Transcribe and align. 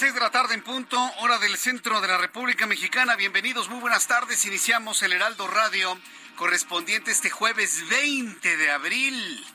Seis 0.00 0.14
de 0.14 0.20
la 0.20 0.30
tarde 0.30 0.54
en 0.54 0.62
punto, 0.62 0.98
hora 1.18 1.38
del 1.38 1.58
centro 1.58 2.00
de 2.00 2.08
la 2.08 2.16
República 2.16 2.66
Mexicana. 2.66 3.16
Bienvenidos, 3.16 3.68
muy 3.68 3.80
buenas 3.80 4.06
tardes. 4.06 4.46
Iniciamos 4.46 5.02
el 5.02 5.12
Heraldo 5.12 5.46
Radio 5.46 5.94
correspondiente 6.36 7.10
este 7.10 7.28
jueves 7.28 7.86
20 7.90 8.56
de 8.56 8.70
abril. 8.70 9.46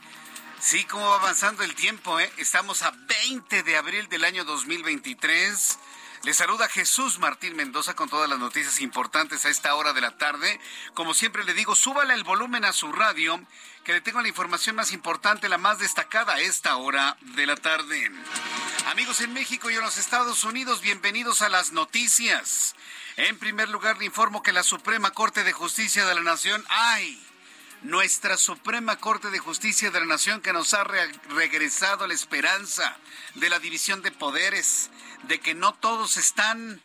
Sí, 0.59 0.83
cómo 0.83 1.09
va 1.09 1.15
avanzando 1.15 1.63
el 1.63 1.73
tiempo, 1.73 2.19
¿eh? 2.19 2.31
Estamos 2.37 2.83
a 2.83 2.91
20 2.91 3.63
de 3.63 3.75
abril 3.75 4.07
del 4.07 4.23
año 4.23 4.45
2023. 4.45 5.79
Le 6.25 6.33
saluda 6.33 6.67
Jesús 6.67 7.19
Martín 7.19 7.55
Mendoza 7.55 7.93
con 7.93 8.09
todas 8.09 8.27
las 8.27 8.39
noticias 8.39 8.81
importantes 8.81 9.45
a 9.45 9.49
esta 9.49 9.75
hora 9.75 9.93
de 9.93 10.01
la 10.01 10.17
tarde. 10.17 10.59
Como 10.95 11.13
siempre 11.13 11.43
le 11.43 11.53
digo, 11.53 11.75
súbale 11.75 12.15
el 12.15 12.23
volumen 12.23 12.65
a 12.65 12.73
su 12.73 12.91
radio, 12.91 13.39
que 13.83 13.93
le 13.93 14.01
tengo 14.01 14.23
la 14.23 14.27
información 14.27 14.75
más 14.75 14.91
importante, 14.91 15.49
la 15.49 15.59
más 15.59 15.77
destacada 15.77 16.33
a 16.33 16.39
esta 16.39 16.77
hora 16.77 17.15
de 17.21 17.45
la 17.45 17.55
tarde. 17.55 18.11
Amigos 18.87 19.21
en 19.21 19.33
México 19.33 19.69
y 19.69 19.75
en 19.75 19.81
los 19.81 19.99
Estados 19.99 20.43
Unidos, 20.43 20.81
bienvenidos 20.81 21.43
a 21.43 21.49
las 21.49 21.73
noticias. 21.73 22.75
En 23.17 23.37
primer 23.37 23.69
lugar, 23.69 23.99
le 23.99 24.05
informo 24.05 24.41
que 24.41 24.51
la 24.51 24.63
Suprema 24.63 25.11
Corte 25.11 25.43
de 25.43 25.53
Justicia 25.53 26.07
de 26.07 26.15
la 26.15 26.21
Nación, 26.21 26.65
¡ay! 26.69 27.23
Nuestra 27.85 28.35
Suprema 28.37 28.95
Corte 28.97 29.29
de 29.29 29.37
Justicia 29.37 29.91
de 29.91 29.99
la 29.99 30.07
Nación 30.07 30.41
que 30.41 30.53
nos 30.53 30.73
ha 30.73 30.83
re- 30.83 31.11
regresado 31.29 32.07
la 32.07 32.15
esperanza 32.15 32.97
de 33.35 33.47
la 33.47 33.59
división 33.59 34.01
de 34.01 34.11
poderes, 34.11 34.89
de 35.27 35.39
que 35.39 35.53
no 35.53 35.75
todos 35.75 36.17
están 36.17 36.81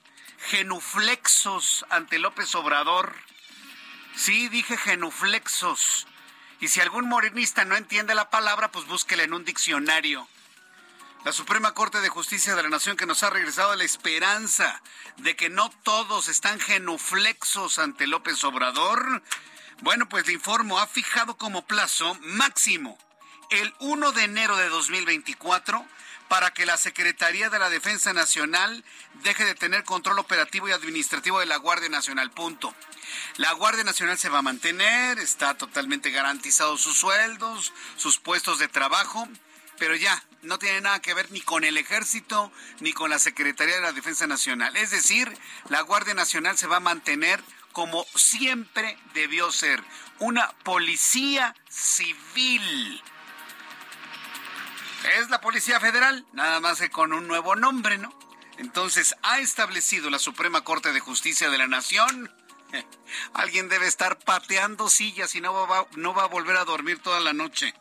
genuflexos 0.50 1.86
ante 1.88 2.18
López 2.18 2.54
Obrador. 2.54 3.14
Sí, 4.14 4.48
dije 4.48 4.76
genuflexos. 4.76 6.06
Y 6.60 6.68
si 6.68 6.82
algún 6.82 7.08
morenista 7.08 7.64
no 7.64 7.76
entiende 7.76 8.14
la 8.14 8.28
palabra, 8.28 8.70
pues 8.70 8.84
búsquela 8.86 9.22
en 9.22 9.32
un 9.32 9.46
diccionario. 9.46 10.28
La 11.24 11.32
Suprema 11.32 11.72
Corte 11.72 12.02
de 12.02 12.10
Justicia 12.10 12.54
de 12.54 12.62
la 12.62 12.68
Nación 12.68 12.98
que 12.98 13.06
nos 13.06 13.22
ha 13.22 13.30
regresado 13.30 13.74
la 13.74 13.84
esperanza 13.84 14.82
de 15.16 15.34
que 15.34 15.48
no 15.48 15.70
todos 15.82 16.28
están 16.28 16.60
genuflexos 16.60 17.78
ante 17.78 18.06
López 18.06 18.44
Obrador. 18.44 19.22
Bueno, 19.80 20.08
pues 20.08 20.26
le 20.26 20.34
informo, 20.34 20.78
ha 20.78 20.86
fijado 20.86 21.36
como 21.38 21.64
plazo 21.64 22.14
máximo 22.20 22.98
el 23.48 23.74
1 23.80 24.12
de 24.12 24.24
enero 24.24 24.56
de 24.56 24.68
2024 24.68 25.86
para 26.28 26.50
que 26.52 26.66
la 26.66 26.76
Secretaría 26.76 27.48
de 27.48 27.58
la 27.58 27.70
Defensa 27.70 28.12
Nacional 28.12 28.84
deje 29.24 29.44
de 29.44 29.54
tener 29.54 29.84
control 29.84 30.18
operativo 30.18 30.68
y 30.68 30.72
administrativo 30.72 31.40
de 31.40 31.46
la 31.46 31.56
Guardia 31.56 31.88
Nacional. 31.88 32.30
Punto. 32.30 32.74
La 33.38 33.52
Guardia 33.52 33.82
Nacional 33.82 34.18
se 34.18 34.28
va 34.28 34.38
a 34.38 34.42
mantener, 34.42 35.18
está 35.18 35.54
totalmente 35.54 36.10
garantizados 36.10 36.82
sus 36.82 36.98
sueldos, 36.98 37.72
sus 37.96 38.18
puestos 38.18 38.58
de 38.58 38.68
trabajo, 38.68 39.26
pero 39.78 39.96
ya 39.96 40.22
no 40.42 40.58
tiene 40.58 40.82
nada 40.82 41.00
que 41.00 41.14
ver 41.14 41.32
ni 41.32 41.40
con 41.40 41.64
el 41.64 41.78
ejército 41.78 42.52
ni 42.80 42.92
con 42.92 43.08
la 43.08 43.18
Secretaría 43.18 43.76
de 43.76 43.80
la 43.80 43.92
Defensa 43.92 44.26
Nacional. 44.26 44.76
Es 44.76 44.90
decir, 44.90 45.34
la 45.70 45.80
Guardia 45.80 46.12
Nacional 46.12 46.58
se 46.58 46.66
va 46.66 46.76
a 46.76 46.80
mantener 46.80 47.42
como 47.72 48.04
siempre 48.14 48.98
debió 49.14 49.50
ser, 49.52 49.82
una 50.18 50.50
policía 50.64 51.54
civil. 51.68 53.02
Es 55.18 55.30
la 55.30 55.40
Policía 55.40 55.80
Federal, 55.80 56.26
nada 56.32 56.60
más 56.60 56.78
que 56.78 56.90
con 56.90 57.12
un 57.12 57.26
nuevo 57.26 57.56
nombre, 57.56 57.96
¿no? 57.96 58.12
Entonces, 58.58 59.14
ha 59.22 59.38
establecido 59.38 60.10
la 60.10 60.18
Suprema 60.18 60.62
Corte 60.62 60.92
de 60.92 61.00
Justicia 61.00 61.48
de 61.48 61.56
la 61.56 61.66
Nación. 61.66 62.30
Alguien 63.32 63.70
debe 63.70 63.86
estar 63.86 64.18
pateando 64.18 64.90
sillas 64.90 65.34
y 65.34 65.40
no 65.40 65.54
va, 65.66 65.86
no 65.96 66.12
va 66.12 66.24
a 66.24 66.28
volver 66.28 66.56
a 66.58 66.66
dormir 66.66 66.98
toda 66.98 67.20
la 67.20 67.32
noche. 67.32 67.74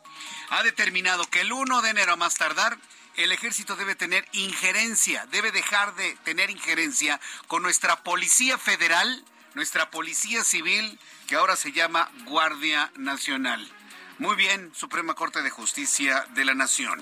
Ha 0.48 0.62
determinado 0.62 1.28
que 1.28 1.42
el 1.42 1.52
1 1.52 1.82
de 1.82 1.90
enero 1.90 2.14
a 2.14 2.16
más 2.16 2.36
tardar, 2.36 2.78
el 3.16 3.32
ejército 3.32 3.76
debe 3.76 3.94
tener 3.94 4.26
injerencia, 4.32 5.26
debe 5.26 5.52
dejar 5.52 5.94
de 5.94 6.14
tener 6.24 6.48
injerencia 6.48 7.20
con 7.48 7.62
nuestra 7.62 8.02
Policía 8.02 8.56
Federal, 8.56 9.24
nuestra 9.54 9.90
Policía 9.90 10.44
Civil, 10.44 10.98
que 11.26 11.36
ahora 11.36 11.56
se 11.56 11.72
llama 11.72 12.10
Guardia 12.24 12.90
Nacional. 12.96 13.70
Muy 14.18 14.36
bien, 14.36 14.70
Suprema 14.74 15.14
Corte 15.14 15.42
de 15.42 15.50
Justicia 15.50 16.26
de 16.34 16.44
la 16.44 16.54
Nación. 16.54 17.00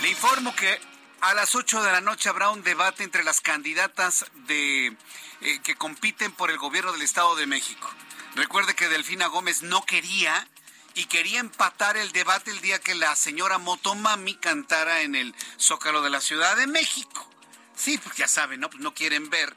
Le 0.00 0.08
informo 0.08 0.54
que 0.56 0.80
a 1.20 1.34
las 1.34 1.54
8 1.54 1.82
de 1.82 1.92
la 1.92 2.00
noche 2.00 2.28
habrá 2.30 2.50
un 2.50 2.62
debate 2.62 3.04
entre 3.04 3.24
las 3.24 3.40
candidatas 3.40 4.24
de, 4.46 4.96
eh, 5.42 5.60
que 5.62 5.74
compiten 5.74 6.32
por 6.32 6.50
el 6.50 6.56
gobierno 6.56 6.92
del 6.92 7.02
Estado 7.02 7.36
de 7.36 7.46
México. 7.46 7.90
Recuerde 8.36 8.74
que 8.74 8.88
Delfina 8.88 9.26
Gómez 9.26 9.62
no 9.62 9.84
quería 9.84 10.48
y 10.94 11.04
quería 11.06 11.40
empatar 11.40 11.96
el 11.96 12.12
debate 12.12 12.50
el 12.50 12.60
día 12.60 12.78
que 12.78 12.94
la 12.94 13.14
señora 13.16 13.58
Motomami 13.58 14.34
cantara 14.36 15.02
en 15.02 15.14
el 15.14 15.34
Zócalo 15.58 16.00
de 16.00 16.10
la 16.10 16.20
Ciudad 16.20 16.56
de 16.56 16.66
México. 16.66 17.28
Sí, 17.76 17.98
pues 17.98 18.16
ya 18.16 18.28
saben, 18.28 18.60
¿no? 18.60 18.70
Pues 18.70 18.82
no 18.82 18.94
quieren 18.94 19.30
ver 19.30 19.54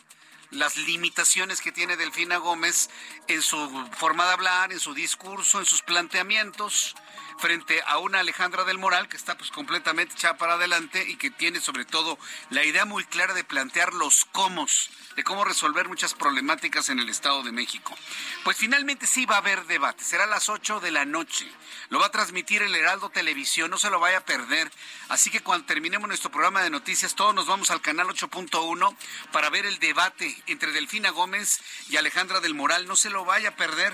las 0.53 0.77
limitaciones 0.77 1.61
que 1.61 1.71
tiene 1.71 1.97
Delfina 1.97 2.37
Gómez 2.37 2.89
en 3.27 3.41
su 3.41 3.57
forma 3.97 4.25
de 4.25 4.31
hablar, 4.31 4.71
en 4.71 4.79
su 4.79 4.93
discurso, 4.93 5.59
en 5.59 5.65
sus 5.65 5.81
planteamientos, 5.81 6.95
frente 7.37 7.81
a 7.85 7.97
una 7.97 8.19
Alejandra 8.19 8.63
del 8.63 8.77
Moral 8.77 9.07
que 9.07 9.17
está 9.17 9.37
pues 9.37 9.51
completamente 9.51 10.13
echada 10.13 10.37
para 10.37 10.53
adelante 10.53 11.03
y 11.07 11.15
que 11.15 11.31
tiene 11.31 11.59
sobre 11.59 11.85
todo 11.85 12.17
la 12.49 12.63
idea 12.63 12.85
muy 12.85 13.03
clara 13.05 13.33
de 13.33 13.43
plantear 13.43 13.93
los 13.93 14.25
cómo, 14.25 14.67
de 15.15 15.23
cómo 15.23 15.43
resolver 15.43 15.87
muchas 15.87 16.13
problemáticas 16.13 16.89
en 16.89 16.99
el 16.99 17.09
Estado 17.09 17.43
de 17.43 17.51
México. 17.51 17.95
Pues 18.43 18.57
finalmente 18.57 19.07
sí 19.07 19.25
va 19.25 19.35
a 19.35 19.39
haber 19.39 19.65
debate, 19.65 20.03
será 20.03 20.25
a 20.25 20.27
las 20.27 20.49
8 20.49 20.79
de 20.79 20.91
la 20.91 21.05
noche. 21.05 21.49
Lo 21.89 21.99
va 21.99 22.07
a 22.07 22.11
transmitir 22.11 22.61
el 22.61 22.75
Heraldo 22.75 23.09
Televisión, 23.09 23.69
no 23.69 23.77
se 23.77 23.89
lo 23.89 23.99
vaya 23.99 24.19
a 24.19 24.25
perder. 24.25 24.71
Así 25.09 25.29
que 25.29 25.41
cuando 25.41 25.65
terminemos 25.65 26.07
nuestro 26.07 26.31
programa 26.31 26.61
de 26.61 26.69
noticias, 26.69 27.15
todos 27.15 27.35
nos 27.35 27.47
vamos 27.47 27.71
al 27.71 27.81
canal 27.81 28.07
8.1 28.07 28.95
para 29.31 29.49
ver 29.49 29.65
el 29.65 29.79
debate 29.79 30.35
entre 30.47 30.71
Delfina 30.71 31.11
Gómez 31.11 31.61
y 31.89 31.97
Alejandra 31.97 32.39
del 32.39 32.55
Moral. 32.55 32.87
No 32.87 32.95
se 32.95 33.09
lo 33.09 33.25
vaya 33.25 33.49
a 33.49 33.55
perder. 33.55 33.93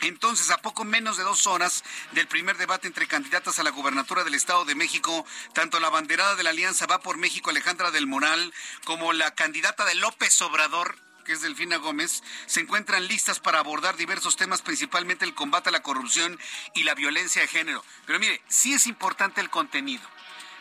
Entonces, 0.00 0.50
a 0.50 0.58
poco 0.58 0.84
menos 0.84 1.16
de 1.16 1.24
dos 1.24 1.46
horas 1.46 1.82
del 2.12 2.28
primer 2.28 2.56
debate 2.56 2.86
entre 2.86 3.08
candidatas 3.08 3.58
a 3.58 3.64
la 3.64 3.70
gubernatura 3.70 4.22
del 4.22 4.34
Estado 4.34 4.64
de 4.64 4.76
México, 4.76 5.26
tanto 5.54 5.80
la 5.80 5.90
banderada 5.90 6.36
de 6.36 6.44
la 6.44 6.50
Alianza 6.50 6.86
Va 6.86 7.00
por 7.00 7.16
México, 7.16 7.50
Alejandra 7.50 7.90
del 7.90 8.06
Moral, 8.06 8.52
como 8.84 9.12
la 9.12 9.34
candidata 9.34 9.84
de 9.84 9.96
López 9.96 10.40
Obrador, 10.42 10.96
que 11.24 11.32
es 11.32 11.42
Delfina 11.42 11.76
Gómez, 11.76 12.22
se 12.46 12.60
encuentran 12.60 13.06
listas 13.08 13.40
para 13.40 13.58
abordar 13.58 13.96
diversos 13.96 14.36
temas, 14.36 14.62
principalmente 14.62 15.24
el 15.24 15.34
combate 15.34 15.68
a 15.68 15.72
la 15.72 15.82
corrupción 15.82 16.38
y 16.74 16.84
la 16.84 16.94
violencia 16.94 17.42
de 17.42 17.48
género. 17.48 17.84
Pero 18.06 18.18
mire, 18.20 18.40
sí 18.48 18.72
es 18.72 18.86
importante 18.86 19.40
el 19.40 19.50
contenido. 19.50 20.02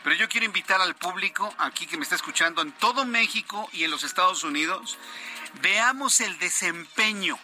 Pero 0.03 0.15
yo 0.15 0.27
quiero 0.27 0.45
invitar 0.45 0.81
al 0.81 0.95
público 0.95 1.53
aquí 1.57 1.85
que 1.85 1.97
me 1.97 2.03
está 2.03 2.15
escuchando 2.15 2.61
en 2.61 2.71
todo 2.71 3.05
México 3.05 3.69
y 3.71 3.83
en 3.83 3.91
los 3.91 4.03
Estados 4.03 4.43
Unidos, 4.43 4.97
veamos 5.61 6.21
el 6.21 6.37
desempeño 6.39 7.37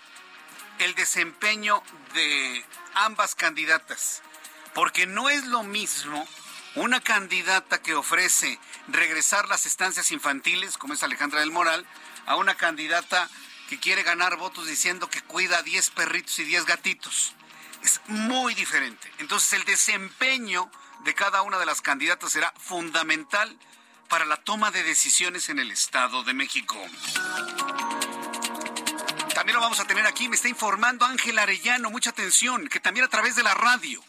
el 0.83 0.95
desempeño 0.95 1.81
de 2.13 2.65
ambas 2.93 3.35
candidatas, 3.35 4.21
porque 4.73 5.05
no 5.05 5.29
es 5.29 5.45
lo 5.45 5.63
mismo 5.63 6.27
una 6.75 6.99
candidata 6.99 7.81
que 7.81 7.93
ofrece 7.93 8.59
regresar 8.87 9.47
las 9.47 9.65
estancias 9.65 10.11
infantiles, 10.11 10.77
como 10.77 10.93
es 10.93 11.03
Alejandra 11.03 11.39
del 11.39 11.51
Moral, 11.51 11.85
a 12.25 12.35
una 12.35 12.55
candidata 12.55 13.29
que 13.69 13.79
quiere 13.79 14.03
ganar 14.03 14.37
votos 14.37 14.67
diciendo 14.67 15.09
que 15.09 15.21
cuida 15.21 15.59
a 15.59 15.63
10 15.63 15.91
perritos 15.91 16.37
y 16.39 16.43
10 16.43 16.65
gatitos. 16.65 17.33
Es 17.81 18.01
muy 18.07 18.53
diferente. 18.55 19.11
Entonces 19.19 19.53
el 19.53 19.65
desempeño 19.65 20.69
de 21.05 21.13
cada 21.13 21.43
una 21.43 21.59
de 21.59 21.65
las 21.65 21.81
candidatas 21.81 22.31
será 22.31 22.53
fundamental 22.57 23.57
para 24.09 24.25
la 24.25 24.37
toma 24.37 24.71
de 24.71 24.83
decisiones 24.83 25.49
en 25.49 25.59
el 25.59 25.71
Estado 25.71 26.23
de 26.23 26.33
México. 26.33 26.77
También 29.33 29.55
lo 29.55 29.61
vamos 29.61 29.79
a 29.79 29.85
tener 29.85 30.05
aquí, 30.05 30.29
me 30.29 30.35
está 30.35 30.47
informando 30.47 31.05
Ángel 31.05 31.39
Arellano, 31.39 31.89
mucha 31.89 32.11
atención, 32.11 32.67
que 32.67 32.79
también 32.79 33.05
a 33.05 33.09
través 33.09 33.35
de 33.35 33.41
la 33.41 33.55
radio. 33.55 34.03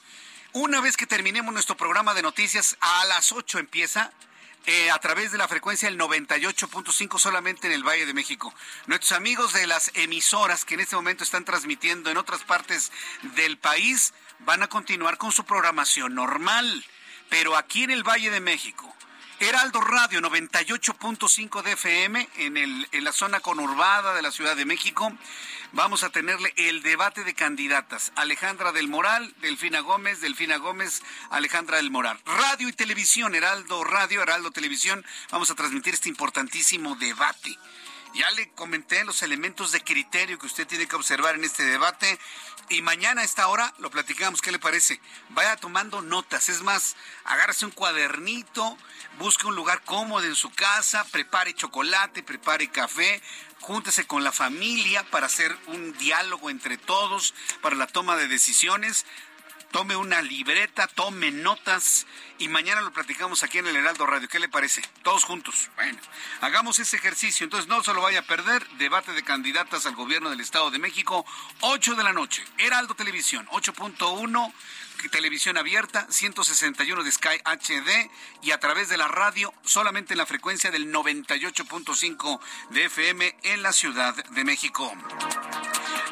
Una 0.53 0.83
vez 0.83 0.99
que 0.99 1.07
terminemos 1.07 1.53
nuestro 1.53 1.79
programa 1.79 2.13
de 2.13 2.21
noticias, 2.21 2.77
a 2.81 3.07
las 3.07 3.33
8 3.33 3.59
empieza 3.59 4.13
eh, 4.67 4.91
a 4.91 4.99
través 4.99 5.33
de 5.33 5.39
la 5.39 5.49
frecuencia 5.49 5.89
del 5.89 5.99
98.5 5.99 7.19
solamente 7.19 7.67
en 7.67 7.73
el 7.73 7.83
Valle 7.83 8.05
de 8.05 8.13
México. 8.13 8.55
Nuestros 8.87 9.13
amigos 9.13 9.55
de 9.55 9.67
las 9.67 9.91
emisoras 9.95 10.67
que 10.67 10.75
en 10.75 10.81
este 10.81 10.95
momento 10.95 11.25
están 11.25 11.47
transmitiendo 11.47 12.11
en 12.11 12.19
otras 12.19 12.45
partes 12.45 12.93
del 13.35 13.57
país 13.57 14.13
van 14.41 14.63
a 14.63 14.69
continuar 14.69 15.17
con 15.17 15.33
su 15.33 15.45
programación 15.45 16.15
normal, 16.15 16.85
pero 17.31 17.57
aquí 17.57 17.85
en 17.85 17.91
el 17.91 18.03
Valle 18.03 18.31
de 18.31 18.41
México 18.41 18.94
Heraldo 19.45 19.83
Radio 19.83 20.21
98.5 20.23 21.63
de 21.63 21.73
FM 21.73 22.29
en, 22.39 22.57
el, 22.57 22.89
en 22.93 23.05
la 23.05 23.13
zona 23.13 23.41
conurbada 23.41 24.15
de 24.15 24.23
la 24.23 24.31
Ciudad 24.31 24.57
de 24.57 24.65
México. 24.65 25.13
Vamos 25.73 26.03
a 26.03 26.09
tenerle 26.09 26.55
el 26.57 26.83
debate 26.83 27.25
de 27.25 27.35
candidatas. 27.35 28.11
Alejandra 28.17 28.73
del 28.73 28.89
Moral, 28.89 29.35
Delfina 29.43 29.81
Gómez, 29.81 30.23
Delfina 30.23 30.57
Gómez, 30.57 31.03
Alejandra 31.29 31.77
del 31.77 31.91
Moral. 31.91 32.19
Radio 32.25 32.71
y 32.71 32.73
televisión, 32.73 33.35
Heraldo 33.35 33.85
Radio, 33.85 34.23
Heraldo 34.23 34.51
Televisión. 34.51 35.05
Vamos 35.31 35.51
a 35.51 35.55
transmitir 35.55 35.93
este 35.93 36.09
importantísimo 36.09 36.95
debate. 36.95 37.59
Ya 38.15 38.31
le 38.31 38.49
comenté 38.51 39.03
los 39.05 39.23
elementos 39.23 39.73
de 39.73 39.83
criterio 39.83 40.39
que 40.39 40.47
usted 40.47 40.69
tiene 40.69 40.87
que 40.87 40.95
observar 40.95 41.35
en 41.35 41.43
este 41.43 41.65
debate 41.65 42.19
y 42.69 42.81
mañana 42.81 43.23
a 43.23 43.25
esta 43.25 43.49
hora 43.49 43.75
lo 43.79 43.91
platicamos, 43.91 44.41
¿qué 44.41 44.53
le 44.53 44.61
parece? 44.61 45.01
Vaya 45.31 45.57
tomando 45.57 46.01
notas, 46.01 46.49
es 46.49 46.63
más, 46.63 46.95
agárrese 47.25 47.67
un 47.67 47.73
cuadernito, 47.73 48.79
busque 49.19 49.49
un 49.49 49.57
lugar 49.57 49.83
cómodo 49.83 50.25
en 50.25 50.37
su 50.37 50.51
casa, 50.51 51.05
prepare 51.11 51.55
chocolate, 51.55 52.23
prepare 52.23 52.69
café, 52.69 53.21
júntese 53.59 54.07
con 54.07 54.23
la 54.23 54.31
familia 54.31 55.03
para 55.11 55.27
hacer 55.27 55.57
un 55.67 55.93
diálogo 55.99 56.51
entre 56.51 56.79
todos, 56.79 57.35
para 57.63 57.75
la 57.75 57.89
toma 57.89 58.15
de 58.17 58.29
decisiones 58.29 59.07
tome 59.75 59.97
una 59.97 60.23
libreta, 60.23 60.87
tome 60.87 61.33
notas 61.33 62.07
y 62.39 62.47
mañana 62.47 62.81
lo 62.81 62.93
platicamos 62.93 63.43
aquí 63.43 63.59
en 63.59 63.67
el 63.67 63.75
Heraldo 63.75 64.07
Radio. 64.07 64.29
¿Qué 64.29 64.39
le 64.39 64.49
parece? 64.49 64.83
Todos 65.03 65.25
juntos. 65.25 65.69
Bueno, 65.75 65.99
hagamos 66.43 66.79
ese 66.79 66.97
ejercicio. 66.97 67.43
Entonces 67.43 67.69
no 67.69 67.83
se 67.83 67.93
lo 67.93 68.01
vaya 68.01 68.21
a 68.21 68.23
perder. 68.23 68.65
Debate 68.79 69.11
de 69.11 69.25
candidatas 69.25 69.85
al 69.87 69.97
gobierno 69.97 70.31
del 70.31 70.41
Estado 70.41 70.71
de 70.71 70.79
México, 70.79 71.27
8 71.59 71.97
de 71.97 72.05
la 72.05 72.13
noche. 72.13 72.45
Heraldo 72.57 72.95
Televisión, 72.95 73.49
8.1 73.49 74.53
televisión 75.11 75.59
abierta, 75.59 76.07
161 76.09 77.03
de 77.03 77.13
Sky 77.13 77.41
HD 77.45 78.11
y 78.43 78.53
a 78.53 78.61
través 78.61 78.89
de 78.89 78.97
la 78.97 79.09
radio 79.09 79.53
solamente 79.63 80.15
en 80.15 80.19
la 80.19 80.25
frecuencia 80.25 80.71
del 80.71 80.91
98.5 80.93 82.41
de 82.71 82.85
FM 82.85 83.37
en 83.43 83.63
la 83.63 83.73
Ciudad 83.73 84.15
de 84.15 84.45
México. 84.45 84.91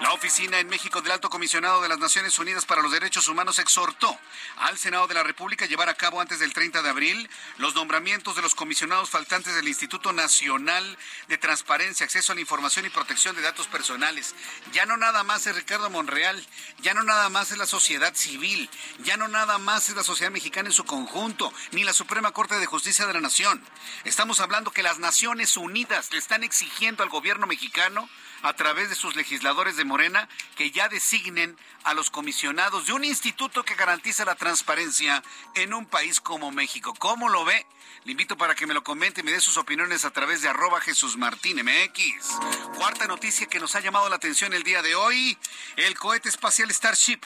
La 0.03 0.13
oficina 0.13 0.59
en 0.59 0.69
México 0.69 1.01
del 1.01 1.13
Alto 1.13 1.31
Comisionado 1.31 1.81
de 1.81 1.89
las 1.89 2.01
Naciones 2.01 2.37
Unidas 2.41 2.65
para 2.65 2.83
los 2.83 2.91
Derechos 2.91 3.29
Humanos 3.29 3.61
exhortó 3.61 4.19
al 4.57 4.77
Senado 4.77 5.07
de 5.07 5.15
la 5.15 5.23
República 5.23 5.65
a 5.65 5.69
llevar 5.69 5.89
a 5.89 5.95
cabo 5.95 6.21
antes 6.21 6.41
del 6.41 6.53
30 6.53 6.83
de 6.83 6.89
abril 6.89 7.31
los 7.59 7.77
nombramientos 7.77 8.35
de 8.35 8.43
los 8.43 8.57
comisionados 8.57 9.11
faltantes 9.11 9.55
del 9.55 9.69
Instituto 9.69 10.13
Nacional 10.13 10.99
de 11.29 11.39
Transparencia, 11.39 12.05
Acceso 12.05 12.33
a 12.33 12.35
la 12.35 12.41
Información 12.41 12.85
y 12.85 12.89
Protección 12.91 13.37
de 13.37 13.43
Datos 13.43 13.69
Personales. 13.69 14.35
Ya 14.73 14.87
no 14.87 14.97
nada 14.97 15.23
más 15.23 15.47
es 15.47 15.55
Ricardo 15.55 15.89
Monreal, 15.89 16.45
ya 16.81 16.95
no 16.95 17.05
nada 17.05 17.29
más 17.29 17.53
es 17.53 17.59
la 17.59 17.67
sociedad 17.67 18.13
civil, 18.17 18.69
ya 19.05 19.17
no 19.17 19.29
nada 19.29 19.59
más 19.59 19.89
es 19.89 19.95
la 19.95 20.03
sociedad 20.03 20.33
mexicana 20.33 20.69
en 20.69 20.75
su 20.75 20.85
conjunto, 20.85 21.53
ni 21.71 21.85
la 21.85 21.93
Suprema 21.93 22.33
Corte 22.33 22.57
de 22.57 22.67
Justicia 22.67 23.07
de 23.07 23.15
la 23.15 23.21
Nación. 23.21 23.65
Estamos 24.03 24.41
hablando 24.41 24.73
que 24.73 24.83
las 24.83 24.99
Naciones 24.99 25.57
Unidas 25.57 26.11
le 26.11 26.19
están 26.19 26.43
exigiendo 26.43 27.05
al 27.05 27.09
gobierno 27.09 27.47
mexicano 27.47 28.09
a 28.43 28.53
través 28.55 28.89
de 28.89 28.95
sus 28.95 29.17
legisladores 29.17 29.77
de 29.77 29.85
Morena 29.85 30.29
que 30.57 30.71
ya 30.71 30.89
designen 30.89 31.57
a 31.85 31.95
los 31.95 32.11
comisionados 32.11 32.87
de 32.87 32.93
un 32.93 33.05
instituto 33.05 33.65
que 33.65 33.75
garantiza 33.75 34.25
la 34.25 34.35
transparencia 34.35 35.23
en 35.55 35.75
un 35.75 35.87
país 35.87 36.21
como 36.21 36.51
México. 36.51 36.95
¿Cómo 36.99 37.29
lo 37.29 37.45
ve? 37.45 37.67
Le 38.05 38.13
invito 38.13 38.37
para 38.37 38.55
que 38.55 38.67
me 38.67 38.75
lo 38.75 38.83
comente 38.83 39.21
y 39.21 39.25
me 39.25 39.33
dé 39.33 39.41
sus 39.41 39.57
opiniones 39.57 40.05
a 40.05 40.11
través 40.11 40.43
de 40.43 40.49
arroba 40.49 40.81
Jesús 40.81 41.17
Martín 41.17 41.63
MX. 41.65 42.39
Cuarta 42.77 43.07
noticia 43.07 43.47
que 43.47 43.61
nos 43.61 43.75
ha 43.77 43.81
llamado 43.81 44.09
la 44.09 44.17
atención 44.17 44.53
el 44.53 44.63
día 44.63 44.83
de 44.83 44.95
hoy, 44.95 45.39
el 45.77 45.97
cohete 45.99 46.29
espacial 46.29 46.73
Starship 46.73 47.21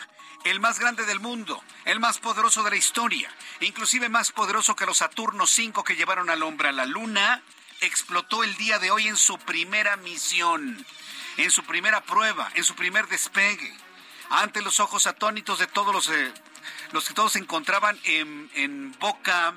el 0.44 0.60
más 0.60 0.78
grande 0.78 1.04
del 1.04 1.18
mundo, 1.18 1.60
el 1.84 1.98
más 1.98 2.18
poderoso 2.18 2.62
de 2.62 2.70
la 2.70 2.76
historia, 2.76 3.28
inclusive 3.60 4.08
más 4.08 4.30
poderoso 4.30 4.76
que 4.76 4.86
los 4.86 4.98
Saturno 4.98 5.44
5 5.44 5.82
que 5.82 5.96
llevaron 5.96 6.30
al 6.30 6.42
hombre 6.44 6.68
a 6.68 6.72
la 6.72 6.86
Luna, 6.86 7.42
explotó 7.80 8.44
el 8.44 8.54
día 8.56 8.78
de 8.78 8.90
hoy 8.90 9.08
en 9.08 9.16
su 9.16 9.38
primera 9.38 9.96
misión 9.96 10.86
en 11.36 11.50
su 11.50 11.64
primera 11.64 12.02
prueba, 12.02 12.50
en 12.54 12.64
su 12.64 12.74
primer 12.74 13.08
despegue, 13.08 13.72
ante 14.30 14.62
los 14.62 14.80
ojos 14.80 15.06
atónitos 15.06 15.58
de 15.58 15.66
todos 15.66 15.94
los, 15.94 16.08
eh, 16.08 16.32
los 16.92 17.06
que 17.06 17.14
todos 17.14 17.32
se 17.32 17.38
encontraban 17.38 17.98
en, 18.04 18.50
en 18.54 18.92
Boca, 18.98 19.54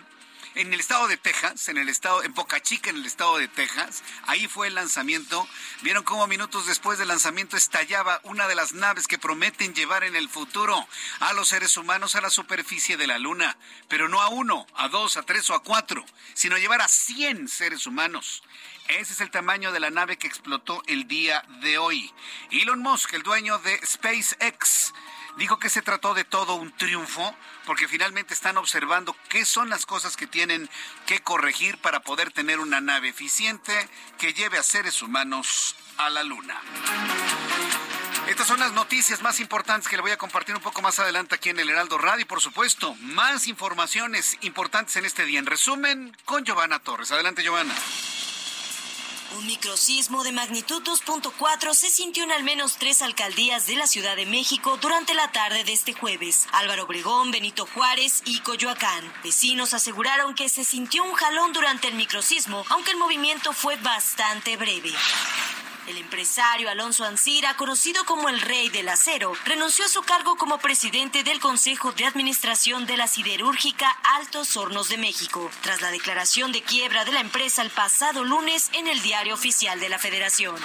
en 0.56 0.74
el 0.74 0.80
estado 0.80 1.08
de 1.08 1.18
Texas, 1.18 1.70
en 1.70 1.78
el 1.78 1.90
estado, 1.90 2.24
en 2.24 2.34
Boca 2.34 2.62
Chica, 2.62 2.90
en 2.90 2.98
el 2.98 3.06
estado 3.06 3.38
de 3.38 3.48
Texas. 3.48 4.04
Ahí 4.26 4.48
fue 4.48 4.68
el 4.68 4.76
lanzamiento. 4.76 5.48
Vieron 5.82 6.04
cómo 6.04 6.28
minutos 6.28 6.66
después 6.66 6.98
del 6.98 7.08
lanzamiento 7.08 7.56
estallaba 7.56 8.20
una 8.24 8.48
de 8.48 8.56
las 8.56 8.74
naves 8.74 9.08
que 9.08 9.20
prometen 9.20 9.74
llevar 9.74 10.04
en 10.04 10.16
el 10.16 10.28
futuro 10.28 10.88
a 11.20 11.34
los 11.34 11.48
seres 11.48 11.78
humanos 11.78 12.16
a 12.16 12.22
la 12.22 12.30
superficie 12.30 12.98
de 12.98 13.08
la 13.08 13.20
Luna. 13.20 13.58
Pero 13.88 14.10
no 14.10 14.22
a 14.22 14.30
uno, 14.30 14.68
a 14.76 14.90
dos, 14.90 15.18
a 15.18 15.24
tres 15.24 15.50
o 15.50 15.56
a 15.56 15.64
cuatro, 15.64 16.04
sino 16.34 16.58
llevar 16.58 16.82
a 16.82 16.88
cien 16.88 17.48
seres 17.48 17.86
humanos. 17.86 18.44
Ese 18.90 19.14
es 19.14 19.22
el 19.22 19.30
tamaño 19.30 19.72
de 19.72 19.80
la 19.80 19.92
nave 19.92 20.18
que 20.18 20.26
explotó 20.26 20.82
el 20.88 21.08
día 21.08 21.46
de 21.62 21.78
hoy. 21.78 22.12
Elon 22.50 22.80
Musk, 22.80 23.14
el 23.14 23.22
dueño 23.22 23.60
de 23.60 23.80
SpaceX, 23.86 24.94
dijo 25.38 25.60
que 25.60 25.70
se 25.70 25.84
trató 25.84 26.16
de 26.16 26.24
todo 26.24 26.56
un 26.56 26.72
triunfo 26.76 27.36
porque 27.68 27.88
finalmente 27.88 28.34
están 28.34 28.58
observando 28.58 29.16
qué 29.30 29.46
son 29.46 29.70
las 29.70 29.86
cosas 29.86 30.18
que 30.18 30.26
tienen 30.26 30.68
que 31.06 31.20
corregir 31.20 31.78
para 31.78 32.00
poder 32.00 32.32
tener 32.32 32.60
una 32.60 32.82
nave 32.82 33.10
eficiente 33.10 33.88
que 34.18 34.34
lleve 34.34 34.58
a 34.58 34.64
seres 34.64 35.04
humanos 35.04 35.76
a 35.98 36.10
la 36.10 36.24
Luna. 36.24 36.60
Estas 38.28 38.48
son 38.48 38.60
las 38.60 38.74
noticias 38.74 39.22
más 39.22 39.40
importantes 39.40 39.88
que 39.88 39.98
le 39.98 40.02
voy 40.02 40.12
a 40.12 40.18
compartir 40.18 40.56
un 40.56 40.64
poco 40.64 40.82
más 40.82 40.98
adelante 40.98 41.36
aquí 41.36 41.50
en 41.50 41.60
el 41.60 41.70
Heraldo 41.70 42.00
Radio 42.00 42.24
y 42.24 42.26
por 42.26 42.42
supuesto 42.42 42.96
más 42.96 43.46
informaciones 43.46 44.36
importantes 44.42 44.96
en 44.96 45.06
este 45.06 45.26
día. 45.26 45.38
En 45.38 45.46
resumen, 45.46 46.18
con 46.26 46.44
Giovanna 46.44 46.80
Torres. 46.80 47.12
Adelante, 47.12 47.44
Giovanna. 47.44 47.76
Un 49.38 49.46
microsismo 49.46 50.24
de 50.24 50.32
magnitud 50.32 50.82
2.4 50.82 51.76
se 51.76 51.90
sintió 51.90 52.24
en 52.24 52.32
al 52.32 52.44
menos 52.44 52.78
tres 52.78 53.04
alcaldías 53.04 53.68
de 53.68 53.76
la 53.76 53.86
Ciudad 53.86 54.16
de 54.16 54.26
México 54.26 54.78
durante 54.82 55.14
la 55.14 55.32
tarde 55.32 55.64
de 55.64 55.74
este 55.74 55.94
jueves. 55.94 56.48
Álvaro 56.52 56.86
Obregón, 56.86 57.30
Benito 57.30 57.68
Juárez 57.68 58.24
y 58.26 58.40
Coyoacán. 58.40 59.14
Vecinos 59.24 59.76
aseguraron 59.76 60.34
que 60.34 60.50
se 60.50 60.64
sintió 60.64 61.04
un 61.04 61.14
jalón 61.14 61.54
durante 61.54 61.88
el 61.90 61.94
microsismo, 61.94 62.66
aunque 62.70 62.92
el 62.92 62.98
movimiento 62.98 63.54
fue 63.54 63.76
bastante 63.76 64.58
breve. 64.58 64.94
El 65.90 65.98
empresario 65.98 66.70
Alonso 66.70 67.04
Ancira, 67.04 67.58
conocido 67.58 68.06
como 68.06 68.30
el 68.30 68.40
Rey 68.42 68.70
del 68.70 68.90
Acero, 68.90 69.34
renunció 69.44 69.86
a 69.86 69.88
su 69.88 70.04
cargo 70.04 70.36
como 70.36 70.60
presidente 70.60 71.24
del 71.24 71.40
Consejo 71.40 71.94
de 71.94 72.06
Administración 72.06 72.86
de 72.86 72.96
la 72.96 73.08
Siderúrgica 73.08 73.90
Altos 74.04 74.56
Hornos 74.56 74.90
de 74.90 75.00
México, 75.00 75.50
tras 75.62 75.82
la 75.82 75.90
declaración 75.90 76.52
de 76.52 76.62
quiebra 76.62 77.06
de 77.06 77.14
la 77.14 77.22
empresa 77.22 77.64
el 77.64 77.72
pasado 77.72 78.24
lunes 78.24 78.70
en 78.74 78.86
el 78.86 79.02
Diario 79.02 79.34
Oficial 79.34 79.80
de 79.80 79.90
la 79.90 79.98
Federación 79.98 80.58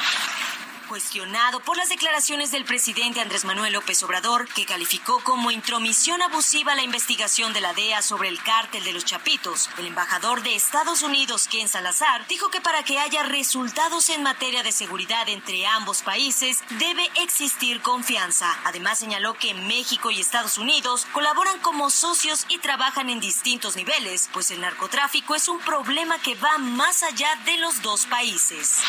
cuestionado 0.85 1.61
por 1.61 1.77
las 1.77 1.89
declaraciones 1.89 2.51
del 2.51 2.65
presidente 2.65 3.21
Andrés 3.21 3.45
Manuel 3.45 3.73
López 3.73 4.03
Obrador, 4.03 4.49
que 4.49 4.67
calificó 4.67 5.23
como 5.25 5.51
intromisión 5.51 6.21
abusiva 6.23 6.75
la 6.75 6.83
investigación 6.83 7.53
de 7.53 7.61
la 7.61 7.75
DEA 7.75 8.03
sobre 8.03 8.29
el 8.29 8.43
cártel 8.43 8.85
de 8.85 8.93
los 8.93 9.05
Chapitos. 9.05 9.71
El 9.79 9.87
embajador 9.87 10.43
de 10.43 10.55
Estados 10.55 11.03
Unidos, 11.03 11.49
Ken 11.49 11.69
Salazar, 11.69 12.27
dijo 12.29 12.51
que 12.51 12.61
para 12.61 12.83
que 12.83 12.99
haya 12.99 13.23
resultados 13.23 14.09
en 14.11 14.23
materia 14.23 14.63
de 14.63 14.73
seguridad 14.73 15.29
entre 15.29 15.67
ambos 15.67 16.03
países, 16.03 16.63
debe 16.79 17.09
existir 17.23 17.81
confianza. 17.81 18.57
Además, 18.65 18.99
señaló 18.99 19.35
que 19.35 19.55
México 19.55 20.11
y 20.11 20.21
Estados 20.21 20.59
Unidos 20.59 21.07
colaboran 21.13 21.59
como 21.61 21.91
socios 21.91 22.47
y 22.49 22.59
trabajan 22.59 23.11
en 23.11 23.21
distintos 23.21 23.77
niveles, 23.77 24.29
pues 24.33 24.51
el 24.51 24.61
narcotráfico 24.61 25.35
es 25.35 25.49
un 25.49 25.59
problema 25.61 26.19
que 26.19 26.35
va 26.35 26.59
más 26.59 27.03
allá 27.03 27.35
de 27.45 27.57
los 27.59 27.83
dos 27.83 28.07
países. 28.07 28.81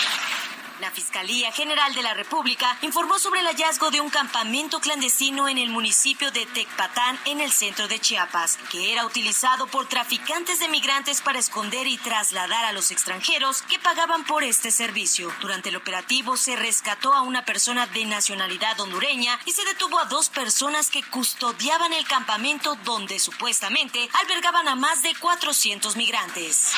La 0.82 0.92
Fiscalía 0.92 1.54
General 1.54 1.94
de 1.94 2.04
la 2.04 2.14
República 2.14 2.78
informó 2.82 3.18
sobre 3.18 3.40
el 3.40 3.46
hallazgo 3.46 3.92
de 3.92 4.02
un 4.02 4.10
campamento 4.10 4.82
clandestino 4.82 5.48
en 5.48 5.58
el 5.58 5.70
municipio 5.70 6.32
de 6.32 6.46
Tecpatán, 6.48 7.18
en 7.24 7.40
el 7.40 7.50
centro 7.52 7.88
de 7.88 8.00
Chiapas, 8.00 8.58
que 8.72 8.92
era 8.92 9.06
utilizado 9.06 9.68
por 9.68 9.88
traficantes 9.88 10.60
de 10.60 10.68
migrantes 10.68 11.22
para 11.22 11.40
esconder 11.40 11.88
y 11.88 11.98
trasladar 11.98 12.66
a 12.66 12.74
los 12.74 12.92
extranjeros 12.92 13.62
que 13.62 13.80
pagaban 13.80 14.26
por 14.26 14.44
este 14.44 14.70
servicio. 14.70 15.32
Durante 15.40 15.70
el 15.70 15.78
operativo 15.78 16.36
se 16.36 16.58
rescató 16.58 17.14
a 17.14 17.22
una 17.22 17.46
persona 17.46 17.88
de 17.88 18.04
nacionalidad 18.04 18.78
hondureña 18.82 19.40
y 19.46 19.54
se 19.54 19.64
detuvo 19.64 19.98
a 19.98 20.06
dos 20.06 20.28
personas 20.28 20.90
que 20.90 21.04
custodiaban 21.04 21.94
el 21.94 22.06
campamento 22.06 22.76
donde 22.84 23.20
supuestamente 23.20 24.10
albergaban 24.22 24.68
a 24.68 24.76
más 24.76 25.04
de 25.04 25.16
400 25.16 25.96
migrantes. 25.96 26.74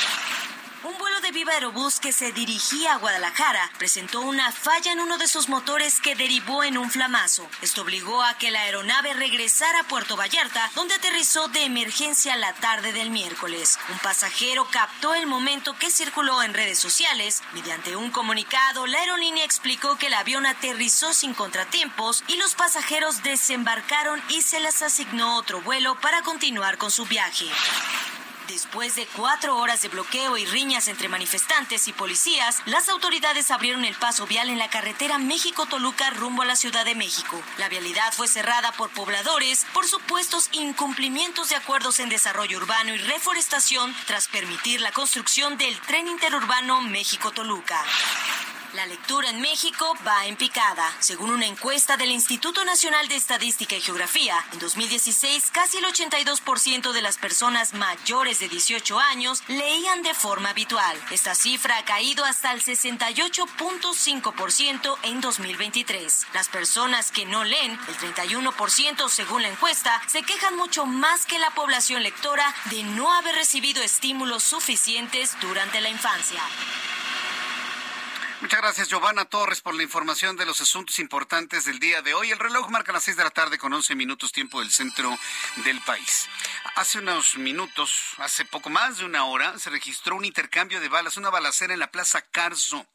Un 0.84 0.96
vuelo 1.00 1.19
de 1.22 1.31
Viva 1.31 1.53
Aerobús 1.53 2.00
que 2.00 2.12
se 2.12 2.31
dirigía 2.31 2.93
a 2.93 2.98
Guadalajara 2.98 3.72
presentó 3.79 4.22
una 4.22 4.51
falla 4.51 4.91
en 4.91 5.00
uno 5.00 5.17
de 5.17 5.27
sus 5.27 5.50
motores 5.50 6.00
que 6.00 6.15
derivó 6.15 6.63
en 6.63 6.77
un 6.77 6.91
flamazo. 6.91 7.50
Esto 7.63 7.81
obligó 7.81 8.22
a 8.22 8.38
que 8.38 8.51
la 8.51 8.62
aeronave 8.62 9.13
regresara 9.13 9.79
a 9.79 9.84
Puerto 9.86 10.15
Vallarta, 10.15 10.69
donde 10.75 10.93
aterrizó 10.93 11.48
de 11.48 11.63
emergencia 11.63 12.36
la 12.36 12.53
tarde 12.53 12.93
del 12.93 13.10
miércoles. 13.10 13.79
Un 13.89 13.98
pasajero 14.00 14.67
captó 14.69 15.15
el 15.15 15.25
momento 15.25 15.75
que 15.79 15.89
circuló 15.89 16.43
en 16.43 16.53
redes 16.53 16.77
sociales. 16.77 17.41
Mediante 17.53 17.96
un 17.96 18.12
comunicado, 18.12 18.86
la 18.86 19.00
aerolínea 19.00 19.46
explicó 19.46 19.98
que 19.98 20.07
el 20.07 20.13
avión 20.13 20.46
aterrizó 20.46 21.12
sin 21.13 21.34
contratiempos 21.34 22.24
y 22.27 22.38
los 22.38 22.53
pasajeros 22.53 23.24
desembarcaron 23.24 24.22
y 24.29 24.43
se 24.43 24.60
les 24.60 24.84
asignó 24.84 25.38
otro 25.38 25.60
vuelo 25.62 26.00
para 26.01 26.22
continuar 26.22 26.77
con 26.77 26.91
su 26.91 27.05
viaje. 27.05 27.48
Después 28.48 28.96
de 28.96 29.06
cuatro 29.08 29.58
horas 29.58 29.82
de 29.82 29.89
bloqueo 29.89 30.38
y 30.38 30.46
riñas 30.46 30.88
entre 30.88 31.10
manifestantes 31.10 31.88
y 31.89 31.94
policías, 31.94 32.62
las 32.66 32.88
autoridades 32.88 33.51
abrieron 33.51 33.84
el 33.84 33.96
paso 33.96 34.25
vial 34.25 34.50
en 34.50 34.58
la 34.58 34.70
carretera 34.70 35.18
México-Toluca 35.18 36.12
rumbo 36.12 36.44
a 36.44 36.46
la 36.46 36.56
Ciudad 36.56 36.86
de 36.86 36.96
México. 36.96 37.42
La 37.58 37.68
vialidad 37.68 38.13
fue 38.13 38.27
cerrada 38.27 38.72
por 38.72 38.89
pobladores 38.92 39.66
por 39.74 39.86
supuestos 39.86 40.50
incumplimientos 40.54 41.50
de 41.50 41.58
acuerdos 41.58 42.00
en 42.00 42.08
desarrollo 42.08 42.58
urbano 42.58 42.96
y 42.96 43.00
reforestación 43.00 43.94
tras 44.06 44.27
permitir 44.30 44.80
la 44.80 44.94
construcción 44.94 45.58
del 45.58 45.80
tren 45.82 46.08
interurbano 46.08 46.82
México-Toluca. 46.82 47.84
La 48.77 48.86
lectura 48.86 49.29
en 49.31 49.41
México 49.41 49.98
va 50.05 50.27
en 50.27 50.36
picada. 50.36 50.93
Según 51.00 51.31
una 51.31 51.48
encuesta 51.48 51.98
del 51.98 52.12
Instituto 52.12 52.63
Nacional 52.63 53.07
de 53.07 53.15
Estadística 53.15 53.75
y 53.75 53.81
Geografía, 53.81 54.36
en 54.53 54.60
2016 54.60 55.50
casi 55.51 55.79
el 55.79 55.86
82% 55.86 56.91
de 56.91 57.01
las 57.01 57.17
personas 57.17 57.74
mayores 57.74 58.39
de 58.39 58.50
18 58.50 59.00
años 59.00 59.41
leían 59.48 60.03
de 60.03 60.13
forma 60.13 60.51
habitual. 60.51 60.96
Esta 61.10 61.34
cifra 61.34 61.79
ha 61.79 61.86
caído 61.86 62.24
hasta 62.24 62.53
el 62.53 62.62
68.5% 62.62 64.98
en 65.01 65.22
2023. 65.22 66.27
Las 66.36 66.48
personas 66.48 67.12
que 67.12 67.25
no 67.25 67.43
leen, 67.43 67.72
el 67.72 67.98
31% 67.98 69.10
según 69.10 69.41
la 69.41 69.50
encuesta, 69.50 70.00
se 70.05 70.22
quejan 70.22 70.55
mucho 70.55 70.86
más 70.86 71.25
que 71.25 71.39
la 71.39 71.50
población 71.50 72.03
lectora 72.03 72.53
de 72.65 72.84
no 72.84 73.12
haber 73.12 73.34
recibido 73.34 73.81
estímulos 73.81 74.43
suficientes 74.43 75.36
durante 75.41 75.81
la 75.81 75.89
infancia. 75.89 76.43
Muchas 78.39 78.62
gracias, 78.62 78.89
Giovanna 78.89 79.25
Torres, 79.25 79.62
por 79.62 79.74
la 79.74 79.82
información 79.82 80.38
de 80.38 80.46
los 80.46 80.62
asuntos 80.62 81.00
importantes 81.00 81.65
del 81.65 81.79
día 81.79 82.03
de 82.03 82.13
hoy. 82.13 82.29
El 82.29 82.38
reloj 82.38 82.70
marca 82.70 82.94
las 82.94 83.03
seis 83.03 83.17
de 83.17 83.24
la 83.24 83.32
tarde 83.32 83.58
con 83.58 83.74
11 83.74 83.96
minutos 83.96 84.32
tiempo 84.32 84.60
del 84.60 84.70
centro 84.70 85.17
del 85.65 85.82
país. 85.82 86.29
Hace 86.75 87.00
unos 87.00 87.36
minutos, 87.38 88.13
hace 88.20 88.46
poco 88.46 88.70
más 88.70 89.00
de 89.00 89.06
una 89.06 89.25
hora, 89.25 89.58
se 89.58 89.72
registró 89.72 90.15
un 90.15 90.24
intercambio 90.24 90.79
de 90.79 90.88
balas, 90.88 91.17
una 91.17 91.32
balacera 91.32 91.74
en 91.74 91.79
la 91.79 91.89
Plaza 91.89 92.22
Carso, 92.22 92.86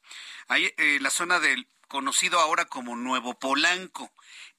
ahí 0.46 0.72
en 0.76 0.96
eh, 0.96 1.00
la 1.00 1.10
zona 1.10 1.40
del 1.40 1.66
conocido 1.88 2.38
ahora 2.38 2.66
como 2.66 2.94
Nuevo 2.94 3.36
Polanco. 3.36 4.12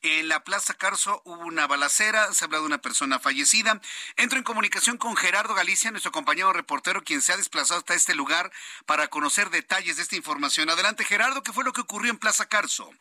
En 0.06 0.28
la 0.28 0.44
Plaza 0.44 0.74
Carso 0.74 1.22
hubo 1.24 1.46
una 1.46 1.66
balacera, 1.66 2.34
se 2.34 2.44
habla 2.44 2.60
de 2.60 2.66
una 2.66 2.80
persona 2.80 3.20
fallecida. 3.20 3.80
Entro 4.18 4.38
en 4.38 4.44
comunicación 4.44 4.98
con 4.98 5.16
Gerardo 5.16 5.54
Galicia, 5.54 5.92
nuestro 5.92 6.12
compañero 6.12 6.52
reportero, 6.52 7.04
quien 7.04 7.22
se 7.22 7.32
ha 7.32 7.38
desplazado 7.38 7.80
hasta 7.80 7.94
este 7.94 8.14
lugar 8.14 8.52
para 8.86 9.08
conocer 9.08 9.50
detalles 9.50 9.96
de 9.96 10.04
esta 10.04 10.18
información. 10.18 10.70
Adelante, 10.70 11.06
Gerardo, 11.06 11.42
¿qué 11.42 11.54
fue 11.54 11.64
lo 11.64 11.72
que 11.72 11.80
ocurrió 11.80 12.12
en 12.12 12.20
Plaza 12.20 12.50
Carso? 12.50 12.92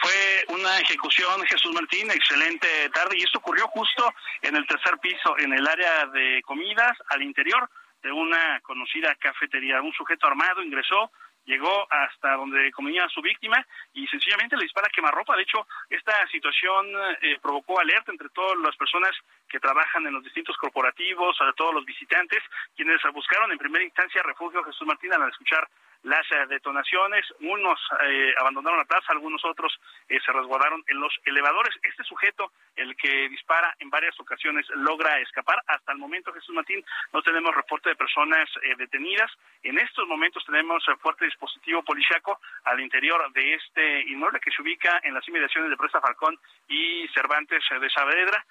Fue 0.00 0.46
una 0.48 0.80
ejecución, 0.80 1.44
Jesús 1.44 1.74
Martín, 1.74 2.10
excelente 2.10 2.88
tarde, 2.88 3.18
y 3.18 3.24
esto 3.24 3.40
ocurrió 3.40 3.68
justo 3.68 4.14
en 4.40 4.56
el 4.56 4.66
tercer 4.66 4.96
piso, 4.96 5.38
en 5.38 5.52
el 5.52 5.68
área 5.68 6.06
de 6.06 6.40
comidas, 6.46 6.96
al 7.10 7.20
interior 7.20 7.68
de 8.02 8.10
una 8.10 8.60
conocida 8.60 9.14
cafetería. 9.16 9.82
Un 9.82 9.92
sujeto 9.92 10.26
armado 10.26 10.62
ingresó, 10.62 11.12
llegó 11.44 11.86
hasta 11.90 12.36
donde 12.36 12.70
comía 12.72 13.08
su 13.08 13.20
víctima 13.20 13.64
y 13.92 14.06
sencillamente 14.06 14.56
le 14.56 14.64
dispara 14.64 14.88
quemarropa. 14.94 15.36
De 15.36 15.42
hecho, 15.42 15.66
esta 15.90 16.26
situación 16.28 16.86
eh, 17.20 17.38
provocó 17.40 17.80
alerta 17.80 18.12
entre 18.12 18.28
todas 18.30 18.58
las 18.58 18.76
personas 18.76 19.10
que 19.48 19.60
trabajan 19.60 20.06
en 20.06 20.14
los 20.14 20.24
distintos 20.24 20.56
corporativos, 20.56 21.36
a 21.40 21.52
todos 21.52 21.74
los 21.74 21.84
visitantes, 21.84 22.42
quienes 22.76 23.00
buscaron 23.12 23.52
en 23.52 23.58
primera 23.58 23.84
instancia 23.84 24.22
refugio 24.22 24.64
Jesús 24.64 24.86
Martín 24.86 25.12
al 25.12 25.28
escuchar 25.28 25.68
las 26.02 26.26
eh, 26.32 26.46
detonaciones, 26.48 27.24
unos 27.40 27.78
eh, 28.04 28.34
abandonaron 28.38 28.78
la 28.78 28.84
plaza, 28.84 29.12
algunos 29.12 29.44
otros 29.44 29.78
eh, 30.08 30.18
se 30.24 30.32
resguardaron 30.32 30.82
en 30.88 31.00
los 31.00 31.12
elevadores. 31.24 31.74
Este 31.82 32.02
sujeto, 32.04 32.50
el 32.74 32.96
que 32.96 33.28
dispara 33.28 33.74
en 33.78 33.90
varias 33.90 34.18
ocasiones, 34.18 34.66
logra 34.74 35.18
escapar. 35.20 35.62
Hasta 35.66 35.92
el 35.92 35.98
momento, 35.98 36.32
Jesús 36.32 36.54
Martín, 36.54 36.84
no 37.12 37.22
tenemos 37.22 37.54
reporte 37.54 37.90
de 37.90 37.96
personas 37.96 38.48
detenidas. 38.78 39.30
En 39.62 39.78
estos 39.78 40.06
momentos 40.08 40.44
tenemos 40.44 40.84
fuerte 41.00 41.24
dispositivo 41.24 41.82
policiaco 41.82 42.40
al 42.64 42.80
interior 42.80 43.32
de 43.32 43.54
este 43.54 44.00
inmueble 44.08 44.40
que 44.40 44.50
se 44.50 44.62
ubica 44.62 45.00
en 45.04 45.14
las 45.14 45.26
inmediaciones 45.28 45.70
de 45.70 45.76
Presa 45.76 46.00
Falcón 46.00 46.38
y 46.68 47.06
Cervantes 47.08 47.62
de 47.70 47.90
Saavedra. 47.90 48.44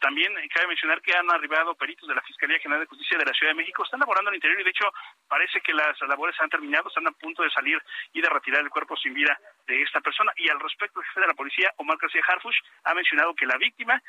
también 0.00 0.32
cabe 0.52 0.68
mencionar 0.68 1.00
que 1.00 1.16
han 1.16 1.30
arribado 1.30 1.74
peritos 1.74 2.08
de 2.08 2.14
la 2.14 2.22
Fiscalía 2.22 2.58
General 2.58 2.80
de 2.80 2.88
Justicia 2.88 3.18
de 3.18 3.24
la 3.24 3.32
Ciudad 3.32 3.52
de 3.52 3.56
México. 3.56 3.84
Están 3.84 4.00
laborando 4.00 4.30
al 4.30 4.36
interior 4.36 4.60
y, 4.60 4.64
de 4.64 4.70
hecho, 4.70 4.92
parece 5.28 5.60
que 5.60 5.72
las 5.72 6.00
labores 6.02 6.38
han 6.40 6.50
terminado 6.50 6.81
están 6.88 7.06
a 7.06 7.12
punto 7.12 7.42
de 7.42 7.50
salir 7.50 7.80
y 8.12 8.20
de 8.20 8.28
retirar 8.28 8.60
el 8.60 8.70
cuerpo 8.70 8.96
sin 8.96 9.14
vida 9.14 9.38
de 9.66 9.82
esta 9.82 10.00
persona. 10.00 10.32
Y 10.36 10.48
al 10.48 10.60
respecto, 10.60 11.00
el 11.00 11.06
jefe 11.06 11.20
de 11.20 11.26
la 11.26 11.34
policía, 11.34 11.72
Omar 11.76 11.98
García 12.00 12.22
Harfush, 12.26 12.58
ha 12.84 12.94
mencionado 12.94 13.34
que 13.34 13.46
la 13.46 13.56
víctima 13.56 14.00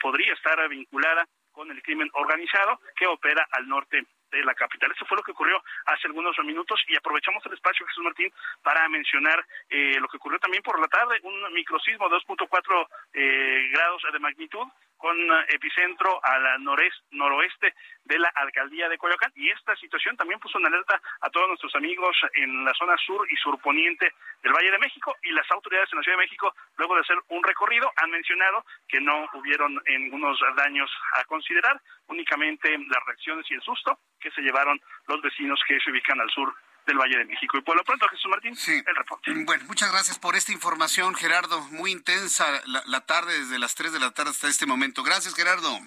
podría 0.00 0.32
estar 0.34 0.68
vinculada 0.68 1.26
con 1.52 1.70
el 1.70 1.80
crimen 1.82 2.10
organizado 2.14 2.80
que 2.96 3.06
opera 3.06 3.46
al 3.52 3.68
norte 3.68 4.04
de 4.30 4.44
la 4.44 4.54
capital. 4.54 4.90
Eso 4.90 5.06
fue 5.06 5.16
lo 5.16 5.22
que 5.22 5.30
ocurrió 5.30 5.62
hace 5.86 6.08
algunos 6.08 6.36
minutos 6.44 6.82
y 6.88 6.96
aprovechamos 6.96 7.44
el 7.46 7.54
espacio, 7.54 7.86
Jesús 7.86 8.02
Martín, 8.02 8.32
para 8.62 8.88
mencionar 8.88 9.46
eh, 9.70 9.96
lo 10.00 10.08
que 10.08 10.16
ocurrió 10.16 10.38
también 10.40 10.62
por 10.62 10.80
la 10.80 10.88
tarde, 10.88 11.20
un 11.22 11.52
microsismo 11.54 12.08
de 12.08 12.16
2.4 12.16 12.88
eh, 13.14 13.70
grados 13.72 14.02
de 14.12 14.18
magnitud 14.18 14.66
con 14.96 15.16
epicentro 15.48 16.20
al 16.22 16.62
noreste, 16.62 17.04
noroeste 17.10 17.74
de 18.04 18.18
la 18.18 18.28
alcaldía 18.34 18.88
de 18.88 18.98
Coyoacán. 18.98 19.32
Y 19.34 19.50
esta 19.50 19.76
situación 19.76 20.16
también 20.16 20.40
puso 20.40 20.58
en 20.58 20.66
alerta 20.66 21.00
a 21.20 21.30
todos 21.30 21.48
nuestros 21.48 21.74
amigos 21.74 22.16
en 22.34 22.64
la 22.64 22.72
zona 22.74 22.96
sur 22.98 23.26
y 23.30 23.36
surponiente 23.36 24.12
del 24.42 24.52
Valle 24.52 24.70
de 24.70 24.78
México 24.78 25.14
y 25.22 25.32
las 25.32 25.50
autoridades 25.50 25.88
en 25.92 25.98
la 25.98 26.02
Ciudad 26.02 26.18
de 26.18 26.24
México 26.24 26.54
luego 26.76 26.94
de 26.94 27.00
hacer 27.02 27.16
un 27.28 27.42
recorrido 27.42 27.90
han 27.96 28.10
mencionado 28.10 28.64
que 28.88 29.00
no 29.00 29.28
hubieron 29.34 29.80
ningunos 29.86 30.38
daños 30.56 30.90
a 31.14 31.24
considerar, 31.24 31.80
únicamente 32.08 32.76
las 32.78 33.04
reacciones 33.06 33.50
y 33.50 33.54
el 33.54 33.62
susto 33.62 33.98
que 34.20 34.30
se 34.30 34.42
llevaron 34.42 34.80
los 35.06 35.20
vecinos 35.20 35.60
que 35.66 35.80
se 35.80 35.90
ubican 35.90 36.20
al 36.20 36.30
sur 36.30 36.54
del 36.86 36.98
Valle 36.98 37.18
de 37.18 37.24
México. 37.24 37.58
Y 37.58 37.62
por 37.62 37.76
lo 37.76 37.84
pronto, 37.84 38.06
Jesús 38.08 38.30
Martín, 38.30 38.56
el 38.66 38.96
reporte. 38.96 39.32
Bueno, 39.44 39.64
muchas 39.66 39.90
gracias 39.90 40.18
por 40.18 40.36
esta 40.36 40.52
información, 40.52 41.14
Gerardo. 41.14 41.60
Muy 41.70 41.92
intensa 41.92 42.62
la, 42.66 43.00
tarde, 43.06 43.38
desde 43.38 43.58
las 43.58 43.74
3 43.74 43.92
de 43.92 44.00
la 44.00 44.12
tarde 44.12 44.30
hasta 44.30 44.48
este 44.48 44.66
momento. 44.66 45.02
Gracias, 45.02 45.34
Gerardo. 45.34 45.78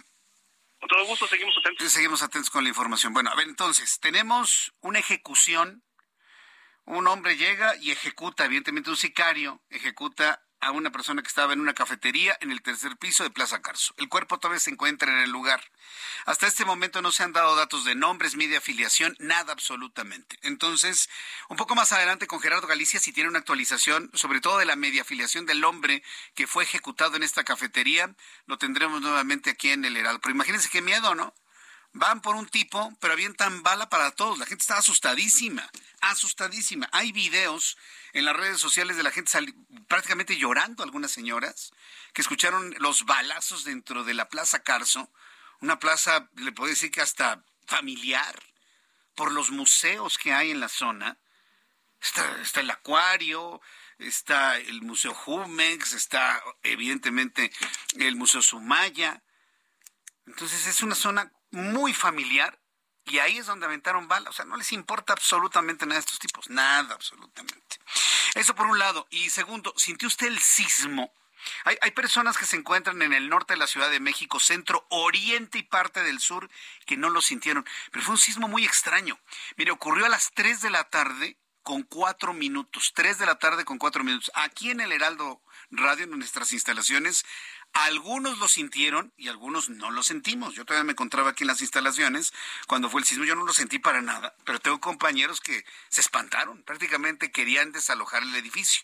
Con 0.80 0.90
todo 0.90 1.06
gusto, 1.06 1.28
seguimos 1.28 1.56
atentos. 1.58 1.92
seguimos 1.92 2.22
atentos 2.22 2.50
con 2.50 2.64
la 2.64 2.70
información. 2.70 3.14
Bueno, 3.14 3.32
a 3.32 3.36
ver, 3.36 3.48
entonces, 3.48 4.00
tenemos 4.00 4.74
una 4.82 5.00
ejecución. 5.00 5.84
Un 6.86 7.08
hombre 7.08 7.36
llega 7.36 7.76
y 7.76 7.92
ejecuta, 7.92 8.46
evidentemente 8.46 8.90
un 8.90 8.96
sicario, 8.96 9.62
ejecuta 9.70 10.47
a 10.60 10.72
una 10.72 10.92
persona 10.92 11.22
que 11.22 11.28
estaba 11.28 11.54
en 11.54 11.60
una 11.60 11.74
cafetería 11.74 12.38
en 12.42 12.52
el 12.52 12.62
tercer 12.62 12.98
piso 12.98 13.24
de 13.24 13.30
Plaza 13.30 13.62
Carso. 13.62 13.94
El 13.98 14.10
cuerpo 14.10 14.40
todavía 14.40 14.60
se 14.60 14.72
encuentra 14.72 15.12
en 15.12 15.20
el 15.20 15.30
lugar. 15.30 15.62
Hasta 16.26 16.48
este 16.48 16.66
momento 16.66 17.02
no 17.02 17.12
se 17.12 17.24
han 17.24 17.34
dado 17.34 17.56
datos 17.56 17.86
de 17.86 17.96
nombres, 17.96 18.36
media 18.36 18.58
afiliación, 18.58 19.16
nada 19.20 19.54
absolutamente. 19.54 20.38
Entonces, 20.42 21.10
un 21.50 21.58
poco 21.58 21.76
más 21.76 21.92
adelante 21.94 22.28
con 22.28 22.40
Gerardo 22.40 22.68
Galicia, 22.68 23.00
si 23.00 23.14
tiene 23.14 23.30
una 23.30 23.40
actualización, 23.40 24.10
sobre 24.14 24.42
todo 24.42 24.58
de 24.58 24.66
la 24.66 24.76
media 24.76 25.04
afiliación 25.04 25.46
del 25.46 25.64
hombre 25.64 26.04
que 26.34 26.48
fue 26.48 26.64
ejecutado 26.64 27.16
en 27.16 27.24
esta 27.24 27.44
cafetería, 27.44 28.16
lo 28.46 28.58
tendremos 28.58 29.02
nuevamente 29.02 29.52
aquí 29.52 29.72
en 29.72 29.86
el 29.86 29.96
Heraldo. 29.96 30.22
Pero 30.22 30.36
imagínense 30.36 30.70
qué 30.70 30.82
miedo, 30.82 31.16
¿no? 31.16 31.34
Van 31.98 32.22
por 32.22 32.36
un 32.36 32.48
tipo, 32.48 32.96
pero 33.00 33.14
avientan 33.14 33.64
bala 33.64 33.90
para 33.90 34.12
todos. 34.12 34.38
La 34.38 34.46
gente 34.46 34.62
está 34.62 34.78
asustadísima, 34.78 35.68
asustadísima. 36.02 36.88
Hay 36.92 37.12
videos 37.12 37.76
en 38.14 38.26
las 38.26 38.36
redes 38.36 38.60
sociales 38.60 38.98
de 38.98 39.04
la 39.04 39.10
gente 39.10 39.32
prácticamente 39.88 40.38
llorando, 40.38 40.84
algunas 40.84 41.12
señoras, 41.12 41.72
que 42.14 42.22
escucharon 42.22 42.76
los 42.78 43.06
balazos 43.06 43.64
dentro 43.64 44.04
de 44.04 44.14
la 44.14 44.30
Plaza 44.30 44.62
Carso, 44.62 45.12
una 45.60 45.80
plaza, 45.80 46.30
le 46.36 46.52
puedo 46.52 46.70
decir 46.70 46.92
que 46.92 47.02
hasta 47.02 47.44
familiar, 47.66 48.36
por 49.16 49.32
los 49.32 49.50
museos 49.50 50.20
que 50.20 50.34
hay 50.34 50.52
en 50.52 50.60
la 50.60 50.70
zona. 50.70 51.18
Está, 52.00 52.62
el 52.62 52.70
acuario, 52.70 53.60
está 53.98 54.58
el 54.58 54.84
Museo 54.84 55.16
Jumex, 55.16 55.94
está 55.94 56.44
evidentemente 56.62 57.52
el 57.96 58.16
Museo 58.16 58.44
Sumaya. 58.44 59.24
Entonces 60.28 60.68
es 60.68 60.84
una 60.84 60.94
zona 60.94 61.32
muy 61.52 61.94
familiar 61.94 62.60
y 63.06 63.20
ahí 63.20 63.38
es 63.38 63.46
donde 63.46 63.66
aventaron 63.66 64.08
balas. 64.08 64.32
O 64.32 64.34
sea, 64.34 64.46
no 64.46 64.58
les 64.58 64.72
importa 64.74 65.14
absolutamente 65.14 65.86
nada 65.86 65.98
a 65.98 66.02
estos 66.02 66.20
tipos. 66.20 66.50
Nada, 66.50 66.94
absolutamente. 66.94 67.80
Eso 68.36 68.54
por 68.54 68.68
un 68.68 68.80
lado. 68.80 69.08
Y 69.10 69.30
segundo, 69.30 69.74
¿sintió 69.78 70.08
usted 70.08 70.28
el 70.28 70.40
sismo? 70.40 71.14
Hay, 71.64 71.78
hay, 71.82 71.92
personas 71.92 72.38
que 72.38 72.46
se 72.46 72.58
encuentran 72.58 73.02
en 73.02 73.14
el 73.14 73.30
norte 73.30 73.54
de 73.54 73.60
la 73.60 73.68
Ciudad 73.68 73.90
de 73.90 74.02
México, 74.02 74.40
centro, 74.40 74.86
oriente 74.90 75.60
y 75.60 75.64
parte 75.64 76.04
del 76.04 76.20
sur, 76.20 76.50
que 76.86 76.98
no 76.98 77.10
lo 77.10 77.22
sintieron. 77.22 77.66
Pero 77.92 78.04
fue 78.04 78.16
un 78.16 78.20
sismo 78.20 78.50
muy 78.50 78.66
extraño. 78.66 79.18
Mire, 79.56 79.72
ocurrió 79.72 80.06
a 80.06 80.10
las 80.10 80.32
3 80.34 80.62
de 80.62 80.70
la 80.70 80.84
tarde 80.86 81.38
con 81.64 81.84
cuatro 81.84 82.34
minutos. 82.34 82.94
3 82.96 83.20
de 83.20 83.26
la 83.26 83.40
tarde 83.40 83.66
con 83.66 83.78
cuatro 83.78 84.04
minutos. 84.04 84.32
Aquí 84.36 84.72
en 84.72 84.82
el 84.82 84.92
Heraldo 84.92 85.42
Radio, 85.70 86.06
en 86.06 86.12
nuestras 86.12 86.52
instalaciones, 86.54 87.26
algunos 87.74 88.40
lo 88.40 88.48
sintieron 88.48 89.14
y 89.18 89.28
algunos 89.28 89.70
no 89.70 89.92
lo 89.92 90.02
sentimos. 90.02 90.56
Yo 90.56 90.66
todavía 90.66 90.86
me 90.86 90.94
encontraba 90.94 91.30
aquí 91.30 91.44
en 91.44 91.48
las 91.48 91.62
instalaciones 91.62 92.34
cuando 92.68 92.90
fue 92.90 93.02
el 93.02 93.06
sismo. 93.06 93.24
Yo 93.24 93.36
no 93.36 93.46
lo 93.46 93.54
sentí 93.54 93.78
para 93.78 94.02
nada, 94.02 94.36
pero 94.46 94.60
tengo 94.60 94.80
compañeros 94.80 95.42
que 95.42 95.64
se 95.90 96.02
espantaron. 96.02 96.64
Prácticamente 96.64 97.32
querían 97.32 97.72
desalojar 97.72 98.24
el 98.24 98.36
edificio. 98.36 98.84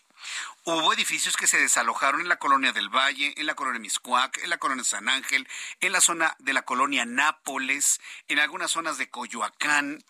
Hubo 0.64 0.92
edificios 0.92 1.36
que 1.36 1.46
se 1.46 1.60
desalojaron 1.60 2.20
en 2.20 2.28
la 2.28 2.38
colonia 2.38 2.72
del 2.72 2.88
Valle, 2.88 3.34
en 3.36 3.46
la 3.46 3.54
colonia 3.54 3.80
Miscuac, 3.80 4.38
en 4.38 4.50
la 4.50 4.58
colonia 4.58 4.84
San 4.84 5.08
Ángel, 5.08 5.48
en 5.80 5.92
la 5.92 6.00
zona 6.00 6.36
de 6.38 6.52
la 6.52 6.62
colonia 6.62 7.04
Nápoles, 7.04 8.00
en 8.28 8.38
algunas 8.38 8.70
zonas 8.70 8.96
de 8.96 9.10
Coyoacán, 9.10 10.04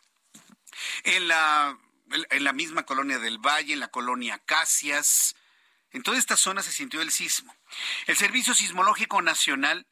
en 1.05 1.29
la, 1.29 1.79
en 2.11 2.45
la 2.45 2.53
misma 2.53 2.85
colonia 2.85 3.19
del 3.19 3.39
Valle, 3.39 3.73
en 3.73 3.81
la 3.81 3.89
colonia 3.89 4.39
Casias. 4.39 5.37
En 5.91 6.03
toda 6.03 6.19
esta 6.19 6.37
zona 6.37 6.63
se 6.63 6.73
sintió 6.73 7.01
el 7.01 7.11
sismo. 7.11 7.55
El 8.07 8.17
Servicio 8.17 8.55
Sismológico 8.55 9.23
Nacional 9.23 9.87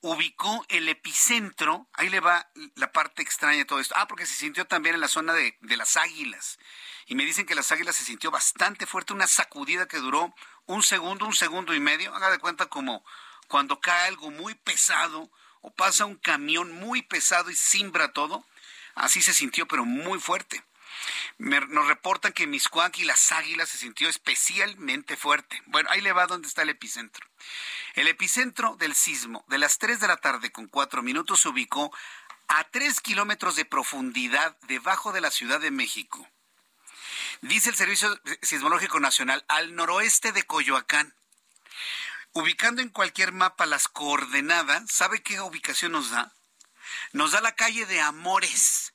ubicó 0.00 0.64
el 0.68 0.88
epicentro, 0.88 1.88
ahí 1.92 2.08
le 2.08 2.20
va 2.20 2.50
la 2.74 2.90
parte 2.90 3.22
extraña 3.22 3.58
de 3.58 3.64
todo 3.64 3.78
esto. 3.78 3.94
Ah, 3.96 4.08
porque 4.08 4.26
se 4.26 4.34
sintió 4.34 4.66
también 4.66 4.96
en 4.96 5.00
la 5.00 5.08
zona 5.08 5.32
de, 5.32 5.56
de 5.60 5.76
las 5.76 5.96
águilas 5.96 6.58
y 7.06 7.14
me 7.14 7.24
dicen 7.24 7.46
que 7.46 7.54
las 7.54 7.70
águilas 7.72 7.96
se 7.96 8.04
sintió 8.04 8.30
bastante 8.30 8.86
fuerte, 8.86 9.12
una 9.12 9.26
sacudida 9.26 9.86
que 9.86 9.98
duró 9.98 10.34
un 10.66 10.82
segundo, 10.82 11.26
un 11.26 11.34
segundo 11.34 11.74
y 11.74 11.80
medio. 11.80 12.14
Haga 12.14 12.30
de 12.30 12.38
cuenta 12.38 12.66
como 12.66 13.04
cuando 13.48 13.80
cae 13.80 14.08
algo 14.08 14.30
muy 14.30 14.54
pesado 14.54 15.30
o 15.60 15.70
pasa 15.70 16.04
un 16.04 16.16
camión 16.16 16.72
muy 16.72 17.02
pesado 17.02 17.50
y 17.50 17.54
simbra 17.54 18.12
todo. 18.12 18.44
Así 18.94 19.22
se 19.22 19.32
sintió, 19.32 19.66
pero 19.68 19.84
muy 19.84 20.18
fuerte. 20.18 20.64
Nos 21.38 21.86
reportan 21.88 22.32
que 22.32 22.46
Miscuac 22.46 22.98
y 22.98 23.04
las 23.04 23.32
águilas 23.32 23.68
se 23.68 23.78
sintió 23.78 24.08
especialmente 24.08 25.16
fuerte. 25.16 25.62
Bueno, 25.66 25.90
ahí 25.90 26.00
le 26.00 26.12
va 26.12 26.26
donde 26.26 26.48
está 26.48 26.62
el 26.62 26.70
epicentro. 26.70 27.26
El 27.94 28.08
epicentro 28.08 28.76
del 28.76 28.94
sismo 28.94 29.44
de 29.48 29.58
las 29.58 29.78
3 29.78 30.00
de 30.00 30.08
la 30.08 30.16
tarde 30.16 30.52
con 30.52 30.66
4 30.68 31.02
minutos 31.02 31.40
se 31.40 31.48
ubicó 31.48 31.92
a 32.48 32.64
3 32.64 33.00
kilómetros 33.00 33.56
de 33.56 33.64
profundidad 33.64 34.56
debajo 34.62 35.12
de 35.12 35.20
la 35.20 35.30
Ciudad 35.30 35.60
de 35.60 35.70
México 35.70 36.28
Dice 37.42 37.70
el 37.70 37.74
Servicio 37.74 38.20
Sismológico 38.40 39.00
Nacional 39.00 39.44
al 39.48 39.74
noroeste 39.74 40.30
de 40.30 40.44
Coyoacán. 40.44 41.12
Ubicando 42.34 42.82
en 42.82 42.88
cualquier 42.88 43.32
mapa 43.32 43.66
las 43.66 43.88
coordenadas, 43.88 44.84
¿sabe 44.92 45.24
qué 45.24 45.40
ubicación 45.40 45.90
nos 45.90 46.10
da? 46.10 46.32
Nos 47.12 47.32
da 47.32 47.40
la 47.40 47.56
calle 47.56 47.84
de 47.86 48.00
Amores, 48.00 48.91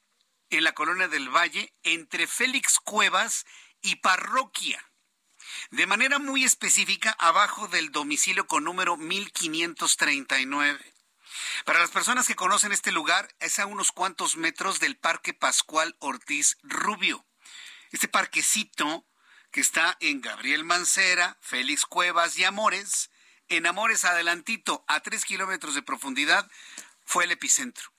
en 0.49 0.63
la 0.63 0.73
colonia 0.73 1.07
del 1.07 1.29
Valle, 1.29 1.73
entre 1.83 2.27
Félix 2.27 2.79
Cuevas 2.79 3.45
y 3.81 3.97
Parroquia. 3.97 4.83
De 5.71 5.87
manera 5.87 6.19
muy 6.19 6.43
específica, 6.43 7.15
abajo 7.19 7.67
del 7.67 7.91
domicilio 7.91 8.47
con 8.47 8.63
número 8.63 8.97
1539. 8.97 10.93
Para 11.65 11.79
las 11.79 11.91
personas 11.91 12.27
que 12.27 12.35
conocen 12.35 12.71
este 12.71 12.91
lugar, 12.91 13.33
es 13.39 13.59
a 13.59 13.65
unos 13.65 13.91
cuantos 13.91 14.37
metros 14.37 14.79
del 14.79 14.97
Parque 14.97 15.33
Pascual 15.33 15.95
Ortiz 15.99 16.57
Rubio 16.63 17.27
este 17.91 18.07
parquecito 18.07 19.07
que 19.51 19.62
está 19.62 19.97
en 19.99 20.21
Gabriel 20.21 20.63
Mancera, 20.63 21.38
Félix 21.41 21.86
Cuevas 21.86 22.38
y 22.38 22.43
Amores, 22.43 23.10
en 23.47 23.65
Amores 23.65 24.03
adelantito, 24.03 24.83
a 24.88 24.99
tres 24.99 25.23
kilómetros 25.23 25.73
de 25.73 25.81
profundidad, 25.81 26.49
fue 27.05 27.23
el 27.23 27.31
epicentro. 27.31 27.93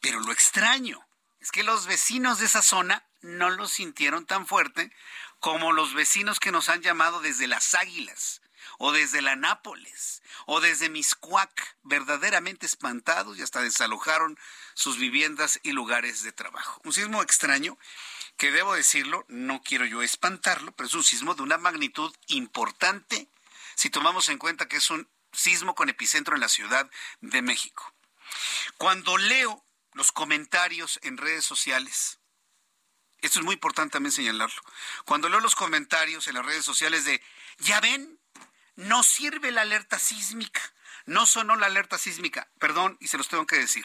Pero 0.00 0.20
lo 0.20 0.32
extraño 0.32 1.06
es 1.40 1.50
que 1.52 1.62
los 1.62 1.86
vecinos 1.86 2.38
de 2.38 2.46
esa 2.46 2.62
zona 2.62 3.04
no 3.22 3.50
lo 3.50 3.66
sintieron 3.66 4.26
tan 4.26 4.46
fuerte 4.46 4.92
como 5.40 5.72
los 5.72 5.94
vecinos 5.94 6.38
que 6.38 6.52
nos 6.52 6.68
han 6.68 6.82
llamado 6.82 7.20
desde 7.20 7.46
las 7.46 7.74
Águilas, 7.74 8.42
o 8.78 8.92
desde 8.92 9.22
la 9.22 9.36
Nápoles, 9.36 10.22
o 10.46 10.60
desde 10.60 10.90
Miscuac, 10.90 11.76
verdaderamente 11.82 12.66
espantados 12.66 13.38
y 13.38 13.42
hasta 13.42 13.62
desalojaron 13.62 14.38
sus 14.74 14.98
viviendas 14.98 15.60
y 15.62 15.72
lugares 15.72 16.22
de 16.22 16.32
trabajo. 16.32 16.80
Un 16.84 16.92
sismo 16.92 17.22
extraño 17.22 17.78
que 18.36 18.50
debo 18.50 18.74
decirlo, 18.74 19.24
no 19.28 19.62
quiero 19.62 19.86
yo 19.86 20.02
espantarlo, 20.02 20.72
pero 20.72 20.86
es 20.86 20.94
un 20.94 21.04
sismo 21.04 21.34
de 21.34 21.42
una 21.42 21.58
magnitud 21.58 22.14
importante 22.28 23.28
si 23.76 23.90
tomamos 23.90 24.28
en 24.28 24.38
cuenta 24.38 24.68
que 24.68 24.76
es 24.76 24.90
un 24.90 25.08
sismo 25.32 25.74
con 25.74 25.88
epicentro 25.88 26.34
en 26.34 26.40
la 26.40 26.48
Ciudad 26.48 26.88
de 27.20 27.42
México. 27.42 27.94
Cuando 28.76 29.16
leo 29.16 29.64
los 29.92 30.12
comentarios 30.12 30.98
en 31.02 31.16
redes 31.16 31.44
sociales, 31.44 32.18
esto 33.18 33.38
es 33.38 33.44
muy 33.44 33.54
importante 33.54 33.92
también 33.92 34.12
señalarlo, 34.12 34.62
cuando 35.04 35.28
leo 35.28 35.40
los 35.40 35.54
comentarios 35.54 36.26
en 36.28 36.34
las 36.34 36.46
redes 36.46 36.64
sociales 36.64 37.04
de, 37.04 37.22
ya 37.58 37.80
ven, 37.80 38.18
no 38.76 39.02
sirve 39.02 39.50
la 39.50 39.62
alerta 39.62 39.98
sísmica, 39.98 40.60
no 41.06 41.26
sonó 41.26 41.56
la 41.56 41.66
alerta 41.66 41.98
sísmica, 41.98 42.50
perdón, 42.58 42.96
y 43.00 43.08
se 43.08 43.18
los 43.18 43.28
tengo 43.28 43.46
que 43.46 43.58
decir, 43.58 43.84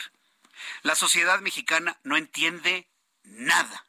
la 0.84 0.96
sociedad 0.96 1.42
mexicana 1.42 2.00
no 2.04 2.18
entiende 2.18 2.90
nada 3.24 3.86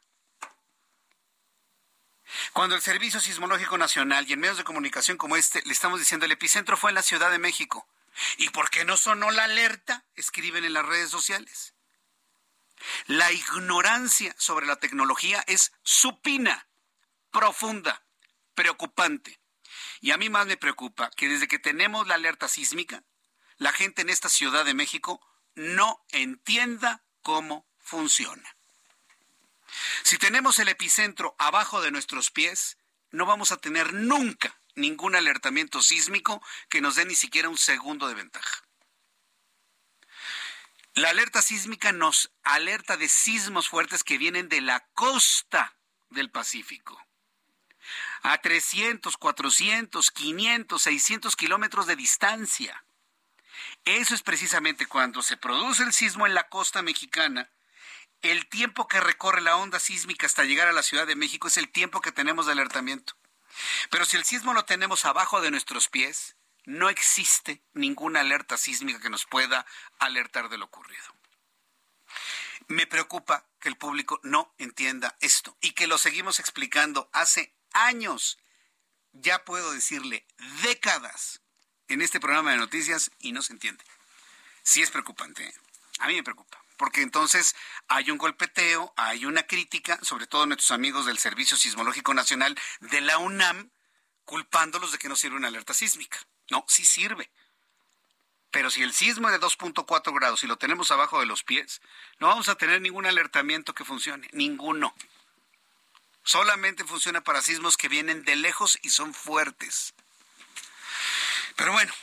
cuando 2.53 2.75
el 2.75 2.81
Servicio 2.81 3.19
Sismológico 3.19 3.77
Nacional 3.77 4.25
y 4.27 4.33
en 4.33 4.39
medios 4.39 4.57
de 4.57 4.63
comunicación 4.63 5.17
como 5.17 5.37
este 5.37 5.61
le 5.65 5.73
estamos 5.73 5.99
diciendo 5.99 6.25
el 6.25 6.31
epicentro 6.31 6.77
fue 6.77 6.91
en 6.91 6.95
la 6.95 7.03
Ciudad 7.03 7.31
de 7.31 7.39
México. 7.39 7.87
¿Y 8.37 8.49
por 8.49 8.69
qué 8.69 8.83
no 8.83 8.97
sonó 8.97 9.31
la 9.31 9.43
alerta? 9.43 10.03
Escriben 10.15 10.65
en 10.65 10.73
las 10.73 10.85
redes 10.85 11.09
sociales. 11.09 11.73
La 13.07 13.31
ignorancia 13.31 14.35
sobre 14.37 14.67
la 14.67 14.77
tecnología 14.77 15.43
es 15.47 15.71
supina, 15.83 16.67
profunda, 17.31 18.03
preocupante. 18.53 19.39
Y 20.01 20.11
a 20.11 20.17
mí 20.17 20.29
más 20.29 20.47
me 20.47 20.57
preocupa 20.57 21.09
que 21.11 21.27
desde 21.27 21.47
que 21.47 21.59
tenemos 21.59 22.07
la 22.07 22.15
alerta 22.15 22.47
sísmica, 22.47 23.03
la 23.57 23.71
gente 23.71 24.01
en 24.01 24.09
esta 24.09 24.29
Ciudad 24.29 24.65
de 24.65 24.73
México 24.73 25.21
no 25.55 26.03
entienda 26.09 27.03
cómo 27.21 27.67
funciona. 27.79 28.55
Si 30.03 30.17
tenemos 30.17 30.59
el 30.59 30.69
epicentro 30.69 31.35
abajo 31.39 31.81
de 31.81 31.91
nuestros 31.91 32.31
pies, 32.31 32.77
no 33.11 33.25
vamos 33.25 33.51
a 33.51 33.57
tener 33.57 33.93
nunca 33.93 34.59
ningún 34.75 35.15
alertamiento 35.15 35.81
sísmico 35.81 36.41
que 36.69 36.81
nos 36.81 36.95
dé 36.95 37.05
ni 37.05 37.15
siquiera 37.15 37.49
un 37.49 37.57
segundo 37.57 38.07
de 38.07 38.13
ventaja. 38.13 38.66
La 40.97 41.11
alerta 41.11 41.43
sísmica 41.43 41.91
nos 41.91 42.31
alerta 42.41 42.97
de 42.97 43.07
sismos 43.07 43.69
fuertes 43.69 44.03
que 44.03 44.17
vienen 44.17 44.49
de 44.49 44.61
la 44.61 44.79
costa 44.95 45.77
del 46.09 46.31
Pacífico. 46.31 46.99
A 48.23 48.39
300, 48.39 49.15
400, 49.15 50.09
500, 50.09 50.81
600 50.81 51.35
kilómetros 51.35 51.85
de 51.85 51.95
distancia. 51.95 52.83
Eso 53.85 54.15
es 54.15 54.23
precisamente 54.23 54.87
cuando 54.87 55.21
se 55.21 55.37
produce 55.37 55.83
el 55.83 55.93
sismo 55.93 56.25
en 56.25 56.33
la 56.33 56.49
costa 56.49 56.81
mexicana 56.81 57.51
el 58.23 58.47
tiempo 58.49 58.87
que 58.87 58.99
recorre 58.99 59.41
la 59.41 59.55
onda 59.55 59.79
sísmica 59.79 60.25
hasta 60.25 60.45
llegar 60.45 60.67
a 60.67 60.73
la 60.73 60.81
Ciudad 60.81 61.05
de 61.05 61.15
México 61.15 61.47
es 61.47 61.57
el 61.57 61.69
tiempo 61.69 62.01
que 62.01 62.11
tenemos 62.11 62.47
de 62.47 62.53
alertamiento. 62.53 63.13
Pero 63.91 64.03
si 64.05 64.17
el 64.17 64.23
sismo 64.23 64.55
lo 64.55 64.65
tenemos 64.65 65.05
abajo 65.05 65.41
de 65.41 65.51
nuestros 65.51 65.89
pies, 65.89 66.36
no 66.67 66.89
existe 66.89 67.63
ninguna 67.73 68.19
alerta 68.19 68.57
sísmica 68.57 68.99
que 68.99 69.09
nos 69.09 69.25
pueda 69.25 69.65
alertar 69.99 70.49
de 70.49 70.57
lo 70.57 70.65
ocurrido. 70.65 71.05
Me 72.67 72.85
preocupa 72.85 73.45
que 73.61 73.69
el 73.69 73.77
público 73.77 74.19
no 74.23 74.53
entienda 74.57 75.15
esto 75.21 75.57
y 75.61 75.71
que 75.71 75.87
lo 75.87 75.97
seguimos 75.97 76.41
explicando 76.41 77.09
hace 77.13 77.55
años, 77.71 78.37
ya 79.13 79.45
puedo 79.45 79.71
decirle 79.71 80.27
décadas, 80.61 81.41
en 81.87 82.01
este 82.01 82.19
programa 82.19 82.51
de 82.51 82.57
noticias 82.57 83.11
y 83.19 83.31
no 83.31 83.41
se 83.41 83.53
entiende. 83.53 83.85
Sí 84.61 84.81
es 84.81 84.91
preocupante, 84.91 85.45
¿eh? 85.45 85.53
a 85.99 86.07
mí 86.07 86.15
me 86.15 86.23
preocupa 86.23 86.61
porque 86.75 87.01
entonces 87.01 87.55
hay 87.87 88.11
un 88.11 88.17
golpeteo, 88.17 88.93
hay 88.97 89.25
una 89.25 89.47
crítica, 89.47 89.97
sobre 90.03 90.27
todo 90.27 90.45
nuestros 90.45 90.71
amigos 90.71 91.05
del 91.05 91.17
Servicio 91.17 91.57
Sismológico 91.57 92.13
Nacional 92.13 92.59
de 92.81 93.01
la 93.01 93.17
UNAM, 93.17 93.71
culpándolos 94.25 94.91
de 94.91 94.99
que 94.99 95.09
no 95.09 95.15
sirve 95.15 95.37
una 95.37 95.47
alerta 95.47 95.73
sísmica. 95.73 96.19
No, 96.49 96.65
sí 96.67 96.85
sirve. 96.85 97.29
Pero 98.51 98.69
si 98.69 98.81
el 98.81 98.93
sismo 98.93 99.29
es 99.29 99.39
de 99.39 99.45
2.4 99.45 100.13
grados 100.15 100.43
y 100.43 100.47
lo 100.47 100.57
tenemos 100.57 100.91
abajo 100.91 101.19
de 101.19 101.25
los 101.25 101.43
pies, 101.43 101.81
no 102.19 102.27
vamos 102.27 102.49
a 102.49 102.55
tener 102.55 102.81
ningún 102.81 103.05
alertamiento 103.05 103.73
que 103.73 103.83
funcione, 103.83 104.27
ninguno. 104.31 104.95
Solamente 106.23 106.83
funciona 106.83 107.21
para 107.21 107.41
sismos 107.41 107.77
que 107.77 107.87
vienen 107.87 108.23
de 108.23 108.35
lejos 108.35 108.79
y 108.81 108.89
son 108.89 109.13
fuertes. 109.13 109.93
Pero 111.55 111.71
bueno, 111.71 111.93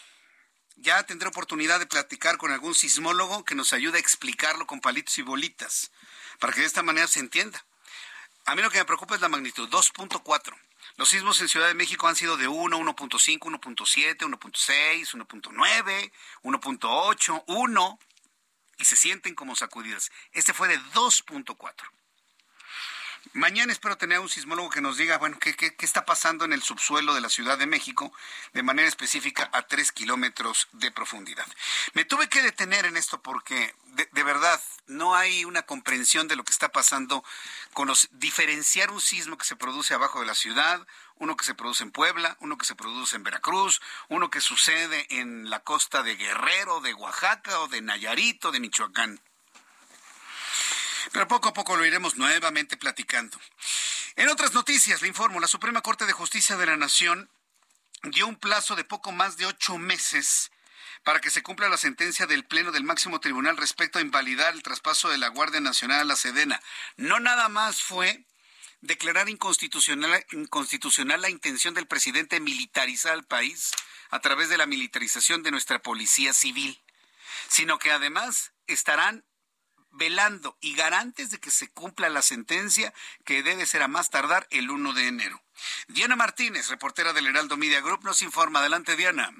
ya 0.77 1.03
tendré 1.05 1.29
oportunidad 1.29 1.79
de 1.79 1.87
platicar 1.87 2.37
con 2.39 2.53
algún 2.53 2.75
sismólogo 2.75 3.45
que 3.45 3.55
nos 3.55 3.73
ayude 3.73 3.99
a 3.99 4.01
explicarlo 4.01 4.67
con 4.67 4.81
palitos 4.81 5.19
y 5.19 5.23
bolitas, 5.23 5.93
para 6.39 6.53
que 6.53 6.61
de 6.61 6.67
esta 6.67 6.83
manera 6.83 7.07
se 7.07 7.21
entienda. 7.21 7.65
A 8.47 8.55
mí 8.55 8.63
lo 8.63 8.71
que 8.71 8.79
me 8.79 8.85
preocupa 8.85 9.15
es 9.15 9.21
la 9.21 9.29
magnitud, 9.29 9.69
2.4. 9.69 10.55
Los 10.97 11.09
sismos 11.09 11.41
en 11.41 11.49
Ciudad 11.49 11.67
de 11.67 11.75
México 11.75 12.07
han 12.07 12.15
sido 12.15 12.37
de 12.37 12.47
1, 12.47 12.79
1.5, 12.79 13.39
1.7, 13.41 14.19
1.6, 14.19 15.15
1.9, 15.15 16.13
1.8, 16.43 17.45
1, 17.47 17.99
y 18.79 18.85
se 18.85 18.97
sienten 18.97 19.35
como 19.35 19.57
sacudidas. 19.57 20.11
Este 20.33 20.53
fue 20.53 20.69
de 20.69 20.79
2.4. 20.79 21.75
Mañana 23.33 23.73
espero 23.73 23.97
tener 23.97 24.21
un 24.21 24.29
sismólogo 24.29 24.71
que 24.71 24.81
nos 24.81 24.97
diga, 24.97 25.19
bueno, 25.19 25.39
qué, 25.39 25.55
qué, 25.57 25.75
está 25.81 26.05
pasando 26.05 26.45
en 26.45 26.53
el 26.53 26.63
subsuelo 26.63 27.15
de 27.15 27.21
la 27.21 27.29
Ciudad 27.29 27.59
de 27.59 27.67
México, 27.67 28.13
de 28.53 28.63
manera 28.63 28.87
específica 28.87 29.49
a 29.53 29.63
tres 29.63 29.93
kilómetros 29.93 30.69
de 30.73 30.91
profundidad. 30.91 31.47
Me 31.95 32.05
tuve 32.05 32.29
que 32.29 32.43
detener 32.43 32.85
en 32.85 32.97
esto 32.97 33.23
porque, 33.23 33.75
de, 33.87 34.09
de, 34.13 34.23
verdad, 34.23 34.61
no 34.87 35.15
hay 35.15 35.45
una 35.45 35.63
comprensión 35.63 36.29
de 36.29 36.37
lo 36.37 36.45
que 36.45 36.53
está 36.53 36.69
pasando 36.71 37.25
con 37.73 37.89
los 37.89 38.09
diferenciar 38.13 38.91
un 38.91 39.01
sismo 39.01 39.39
que 39.39 39.47
se 39.47 39.57
produce 39.57 39.95
abajo 39.95 40.21
de 40.21 40.27
la 40.27 40.35
ciudad, 40.35 40.87
uno 41.17 41.37
que 41.37 41.45
se 41.45 41.55
produce 41.55 41.83
en 41.83 41.93
Puebla, 41.93 42.37
uno 42.41 42.59
que 42.59 42.67
se 42.67 42.75
produce 42.75 43.17
en 43.17 43.25
Veracruz, 43.25 43.81
uno 44.09 44.31
que 44.31 44.41
sucede 44.41 45.07
en 45.09 45.49
la 45.49 45.61
costa 45.61 46.03
de 46.03 46.17
Guerrero, 46.17 46.81
de 46.81 46.95
Oaxaca 46.95 47.61
o 47.61 47.69
de 47.69 47.81
Nayarito, 47.81 48.53
de 48.53 48.61
Michoacán. 48.61 49.21
Pero 51.15 51.29
poco 51.29 51.49
a 51.49 51.55
poco 51.55 51.77
lo 51.77 51.87
iremos 51.87 52.17
nuevamente 52.17 52.77
platicando. 52.77 53.39
En 54.17 54.29
otras 54.29 54.53
noticias, 54.53 55.01
le 55.01 55.07
informo, 55.07 55.39
la 55.39 55.47
Suprema 55.47 55.81
Corte 55.81 56.07
de 56.07 56.13
Justicia 56.13 56.57
de 56.57 56.67
la 56.67 56.77
Nación 56.77 57.31
dio 58.03 58.27
un 58.27 58.35
plazo 58.35 58.75
de 58.75 58.83
poco 58.83 59.13
más 59.13 59.37
de 59.37 59.47
ocho 59.47 59.79
meses 59.79 60.51
para 61.05 61.21
que 61.21 61.31
se 61.31 61.45
cumpla 61.45 61.69
la 61.69 61.77
sentencia 61.77 62.27
del 62.27 62.45
Pleno 62.45 62.73
del 62.73 62.83
Máximo 62.83 63.21
Tribunal 63.21 63.57
respecto 63.57 64.01
a 64.01 64.03
invalidar 64.03 64.55
el 64.55 64.65
traspaso 64.65 65.09
de 65.09 65.19
la 65.19 65.29
Guardia 65.29 65.61
Nacional 65.61 66.01
a 66.01 66.05
la 66.05 66.17
Sedena. 66.17 66.61
No 66.97 67.21
nada 67.21 67.49
más 67.49 67.81
fue 67.81 68.25
declarar 68.81 69.29
inconstitucional, 69.29 70.27
inconstitucional 70.33 71.23
la 71.23 71.31
intención 71.31 71.75
del 71.75 71.87
presidente 71.87 72.37
de 72.37 72.41
militarizar 72.41 73.13
al 73.13 73.25
país 73.25 73.71
a 74.11 74.19
través 74.19 74.49
de 74.49 74.59
la 74.59 74.67
militarización 74.67 75.45
de 75.45 75.53
nuestra 75.53 75.79
policía 75.79 76.33
civil, 76.33 76.83
sino 77.49 77.79
que 77.79 77.93
además 77.93 78.51
estarán 78.67 79.25
velando 79.95 80.57
y 80.61 80.75
garantes 80.75 81.31
de 81.31 81.39
que 81.39 81.51
se 81.51 81.71
cumpla 81.71 82.09
la 82.09 82.23
sentencia 82.23 82.93
que 83.25 83.43
debe 83.43 83.67
ser 83.67 83.83
a 83.83 83.89
más 83.89 84.11
tardar 84.11 84.47
el 84.51 84.71
1 84.71 84.93
de 84.93 85.09
enero. 85.09 85.43
Diana 85.89 86.17
Martínez, 86.17 86.69
reportera 86.69 87.13
del 87.13 87.27
Heraldo 87.27 87.57
Media 87.57 87.81
Group, 87.81 88.05
nos 88.05 88.23
informa. 88.23 88.61
Adelante, 88.61 88.97
Diana. 88.97 89.33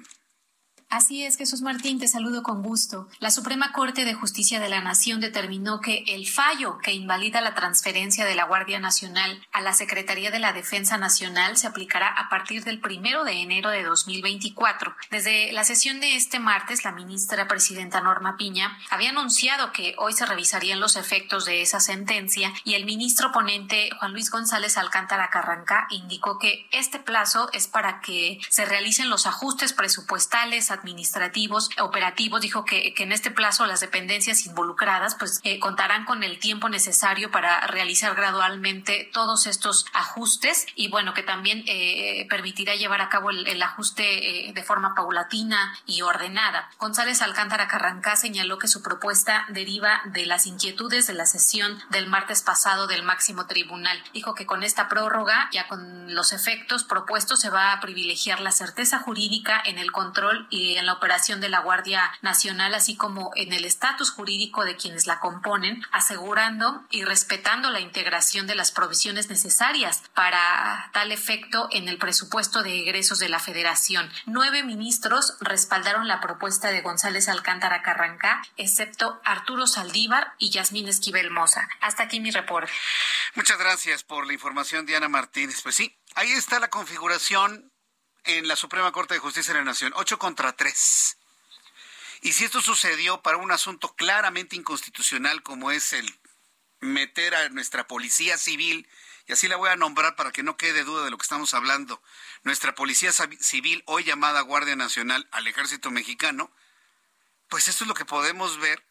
Así 0.89 1.23
es, 1.23 1.35
Jesús 1.35 1.61
Martín, 1.61 1.99
te 1.99 2.07
saludo 2.07 2.43
con 2.43 2.61
gusto. 2.61 3.09
La 3.19 3.31
Suprema 3.31 3.73
Corte 3.73 4.05
de 4.05 4.13
Justicia 4.13 4.59
de 4.59 4.69
la 4.69 4.81
Nación 4.81 5.19
determinó 5.19 5.81
que 5.81 6.03
el 6.07 6.27
fallo 6.27 6.77
que 6.77 6.93
invalida 6.93 7.41
la 7.41 7.55
transferencia 7.55 8.23
de 8.23 8.35
la 8.35 8.45
Guardia 8.45 8.79
Nacional 8.79 9.45
a 9.51 9.61
la 9.61 9.73
Secretaría 9.73 10.29
de 10.29 10.39
la 10.39 10.53
Defensa 10.53 10.97
Nacional 10.97 11.57
se 11.57 11.67
aplicará 11.67 12.07
a 12.07 12.29
partir 12.29 12.63
del 12.63 12.79
primero 12.79 13.23
de 13.23 13.41
enero 13.41 13.71
de 13.71 13.83
2024. 13.83 14.95
Desde 15.09 15.51
la 15.53 15.63
sesión 15.63 15.99
de 15.99 16.15
este 16.15 16.39
martes, 16.39 16.85
la 16.85 16.91
ministra 16.91 17.47
presidenta 17.47 17.99
Norma 17.99 18.37
Piña 18.37 18.77
había 18.89 19.09
anunciado 19.09 19.73
que 19.73 19.95
hoy 19.97 20.13
se 20.13 20.25
revisarían 20.25 20.79
los 20.79 20.95
efectos 20.95 21.45
de 21.45 21.61
esa 21.61 21.79
sentencia 21.79 22.53
y 22.63 22.75
el 22.75 22.85
ministro 22.85 23.31
ponente 23.31 23.89
Juan 23.99 24.13
Luis 24.13 24.29
González 24.29 24.77
Alcántara 24.77 25.29
Carranca 25.31 25.87
indicó 25.89 26.37
que 26.37 26.67
este 26.71 26.99
plazo 26.99 27.49
es 27.53 27.67
para 27.67 28.01
que 28.01 28.39
se 28.49 28.65
realicen 28.65 29.09
los 29.09 29.25
ajustes 29.25 29.73
presupuestales 29.73 30.71
administrativos, 30.75 31.69
operativos, 31.79 32.41
dijo 32.41 32.65
que, 32.65 32.93
en 32.97 33.11
este 33.11 33.29
plazo 33.29 33.65
las 33.67 33.81
dependencias 33.81 34.45
involucradas 34.45 35.15
pues 35.15 35.39
eh, 35.43 35.59
contarán 35.59 36.05
con 36.05 36.23
el 36.23 36.39
tiempo 36.39 36.69
necesario 36.69 37.29
para 37.29 37.67
realizar 37.67 38.15
gradualmente 38.15 39.09
todos 39.13 39.45
estos 39.45 39.85
ajustes 39.93 40.65
y 40.75 40.87
bueno, 40.89 41.13
que 41.13 41.21
también 41.21 41.63
eh, 41.67 42.25
permitirá 42.29 42.75
llevar 42.75 43.01
a 43.01 43.09
cabo 43.09 43.29
el, 43.29 43.45
el 43.47 43.61
ajuste 43.61 44.47
eh, 44.49 44.53
de 44.53 44.63
forma 44.63 44.95
paulatina 44.95 45.77
y 45.85 46.01
ordenada. 46.01 46.69
González 46.79 47.21
Alcántara 47.21 47.67
Carrancá 47.67 48.15
señaló 48.15 48.57
que 48.57 48.67
su 48.67 48.81
propuesta 48.81 49.45
deriva 49.49 50.01
de 50.05 50.25
las 50.25 50.45
inquietudes 50.45 51.07
de 51.07 51.13
la 51.13 51.25
sesión 51.25 51.79
del 51.89 52.07
martes 52.07 52.41
pasado 52.41 52.87
del 52.87 53.03
máximo 53.03 53.45
tribunal. 53.45 54.01
Dijo 54.13 54.33
que 54.33 54.45
con 54.45 54.63
esta 54.63 54.87
prórroga, 54.87 55.49
ya 55.51 55.67
con 55.67 56.13
los 56.13 56.33
efectos 56.33 56.83
propuestos, 56.83 57.39
se 57.39 57.49
va 57.49 57.71
a 57.71 57.79
privilegiar 57.81 58.39
la 58.39 58.51
certeza 58.51 58.99
jurídica 58.99 59.61
en 59.63 59.77
el 59.77 59.91
control 59.91 60.47
y 60.49 60.64
en 60.73 60.85
la 60.85 60.93
operación 60.93 61.41
de 61.41 61.49
la 61.49 61.59
Guardia 61.59 62.11
Nacional, 62.21 62.73
así 62.73 62.95
como 62.95 63.31
en 63.35 63.53
el 63.53 63.65
estatus 63.65 64.11
jurídico 64.11 64.65
de 64.65 64.75
quienes 64.75 65.05
la 65.07 65.19
componen, 65.19 65.85
asegurando 65.91 66.83
y 66.89 67.03
respetando 67.03 67.69
la 67.69 67.79
integración 67.79 68.47
de 68.47 68.55
las 68.55 68.71
provisiones 68.71 69.29
necesarias 69.29 70.03
para 70.13 70.89
tal 70.93 71.11
efecto 71.11 71.69
en 71.71 71.87
el 71.87 71.97
presupuesto 71.97 72.63
de 72.63 72.79
egresos 72.79 73.19
de 73.19 73.29
la 73.29 73.39
Federación. 73.39 74.11
Nueve 74.25 74.63
ministros 74.63 75.37
respaldaron 75.39 76.07
la 76.07 76.21
propuesta 76.21 76.69
de 76.69 76.81
González 76.81 77.29
Alcántara 77.29 77.81
Carrancá, 77.81 78.41
excepto 78.57 79.21
Arturo 79.23 79.67
Saldívar 79.67 80.33
y 80.37 80.49
Yasmín 80.49 80.87
Esquivel 80.87 81.31
Moza. 81.31 81.67
Hasta 81.81 82.03
aquí 82.03 82.19
mi 82.19 82.31
reporte. 82.31 82.71
Muchas 83.35 83.57
gracias 83.57 84.03
por 84.03 84.25
la 84.25 84.33
información, 84.33 84.85
Diana 84.85 85.09
Martínez. 85.09 85.61
Pues 85.61 85.75
sí, 85.75 85.95
ahí 86.15 86.31
está 86.31 86.59
la 86.59 86.69
configuración 86.69 87.71
en 88.25 88.47
la 88.47 88.55
Suprema 88.55 88.91
Corte 88.91 89.13
de 89.13 89.19
Justicia 89.19 89.53
de 89.53 89.59
la 89.59 89.65
Nación, 89.65 89.93
8 89.95 90.17
contra 90.19 90.53
3. 90.53 91.17
Y 92.21 92.33
si 92.33 92.45
esto 92.45 92.61
sucedió 92.61 93.21
para 93.21 93.37
un 93.37 93.51
asunto 93.51 93.93
claramente 93.95 94.55
inconstitucional 94.55 95.43
como 95.43 95.71
es 95.71 95.93
el 95.93 96.19
meter 96.79 97.35
a 97.35 97.49
nuestra 97.49 97.87
policía 97.87 98.37
civil, 98.37 98.87
y 99.27 99.33
así 99.33 99.47
la 99.47 99.57
voy 99.57 99.69
a 99.69 99.75
nombrar 99.75 100.15
para 100.15 100.31
que 100.31 100.43
no 100.43 100.57
quede 100.57 100.83
duda 100.83 101.05
de 101.05 101.11
lo 101.11 101.17
que 101.17 101.23
estamos 101.23 101.53
hablando, 101.53 102.01
nuestra 102.43 102.75
policía 102.75 103.11
civil, 103.11 103.83
hoy 103.85 104.03
llamada 104.03 104.41
Guardia 104.41 104.75
Nacional 104.75 105.27
al 105.31 105.47
Ejército 105.47 105.91
Mexicano, 105.91 106.51
pues 107.47 107.67
esto 107.67 107.83
es 107.83 107.87
lo 107.87 107.93
que 107.93 108.05
podemos 108.05 108.57
ver 108.59 108.83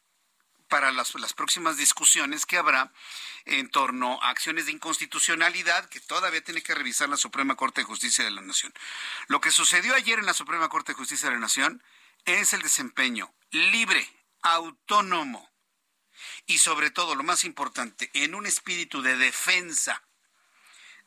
para 0.68 0.92
las, 0.92 1.14
las, 1.14 1.34
próximas 1.34 1.76
discusiones 1.76 2.46
que 2.46 2.56
habrá 2.56 2.92
en 3.44 3.70
torno 3.70 4.20
a 4.22 4.30
acciones 4.30 4.66
de 4.66 4.72
inconstitucionalidad 4.72 5.88
que 5.88 6.00
todavía 6.00 6.42
tiene 6.42 6.62
que 6.62 6.74
revisar 6.74 7.08
la 7.08 7.16
Suprema 7.16 7.56
Corte 7.56 7.82
de 7.82 7.86
Justicia 7.86 8.24
de 8.24 8.30
la 8.30 8.40
Nación. 8.40 8.72
Lo 9.28 9.40
que 9.40 9.50
sucedió 9.50 9.94
ayer 9.94 10.18
en 10.18 10.26
la 10.26 10.34
Suprema 10.34 10.68
Corte 10.68 10.92
de 10.92 10.98
Justicia 10.98 11.28
de 11.28 11.34
la 11.34 11.40
Nación 11.40 11.82
es 12.24 12.52
el 12.52 12.62
desempeño 12.62 13.34
libre, 13.50 14.08
autónomo 14.42 15.50
y 16.46 16.58
sobre 16.58 16.90
todo, 16.90 17.14
lo 17.14 17.22
más 17.22 17.44
importante, 17.44 18.10
en 18.14 18.34
un 18.34 18.46
espíritu 18.46 19.02
de 19.02 19.16
defensa 19.16 20.02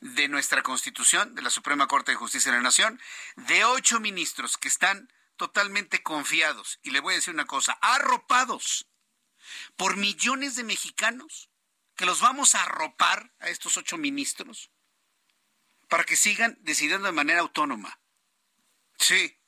de 0.00 0.28
nuestra 0.28 0.62
Constitución, 0.62 1.34
de 1.34 1.42
la 1.42 1.50
Suprema 1.50 1.86
Corte 1.86 2.12
de 2.12 2.16
Justicia 2.16 2.52
de 2.52 2.58
la 2.58 2.62
Nación, 2.62 3.00
de 3.36 3.64
ocho 3.64 4.00
ministros 4.00 4.56
que 4.56 4.68
están 4.68 5.12
totalmente 5.36 6.02
confiados, 6.02 6.78
y 6.82 6.90
le 6.90 7.00
voy 7.00 7.14
a 7.14 7.16
decir 7.16 7.34
una 7.34 7.46
cosa, 7.46 7.78
arropados 7.80 8.87
por 9.76 9.96
millones 9.96 10.56
de 10.56 10.64
mexicanos 10.64 11.48
que 11.96 12.06
los 12.06 12.20
vamos 12.20 12.54
a 12.54 12.62
arropar 12.62 13.32
a 13.40 13.48
estos 13.48 13.76
ocho 13.76 13.98
ministros 13.98 14.70
para 15.88 16.04
que 16.04 16.16
sigan 16.16 16.56
decidiendo 16.60 17.06
de 17.06 17.12
manera 17.12 17.40
autónoma. 17.40 17.98
Sí, 18.98 19.38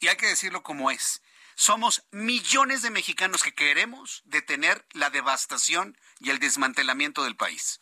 y 0.00 0.08
hay 0.08 0.16
que 0.16 0.26
decirlo 0.26 0.62
como 0.62 0.90
es. 0.90 1.22
Somos 1.54 2.04
millones 2.10 2.82
de 2.82 2.90
mexicanos 2.90 3.42
que 3.42 3.54
queremos 3.54 4.22
detener 4.24 4.86
la 4.92 5.10
devastación 5.10 5.96
y 6.18 6.30
el 6.30 6.38
desmantelamiento 6.38 7.22
del 7.22 7.36
país. 7.36 7.80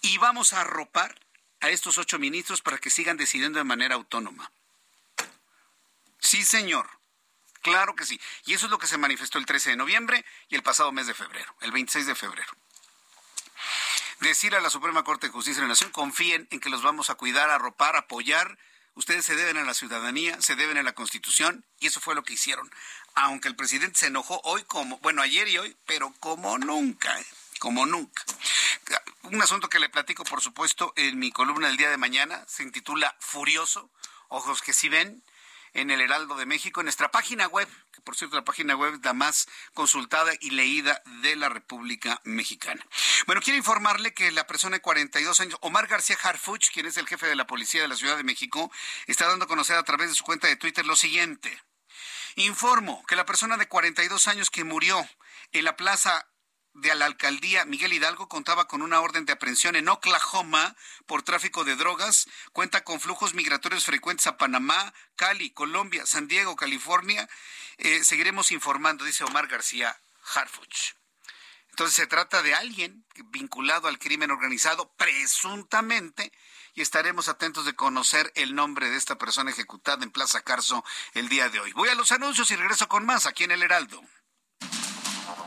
Y 0.00 0.18
vamos 0.18 0.52
a 0.52 0.62
arropar 0.62 1.20
a 1.60 1.68
estos 1.68 1.98
ocho 1.98 2.18
ministros 2.18 2.62
para 2.62 2.78
que 2.78 2.90
sigan 2.90 3.16
decidiendo 3.16 3.58
de 3.58 3.64
manera 3.64 3.94
autónoma. 3.94 4.50
Sí, 6.18 6.44
señor. 6.44 7.01
Claro 7.62 7.94
que 7.94 8.04
sí. 8.04 8.20
Y 8.44 8.54
eso 8.54 8.66
es 8.66 8.70
lo 8.70 8.78
que 8.78 8.86
se 8.86 8.98
manifestó 8.98 9.38
el 9.38 9.46
13 9.46 9.70
de 9.70 9.76
noviembre 9.76 10.24
y 10.48 10.56
el 10.56 10.62
pasado 10.62 10.92
mes 10.92 11.06
de 11.06 11.14
febrero, 11.14 11.54
el 11.60 11.72
26 11.72 12.06
de 12.06 12.14
febrero. 12.14 12.52
Decir 14.20 14.54
a 14.54 14.60
la 14.60 14.70
Suprema 14.70 15.04
Corte 15.04 15.26
de 15.26 15.32
Justicia 15.32 15.60
de 15.60 15.66
la 15.66 15.72
Nación, 15.72 15.90
confíen 15.90 16.46
en 16.50 16.60
que 16.60 16.70
los 16.70 16.82
vamos 16.82 17.10
a 17.10 17.14
cuidar, 17.14 17.50
arropar, 17.50 17.96
apoyar. 17.96 18.58
Ustedes 18.94 19.24
se 19.24 19.36
deben 19.36 19.56
a 19.56 19.64
la 19.64 19.74
ciudadanía, 19.74 20.40
se 20.40 20.54
deben 20.54 20.76
a 20.76 20.82
la 20.82 20.92
Constitución 20.92 21.64
y 21.80 21.86
eso 21.86 22.00
fue 22.00 22.14
lo 22.14 22.22
que 22.22 22.34
hicieron. 22.34 22.70
Aunque 23.14 23.48
el 23.48 23.56
presidente 23.56 23.98
se 23.98 24.06
enojó 24.06 24.40
hoy 24.44 24.62
como, 24.64 24.98
bueno, 24.98 25.22
ayer 25.22 25.48
y 25.48 25.58
hoy, 25.58 25.76
pero 25.86 26.12
como 26.20 26.58
nunca, 26.58 27.18
¿eh? 27.18 27.26
como 27.58 27.86
nunca. 27.86 28.22
Un 29.22 29.40
asunto 29.40 29.68
que 29.68 29.78
le 29.78 29.88
platico, 29.88 30.24
por 30.24 30.40
supuesto, 30.40 30.92
en 30.96 31.18
mi 31.18 31.30
columna 31.30 31.68
del 31.68 31.76
día 31.76 31.90
de 31.90 31.96
mañana, 31.96 32.44
se 32.48 32.64
intitula 32.64 33.16
Furioso, 33.20 33.90
ojos 34.28 34.62
que 34.62 34.72
sí 34.72 34.88
ven, 34.88 35.22
en 35.74 35.90
el 35.90 36.00
Heraldo 36.00 36.36
de 36.36 36.46
México, 36.46 36.80
en 36.80 36.86
nuestra 36.86 37.10
página 37.10 37.46
web, 37.46 37.68
que 37.92 38.00
por 38.02 38.16
cierto 38.16 38.36
la 38.36 38.44
página 38.44 38.76
web 38.76 38.94
es 38.94 39.04
la 39.04 39.12
más 39.12 39.48
consultada 39.74 40.32
y 40.40 40.50
leída 40.50 41.02
de 41.22 41.36
la 41.36 41.48
República 41.48 42.20
Mexicana. 42.24 42.84
Bueno, 43.26 43.40
quiero 43.42 43.56
informarle 43.56 44.14
que 44.14 44.30
la 44.32 44.46
persona 44.46 44.76
de 44.76 44.82
42 44.82 45.40
años, 45.40 45.58
Omar 45.62 45.86
García 45.86 46.18
Harfuch, 46.22 46.70
quien 46.72 46.86
es 46.86 46.96
el 46.96 47.08
jefe 47.08 47.26
de 47.26 47.36
la 47.36 47.46
policía 47.46 47.82
de 47.82 47.88
la 47.88 47.96
Ciudad 47.96 48.16
de 48.16 48.24
México, 48.24 48.70
está 49.06 49.26
dando 49.26 49.46
a 49.46 49.48
conocer 49.48 49.76
a 49.76 49.84
través 49.84 50.08
de 50.08 50.14
su 50.14 50.24
cuenta 50.24 50.48
de 50.48 50.56
Twitter 50.56 50.84
lo 50.86 50.96
siguiente. 50.96 51.62
Informo 52.36 53.04
que 53.06 53.16
la 53.16 53.26
persona 53.26 53.56
de 53.56 53.68
42 53.68 54.28
años 54.28 54.50
que 54.50 54.64
murió 54.64 55.06
en 55.52 55.64
la 55.64 55.76
plaza 55.76 56.26
de 56.74 56.94
la 56.94 57.06
alcaldía 57.06 57.64
Miguel 57.64 57.92
Hidalgo 57.92 58.28
contaba 58.28 58.66
con 58.66 58.82
una 58.82 59.00
orden 59.00 59.26
de 59.26 59.32
aprehensión 59.32 59.76
en 59.76 59.88
Oklahoma 59.88 60.74
por 61.06 61.22
tráfico 61.22 61.64
de 61.64 61.76
drogas, 61.76 62.28
cuenta 62.52 62.84
con 62.84 63.00
flujos 63.00 63.34
migratorios 63.34 63.84
frecuentes 63.84 64.26
a 64.26 64.36
Panamá, 64.36 64.94
Cali, 65.16 65.50
Colombia, 65.50 66.06
San 66.06 66.28
Diego, 66.28 66.56
California. 66.56 67.28
Eh, 67.78 68.04
seguiremos 68.04 68.52
informando, 68.52 69.04
dice 69.04 69.24
Omar 69.24 69.48
García 69.48 70.00
Harfuch. 70.34 70.94
Entonces 71.70 71.96
se 71.96 72.06
trata 72.06 72.42
de 72.42 72.54
alguien 72.54 73.04
vinculado 73.30 73.88
al 73.88 73.98
crimen 73.98 74.30
organizado, 74.30 74.92
presuntamente, 74.96 76.30
y 76.74 76.82
estaremos 76.82 77.28
atentos 77.28 77.64
de 77.64 77.74
conocer 77.74 78.30
el 78.34 78.54
nombre 78.54 78.90
de 78.90 78.96
esta 78.96 79.16
persona 79.16 79.50
ejecutada 79.50 80.04
en 80.04 80.10
Plaza 80.10 80.42
Carso 80.42 80.84
el 81.14 81.28
día 81.28 81.48
de 81.48 81.60
hoy. 81.60 81.72
Voy 81.72 81.88
a 81.88 81.94
los 81.94 82.12
anuncios 82.12 82.50
y 82.50 82.56
regreso 82.56 82.88
con 82.88 83.06
más 83.06 83.24
aquí 83.24 83.44
en 83.44 83.52
El 83.52 83.62
Heraldo. 83.62 84.02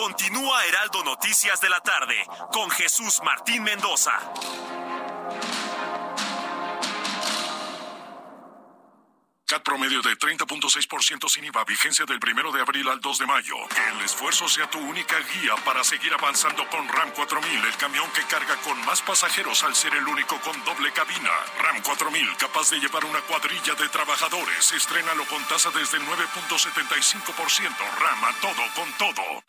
Continúa 0.00 0.64
Heraldo 0.64 1.02
Noticias 1.02 1.60
de 1.60 1.68
la 1.68 1.80
tarde 1.80 2.14
con 2.52 2.70
Jesús 2.70 3.20
Martín 3.24 3.64
Mendoza. 3.64 4.12
CAT 9.44 9.62
promedio 9.64 10.00
de 10.02 10.16
30.6% 10.16 11.28
sin 11.28 11.46
IVA, 11.46 11.64
vigencia 11.64 12.04
del 12.04 12.20
primero 12.20 12.52
de 12.52 12.60
abril 12.60 12.88
al 12.88 13.00
2 13.00 13.18
de 13.18 13.26
mayo. 13.26 13.56
Que 13.74 13.98
el 13.98 14.04
esfuerzo 14.04 14.46
sea 14.46 14.70
tu 14.70 14.78
única 14.78 15.16
guía 15.18 15.56
para 15.64 15.82
seguir 15.82 16.14
avanzando 16.14 16.68
con 16.68 16.86
RAM 16.86 17.10
4000, 17.10 17.64
el 17.64 17.76
camión 17.76 18.08
que 18.12 18.22
carga 18.24 18.54
con 18.62 18.78
más 18.84 19.02
pasajeros 19.02 19.64
al 19.64 19.74
ser 19.74 19.94
el 19.96 20.06
único 20.06 20.38
con 20.42 20.64
doble 20.64 20.92
cabina. 20.92 21.32
RAM 21.60 21.82
4000, 21.82 22.36
capaz 22.36 22.70
de 22.70 22.78
llevar 22.78 23.04
una 23.04 23.20
cuadrilla 23.22 23.74
de 23.74 23.88
trabajadores. 23.88 24.70
Estrénalo 24.70 25.24
con 25.24 25.42
tasa 25.48 25.70
desde 25.72 25.96
el 25.96 26.04
9.75%. 26.04 27.74
RAM 27.98 28.24
a 28.24 28.32
todo 28.40 28.62
con 28.76 28.92
todo. 28.92 29.42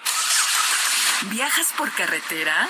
¿Viajas 1.28 1.74
por 1.78 1.92
carretera? 1.94 2.70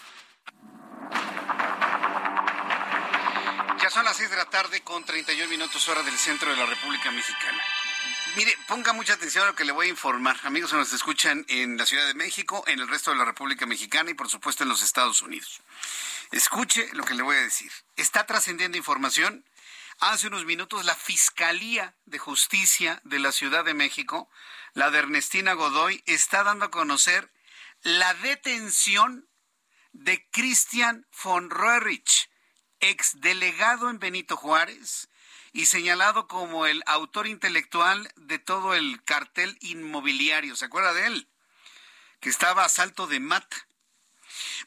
Ya 3.81 3.89
son 3.89 4.05
las 4.05 4.17
6 4.17 4.29
de 4.29 4.37
la 4.37 4.45
tarde 4.45 4.81
con 4.81 5.03
31 5.03 5.49
minutos 5.49 5.87
hora 5.87 6.03
del 6.03 6.17
centro 6.17 6.51
de 6.51 6.57
la 6.57 6.65
República 6.65 7.11
Mexicana. 7.11 7.63
Mire, 8.35 8.57
ponga 8.65 8.93
mucha 8.93 9.13
atención 9.13 9.43
a 9.43 9.47
lo 9.47 9.55
que 9.55 9.65
le 9.65 9.73
voy 9.73 9.87
a 9.87 9.89
informar. 9.89 10.39
Amigos 10.43 10.71
que 10.71 10.77
nos 10.77 10.93
escuchan 10.93 11.45
en 11.49 11.77
la 11.77 11.85
Ciudad 11.85 12.07
de 12.07 12.13
México, 12.13 12.63
en 12.67 12.79
el 12.79 12.87
resto 12.87 13.11
de 13.11 13.17
la 13.17 13.25
República 13.25 13.65
Mexicana 13.65 14.09
y 14.09 14.13
por 14.13 14.29
supuesto 14.29 14.63
en 14.63 14.69
los 14.69 14.81
Estados 14.81 15.21
Unidos. 15.21 15.61
Escuche 16.31 16.87
lo 16.93 17.03
que 17.03 17.13
le 17.13 17.23
voy 17.23 17.35
a 17.35 17.41
decir. 17.41 17.71
Está 17.97 18.25
trascendiendo 18.25 18.77
información. 18.77 19.43
Hace 19.99 20.27
unos 20.27 20.45
minutos 20.45 20.85
la 20.85 20.95
Fiscalía 20.95 21.93
de 22.05 22.19
Justicia 22.19 23.01
de 23.03 23.19
la 23.19 23.33
Ciudad 23.33 23.65
de 23.65 23.73
México, 23.73 24.29
la 24.73 24.91
de 24.91 24.99
Ernestina 24.99 25.51
Godoy, 25.51 26.01
está 26.05 26.43
dando 26.43 26.65
a 26.65 26.71
conocer 26.71 27.29
la 27.83 28.13
detención 28.13 29.27
de 29.93 30.27
Christian 30.31 31.07
von 31.23 31.49
Roerich, 31.49 32.29
exdelegado 32.79 33.89
en 33.89 33.99
Benito 33.99 34.37
Juárez 34.37 35.09
y 35.53 35.65
señalado 35.65 36.27
como 36.27 36.65
el 36.65 36.81
autor 36.85 37.27
intelectual 37.27 38.11
de 38.15 38.39
todo 38.39 38.73
el 38.73 39.03
cartel 39.03 39.57
inmobiliario. 39.61 40.55
¿Se 40.55 40.65
acuerda 40.65 40.93
de 40.93 41.07
él? 41.07 41.29
Que 42.19 42.29
estaba 42.29 42.63
a 42.63 42.69
salto 42.69 43.07
de 43.07 43.19
mata. 43.19 43.67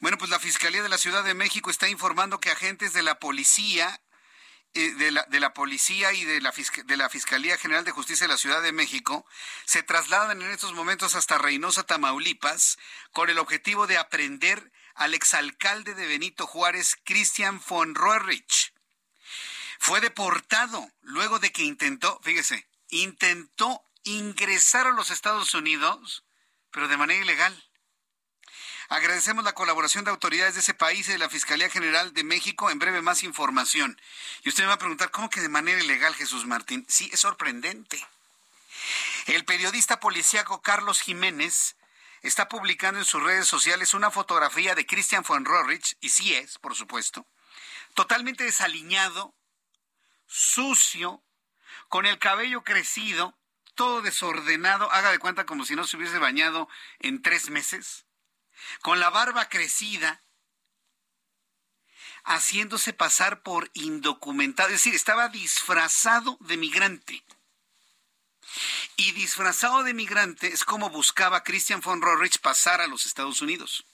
Bueno, 0.00 0.18
pues 0.18 0.30
la 0.30 0.38
Fiscalía 0.38 0.82
de 0.82 0.88
la 0.88 0.98
Ciudad 0.98 1.24
de 1.24 1.34
México 1.34 1.70
está 1.70 1.88
informando 1.88 2.40
que 2.40 2.50
agentes 2.50 2.92
de 2.92 3.02
la 3.02 3.18
policía 3.18 4.00
eh, 4.76 4.92
de 4.94 5.12
la, 5.12 5.22
de 5.30 5.38
la, 5.38 5.54
policía 5.54 6.12
y 6.12 6.24
de 6.24 6.40
la, 6.40 6.52
de 6.84 6.96
la 6.96 7.08
Fiscalía 7.08 7.56
General 7.56 7.84
de 7.84 7.92
Justicia 7.92 8.26
de 8.26 8.32
la 8.32 8.38
Ciudad 8.38 8.60
de 8.60 8.72
México 8.72 9.24
se 9.64 9.84
trasladan 9.84 10.42
en 10.42 10.50
estos 10.50 10.72
momentos 10.72 11.14
hasta 11.14 11.38
Reynosa, 11.38 11.84
Tamaulipas, 11.84 12.76
con 13.12 13.30
el 13.30 13.38
objetivo 13.38 13.86
de 13.86 13.98
aprender 13.98 14.72
al 14.94 15.14
exalcalde 15.14 15.94
de 15.94 16.06
Benito 16.06 16.46
Juárez, 16.46 16.96
Christian 17.04 17.60
von 17.68 17.94
Roerich. 17.94 18.72
Fue 19.78 20.00
deportado 20.00 20.90
luego 21.02 21.38
de 21.38 21.52
que 21.52 21.62
intentó, 21.62 22.20
fíjese, 22.22 22.66
intentó 22.88 23.82
ingresar 24.04 24.86
a 24.86 24.92
los 24.92 25.10
Estados 25.10 25.54
Unidos, 25.54 26.24
pero 26.70 26.88
de 26.88 26.96
manera 26.96 27.22
ilegal. 27.22 27.64
Agradecemos 28.88 29.44
la 29.44 29.54
colaboración 29.54 30.04
de 30.04 30.10
autoridades 30.10 30.54
de 30.54 30.60
ese 30.60 30.74
país 30.74 31.08
y 31.08 31.12
de 31.12 31.18
la 31.18 31.30
Fiscalía 31.30 31.70
General 31.70 32.12
de 32.12 32.22
México. 32.22 32.70
En 32.70 32.78
breve 32.78 33.00
más 33.00 33.22
información. 33.22 34.00
Y 34.42 34.50
usted 34.50 34.64
me 34.64 34.68
va 34.68 34.74
a 34.74 34.78
preguntar, 34.78 35.10
¿cómo 35.10 35.30
que 35.30 35.40
de 35.40 35.48
manera 35.48 35.82
ilegal, 35.82 36.14
Jesús 36.14 36.44
Martín? 36.44 36.84
Sí, 36.88 37.08
es 37.12 37.20
sorprendente. 37.20 38.06
El 39.26 39.44
periodista 39.44 40.00
policíaco 40.00 40.60
Carlos 40.60 41.00
Jiménez 41.00 41.76
está 42.28 42.48
publicando 42.48 42.98
en 42.98 43.04
sus 43.04 43.22
redes 43.22 43.46
sociales 43.46 43.94
una 43.94 44.10
fotografía 44.10 44.74
de 44.74 44.86
Christian 44.86 45.24
von 45.26 45.44
Roerich, 45.44 45.96
y 46.00 46.08
sí 46.08 46.34
es, 46.34 46.58
por 46.58 46.74
supuesto, 46.74 47.26
totalmente 47.94 48.44
desaliñado, 48.44 49.34
sucio, 50.26 51.22
con 51.88 52.06
el 52.06 52.18
cabello 52.18 52.64
crecido, 52.64 53.38
todo 53.74 54.00
desordenado, 54.00 54.90
haga 54.90 55.10
de 55.10 55.18
cuenta 55.18 55.44
como 55.44 55.64
si 55.64 55.76
no 55.76 55.84
se 55.84 55.96
hubiese 55.96 56.18
bañado 56.18 56.68
en 56.98 57.20
tres 57.20 57.50
meses, 57.50 58.06
con 58.80 59.00
la 59.00 59.10
barba 59.10 59.48
crecida, 59.48 60.22
haciéndose 62.24 62.94
pasar 62.94 63.42
por 63.42 63.70
indocumentado, 63.74 64.70
es 64.70 64.76
decir, 64.76 64.94
estaba 64.94 65.28
disfrazado 65.28 66.38
de 66.40 66.56
migrante. 66.56 67.22
Y 68.96 69.12
disfrazado 69.12 69.82
de 69.82 69.94
migrante 69.94 70.48
es 70.48 70.64
como 70.64 70.90
buscaba 70.90 71.42
Christian 71.42 71.80
von 71.80 72.00
Roerich 72.00 72.38
pasar 72.40 72.80
a 72.80 72.86
los 72.86 73.06
Estados 73.06 73.42
Unidos. 73.42 73.84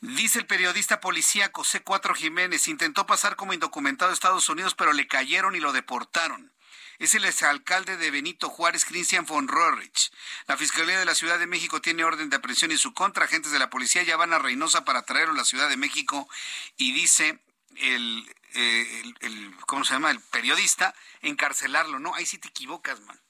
Dice 0.00 0.40
el 0.40 0.46
periodista 0.46 1.00
policíaco 1.00 1.64
C4 1.64 2.14
Jiménez, 2.14 2.68
intentó 2.68 3.06
pasar 3.06 3.36
como 3.36 3.54
indocumentado 3.54 4.10
a 4.10 4.14
Estados 4.14 4.48
Unidos, 4.48 4.74
pero 4.74 4.92
le 4.92 5.06
cayeron 5.06 5.54
y 5.54 5.60
lo 5.60 5.72
deportaron. 5.72 6.52
Es 6.98 7.14
el 7.14 7.24
exalcalde 7.24 7.96
de 7.96 8.10
Benito 8.10 8.50
Juárez, 8.50 8.84
Christian 8.84 9.26
von 9.26 9.48
Roerich. 9.48 10.12
La 10.46 10.56
Fiscalía 10.56 10.98
de 10.98 11.04
la 11.04 11.14
Ciudad 11.14 11.38
de 11.38 11.46
México 11.46 11.80
tiene 11.80 12.04
orden 12.04 12.30
de 12.30 12.36
aprehensión 12.36 12.70
en 12.70 12.78
su 12.78 12.92
contra. 12.94 13.24
Agentes 13.24 13.50
de 13.50 13.58
la 13.58 13.70
policía 13.70 14.02
ya 14.02 14.16
van 14.16 14.32
a 14.32 14.38
Reynosa 14.38 14.84
para 14.84 15.02
traerlo 15.02 15.34
a 15.34 15.38
la 15.38 15.44
Ciudad 15.44 15.68
de 15.68 15.76
México 15.76 16.28
y 16.76 16.92
dice 16.92 17.40
el, 17.76 18.32
eh, 18.54 19.14
el, 19.20 19.56
¿cómo 19.66 19.84
se 19.84 19.94
llama? 19.94 20.10
El 20.10 20.20
periodista, 20.20 20.94
encarcelarlo. 21.20 21.98
No, 21.98 22.14
ahí 22.14 22.26
sí 22.26 22.38
te 22.38 22.48
equivocas, 22.48 23.00
man. 23.00 23.20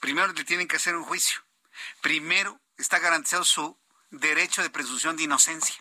Primero 0.00 0.32
le 0.32 0.44
tienen 0.44 0.68
que 0.68 0.76
hacer 0.76 0.96
un 0.96 1.04
juicio. 1.04 1.42
Primero 2.00 2.60
está 2.76 2.98
garantizado 2.98 3.44
su 3.44 3.76
derecho 4.10 4.62
de 4.62 4.70
presunción 4.70 5.16
de 5.16 5.24
inocencia. 5.24 5.76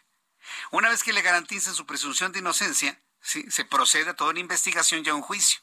Una 0.72 0.90
vez 0.90 1.04
que 1.04 1.14
le 1.14 1.22
garanticen 1.22 1.74
su 1.74 1.86
presunción 1.86 2.32
de 2.32 2.40
inocencia, 2.40 3.00
¿sí? 3.22 3.46
se 3.50 3.66
procede 3.66 4.10
a 4.10 4.16
toda 4.16 4.32
una 4.32 4.40
investigación 4.40 5.04
y 5.06 5.10
a 5.10 5.16
un 5.16 5.22
juicio. 5.22 5.60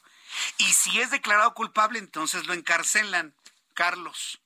Y 0.58 0.72
si 0.72 1.00
es 1.00 1.10
declarado 1.10 1.54
culpable, 1.54 1.98
entonces 1.98 2.46
lo 2.46 2.54
encarcelan, 2.54 3.34
Carlos. 3.74 4.40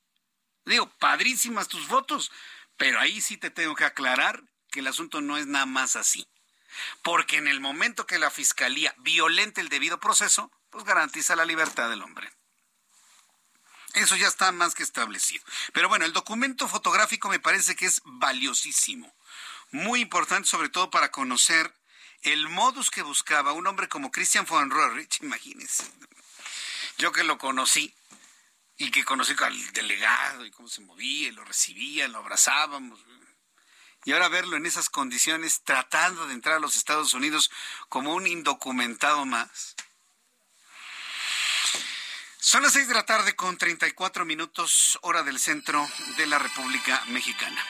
Digo, 0.65 0.89
padrísimas 0.99 1.67
tus 1.67 1.85
fotos, 1.87 2.31
pero 2.77 2.99
ahí 2.99 3.21
sí 3.21 3.37
te 3.37 3.49
tengo 3.49 3.75
que 3.75 3.85
aclarar 3.85 4.43
que 4.71 4.81
el 4.81 4.87
asunto 4.87 5.21
no 5.21 5.37
es 5.37 5.47
nada 5.47 5.65
más 5.65 5.95
así. 5.95 6.27
Porque 7.01 7.37
en 7.37 7.47
el 7.47 7.59
momento 7.59 8.05
que 8.05 8.19
la 8.19 8.31
fiscalía 8.31 8.93
violente 8.99 9.61
el 9.61 9.69
debido 9.69 9.99
proceso, 9.99 10.51
pues 10.69 10.83
garantiza 10.83 11.35
la 11.35 11.45
libertad 11.45 11.89
del 11.89 12.01
hombre. 12.01 12.31
Eso 13.93 14.15
ya 14.15 14.27
está 14.27 14.51
más 14.51 14.75
que 14.75 14.83
establecido. 14.83 15.43
Pero 15.73 15.89
bueno, 15.89 16.05
el 16.05 16.13
documento 16.13 16.67
fotográfico 16.67 17.29
me 17.29 17.39
parece 17.39 17.75
que 17.75 17.85
es 17.85 18.01
valiosísimo. 18.05 19.13
Muy 19.71 20.01
importante, 20.01 20.47
sobre 20.47 20.69
todo 20.69 20.89
para 20.89 21.11
conocer 21.11 21.73
el 22.21 22.49
modus 22.49 22.91
que 22.91 23.01
buscaba 23.01 23.53
un 23.53 23.65
hombre 23.65 23.87
como 23.87 24.11
Christian 24.11 24.45
von 24.45 24.69
Roerich, 24.69 25.19
imagínense. 25.21 25.83
Yo 26.97 27.11
que 27.11 27.23
lo 27.23 27.37
conocí 27.37 27.95
y 28.77 28.91
que 28.91 29.05
conocí 29.05 29.35
al 29.39 29.71
delegado 29.73 30.45
y 30.45 30.51
cómo 30.51 30.67
se 30.67 30.81
movía, 30.81 31.29
y 31.29 31.31
lo 31.31 31.43
recibía, 31.43 32.07
lo 32.07 32.19
abrazábamos. 32.19 32.99
Y 34.05 34.13
ahora 34.13 34.29
verlo 34.29 34.57
en 34.57 34.65
esas 34.65 34.89
condiciones, 34.89 35.61
tratando 35.63 36.27
de 36.27 36.33
entrar 36.33 36.55
a 36.55 36.59
los 36.59 36.77
Estados 36.77 37.13
Unidos 37.13 37.51
como 37.89 38.13
un 38.15 38.27
indocumentado 38.27 39.25
más. 39.25 39.75
Son 42.41 42.63
las 42.63 42.73
seis 42.73 42.87
de 42.87 42.93
la 42.93 43.05
tarde 43.05 43.35
con 43.35 43.57
34 43.57 44.25
minutos 44.25 44.97
hora 45.01 45.23
del 45.23 45.39
centro 45.39 45.87
de 46.17 46.25
la 46.25 46.39
República 46.39 47.03
Mexicana. 47.09 47.61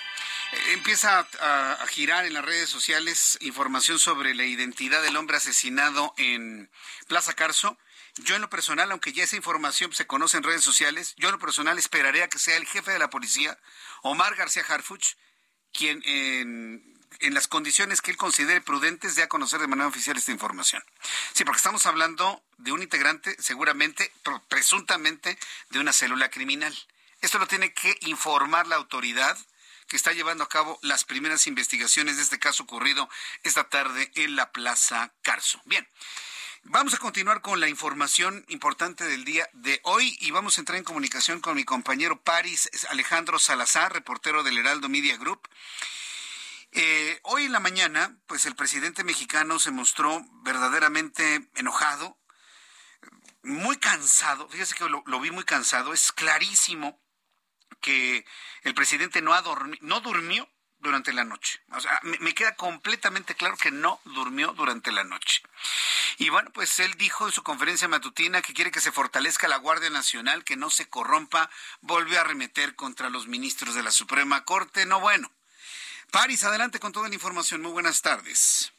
Eh, 0.51 0.73
empieza 0.73 1.27
a, 1.41 1.73
a, 1.73 1.87
girar 1.87 2.25
en 2.25 2.33
las 2.33 2.45
redes 2.45 2.69
sociales 2.69 3.37
información 3.41 3.97
sobre 3.99 4.35
la 4.35 4.45
identidad 4.45 5.01
del 5.01 5.17
hombre 5.17 5.37
asesinado 5.37 6.13
en 6.17 6.71
Plaza 7.07 7.33
Carso. 7.33 7.77
Yo 8.17 8.35
en 8.35 8.41
lo 8.41 8.49
personal, 8.49 8.91
aunque 8.91 9.11
ya 9.11 9.23
esa 9.23 9.35
información 9.35 9.91
se 9.93 10.07
conoce 10.07 10.37
en 10.37 10.43
redes 10.43 10.63
sociales, 10.63 11.15
yo 11.17 11.29
en 11.29 11.33
lo 11.33 11.39
personal 11.39 11.77
esperaría 11.77 12.27
que 12.27 12.39
sea 12.39 12.55
el 12.55 12.67
jefe 12.67 12.91
de 12.91 12.99
la 12.99 13.09
policía, 13.09 13.57
Omar 14.03 14.35
García 14.35 14.63
Harfuch, 14.67 15.15
quien 15.71 16.01
en 16.05 16.89
en 17.19 17.33
las 17.33 17.47
condiciones 17.47 18.01
que 18.01 18.11
él 18.11 18.17
considere 18.17 18.61
prudentes 18.61 19.15
de 19.15 19.23
a 19.23 19.29
conocer 19.29 19.59
de 19.59 19.67
manera 19.67 19.87
oficial 19.87 20.17
esta 20.17 20.31
información. 20.31 20.83
Sí, 21.33 21.43
porque 21.43 21.57
estamos 21.57 21.85
hablando 21.85 22.41
de 22.57 22.71
un 22.71 22.81
integrante, 22.81 23.35
seguramente, 23.39 24.11
presuntamente, 24.47 25.37
de 25.69 25.79
una 25.79 25.93
célula 25.93 26.29
criminal. 26.29 26.75
Esto 27.21 27.37
lo 27.37 27.47
tiene 27.47 27.73
que 27.73 27.97
informar 28.01 28.67
la 28.67 28.77
autoridad 28.77 29.37
que 29.87 29.97
está 29.97 30.13
llevando 30.13 30.43
a 30.43 30.49
cabo 30.49 30.79
las 30.81 31.03
primeras 31.03 31.47
investigaciones 31.47 32.17
de 32.17 32.23
este 32.23 32.39
caso 32.39 32.63
ocurrido 32.63 33.09
esta 33.43 33.67
tarde 33.67 34.11
en 34.15 34.35
la 34.35 34.51
Plaza 34.51 35.11
Carso. 35.21 35.59
Bien. 35.65 35.87
Vamos 36.63 36.93
a 36.93 36.97
continuar 36.97 37.41
con 37.41 37.59
la 37.59 37.69
información 37.69 38.45
importante 38.49 39.05
del 39.05 39.23
día 39.23 39.49
de 39.53 39.79
hoy 39.83 40.17
y 40.19 40.31
vamos 40.31 40.57
a 40.57 40.61
entrar 40.61 40.77
en 40.77 40.83
comunicación 40.83 41.39
con 41.39 41.55
mi 41.55 41.63
compañero 41.63 42.21
Paris 42.21 42.69
Alejandro 42.89 43.39
Salazar, 43.39 43.93
reportero 43.93 44.43
del 44.43 44.57
Heraldo 44.57 44.89
Media 44.89 45.17
Group. 45.17 45.47
Eh, 46.71 47.19
hoy 47.23 47.45
en 47.45 47.53
la 47.53 47.61
mañana, 47.61 48.17
pues 48.27 48.45
el 48.45 48.55
presidente 48.55 49.03
mexicano 49.03 49.57
se 49.57 49.71
mostró 49.71 50.21
verdaderamente 50.43 51.49
enojado, 51.55 52.19
muy 53.41 53.77
cansado, 53.77 54.49
fíjese 54.49 54.75
que 54.75 54.89
lo, 54.89 55.19
vi 55.21 55.31
muy 55.31 55.45
cansado, 55.45 55.93
es 55.93 56.11
clarísimo 56.11 57.01
que 57.79 58.25
el 58.63 58.75
presidente 58.75 59.21
no, 59.21 59.33
ha 59.33 59.41
no 59.79 60.01
durmió 60.01 60.47
durante 60.79 61.13
la 61.13 61.23
noche. 61.23 61.59
O 61.71 61.79
sea, 61.79 61.99
me, 62.03 62.33
queda 62.33 62.55
completamente 62.55 63.35
claro 63.35 63.57
que 63.57 63.71
no 63.71 63.99
durmió 64.05 64.53
durante 64.53 64.91
la 64.91 65.03
noche. 65.03 65.41
Y 66.17 66.29
bueno, 66.29 66.51
pues 66.51 66.79
él 66.79 66.93
dijo 66.97 67.27
en 67.27 67.33
su 67.33 67.43
conferencia 67.43 67.87
matutina 67.87 68.41
que 68.41 68.53
quiere 68.53 68.71
que 68.71 68.81
se 68.81 68.91
fortalezca 68.91 69.47
la 69.47 69.57
Guardia 69.57 69.89
Nacional, 69.89 70.43
que 70.43 70.55
no 70.55 70.69
se 70.69 70.87
corrompa, 70.87 71.49
volvió 71.81 72.19
a 72.19 72.23
remeter 72.23 72.75
contra 72.75 73.09
los 73.09 73.27
ministros 73.27 73.75
de 73.75 73.83
la 73.83 73.91
Suprema 73.91 74.45
Corte. 74.45 74.85
No, 74.85 74.99
bueno, 74.99 75.31
Paris, 76.11 76.43
adelante 76.43 76.79
con 76.79 76.91
toda 76.91 77.09
la 77.09 77.15
información. 77.15 77.61
Muy 77.61 77.71
buenas 77.71 78.01
tardes. 78.01 78.73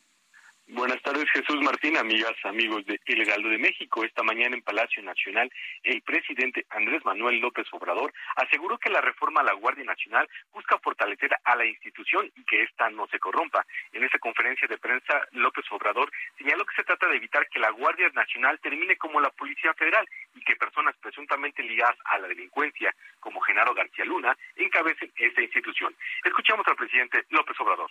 Buenas 0.73 1.03
tardes, 1.03 1.29
Jesús 1.33 1.61
Martín, 1.63 1.97
amigas, 1.97 2.33
amigos 2.45 2.87
de 2.87 3.01
El 3.07 3.23
Heraldo 3.23 3.49
de 3.49 3.59
México. 3.59 4.05
Esta 4.05 4.23
mañana 4.23 4.55
en 4.55 4.63
Palacio 4.63 5.03
Nacional, 5.03 5.51
el 5.83 6.01
presidente 6.03 6.65
Andrés 6.71 7.05
Manuel 7.05 7.41
López 7.41 7.67
Obrador 7.73 8.13
aseguró 8.37 8.79
que 8.79 8.89
la 8.89 9.01
reforma 9.01 9.41
a 9.41 9.45
la 9.45 9.55
Guardia 9.55 9.85
Nacional 9.85 10.29
busca 10.53 10.79
fortalecer 10.79 11.31
a 11.43 11.57
la 11.57 11.67
institución 11.67 12.31
y 12.37 12.45
que 12.45 12.63
ésta 12.63 12.89
no 12.89 13.09
se 13.09 13.19
corrompa. 13.19 13.67
En 13.93 14.05
esta 14.05 14.21
conferencia 14.21 14.69
de 14.69 14.79
prensa, 14.79 15.21
López 15.33 15.65
Obrador 15.73 16.13
señaló 16.39 16.65
que 16.65 16.77
se 16.77 16.85
trata 16.85 17.09
de 17.09 17.17
evitar 17.17 17.49
que 17.49 17.59
la 17.59 17.71
Guardia 17.71 18.09
Nacional 18.11 18.61
termine 18.61 18.97
como 18.97 19.21
la 19.21 19.31
Policía 19.31 19.75
Federal 19.75 20.07
y 20.37 20.41
que 20.45 20.55
personas 20.55 20.95
presuntamente 21.03 21.65
ligadas 21.65 21.97
a 22.05 22.19
la 22.19 22.29
delincuencia, 22.29 22.95
como 23.19 23.41
Genaro 23.41 23.75
García 23.75 24.05
Luna, 24.05 24.37
encabecen 24.55 25.11
esta 25.17 25.43
institución. 25.43 25.93
Escuchamos 26.25 26.65
al 26.69 26.77
presidente 26.77 27.25
López 27.31 27.59
Obrador. 27.59 27.91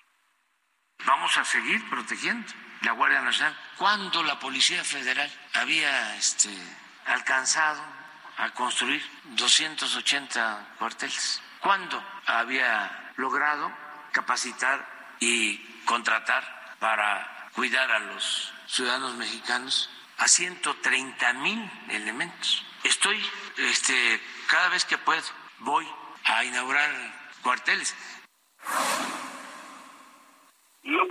Vamos 1.06 1.36
a 1.38 1.46
seguir 1.46 1.88
protegiendo 1.90 2.52
la 2.82 2.92
Guardia 2.94 3.22
Nacional. 3.22 3.58
Cuando 3.78 4.24
la 4.24 4.40
Policía 4.40 4.84
Federal 4.84 5.32
había 5.54 6.16
este, 6.16 6.50
alcanzado 7.06 7.82
a 8.38 8.52
construir 8.52 9.04
280 9.36 10.76
cuarteles, 10.78 11.42
¿cuándo 11.60 12.02
había 12.26 13.12
logrado 13.18 13.72
capacitar 14.12 14.86
y 15.20 15.58
contratar 15.86 16.76
para 16.80 17.50
cuidar 17.54 17.92
a 17.92 18.00
los 18.00 18.54
ciudadanos 18.68 19.16
mexicanos 19.16 19.90
a 20.18 20.28
130 20.28 21.34
mil 21.34 21.72
elementos. 21.90 22.66
Estoy, 22.84 23.22
este, 23.58 24.22
cada 24.48 24.70
vez 24.70 24.86
que 24.86 24.98
puedo, 24.98 25.24
voy 25.60 25.88
a 26.26 26.44
inaugurar 26.44 26.90
cuarteles. 27.42 27.96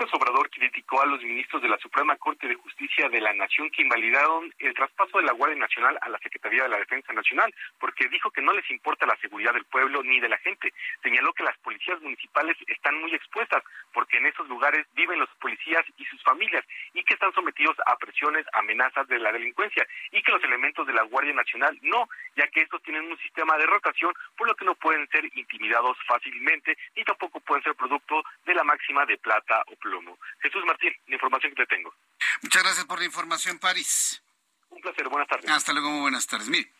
López 0.09 0.23
Obrador 0.23 0.51
criticó 0.51 1.03
a 1.03 1.07
los 1.07 1.23
ministros 1.23 1.61
de 1.61 1.69
la 1.69 1.77
Suprema 1.79 2.17
Corte 2.17 2.49
de 2.49 2.55
Justicia 2.55 3.09
de 3.11 3.21
la 3.21 3.35
Nación 3.35 3.69
que 3.71 3.83
invalidaron 3.83 4.53
el 4.59 4.73
traspaso 4.73 5.19
de 5.19 5.25
la 5.25 5.33
Guardia 5.33 5.59
Nacional 5.59 5.99
a 6.01 6.09
la 6.09 6.19
Secretaría 6.19 6.63
de 6.63 6.69
la 6.71 6.79
Defensa 6.79 7.13
Nacional, 7.13 7.53
porque 7.79 8.09
dijo 8.09 8.31
que 8.31 8.41
no 8.41 8.53
les 8.53 8.69
importa 8.71 9.07
la 9.07 9.17
seguridad 9.17 9.53
del 9.53 9.67
pueblo 9.67 10.03
ni 10.03 10.19
de 10.21 10.29
la 10.29 10.39
gente. 10.39 10.73
Señaló 11.03 11.33
que 11.35 11.43
las 11.43 11.59
policías 11.59 12.01
municipales 12.01 12.57
están 12.69 12.99
muy 13.01 13.15
expuestas, 13.15 13.63
porque 13.93 14.17
en 14.17 14.27
esos 14.27 14.49
lugares 14.49 14.87
viven 14.95 15.19
los 15.19 15.29
policías 15.41 15.85
y 15.99 16.05
sus 16.07 16.23
familias, 16.23 16.65
y 16.95 17.03
que 17.03 17.15
están 17.15 17.35
sometidos 17.35 17.77
a 17.85 17.97
presiones, 17.97 18.47
amenazas 18.55 19.07
de 19.09 19.19
la 19.19 19.33
delincuencia, 19.33 19.87
y 20.13 20.23
que 20.23 20.33
los 20.33 20.45
elementos 20.45 20.87
de 20.87 20.95
la 20.95 21.03
Guardia 21.03 21.35
Nacional 21.35 21.79
no, 21.83 22.09
ya 22.37 22.47
que 22.49 22.63
estos 22.63 22.83
tienen 22.83 23.11
un 23.11 23.19
sistema 23.19 23.59
de 23.59 23.67
rotación, 23.67 24.15
por 24.37 24.49
lo 24.49 24.55
que 24.55 24.65
no 24.65 24.75
pueden 24.75 25.07
ser 25.09 25.25
intimidados 25.37 25.99
fácilmente, 26.07 26.79
ni 26.97 27.05
tampoco 27.05 27.41
pueden 27.41 27.63
ser 27.63 27.75
producto 27.75 28.23
de 28.47 28.55
la 28.55 28.65
máxima 28.65 29.05
de 29.05 29.19
plata 29.19 29.63
o 29.67 29.77
plomo. 29.77 29.98
Jesús 30.41 30.65
Martín, 30.65 30.93
la 31.07 31.15
información 31.15 31.55
que 31.55 31.65
te 31.65 31.77
tengo. 31.77 31.95
Muchas 32.43 32.63
gracias 32.63 32.85
por 32.87 32.99
la 32.99 33.05
información, 33.05 33.59
París. 33.59 34.23
Un 34.71 34.81
placer, 34.81 35.09
buenas 35.09 35.29
tardes. 35.29 35.51
Hasta 35.51 35.73
luego, 35.73 35.91
muy 35.91 36.01
buenas 36.01 36.27
tardes. 36.27 36.49
Mire, 36.49 36.71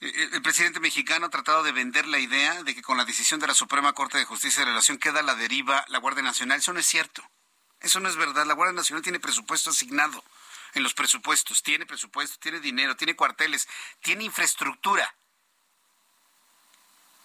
eh, 0.00 0.12
eh, 0.14 0.28
el 0.32 0.42
presidente 0.42 0.80
mexicano 0.80 1.26
ha 1.26 1.30
tratado 1.30 1.62
de 1.62 1.72
vender 1.72 2.06
la 2.06 2.18
idea 2.18 2.62
de 2.62 2.74
que 2.74 2.82
con 2.82 2.96
la 2.96 3.04
decisión 3.04 3.40
de 3.40 3.46
la 3.46 3.54
Suprema 3.54 3.92
Corte 3.92 4.18
de 4.18 4.24
Justicia 4.24 4.60
de 4.60 4.70
la 4.70 4.76
Nación 4.76 4.98
queda 4.98 5.20
a 5.20 5.22
la 5.22 5.34
deriva 5.34 5.84
la 5.88 5.98
Guardia 5.98 6.22
Nacional. 6.22 6.58
Eso 6.58 6.72
no 6.72 6.80
es 6.80 6.86
cierto. 6.86 7.22
Eso 7.80 8.00
no 8.00 8.08
es 8.08 8.16
verdad. 8.16 8.46
La 8.46 8.54
Guardia 8.54 8.74
Nacional 8.74 9.02
tiene 9.02 9.20
presupuesto 9.20 9.70
asignado 9.70 10.24
en 10.74 10.82
los 10.82 10.94
presupuestos. 10.94 11.62
Tiene 11.62 11.86
presupuesto, 11.86 12.38
tiene 12.38 12.60
dinero, 12.60 12.96
tiene 12.96 13.16
cuarteles, 13.16 13.68
tiene 14.00 14.24
infraestructura. 14.24 15.14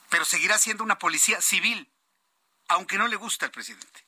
Pero 0.10 0.26
seguirá 0.26 0.58
siendo 0.58 0.84
una 0.84 0.98
policía 0.98 1.42
civil, 1.42 1.88
aunque 2.70 2.98
no 2.98 3.08
le 3.08 3.16
gusta 3.18 3.46
al 3.46 3.52
presidente. 3.52 4.07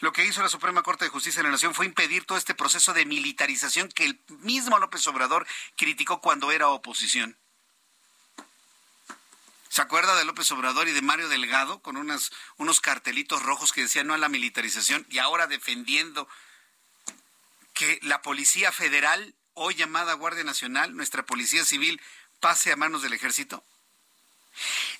Lo 0.00 0.12
que 0.12 0.24
hizo 0.24 0.42
la 0.42 0.48
Suprema 0.48 0.82
Corte 0.82 1.04
de 1.04 1.10
Justicia 1.10 1.40
de 1.40 1.44
la 1.44 1.52
Nación 1.52 1.74
fue 1.74 1.86
impedir 1.86 2.24
todo 2.24 2.38
este 2.38 2.54
proceso 2.54 2.92
de 2.92 3.04
militarización 3.04 3.88
que 3.88 4.04
el 4.04 4.20
mismo 4.40 4.78
López 4.78 5.06
Obrador 5.06 5.46
criticó 5.76 6.20
cuando 6.20 6.52
era 6.52 6.68
oposición. 6.68 7.36
¿Se 9.68 9.82
acuerda 9.82 10.16
de 10.16 10.24
López 10.24 10.50
Obrador 10.50 10.88
y 10.88 10.92
de 10.92 11.00
Mario 11.00 11.28
Delgado 11.28 11.80
con 11.80 11.96
unos 11.96 12.80
cartelitos 12.80 13.42
rojos 13.44 13.72
que 13.72 13.82
decían 13.82 14.08
no 14.08 14.14
a 14.14 14.18
la 14.18 14.28
militarización 14.28 15.06
y 15.08 15.18
ahora 15.18 15.46
defendiendo 15.46 16.28
que 17.72 18.00
la 18.02 18.20
Policía 18.20 18.72
Federal, 18.72 19.32
hoy 19.54 19.76
llamada 19.76 20.14
Guardia 20.14 20.42
Nacional, 20.42 20.96
nuestra 20.96 21.24
Policía 21.24 21.64
Civil, 21.64 22.02
pase 22.40 22.72
a 22.72 22.76
manos 22.76 23.02
del 23.02 23.12
ejército? 23.12 23.64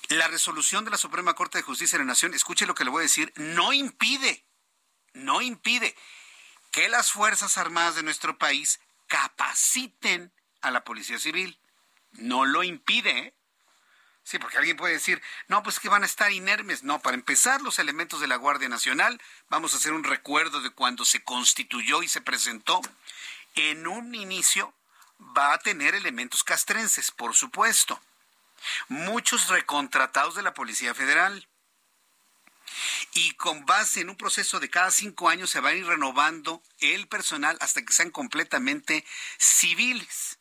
La 0.07 0.29
resolución 0.29 0.85
de 0.85 0.91
la 0.91 0.97
Suprema 0.97 1.33
Corte 1.33 1.57
de 1.57 1.63
Justicia 1.63 1.97
de 1.97 2.05
la 2.05 2.11
Nación, 2.11 2.33
escuche 2.33 2.65
lo 2.65 2.73
que 2.73 2.85
le 2.85 2.91
voy 2.91 3.01
a 3.01 3.03
decir, 3.03 3.33
no 3.35 3.73
impide 3.73 4.45
no 5.13 5.41
impide 5.41 5.95
que 6.71 6.89
las 6.89 7.11
Fuerzas 7.11 7.57
Armadas 7.57 7.95
de 7.95 8.03
nuestro 8.03 8.37
país 8.37 8.79
capaciten 9.07 10.31
a 10.61 10.71
la 10.71 10.83
Policía 10.83 11.19
Civil. 11.19 11.59
No 12.13 12.45
lo 12.45 12.63
impide. 12.63 13.17
¿eh? 13.17 13.33
Sí, 14.23 14.39
porque 14.39 14.57
alguien 14.57 14.77
puede 14.77 14.93
decir, 14.93 15.21
no, 15.47 15.63
pues 15.63 15.79
que 15.79 15.89
van 15.89 16.03
a 16.03 16.05
estar 16.05 16.31
inermes. 16.31 16.83
No, 16.83 16.99
para 16.99 17.15
empezar, 17.15 17.61
los 17.61 17.79
elementos 17.79 18.21
de 18.21 18.27
la 18.27 18.37
Guardia 18.37 18.69
Nacional, 18.69 19.21
vamos 19.49 19.73
a 19.73 19.77
hacer 19.77 19.93
un 19.93 20.03
recuerdo 20.03 20.61
de 20.61 20.69
cuando 20.69 21.05
se 21.05 21.23
constituyó 21.23 22.03
y 22.03 22.07
se 22.07 22.21
presentó. 22.21 22.81
En 23.55 23.87
un 23.87 24.15
inicio, 24.15 24.73
va 25.37 25.53
a 25.53 25.59
tener 25.59 25.95
elementos 25.95 26.43
castrenses, 26.43 27.11
por 27.11 27.35
supuesto. 27.35 27.99
Muchos 28.87 29.49
recontratados 29.49 30.35
de 30.35 30.43
la 30.43 30.53
Policía 30.53 30.93
Federal. 30.93 31.47
Y 33.13 33.33
con 33.33 33.65
base 33.65 34.01
en 34.01 34.09
un 34.09 34.17
proceso 34.17 34.59
de 34.59 34.69
cada 34.69 34.91
cinco 34.91 35.29
años 35.29 35.49
se 35.49 35.59
va 35.59 35.69
a 35.69 35.73
ir 35.73 35.85
renovando 35.85 36.61
el 36.79 37.07
personal 37.07 37.57
hasta 37.59 37.83
que 37.83 37.93
sean 37.93 38.11
completamente 38.11 39.05
civiles. 39.37 40.39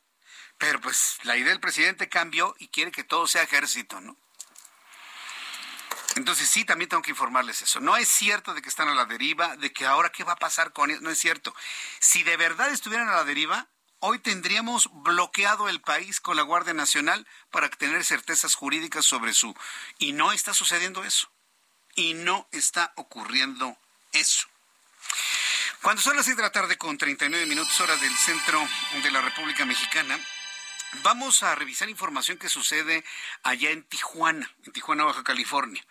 Pero 0.59 0.81
pues 0.81 1.19
la 1.23 1.37
idea 1.37 1.51
del 1.51 1.61
presidente 1.61 2.09
cambió 2.09 2.55
y 2.59 2.69
quiere 2.69 2.93
que 2.93 3.05
todo 3.05 3.27
sea 3.27 3.43
ejército, 3.43 4.01
¿no? 4.01 4.17
Entonces 6.17 6.51
sí, 6.51 6.65
también 6.65 6.89
tengo 6.89 7.03
que 7.03 7.13
informarles 7.13 7.63
eso. 7.63 7.81
No 7.81 7.97
es 7.97 8.09
cierto 8.09 8.53
de 8.53 8.63
que 8.63 8.69
están 8.69 8.89
a 8.89 8.95
la 8.95 9.05
deriva, 9.05 9.57
de 9.57 9.73
que 9.73 9.87
ahora 9.87 10.11
qué 10.11 10.25
va 10.25 10.33
a 10.33 10.37
pasar 10.37 10.73
con 10.73 10.91
ellos. 10.91 11.03
No 11.03 11.11
es 11.11 11.19
cierto. 11.19 11.55
Si 11.99 12.23
de 12.25 12.37
verdad 12.37 12.71
estuvieran 12.71 13.09
a 13.09 13.17
la 13.17 13.25
deriva, 13.25 13.69
hoy 14.01 14.19
tendríamos 14.19 14.91
bloqueado 14.93 15.69
el 15.69 15.81
país 15.81 16.21
con 16.21 16.37
la 16.37 16.43
Guardia 16.43 16.75
Nacional 16.75 17.27
para 17.51 17.71
tener 17.71 18.05
certezas 18.05 18.55
jurídicas 18.55 19.05
sobre 19.05 19.33
su... 19.35 19.55
Y 19.99 20.13
no 20.13 20.33
está 20.33 20.53
sucediendo 20.53 21.05
eso. 21.05 21.31
Y 21.95 22.15
no 22.15 22.49
está 22.53 22.93
ocurriendo 22.97 23.77
eso. 24.13 24.49
Cuando 25.83 26.03
son 26.03 26.17
las 26.17 26.27
6 26.27 26.37
de 26.37 26.43
la 26.43 26.53
tarde 26.53 26.77
con 26.77 26.99
39 26.99 27.47
minutos 27.47 27.81
hora 27.81 27.97
del 27.97 28.17
centro 28.17 28.61
de 29.03 29.11
la 29.11 29.23
República 29.23 29.65
Mexicana, 29.65 30.19
Vamos 31.05 31.45
a 31.45 31.55
revisar 31.55 31.89
información 31.89 32.37
que 32.37 32.49
sucede 32.49 33.05
allá 33.45 33.71
en 33.71 33.85
Tijuana, 33.85 34.53
en 34.65 34.73
Tijuana, 34.73 35.05
Baja 35.05 35.23
California. 35.23 35.85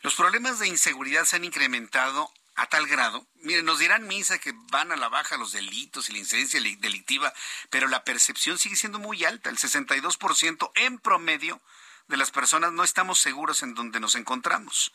Los 0.00 0.14
problemas 0.14 0.58
de 0.58 0.66
inseguridad 0.66 1.26
se 1.26 1.36
han 1.36 1.44
incrementado 1.44 2.32
a 2.56 2.66
tal 2.66 2.86
grado. 2.86 3.26
Miren, 3.42 3.66
nos 3.66 3.78
dirán 3.78 4.06
misa 4.06 4.38
que 4.38 4.54
van 4.70 4.92
a 4.92 4.96
la 4.96 5.10
baja 5.10 5.36
los 5.36 5.52
delitos 5.52 6.08
y 6.08 6.12
la 6.12 6.18
incidencia 6.18 6.58
delictiva, 6.58 7.32
pero 7.68 7.86
la 7.86 8.02
percepción 8.02 8.58
sigue 8.58 8.76
siendo 8.76 8.98
muy 8.98 9.24
alta. 9.24 9.50
El 9.50 9.58
62% 9.58 10.72
en 10.74 10.98
promedio 10.98 11.60
de 12.08 12.16
las 12.16 12.30
personas 12.30 12.72
no 12.72 12.84
estamos 12.84 13.18
seguros 13.18 13.62
en 13.62 13.74
donde 13.74 14.00
nos 14.00 14.14
encontramos. 14.14 14.92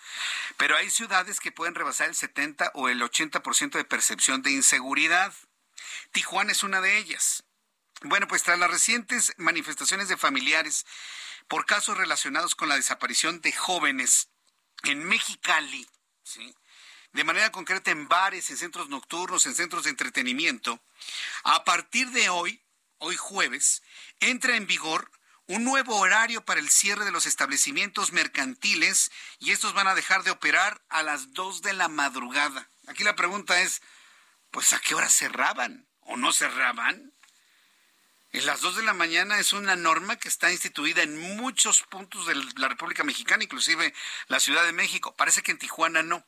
Pero 0.57 0.77
hay 0.77 0.89
ciudades 0.89 1.39
que 1.39 1.51
pueden 1.51 1.75
rebasar 1.75 2.09
el 2.09 2.15
70 2.15 2.71
o 2.73 2.89
el 2.89 3.01
80% 3.01 3.71
de 3.71 3.83
percepción 3.85 4.41
de 4.41 4.51
inseguridad. 4.51 5.33
Tijuana 6.11 6.51
es 6.51 6.63
una 6.63 6.81
de 6.81 6.97
ellas. 6.97 7.43
Bueno, 8.03 8.27
pues 8.27 8.43
tras 8.43 8.57
las 8.57 8.71
recientes 8.71 9.33
manifestaciones 9.37 10.07
de 10.07 10.17
familiares 10.17 10.85
por 11.47 11.65
casos 11.65 11.97
relacionados 11.97 12.55
con 12.55 12.69
la 12.69 12.75
desaparición 12.75 13.41
de 13.41 13.51
jóvenes 13.51 14.29
en 14.83 15.03
Mexicali, 15.03 15.87
de 17.13 17.23
manera 17.23 17.51
concreta 17.51 17.91
en 17.91 18.07
bares, 18.07 18.49
en 18.49 18.57
centros 18.57 18.89
nocturnos, 18.89 19.45
en 19.45 19.53
centros 19.53 19.83
de 19.83 19.91
entretenimiento, 19.91 20.81
a 21.43 21.63
partir 21.63 22.09
de 22.11 22.29
hoy, 22.29 22.63
hoy 22.97 23.17
jueves, 23.17 23.83
entra 24.19 24.55
en 24.55 24.65
vigor 24.65 25.11
un 25.47 25.63
nuevo 25.63 25.97
horario 25.97 26.43
para 26.45 26.59
el 26.59 26.69
cierre 26.69 27.05
de 27.05 27.11
los 27.11 27.25
establecimientos 27.25 28.11
mercantiles 28.11 29.11
y 29.39 29.51
estos 29.51 29.73
van 29.73 29.87
a 29.87 29.95
dejar 29.95 30.23
de 30.23 30.31
operar 30.31 30.81
a 30.89 31.03
las 31.03 31.33
2 31.33 31.61
de 31.61 31.73
la 31.73 31.87
madrugada. 31.87 32.69
Aquí 32.87 33.03
la 33.03 33.15
pregunta 33.15 33.61
es, 33.61 33.81
pues 34.51 34.73
¿a 34.73 34.79
qué 34.79 34.95
hora 34.95 35.09
cerraban 35.09 35.87
o 36.01 36.17
no 36.17 36.31
cerraban? 36.31 37.13
En 38.33 38.45
las 38.45 38.61
2 38.61 38.77
de 38.77 38.83
la 38.83 38.93
mañana 38.93 39.39
es 39.39 39.51
una 39.51 39.75
norma 39.75 40.15
que 40.15 40.29
está 40.29 40.51
instituida 40.51 41.03
en 41.03 41.17
muchos 41.17 41.83
puntos 41.83 42.27
de 42.27 42.35
la 42.57 42.69
República 42.69 43.03
Mexicana, 43.03 43.43
inclusive 43.43 43.93
la 44.27 44.39
Ciudad 44.39 44.63
de 44.63 44.71
México. 44.71 45.13
Parece 45.15 45.41
que 45.41 45.51
en 45.51 45.57
Tijuana 45.57 46.01
no. 46.01 46.25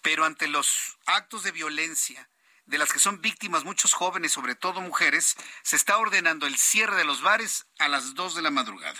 Pero 0.00 0.24
ante 0.24 0.48
los 0.48 0.96
actos 1.04 1.42
de 1.42 1.52
violencia 1.52 2.28
de 2.66 2.78
las 2.78 2.92
que 2.92 2.98
son 2.98 3.20
víctimas 3.20 3.64
muchos 3.64 3.92
jóvenes, 3.92 4.32
sobre 4.32 4.54
todo 4.54 4.80
mujeres, 4.80 5.36
se 5.62 5.76
está 5.76 5.98
ordenando 5.98 6.46
el 6.46 6.56
cierre 6.56 6.96
de 6.96 7.04
los 7.04 7.22
bares 7.22 7.66
a 7.78 7.88
las 7.88 8.14
2 8.14 8.36
de 8.36 8.42
la 8.42 8.50
madrugada. 8.50 8.98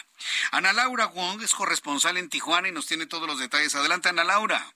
Ana 0.52 0.72
Laura 0.72 1.06
Wong 1.06 1.42
es 1.42 1.54
corresponsal 1.54 2.16
en 2.16 2.28
Tijuana 2.28 2.68
y 2.68 2.72
nos 2.72 2.86
tiene 2.86 3.06
todos 3.06 3.26
los 3.26 3.38
detalles. 3.38 3.74
Adelante, 3.74 4.08
Ana 4.08 4.24
Laura. 4.24 4.74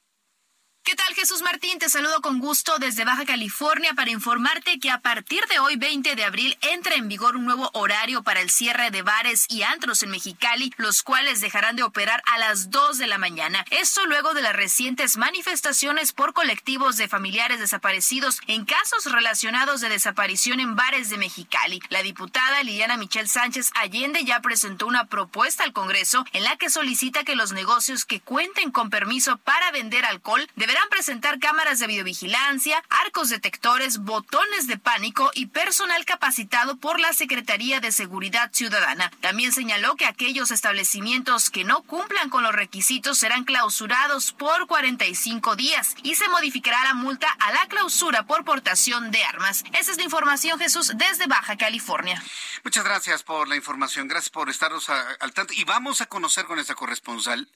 ¿Qué 0.82 0.96
tal 0.96 1.14
Jesús 1.14 1.42
Martín? 1.42 1.78
Te 1.78 1.90
saludo 1.90 2.22
con 2.22 2.38
gusto 2.38 2.78
desde 2.78 3.04
Baja 3.04 3.26
California 3.26 3.92
para 3.92 4.10
informarte 4.10 4.78
que 4.78 4.90
a 4.90 5.00
partir 5.00 5.44
de 5.48 5.58
hoy 5.58 5.76
20 5.76 6.16
de 6.16 6.24
abril 6.24 6.56
entra 6.62 6.94
en 6.94 7.08
vigor 7.08 7.36
un 7.36 7.44
nuevo 7.44 7.68
horario 7.74 8.22
para 8.22 8.40
el 8.40 8.48
cierre 8.48 8.90
de 8.90 9.02
bares 9.02 9.44
y 9.50 9.64
antros 9.64 10.02
en 10.02 10.10
Mexicali, 10.10 10.72
los 10.78 11.02
cuales 11.02 11.42
dejarán 11.42 11.76
de 11.76 11.82
operar 11.82 12.22
a 12.24 12.38
las 12.38 12.70
2 12.70 12.96
de 12.96 13.06
la 13.06 13.18
mañana. 13.18 13.66
Esto 13.70 14.06
luego 14.06 14.32
de 14.32 14.40
las 14.40 14.56
recientes 14.56 15.18
manifestaciones 15.18 16.14
por 16.14 16.32
colectivos 16.32 16.96
de 16.96 17.06
familiares 17.06 17.60
desaparecidos 17.60 18.40
en 18.46 18.64
casos 18.64 19.04
relacionados 19.12 19.82
de 19.82 19.90
desaparición 19.90 20.58
en 20.58 20.74
bares 20.74 21.10
de 21.10 21.18
Mexicali. 21.18 21.82
La 21.90 22.02
diputada 22.02 22.62
Liliana 22.62 22.96
Michelle 22.96 23.28
Sánchez 23.28 23.72
Allende 23.74 24.24
ya 24.24 24.40
presentó 24.40 24.86
una 24.86 25.04
propuesta 25.04 25.64
al 25.64 25.74
Congreso 25.74 26.24
en 26.32 26.44
la 26.44 26.56
que 26.56 26.70
solicita 26.70 27.24
que 27.24 27.36
los 27.36 27.52
negocios 27.52 28.06
que 28.06 28.20
cuenten 28.20 28.70
con 28.70 28.88
permiso 28.88 29.36
para 29.36 29.70
vender 29.70 30.06
alcohol 30.06 30.48
deberán 30.56 30.77
presentar 30.90 31.38
cámaras 31.38 31.78
de 31.78 31.86
videovigilancia, 31.86 32.82
arcos 32.88 33.28
detectores, 33.28 33.98
botones 33.98 34.66
de 34.66 34.78
pánico 34.78 35.30
y 35.34 35.46
personal 35.46 36.04
capacitado 36.04 36.76
por 36.76 37.00
la 37.00 37.12
Secretaría 37.12 37.80
de 37.80 37.92
Seguridad 37.92 38.50
Ciudadana. 38.52 39.10
También 39.20 39.52
señaló 39.52 39.96
que 39.96 40.06
aquellos 40.06 40.50
establecimientos 40.50 41.50
que 41.50 41.64
no 41.64 41.82
cumplan 41.82 42.30
con 42.30 42.42
los 42.42 42.54
requisitos 42.54 43.18
serán 43.18 43.44
clausurados 43.44 44.32
por 44.32 44.66
45 44.66 45.56
días 45.56 45.94
y 46.02 46.14
se 46.14 46.28
modificará 46.28 46.82
la 46.84 46.94
multa 46.94 47.28
a 47.40 47.52
la 47.52 47.66
clausura 47.66 48.26
por 48.26 48.44
portación 48.44 49.10
de 49.10 49.24
armas. 49.24 49.64
Esa 49.72 49.92
es 49.92 49.98
la 49.98 50.04
información, 50.04 50.58
Jesús, 50.58 50.92
desde 50.96 51.26
Baja 51.26 51.56
California. 51.56 52.22
Muchas 52.64 52.84
gracias 52.84 53.22
por 53.22 53.48
la 53.48 53.56
información. 53.56 54.08
Gracias 54.08 54.30
por 54.30 54.50
estarnos 54.50 54.88
al 54.88 55.32
tanto. 55.32 55.52
Y 55.54 55.64
vamos 55.64 56.00
a 56.00 56.06
conocer 56.06 56.46
con 56.46 56.58
esta 56.58 56.74
corresponsal. 56.74 57.48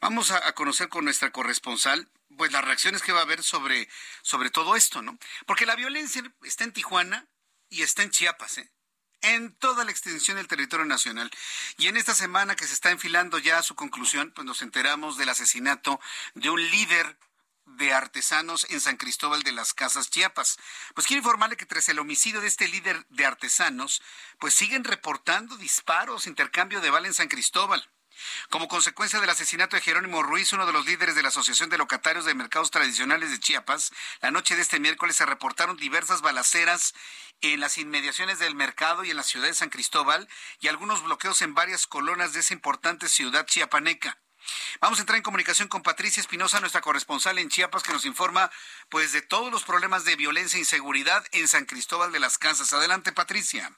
Vamos 0.00 0.30
a 0.30 0.52
conocer 0.52 0.88
con 0.88 1.04
nuestra 1.04 1.30
corresponsal 1.30 2.08
pues 2.38 2.52
las 2.52 2.64
reacciones 2.64 3.02
que 3.02 3.12
va 3.12 3.20
a 3.20 3.24
haber 3.24 3.42
sobre, 3.42 3.88
sobre 4.22 4.48
todo 4.48 4.76
esto, 4.76 5.02
¿no? 5.02 5.18
Porque 5.46 5.66
la 5.66 5.76
violencia 5.76 6.22
está 6.42 6.64
en 6.64 6.72
Tijuana 6.72 7.28
y 7.68 7.82
está 7.82 8.02
en 8.02 8.10
Chiapas, 8.10 8.58
¿eh? 8.58 8.72
en 9.20 9.54
toda 9.56 9.84
la 9.84 9.90
extensión 9.90 10.36
del 10.36 10.48
territorio 10.48 10.86
nacional. 10.86 11.30
Y 11.76 11.88
en 11.88 11.96
esta 11.96 12.14
semana 12.14 12.56
que 12.56 12.66
se 12.66 12.74
está 12.74 12.90
enfilando 12.90 13.38
ya 13.38 13.58
a 13.58 13.62
su 13.62 13.74
conclusión, 13.74 14.32
pues 14.34 14.46
nos 14.46 14.62
enteramos 14.62 15.18
del 15.18 15.28
asesinato 15.28 16.00
de 16.34 16.50
un 16.50 16.62
líder 16.70 17.18
de 17.66 17.92
artesanos 17.92 18.66
en 18.70 18.80
San 18.80 18.96
Cristóbal 18.96 19.42
de 19.42 19.52
las 19.52 19.74
Casas 19.74 20.08
Chiapas. 20.08 20.58
Pues 20.94 21.06
quiero 21.06 21.18
informarle 21.18 21.56
que 21.56 21.66
tras 21.66 21.88
el 21.88 21.98
homicidio 21.98 22.40
de 22.40 22.46
este 22.46 22.68
líder 22.68 23.04
de 23.10 23.26
artesanos, 23.26 24.02
pues 24.38 24.54
siguen 24.54 24.84
reportando 24.84 25.56
disparos, 25.56 26.26
intercambio 26.26 26.80
de 26.80 26.90
bala 26.90 27.08
en 27.08 27.14
San 27.14 27.28
Cristóbal. 27.28 27.90
Como 28.50 28.68
consecuencia 28.68 29.20
del 29.20 29.30
asesinato 29.30 29.76
de 29.76 29.82
Jerónimo 29.82 30.22
Ruiz, 30.22 30.52
uno 30.52 30.66
de 30.66 30.72
los 30.72 30.86
líderes 30.86 31.14
de 31.14 31.22
la 31.22 31.28
Asociación 31.28 31.70
de 31.70 31.78
Locatarios 31.78 32.24
de 32.24 32.34
Mercados 32.34 32.70
Tradicionales 32.70 33.30
de 33.30 33.40
Chiapas, 33.40 33.92
la 34.20 34.30
noche 34.30 34.56
de 34.56 34.62
este 34.62 34.80
miércoles 34.80 35.16
se 35.16 35.26
reportaron 35.26 35.76
diversas 35.76 36.20
balaceras 36.20 36.94
en 37.40 37.60
las 37.60 37.78
inmediaciones 37.78 38.38
del 38.38 38.54
mercado 38.54 39.04
y 39.04 39.10
en 39.10 39.16
la 39.16 39.22
ciudad 39.22 39.46
de 39.46 39.54
San 39.54 39.70
Cristóbal 39.70 40.28
y 40.60 40.68
algunos 40.68 41.02
bloqueos 41.02 41.42
en 41.42 41.54
varias 41.54 41.86
colonas 41.86 42.32
de 42.32 42.40
esa 42.40 42.54
importante 42.54 43.08
ciudad 43.08 43.46
chiapaneca. 43.46 44.18
Vamos 44.80 44.98
a 44.98 45.02
entrar 45.02 45.16
en 45.16 45.22
comunicación 45.22 45.68
con 45.68 45.82
Patricia 45.82 46.20
Espinosa, 46.20 46.60
nuestra 46.60 46.80
corresponsal 46.80 47.38
en 47.38 47.48
Chiapas, 47.48 47.82
que 47.82 47.92
nos 47.92 48.04
informa 48.04 48.50
pues 48.88 49.12
de 49.12 49.22
todos 49.22 49.52
los 49.52 49.64
problemas 49.64 50.04
de 50.04 50.16
violencia 50.16 50.56
e 50.56 50.60
inseguridad 50.60 51.24
en 51.32 51.48
San 51.48 51.66
Cristóbal 51.66 52.12
de 52.12 52.20
las 52.20 52.38
Casas. 52.38 52.72
Adelante, 52.72 53.12
Patricia. 53.12 53.72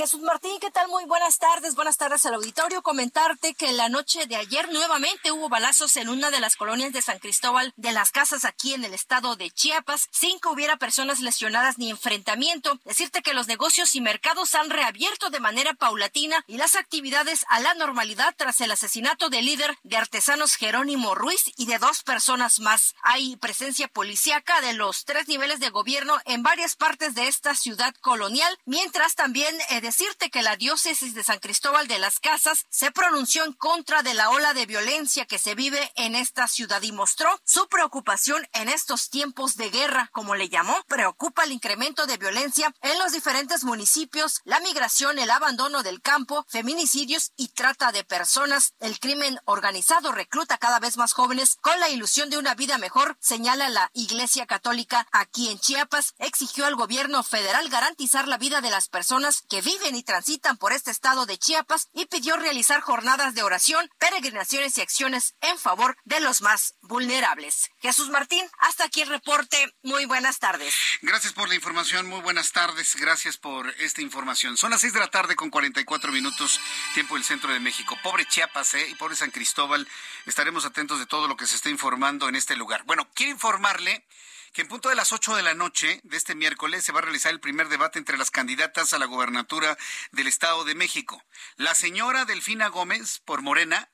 Jesús 0.00 0.22
Martín, 0.22 0.58
¿qué 0.62 0.70
tal? 0.70 0.88
Muy 0.88 1.04
buenas 1.04 1.36
tardes. 1.36 1.74
Buenas 1.74 1.98
tardes 1.98 2.24
al 2.24 2.32
auditorio. 2.32 2.80
Comentarte 2.80 3.52
que 3.52 3.70
la 3.72 3.90
noche 3.90 4.24
de 4.24 4.36
ayer 4.36 4.72
nuevamente 4.72 5.30
hubo 5.30 5.50
balazos 5.50 5.94
en 5.98 6.08
una 6.08 6.30
de 6.30 6.40
las 6.40 6.56
colonias 6.56 6.94
de 6.94 7.02
San 7.02 7.18
Cristóbal 7.18 7.74
de 7.76 7.92
las 7.92 8.10
Casas 8.10 8.46
aquí 8.46 8.72
en 8.72 8.82
el 8.82 8.94
estado 8.94 9.36
de 9.36 9.50
Chiapas, 9.50 10.08
sin 10.10 10.40
que 10.40 10.48
hubiera 10.48 10.78
personas 10.78 11.20
lesionadas 11.20 11.76
ni 11.76 11.90
enfrentamiento. 11.90 12.80
Decirte 12.86 13.20
que 13.20 13.34
los 13.34 13.46
negocios 13.46 13.94
y 13.94 14.00
mercados 14.00 14.54
han 14.54 14.70
reabierto 14.70 15.28
de 15.28 15.38
manera 15.38 15.74
paulatina 15.74 16.42
y 16.46 16.56
las 16.56 16.76
actividades 16.76 17.44
a 17.50 17.60
la 17.60 17.74
normalidad 17.74 18.34
tras 18.38 18.62
el 18.62 18.70
asesinato 18.70 19.28
del 19.28 19.44
líder 19.44 19.76
de 19.82 19.98
artesanos 19.98 20.54
Jerónimo 20.54 21.14
Ruiz 21.14 21.52
y 21.58 21.66
de 21.66 21.76
dos 21.76 22.04
personas 22.04 22.58
más. 22.60 22.94
Hay 23.02 23.36
presencia 23.36 23.86
policíaca 23.86 24.62
de 24.62 24.72
los 24.72 25.04
tres 25.04 25.28
niveles 25.28 25.60
de 25.60 25.68
gobierno 25.68 26.18
en 26.24 26.42
varias 26.42 26.74
partes 26.74 27.14
de 27.14 27.28
esta 27.28 27.54
ciudad 27.54 27.94
colonial, 28.00 28.58
mientras 28.64 29.14
también 29.14 29.54
eh, 29.68 29.89
decirte 29.90 30.30
que 30.30 30.42
la 30.42 30.54
diócesis 30.54 31.14
de 31.14 31.24
San 31.24 31.40
Cristóbal 31.40 31.88
de 31.88 31.98
las 31.98 32.20
Casas 32.20 32.64
se 32.70 32.92
pronunció 32.92 33.42
en 33.42 33.52
contra 33.52 34.04
de 34.04 34.14
la 34.14 34.30
ola 34.30 34.54
de 34.54 34.64
violencia 34.64 35.26
que 35.26 35.36
se 35.36 35.56
vive 35.56 35.90
en 35.96 36.14
esta 36.14 36.46
ciudad 36.46 36.80
y 36.82 36.92
mostró 36.92 37.28
su 37.44 37.66
preocupación 37.66 38.46
en 38.52 38.68
estos 38.68 39.10
tiempos 39.10 39.56
de 39.56 39.68
guerra, 39.68 40.08
como 40.12 40.36
le 40.36 40.48
llamó, 40.48 40.76
preocupa 40.86 41.42
el 41.42 41.50
incremento 41.50 42.06
de 42.06 42.18
violencia 42.18 42.72
en 42.82 43.00
los 43.00 43.10
diferentes 43.10 43.64
municipios, 43.64 44.42
la 44.44 44.60
migración, 44.60 45.18
el 45.18 45.28
abandono 45.28 45.82
del 45.82 46.00
campo, 46.00 46.46
feminicidios 46.48 47.32
y 47.36 47.48
trata 47.48 47.90
de 47.90 48.04
personas. 48.04 48.74
El 48.78 49.00
crimen 49.00 49.40
organizado 49.44 50.12
recluta 50.12 50.56
cada 50.56 50.78
vez 50.78 50.98
más 50.98 51.14
jóvenes 51.14 51.58
con 51.60 51.80
la 51.80 51.88
ilusión 51.88 52.30
de 52.30 52.38
una 52.38 52.54
vida 52.54 52.78
mejor, 52.78 53.16
señala 53.18 53.68
la 53.68 53.90
Iglesia 53.94 54.46
Católica 54.46 55.08
aquí 55.10 55.48
en 55.48 55.58
Chiapas, 55.58 56.14
exigió 56.18 56.66
al 56.66 56.76
gobierno 56.76 57.24
federal 57.24 57.68
garantizar 57.70 58.28
la 58.28 58.38
vida 58.38 58.60
de 58.60 58.70
las 58.70 58.88
personas 58.88 59.42
que 59.48 59.60
viven 59.60 59.69
viven 59.70 59.94
y 59.94 60.02
transitan 60.02 60.56
por 60.56 60.72
este 60.72 60.90
estado 60.90 61.26
de 61.26 61.38
Chiapas 61.38 61.90
y 61.94 62.06
pidió 62.06 62.36
realizar 62.36 62.80
jornadas 62.80 63.34
de 63.36 63.44
oración, 63.44 63.88
peregrinaciones 64.00 64.76
y 64.76 64.80
acciones 64.80 65.36
en 65.42 65.56
favor 65.58 65.96
de 66.04 66.18
los 66.18 66.42
más 66.42 66.74
vulnerables. 66.82 67.70
Jesús 67.78 68.08
Martín, 68.08 68.44
hasta 68.58 68.84
aquí 68.84 69.02
el 69.02 69.08
reporte. 69.08 69.72
Muy 69.84 70.06
buenas 70.06 70.40
tardes. 70.40 70.74
Gracias 71.02 71.32
por 71.34 71.48
la 71.48 71.54
información. 71.54 72.08
Muy 72.08 72.20
buenas 72.20 72.50
tardes. 72.50 72.96
Gracias 72.96 73.36
por 73.36 73.70
esta 73.78 74.02
información. 74.02 74.56
Son 74.56 74.72
las 74.72 74.80
seis 74.80 74.92
de 74.92 74.98
la 74.98 75.08
tarde 75.08 75.36
con 75.36 75.50
44 75.50 76.10
minutos, 76.10 76.58
tiempo 76.94 77.14
del 77.14 77.22
centro 77.22 77.52
de 77.52 77.60
México. 77.60 77.96
Pobre 78.02 78.26
Chiapas 78.26 78.74
¿eh? 78.74 78.88
y 78.88 78.96
pobre 78.96 79.14
San 79.14 79.30
Cristóbal. 79.30 79.86
Estaremos 80.26 80.64
atentos 80.64 80.98
de 80.98 81.06
todo 81.06 81.28
lo 81.28 81.36
que 81.36 81.46
se 81.46 81.54
está 81.54 81.70
informando 81.70 82.28
en 82.28 82.34
este 82.34 82.56
lugar. 82.56 82.82
Bueno, 82.86 83.08
quiero 83.14 83.30
informarle 83.30 84.04
que 84.52 84.62
en 84.62 84.68
punto 84.68 84.88
de 84.88 84.94
las 84.94 85.12
8 85.12 85.36
de 85.36 85.42
la 85.42 85.54
noche 85.54 86.00
de 86.02 86.16
este 86.16 86.34
miércoles 86.34 86.84
se 86.84 86.92
va 86.92 86.98
a 86.98 87.02
realizar 87.02 87.32
el 87.32 87.40
primer 87.40 87.68
debate 87.68 87.98
entre 87.98 88.18
las 88.18 88.30
candidatas 88.30 88.92
a 88.92 88.98
la 88.98 89.06
gobernatura 89.06 89.76
del 90.12 90.26
Estado 90.26 90.64
de 90.64 90.74
México. 90.74 91.22
La 91.56 91.74
señora 91.74 92.24
Delfina 92.24 92.68
Gómez, 92.68 93.20
por 93.24 93.42
Morena, 93.42 93.90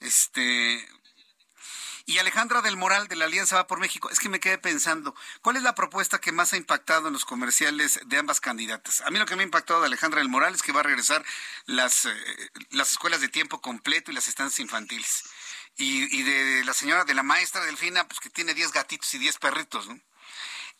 este, 0.00 0.88
y 2.06 2.18
Alejandra 2.18 2.62
del 2.62 2.76
Moral 2.76 3.08
de 3.08 3.16
la 3.16 3.26
Alianza 3.26 3.56
Va 3.56 3.66
por 3.66 3.78
México. 3.78 4.10
Es 4.10 4.18
que 4.18 4.28
me 4.28 4.40
quedé 4.40 4.58
pensando, 4.58 5.14
¿cuál 5.40 5.56
es 5.56 5.62
la 5.62 5.74
propuesta 5.74 6.20
que 6.20 6.32
más 6.32 6.52
ha 6.52 6.56
impactado 6.56 7.08
en 7.08 7.12
los 7.12 7.24
comerciales 7.24 8.00
de 8.06 8.18
ambas 8.18 8.40
candidatas? 8.40 9.00
A 9.02 9.10
mí 9.10 9.18
lo 9.18 9.26
que 9.26 9.36
me 9.36 9.42
ha 9.42 9.44
impactado 9.44 9.80
de 9.80 9.86
Alejandra 9.86 10.20
del 10.20 10.28
Moral 10.28 10.54
es 10.54 10.62
que 10.62 10.72
va 10.72 10.80
a 10.80 10.84
regresar 10.84 11.24
las, 11.66 12.06
eh, 12.06 12.14
las 12.70 12.92
escuelas 12.92 13.20
de 13.20 13.28
tiempo 13.28 13.60
completo 13.60 14.10
y 14.10 14.14
las 14.14 14.28
estancias 14.28 14.60
infantiles 14.60 15.24
y, 15.76 16.22
de 16.22 16.64
la 16.64 16.74
señora, 16.74 17.04
de 17.04 17.14
la 17.14 17.22
maestra 17.22 17.64
Delfina, 17.64 18.06
pues 18.06 18.20
que 18.20 18.30
tiene 18.30 18.54
10 18.54 18.72
gatitos 18.72 19.12
y 19.14 19.18
10 19.18 19.38
perritos, 19.38 19.88
¿no? 19.88 20.00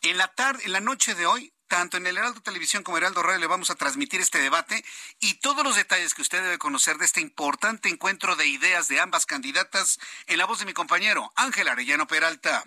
En 0.02 0.18
la 0.18 0.28
tarde, 0.28 0.64
en 0.64 0.72
la 0.72 0.80
noche 0.80 1.14
de 1.14 1.26
hoy, 1.26 1.52
tanto 1.68 1.96
en 1.96 2.06
el 2.06 2.18
Heraldo 2.18 2.42
Televisión 2.42 2.82
como 2.82 2.98
Heraldo 2.98 3.22
Radio 3.22 3.38
le 3.38 3.46
vamos 3.46 3.70
a 3.70 3.76
transmitir 3.76 4.20
este 4.20 4.40
debate 4.40 4.84
y 5.20 5.34
todos 5.34 5.64
los 5.64 5.76
detalles 5.76 6.12
que 6.12 6.22
usted 6.22 6.42
debe 6.42 6.58
conocer 6.58 6.98
de 6.98 7.06
este 7.06 7.20
importante 7.20 7.88
encuentro 7.88 8.36
de 8.36 8.46
ideas 8.46 8.88
de 8.88 9.00
ambas 9.00 9.26
candidatas 9.26 9.98
en 10.26 10.38
la 10.38 10.44
voz 10.44 10.58
de 10.58 10.66
mi 10.66 10.74
compañero 10.74 11.32
Ángel 11.36 11.68
Arellano 11.68 12.06
Peralta. 12.06 12.64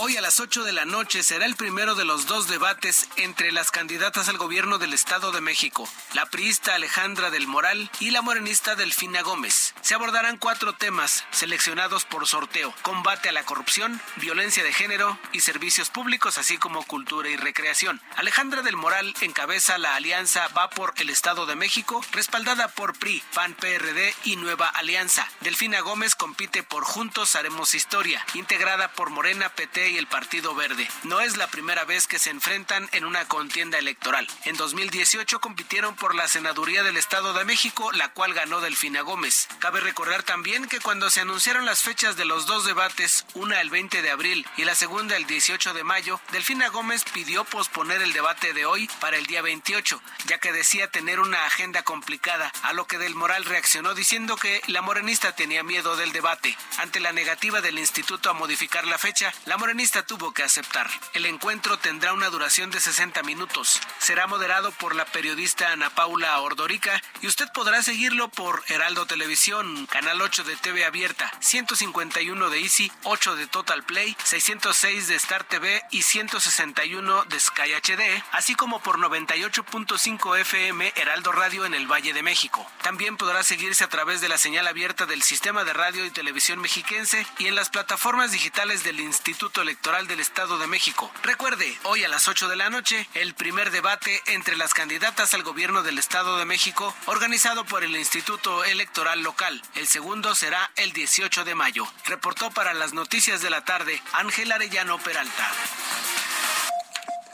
Hoy 0.00 0.16
a 0.16 0.20
las 0.20 0.38
8 0.38 0.62
de 0.62 0.70
la 0.70 0.84
noche 0.84 1.24
será 1.24 1.44
el 1.44 1.56
primero 1.56 1.96
de 1.96 2.04
los 2.04 2.26
dos 2.26 2.46
debates 2.46 3.08
entre 3.16 3.50
las 3.50 3.72
candidatas 3.72 4.28
al 4.28 4.38
gobierno 4.38 4.78
del 4.78 4.94
Estado 4.94 5.32
de 5.32 5.40
México, 5.40 5.88
la 6.14 6.24
priista 6.26 6.76
Alejandra 6.76 7.30
del 7.30 7.48
Moral 7.48 7.90
y 7.98 8.12
la 8.12 8.22
morenista 8.22 8.76
Delfina 8.76 9.22
Gómez. 9.22 9.74
Se 9.80 9.96
abordarán 9.96 10.38
cuatro 10.38 10.72
temas 10.72 11.24
seleccionados 11.32 12.04
por 12.04 12.28
sorteo, 12.28 12.72
combate 12.82 13.28
a 13.28 13.32
la 13.32 13.42
corrupción, 13.42 14.00
violencia 14.16 14.62
de 14.62 14.72
género 14.72 15.18
y 15.32 15.40
servicios 15.40 15.90
públicos, 15.90 16.38
así 16.38 16.58
como 16.58 16.84
cultura 16.84 17.28
y 17.28 17.36
recreación. 17.36 18.00
Alejandra 18.14 18.62
del 18.62 18.76
Moral 18.76 19.12
encabeza 19.20 19.78
la 19.78 19.96
alianza 19.96 20.46
Va 20.56 20.70
por 20.70 20.94
el 20.98 21.10
Estado 21.10 21.44
de 21.44 21.56
México, 21.56 22.04
respaldada 22.12 22.68
por 22.68 22.96
PRI, 22.96 23.20
PAN, 23.34 23.54
PRD 23.54 24.14
y 24.22 24.36
Nueva 24.36 24.68
Alianza. 24.68 25.28
Delfina 25.40 25.80
Gómez 25.80 26.14
compite 26.14 26.62
por 26.62 26.84
Juntos 26.84 27.34
Haremos 27.34 27.74
Historia, 27.74 28.24
integrada 28.34 28.92
por 28.92 29.10
Morena, 29.10 29.48
PT 29.48 29.87
y 29.88 29.98
el 29.98 30.06
Partido 30.06 30.54
Verde. 30.54 30.88
No 31.04 31.20
es 31.20 31.36
la 31.36 31.46
primera 31.46 31.84
vez 31.84 32.06
que 32.06 32.18
se 32.18 32.30
enfrentan 32.30 32.88
en 32.92 33.04
una 33.04 33.26
contienda 33.26 33.78
electoral. 33.78 34.26
En 34.44 34.56
2018 34.56 35.40
compitieron 35.40 35.94
por 35.96 36.14
la 36.14 36.28
senaduría 36.28 36.82
del 36.82 36.96
Estado 36.96 37.32
de 37.32 37.44
México, 37.44 37.90
la 37.92 38.08
cual 38.12 38.34
ganó 38.34 38.60
Delfina 38.60 39.02
Gómez. 39.02 39.48
Cabe 39.58 39.80
recordar 39.80 40.22
también 40.22 40.66
que 40.66 40.80
cuando 40.80 41.10
se 41.10 41.20
anunciaron 41.20 41.64
las 41.64 41.82
fechas 41.82 42.16
de 42.16 42.24
los 42.24 42.46
dos 42.46 42.64
debates, 42.64 43.24
una 43.34 43.60
el 43.60 43.70
20 43.70 44.02
de 44.02 44.10
abril 44.10 44.46
y 44.56 44.64
la 44.64 44.74
segunda 44.74 45.16
el 45.16 45.26
18 45.26 45.74
de 45.74 45.84
mayo, 45.84 46.20
Delfina 46.32 46.68
Gómez 46.68 47.04
pidió 47.12 47.44
posponer 47.44 48.02
el 48.02 48.12
debate 48.12 48.52
de 48.52 48.66
hoy 48.66 48.88
para 49.00 49.16
el 49.16 49.26
día 49.26 49.42
28, 49.42 50.00
ya 50.26 50.38
que 50.38 50.52
decía 50.52 50.90
tener 50.90 51.20
una 51.20 51.46
agenda 51.46 51.82
complicada, 51.82 52.52
a 52.62 52.72
lo 52.72 52.86
que 52.86 52.98
Del 52.98 53.14
Moral 53.14 53.44
reaccionó 53.44 53.94
diciendo 53.94 54.36
que 54.36 54.60
la 54.66 54.82
morenista 54.82 55.34
tenía 55.34 55.62
miedo 55.62 55.96
del 55.96 56.12
debate. 56.12 56.56
Ante 56.78 57.00
la 57.00 57.12
negativa 57.12 57.60
del 57.60 57.78
instituto 57.78 58.30
a 58.30 58.34
modificar 58.34 58.86
la 58.86 58.98
fecha, 58.98 59.32
la 59.46 59.56
morenista 59.56 59.77
tuvo 59.78 60.32
que 60.32 60.42
aceptar. 60.42 60.90
El 61.14 61.24
encuentro 61.24 61.78
tendrá 61.78 62.12
una 62.12 62.30
duración 62.30 62.72
de 62.72 62.80
60 62.80 63.22
minutos. 63.22 63.80
Será 64.00 64.26
moderado 64.26 64.72
por 64.72 64.96
la 64.96 65.04
periodista 65.04 65.70
Ana 65.70 65.88
Paula 65.90 66.36
Ordorica 66.40 67.00
y 67.22 67.28
usted 67.28 67.46
podrá 67.54 67.80
seguirlo 67.84 68.28
por 68.28 68.64
Heraldo 68.66 69.06
Televisión, 69.06 69.86
Canal 69.86 70.20
8 70.20 70.42
de 70.42 70.56
TV 70.56 70.84
Abierta, 70.84 71.30
151 71.38 72.50
de 72.50 72.60
Easy, 72.60 72.90
8 73.04 73.36
de 73.36 73.46
Total 73.46 73.84
Play, 73.84 74.16
606 74.24 75.06
de 75.06 75.14
Star 75.14 75.44
TV 75.44 75.80
y 75.92 76.02
161 76.02 77.24
de 77.26 77.38
Sky 77.38 77.72
HD, 77.74 78.24
así 78.32 78.56
como 78.56 78.80
por 78.80 78.98
98.5 78.98 80.40
FM 80.40 80.92
Heraldo 80.96 81.30
Radio 81.30 81.66
en 81.66 81.74
el 81.74 81.86
Valle 81.86 82.12
de 82.12 82.24
México. 82.24 82.68
También 82.82 83.16
podrá 83.16 83.44
seguirse 83.44 83.84
a 83.84 83.88
través 83.88 84.20
de 84.20 84.28
la 84.28 84.38
señal 84.38 84.66
abierta 84.66 85.06
del 85.06 85.22
Sistema 85.22 85.62
de 85.62 85.72
Radio 85.72 86.04
y 86.04 86.10
Televisión 86.10 86.60
Mexiquense 86.60 87.24
y 87.38 87.46
en 87.46 87.54
las 87.54 87.70
plataformas 87.70 88.32
digitales 88.32 88.82
del 88.82 88.98
Instituto 88.98 89.62
Electoral 89.68 90.06
del 90.06 90.20
Estado 90.20 90.56
de 90.56 90.66
México. 90.66 91.12
Recuerde, 91.22 91.78
hoy 91.82 92.02
a 92.02 92.08
las 92.08 92.26
8 92.26 92.48
de 92.48 92.56
la 92.56 92.70
noche, 92.70 93.06
el 93.12 93.34
primer 93.34 93.70
debate 93.70 94.22
entre 94.28 94.56
las 94.56 94.72
candidatas 94.72 95.34
al 95.34 95.42
gobierno 95.42 95.82
del 95.82 95.98
Estado 95.98 96.38
de 96.38 96.46
México, 96.46 96.94
organizado 97.04 97.66
por 97.66 97.84
el 97.84 97.94
Instituto 97.94 98.64
Electoral 98.64 99.20
Local. 99.20 99.60
El 99.74 99.86
segundo 99.86 100.34
será 100.34 100.70
el 100.76 100.94
18 100.94 101.44
de 101.44 101.54
mayo. 101.54 101.86
Reportó 102.06 102.50
para 102.50 102.72
las 102.72 102.94
noticias 102.94 103.42
de 103.42 103.50
la 103.50 103.66
tarde 103.66 104.02
Ángel 104.14 104.50
Arellano 104.52 104.96
Peralta. 105.00 105.52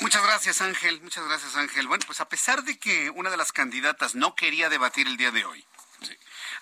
Muchas 0.00 0.24
gracias 0.24 0.60
Ángel, 0.60 1.00
muchas 1.02 1.24
gracias 1.28 1.54
Ángel. 1.54 1.86
Bueno, 1.86 2.02
pues 2.04 2.20
a 2.20 2.28
pesar 2.28 2.64
de 2.64 2.80
que 2.80 3.10
una 3.10 3.30
de 3.30 3.36
las 3.36 3.52
candidatas 3.52 4.16
no 4.16 4.34
quería 4.34 4.68
debatir 4.68 5.06
el 5.06 5.16
día 5.16 5.30
de 5.30 5.44
hoy, 5.44 5.64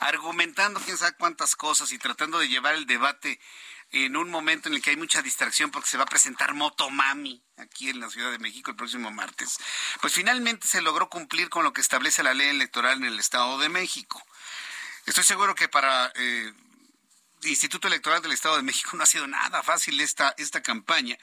argumentando 0.00 0.80
quién 0.80 0.98
sabe 0.98 1.16
cuántas 1.16 1.56
cosas 1.56 1.92
y 1.92 1.98
tratando 1.98 2.38
de 2.38 2.48
llevar 2.48 2.74
el 2.74 2.84
debate 2.84 3.40
en 3.92 4.16
un 4.16 4.30
momento 4.30 4.68
en 4.68 4.74
el 4.74 4.82
que 4.82 4.90
hay 4.90 4.96
mucha 4.96 5.22
distracción 5.22 5.70
porque 5.70 5.88
se 5.88 5.98
va 5.98 6.04
a 6.04 6.06
presentar 6.06 6.54
Motomami 6.54 7.42
aquí 7.58 7.90
en 7.90 8.00
la 8.00 8.08
Ciudad 8.10 8.30
de 8.30 8.38
México 8.38 8.70
el 8.70 8.76
próximo 8.76 9.10
martes, 9.10 9.58
pues 10.00 10.14
finalmente 10.14 10.66
se 10.66 10.80
logró 10.80 11.08
cumplir 11.08 11.50
con 11.50 11.62
lo 11.62 11.72
que 11.72 11.82
establece 11.82 12.22
la 12.22 12.34
ley 12.34 12.48
electoral 12.48 12.98
en 12.98 13.04
el 13.04 13.20
Estado 13.20 13.58
de 13.58 13.68
México. 13.68 14.22
Estoy 15.04 15.24
seguro 15.24 15.54
que 15.54 15.68
para 15.68 16.12
eh, 16.14 16.52
Instituto 17.44 17.88
Electoral 17.88 18.22
del 18.22 18.32
Estado 18.32 18.56
de 18.56 18.62
México 18.62 18.90
no 18.96 19.02
ha 19.02 19.06
sido 19.06 19.26
nada 19.26 19.62
fácil 19.62 20.00
esta, 20.00 20.34
esta 20.38 20.62
campaña. 20.62 21.16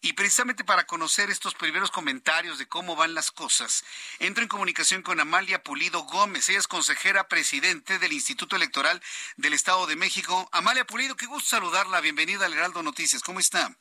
Y 0.00 0.14
precisamente 0.14 0.64
para 0.64 0.86
conocer 0.86 1.30
estos 1.30 1.54
primeros 1.54 1.90
comentarios 1.90 2.58
de 2.58 2.66
cómo 2.66 2.96
van 2.96 3.14
las 3.14 3.30
cosas, 3.30 3.84
entro 4.18 4.42
en 4.42 4.48
comunicación 4.48 5.02
con 5.02 5.20
Amalia 5.20 5.62
Pulido 5.62 6.02
Gómez. 6.04 6.48
Ella 6.48 6.58
es 6.58 6.68
consejera 6.68 7.28
presidente 7.28 7.98
del 7.98 8.12
Instituto 8.12 8.56
Electoral 8.56 9.00
del 9.36 9.52
Estado 9.52 9.86
de 9.86 9.96
México. 9.96 10.48
Amalia 10.52 10.86
Pulido, 10.86 11.16
qué 11.16 11.26
gusto 11.26 11.48
saludarla. 11.50 12.00
Bienvenida 12.00 12.46
al 12.46 12.52
Heraldo 12.52 12.82
Noticias. 12.82 13.22
¿Cómo 13.22 13.40
está? 13.40 13.76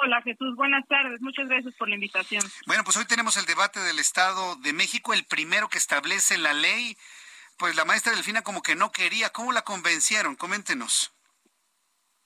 Hola 0.00 0.22
Jesús, 0.22 0.56
buenas 0.56 0.86
tardes. 0.88 1.20
Muchas 1.20 1.48
gracias 1.48 1.74
por 1.74 1.88
la 1.88 1.96
invitación. 1.96 2.42
Bueno, 2.66 2.82
pues 2.82 2.96
hoy 2.96 3.04
tenemos 3.04 3.36
el 3.36 3.44
debate 3.44 3.78
del 3.80 3.98
Estado 3.98 4.56
de 4.56 4.72
México, 4.72 5.12
el 5.12 5.26
primero 5.26 5.68
que 5.68 5.76
establece 5.76 6.38
la 6.38 6.54
ley 6.54 6.96
pues 7.62 7.76
la 7.76 7.84
maestra 7.84 8.10
Delfina 8.10 8.42
como 8.42 8.60
que 8.60 8.74
no 8.74 8.90
quería. 8.90 9.30
¿Cómo 9.30 9.52
la 9.52 9.62
convencieron? 9.62 10.34
Coméntenos. 10.34 11.14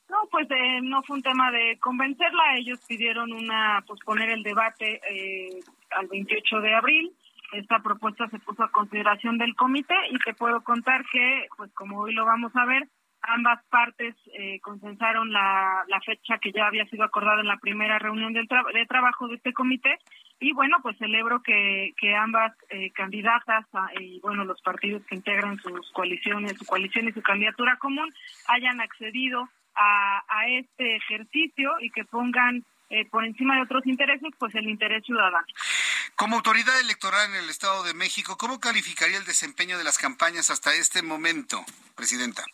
No, 0.08 0.16
pues 0.30 0.50
eh, 0.50 0.80
no 0.80 1.02
fue 1.02 1.16
un 1.16 1.22
tema 1.22 1.50
de 1.50 1.78
convencerla. 1.78 2.56
Ellos 2.56 2.80
pidieron 2.88 3.30
una 3.34 3.84
posponer 3.86 4.30
el 4.30 4.42
debate 4.42 4.98
eh, 5.06 5.60
al 5.90 6.06
28 6.06 6.60
de 6.62 6.74
abril. 6.74 7.12
Esta 7.52 7.80
propuesta 7.80 8.26
se 8.30 8.38
puso 8.38 8.62
a 8.62 8.70
consideración 8.70 9.36
del 9.36 9.54
comité 9.56 9.94
y 10.10 10.18
te 10.20 10.32
puedo 10.32 10.64
contar 10.64 11.04
que, 11.12 11.48
pues 11.54 11.70
como 11.74 12.00
hoy 12.00 12.14
lo 12.14 12.24
vamos 12.24 12.56
a 12.56 12.64
ver, 12.64 12.88
ambas 13.22 13.64
partes 13.70 14.14
eh, 14.32 14.60
consensaron 14.60 15.32
la, 15.32 15.84
la, 15.88 16.00
fecha 16.00 16.38
que 16.38 16.52
ya 16.52 16.66
había 16.66 16.86
sido 16.86 17.04
acordada 17.04 17.40
en 17.40 17.48
la 17.48 17.58
primera 17.58 17.98
reunión 17.98 18.32
del 18.32 18.46
de 18.46 18.86
trabajo 18.86 19.28
de 19.28 19.36
este 19.36 19.52
comité 19.52 19.98
y 20.38 20.52
bueno, 20.52 20.76
pues 20.82 20.96
celebro 20.98 21.42
que, 21.42 21.92
que 21.98 22.14
ambas 22.14 22.52
eh, 22.68 22.90
candidatas 22.92 23.66
ah, 23.72 23.88
y 23.98 24.20
bueno, 24.20 24.44
los 24.44 24.60
partidos 24.62 25.02
que 25.06 25.16
integran 25.16 25.58
sus 25.58 25.90
coaliciones, 25.92 26.58
su 26.58 26.66
coalición 26.66 27.08
y 27.08 27.12
su 27.12 27.22
candidatura 27.22 27.76
común 27.78 28.12
hayan 28.48 28.80
accedido 28.80 29.48
a, 29.74 30.22
a 30.28 30.48
este 30.48 30.96
ejercicio 30.96 31.72
y 31.80 31.90
que 31.90 32.04
pongan 32.04 32.64
eh, 32.90 33.04
por 33.10 33.24
encima 33.24 33.56
de 33.56 33.62
otros 33.62 33.84
intereses, 33.86 34.32
pues 34.38 34.54
el 34.54 34.68
interés 34.68 35.04
ciudadano. 35.04 35.46
Como 36.14 36.36
autoridad 36.36 36.78
electoral 36.80 37.30
en 37.30 37.44
el 37.44 37.50
Estado 37.50 37.82
de 37.82 37.94
México, 37.94 38.36
¿cómo 38.38 38.60
calificaría 38.60 39.18
el 39.18 39.24
desempeño 39.24 39.76
de 39.76 39.84
las 39.84 39.98
campañas 39.98 40.50
hasta 40.50 40.72
este 40.74 41.02
momento, 41.02 41.64
Presidenta? 41.94 42.44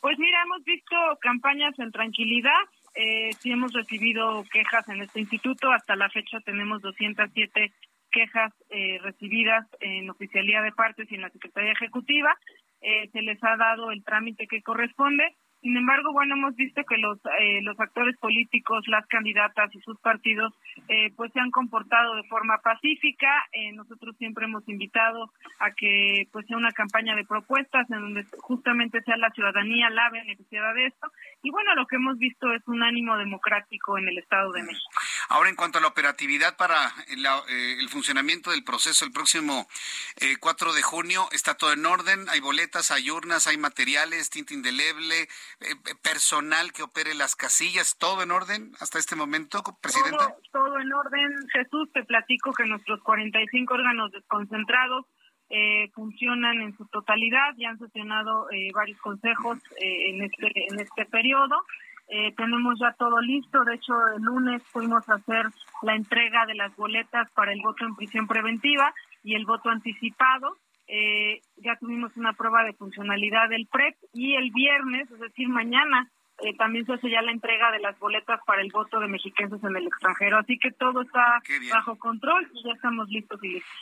Pues 0.00 0.18
mira, 0.18 0.42
hemos 0.42 0.64
visto 0.64 0.96
campañas 1.20 1.78
en 1.78 1.92
tranquilidad, 1.92 2.60
eh, 2.94 3.30
sí 3.38 3.52
hemos 3.52 3.72
recibido 3.72 4.44
quejas 4.50 4.88
en 4.88 5.02
este 5.02 5.20
instituto. 5.20 5.70
Hasta 5.70 5.94
la 5.94 6.08
fecha 6.08 6.40
tenemos 6.40 6.80
207 6.82 7.72
quejas 8.10 8.52
eh, 8.70 8.98
recibidas 9.02 9.66
en 9.80 10.10
oficialía 10.10 10.62
de 10.62 10.72
partes 10.72 11.10
y 11.10 11.14
en 11.14 11.22
la 11.22 11.30
Secretaría 11.30 11.72
Ejecutiva. 11.72 12.36
Eh, 12.80 13.08
se 13.12 13.22
les 13.22 13.42
ha 13.44 13.56
dado 13.56 13.90
el 13.90 14.02
trámite 14.02 14.46
que 14.46 14.62
corresponde 14.62 15.36
Sin 15.62 15.76
embargo, 15.76 16.12
bueno, 16.12 16.36
hemos 16.36 16.56
visto 16.56 16.82
que 16.84 16.96
los 16.96 17.18
eh, 17.38 17.60
los 17.62 17.78
actores 17.78 18.16
políticos, 18.18 18.84
las 18.88 19.06
candidatas 19.06 19.74
y 19.74 19.80
sus 19.80 19.98
partidos, 20.00 20.54
eh, 20.88 21.12
pues 21.16 21.32
se 21.32 21.40
han 21.40 21.50
comportado 21.50 22.14
de 22.16 22.22
forma 22.24 22.58
pacífica. 22.58 23.28
Eh, 23.52 23.72
nosotros 23.72 24.16
siempre 24.16 24.46
hemos 24.46 24.66
invitado 24.68 25.30
a 25.58 25.70
que 25.72 26.26
pues 26.32 26.46
sea 26.46 26.56
una 26.56 26.72
campaña 26.72 27.14
de 27.14 27.24
propuestas 27.24 27.90
en 27.90 28.00
donde 28.00 28.24
justamente 28.38 29.02
sea 29.02 29.16
la 29.18 29.30
ciudadanía 29.30 29.90
la 29.90 30.08
beneficiada 30.10 30.72
de 30.72 30.86
esto. 30.86 31.08
Y 31.42 31.50
bueno, 31.50 31.74
lo 31.74 31.86
que 31.86 31.96
hemos 31.96 32.18
visto 32.18 32.52
es 32.54 32.66
un 32.66 32.82
ánimo 32.82 33.16
democrático 33.18 33.98
en 33.98 34.08
el 34.08 34.18
Estado 34.18 34.52
de 34.52 34.62
México. 34.62 34.90
Ahora, 35.30 35.48
en 35.48 35.54
cuanto 35.54 35.78
a 35.78 35.80
la 35.80 35.86
operatividad 35.86 36.56
para 36.56 36.92
el 37.08 37.88
funcionamiento 37.88 38.50
del 38.50 38.64
proceso 38.64 39.04
el 39.04 39.12
próximo 39.12 39.68
4 40.40 40.72
de 40.72 40.82
junio, 40.82 41.28
está 41.30 41.54
todo 41.54 41.72
en 41.72 41.86
orden. 41.86 42.28
Hay 42.28 42.40
boletas, 42.40 42.90
hay 42.90 43.10
urnas, 43.10 43.46
hay 43.46 43.56
materiales, 43.56 44.28
tinta 44.28 44.54
indeleble 44.54 45.22
eh, 45.22 45.76
personal 46.02 46.72
que 46.72 46.82
opere 46.82 47.14
las 47.14 47.36
casillas, 47.36 47.96
¿todo 47.96 48.22
en 48.22 48.32
orden 48.32 48.72
hasta 48.80 48.98
este 48.98 49.14
momento, 49.14 49.62
Presidenta? 49.80 50.18
Todo, 50.18 50.64
todo 50.64 50.80
en 50.80 50.92
orden, 50.92 51.32
Jesús, 51.52 51.90
te 51.92 52.02
platico 52.04 52.52
que 52.52 52.64
nuestros 52.64 53.00
45 53.02 53.74
órganos 53.74 54.10
desconcentrados 54.10 55.06
eh, 55.48 55.90
funcionan 55.94 56.60
en 56.60 56.76
su 56.76 56.86
totalidad, 56.86 57.54
ya 57.56 57.70
han 57.70 57.78
sesionado 57.78 58.50
eh, 58.50 58.70
varios 58.74 58.98
consejos 59.00 59.58
en, 59.76 60.22
este, 60.22 60.50
en 60.70 60.80
este 60.80 61.06
periodo. 61.06 61.56
Tenemos 62.36 62.78
ya 62.80 62.92
todo 62.98 63.20
listo, 63.20 63.62
de 63.64 63.74
hecho 63.76 63.94
el 64.16 64.22
lunes 64.22 64.62
fuimos 64.64 65.08
a 65.08 65.14
hacer 65.14 65.46
la 65.82 65.94
entrega 65.94 66.44
de 66.46 66.54
las 66.54 66.74
boletas 66.74 67.30
para 67.32 67.52
el 67.52 67.60
voto 67.62 67.84
en 67.84 67.94
prisión 67.94 68.26
preventiva 68.26 68.92
y 69.22 69.34
el 69.34 69.46
voto 69.46 69.70
anticipado. 69.70 70.56
Eh, 70.92 71.40
ya 71.58 71.76
tuvimos 71.76 72.16
una 72.16 72.32
prueba 72.32 72.64
de 72.64 72.72
funcionalidad 72.72 73.48
del 73.48 73.68
PREP 73.70 73.94
y 74.12 74.34
el 74.34 74.50
viernes, 74.50 75.08
es 75.08 75.20
decir, 75.20 75.48
mañana, 75.48 76.10
eh, 76.42 76.56
también 76.56 76.86
se 76.86 76.94
hace 76.94 77.10
ya 77.10 77.22
la 77.22 77.32
entrega 77.32 77.70
de 77.70 77.80
las 77.80 77.98
boletas 77.98 78.40
para 78.46 78.62
el 78.62 78.70
voto 78.70 78.98
de 79.00 79.08
mexicanos 79.08 79.62
en 79.62 79.76
el 79.76 79.86
extranjero. 79.86 80.38
Así 80.38 80.58
que 80.58 80.70
todo 80.72 81.02
está 81.02 81.42
bajo 81.70 81.98
control 81.98 82.50
y 82.54 82.62
ya 82.64 82.72
estamos 82.74 83.08
listos 83.08 83.38
y 83.42 83.48
listos. 83.48 83.72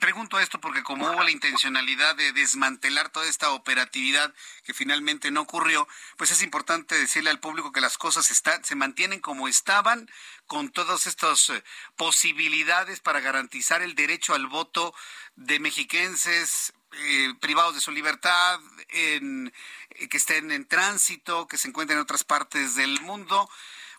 pregunto 0.00 0.38
esto 0.38 0.60
porque 0.60 0.82
como 0.82 1.10
hubo 1.10 1.22
la 1.22 1.30
intencionalidad 1.30 2.16
de 2.16 2.32
desmantelar 2.32 3.10
toda 3.10 3.28
esta 3.28 3.50
operatividad 3.50 4.32
que 4.64 4.74
finalmente 4.74 5.30
no 5.30 5.42
ocurrió, 5.42 5.86
pues 6.16 6.30
es 6.30 6.42
importante 6.42 6.94
decirle 6.94 7.30
al 7.30 7.40
público 7.40 7.72
que 7.72 7.80
las 7.80 7.98
cosas 7.98 8.30
están, 8.30 8.64
se 8.64 8.74
mantienen 8.74 9.20
como 9.20 9.48
estaban 9.48 10.08
con 10.46 10.70
todas 10.70 11.06
estas 11.06 11.50
eh, 11.50 11.62
posibilidades 11.96 13.00
para 13.00 13.20
garantizar 13.20 13.82
el 13.82 13.94
derecho 13.94 14.34
al 14.34 14.46
voto 14.46 14.94
de 15.36 15.60
mexiquenses 15.60 16.72
eh, 16.92 17.34
privados 17.40 17.74
de 17.74 17.80
su 17.80 17.90
libertad, 17.90 18.60
en, 18.88 19.52
eh, 19.90 20.08
que 20.08 20.16
estén 20.16 20.50
en 20.50 20.66
tránsito, 20.66 21.46
que 21.46 21.56
se 21.56 21.68
encuentren 21.68 21.98
en 21.98 22.02
otras 22.02 22.24
partes 22.24 22.74
del 22.74 23.00
mundo. 23.00 23.48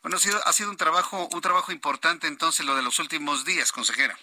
Bueno, 0.02 0.18
ha 0.18 0.20
sido, 0.20 0.40
ha 0.46 0.54
sido 0.54 0.70
un 0.70 0.78
trabajo, 0.78 1.30
un 1.32 1.42
trabajo 1.42 1.72
importante 1.72 2.28
entonces 2.28 2.66
lo 2.66 2.76
de 2.76 2.82
los 2.82 3.00
últimos 3.00 3.46
días, 3.46 3.72
consejera. 3.72 4.18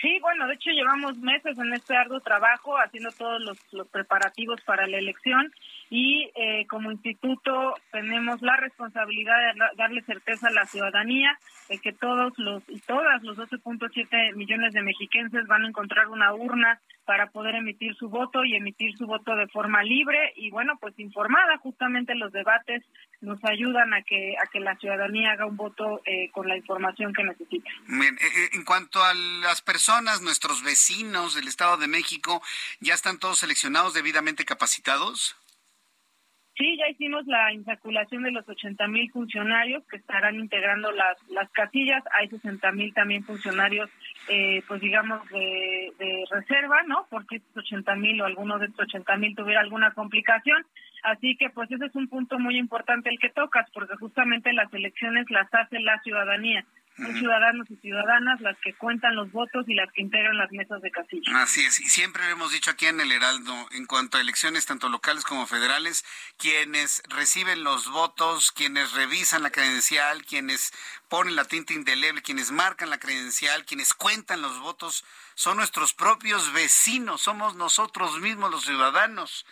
Sí, 0.00 0.18
bueno, 0.20 0.48
de 0.48 0.54
hecho 0.54 0.70
llevamos 0.70 1.16
meses 1.18 1.56
en 1.58 1.72
este 1.74 1.96
arduo 1.96 2.20
trabajo 2.20 2.76
haciendo 2.76 3.12
todos 3.12 3.40
los, 3.40 3.58
los 3.70 3.86
preparativos 3.88 4.60
para 4.62 4.86
la 4.86 4.98
elección 4.98 5.52
y 5.94 6.30
eh, 6.34 6.66
como 6.68 6.90
instituto 6.90 7.74
tenemos 7.90 8.40
la 8.40 8.56
responsabilidad 8.56 9.34
de 9.52 9.60
darle 9.76 10.00
certeza 10.04 10.48
a 10.48 10.50
la 10.50 10.64
ciudadanía 10.64 11.38
de 11.68 11.78
que 11.80 11.92
todos 11.92 12.32
los 12.38 12.62
y 12.66 12.80
todas 12.80 13.22
los 13.22 13.36
12.7 13.36 14.34
millones 14.34 14.72
de 14.72 14.80
mexiquenses 14.80 15.46
van 15.46 15.66
a 15.66 15.68
encontrar 15.68 16.08
una 16.08 16.32
urna 16.32 16.80
para 17.04 17.26
poder 17.26 17.56
emitir 17.56 17.94
su 17.96 18.08
voto 18.08 18.42
y 18.42 18.56
emitir 18.56 18.96
su 18.96 19.06
voto 19.06 19.36
de 19.36 19.48
forma 19.48 19.82
libre 19.82 20.32
y 20.36 20.50
bueno 20.50 20.78
pues 20.80 20.98
informada 20.98 21.58
justamente 21.58 22.14
los 22.14 22.32
debates 22.32 22.82
nos 23.20 23.38
ayudan 23.44 23.92
a 23.92 24.00
que 24.00 24.34
a 24.42 24.46
que 24.50 24.60
la 24.60 24.76
ciudadanía 24.76 25.32
haga 25.32 25.44
un 25.44 25.58
voto 25.58 26.00
eh, 26.06 26.30
con 26.30 26.48
la 26.48 26.56
información 26.56 27.12
que 27.12 27.22
necesita. 27.22 27.70
Bien, 27.86 28.16
eh, 28.18 28.48
en 28.54 28.64
cuanto 28.64 29.04
a 29.04 29.12
las 29.12 29.60
personas, 29.60 30.22
nuestros 30.22 30.62
vecinos 30.62 31.34
del 31.34 31.48
Estado 31.48 31.76
de 31.76 31.86
México, 31.86 32.42
¿ya 32.80 32.94
están 32.94 33.18
todos 33.18 33.40
seleccionados 33.40 33.92
debidamente 33.92 34.46
capacitados? 34.46 35.36
Sí, 36.62 36.76
ya 36.78 36.88
hicimos 36.88 37.26
la 37.26 37.52
insaculación 37.52 38.22
de 38.22 38.30
los 38.30 38.48
80 38.48 38.86
mil 38.86 39.10
funcionarios 39.10 39.82
que 39.88 39.96
estarán 39.96 40.36
integrando 40.36 40.92
las, 40.92 41.18
las 41.28 41.50
casillas. 41.50 42.04
Hay 42.12 42.28
60 42.28 42.70
mil 42.70 42.94
también 42.94 43.24
funcionarios, 43.24 43.90
eh, 44.28 44.62
pues 44.68 44.80
digamos, 44.80 45.28
de, 45.30 45.92
de 45.98 46.24
reserva, 46.30 46.84
¿no? 46.86 47.08
Porque 47.10 47.38
estos 47.38 47.64
80 47.64 47.96
mil 47.96 48.20
o 48.20 48.26
alguno 48.26 48.60
de 48.60 48.66
estos 48.66 48.86
80 48.86 49.16
mil 49.16 49.34
tuviera 49.34 49.60
alguna 49.60 49.90
complicación. 49.90 50.64
Así 51.02 51.36
que, 51.36 51.50
pues 51.50 51.68
ese 51.72 51.86
es 51.86 51.96
un 51.96 52.06
punto 52.06 52.38
muy 52.38 52.56
importante 52.56 53.10
el 53.10 53.18
que 53.18 53.30
tocas, 53.30 53.68
porque 53.74 53.96
justamente 53.96 54.52
las 54.52 54.72
elecciones 54.72 55.28
las 55.30 55.52
hace 55.52 55.80
la 55.80 55.98
ciudadanía. 56.02 56.64
Son 56.96 57.14
ciudadanos 57.14 57.70
y 57.70 57.76
ciudadanas 57.76 58.40
las 58.42 58.56
que 58.58 58.74
cuentan 58.74 59.16
los 59.16 59.32
votos 59.32 59.64
y 59.66 59.74
las 59.74 59.90
que 59.92 60.02
integran 60.02 60.36
las 60.36 60.52
mesas 60.52 60.82
de 60.82 60.90
casilla. 60.90 61.42
Así 61.42 61.64
es, 61.64 61.80
y 61.80 61.88
siempre 61.88 62.24
lo 62.24 62.32
hemos 62.32 62.52
dicho 62.52 62.70
aquí 62.70 62.86
en 62.86 63.00
el 63.00 63.10
Heraldo, 63.10 63.54
en 63.72 63.86
cuanto 63.86 64.18
a 64.18 64.20
elecciones 64.20 64.66
tanto 64.66 64.88
locales 64.88 65.24
como 65.24 65.46
federales, 65.46 66.04
quienes 66.36 67.02
reciben 67.08 67.64
los 67.64 67.90
votos, 67.90 68.52
quienes 68.52 68.92
revisan 68.92 69.42
la 69.42 69.50
credencial, 69.50 70.24
quienes 70.24 70.72
ponen 71.08 71.34
la 71.34 71.44
tinta 71.44 71.72
indeleble, 71.72 72.22
quienes 72.22 72.50
marcan 72.50 72.90
la 72.90 72.98
credencial, 72.98 73.64
quienes 73.64 73.94
cuentan 73.94 74.42
los 74.42 74.60
votos, 74.60 75.04
son 75.34 75.56
nuestros 75.56 75.94
propios 75.94 76.52
vecinos, 76.52 77.22
somos 77.22 77.56
nosotros 77.56 78.20
mismos 78.20 78.50
los 78.50 78.64
ciudadanos. 78.64 79.46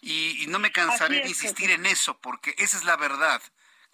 Y, 0.00 0.46
no 0.48 0.58
me 0.58 0.72
cansaré 0.72 1.20
de 1.20 1.28
insistir 1.28 1.70
en 1.70 1.86
eso, 1.86 2.18
porque 2.18 2.54
esa 2.58 2.76
es 2.76 2.84
la 2.84 2.96
verdad 2.96 3.42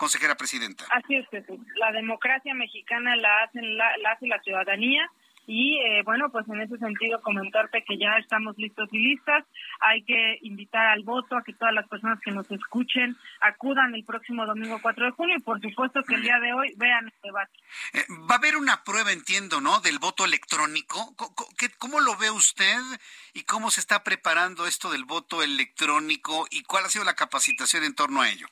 consejera 0.02 0.34
presidenta. 0.34 0.84
Así 0.90 1.14
es, 1.14 1.28
Jesús. 1.28 1.60
La 1.76 1.92
democracia 1.92 2.52
mexicana 2.54 3.14
la, 3.14 3.44
hacen, 3.44 3.76
la, 3.76 3.86
hace 4.12 4.26
la 4.26 4.40
ciudadanía 4.42 5.08
y 5.46 5.78
eh, 5.78 6.02
bueno, 6.04 6.28
pues 6.30 6.48
en 6.48 6.60
ese 6.60 6.76
sentido 6.78 7.20
comentarte 7.22 7.84
que 7.86 7.96
ya 7.96 8.16
estamos 8.18 8.58
listos 8.58 8.88
y 8.90 8.98
listas. 8.98 9.44
Hay 9.78 10.02
que 10.02 10.38
invitar 10.42 10.86
al 10.86 11.04
voto 11.04 11.36
a 11.36 11.44
que 11.44 11.52
todas 11.52 11.72
las 11.72 11.86
personas 11.86 12.18
que 12.20 12.32
nos 12.32 12.50
escuchen 12.50 13.16
acudan 13.40 13.94
el 13.94 14.04
próximo 14.04 14.44
domingo 14.44 14.80
4 14.82 15.06
de 15.06 15.10
junio 15.12 15.36
y 15.38 15.42
por 15.42 15.60
supuesto 15.60 16.02
que 16.02 16.16
el 16.16 16.22
día 16.22 16.40
de 16.40 16.52
hoy 16.52 16.74
vean 16.76 17.06
el 17.06 17.14
debate. 17.22 17.52
Eh, 17.92 18.04
va 18.28 18.34
a 18.34 18.38
haber 18.38 18.56
una 18.56 18.82
prueba, 18.82 19.12
entiendo, 19.12 19.60
¿no? 19.60 19.78
Del 19.82 20.00
voto 20.00 20.24
electrónico. 20.24 21.14
¿Cómo 21.78 22.00
lo 22.00 22.16
ve 22.16 22.32
usted 22.32 22.80
y 23.34 23.44
cómo 23.44 23.70
se 23.70 23.78
está 23.78 24.02
preparando 24.02 24.66
esto 24.66 24.90
del 24.90 25.04
voto 25.04 25.44
electrónico 25.44 26.48
y 26.50 26.64
cuál 26.64 26.86
ha 26.86 26.88
sido 26.88 27.04
la 27.04 27.14
capacitación 27.14 27.84
en 27.84 27.94
torno 27.94 28.20
a 28.20 28.28
ello? 28.28 28.48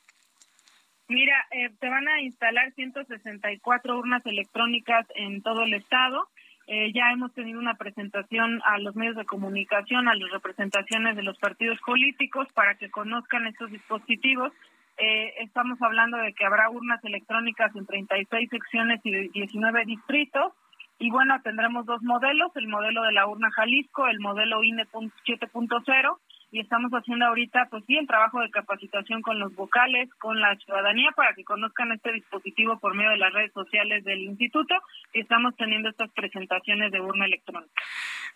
Mira, 1.11 1.45
eh, 1.51 1.71
te 1.81 1.89
van 1.89 2.07
a 2.07 2.21
instalar 2.23 2.73
164 2.75 3.99
urnas 3.99 4.25
electrónicas 4.27 5.05
en 5.17 5.43
todo 5.43 5.65
el 5.65 5.75
estado. 5.75 6.29
Eh, 6.69 6.93
ya 6.93 7.11
hemos 7.11 7.35
tenido 7.35 7.59
una 7.59 7.75
presentación 7.75 8.63
a 8.65 8.79
los 8.79 8.95
medios 8.95 9.17
de 9.17 9.25
comunicación, 9.25 10.07
a 10.07 10.15
las 10.15 10.31
representaciones 10.31 11.17
de 11.17 11.25
los 11.25 11.37
partidos 11.41 11.81
políticos 11.85 12.47
para 12.55 12.77
que 12.77 12.93
conozcan 12.93 13.49
estos 13.49 13.73
dispositivos. 13.73 14.53
Eh, 14.99 15.35
estamos 15.41 15.83
hablando 15.83 16.17
de 16.17 16.33
que 16.33 16.47
habrá 16.47 16.71
urnas 16.71 17.05
electrónicas 17.05 17.75
en 17.75 17.87
36 17.87 18.49
secciones 18.49 19.01
y 19.03 19.31
19 19.31 19.85
distritos. 19.87 20.53
Y 21.01 21.11
bueno, 21.11 21.43
tendremos 21.43 21.87
dos 21.87 22.05
modelos, 22.05 22.55
el 22.55 22.69
modelo 22.69 23.03
de 23.03 23.11
la 23.11 23.27
urna 23.27 23.51
Jalisco, 23.51 24.07
el 24.07 24.21
modelo 24.21 24.63
INE 24.63 24.87
7.0 24.93 26.19
y 26.51 26.61
estamos 26.61 26.91
haciendo 26.93 27.27
ahorita, 27.27 27.69
pues 27.71 27.85
sí, 27.87 27.97
el 27.97 28.07
trabajo 28.07 28.41
de 28.41 28.51
capacitación 28.51 29.23
con 29.23 29.39
los 29.39 29.55
vocales, 29.55 30.09
con 30.19 30.41
la 30.41 30.57
ciudadanía, 30.57 31.11
para 31.13 31.35
que 31.35 31.45
conozcan 31.45 31.93
este 31.93 32.13
dispositivo 32.13 32.79
por 32.79 32.95
medio 32.95 33.11
de 33.11 33.19
las 33.19 33.33
redes 33.33 33.53
sociales 33.53 34.05
del 34.05 34.21
instituto 34.21 34.75
y 35.13 35.21
estamos 35.21 35.55
teniendo 35.57 35.89
estas 35.89 36.11
presentaciones 36.11 36.91
de 36.91 37.01
urna 37.01 37.27
electrónica. 37.27 37.73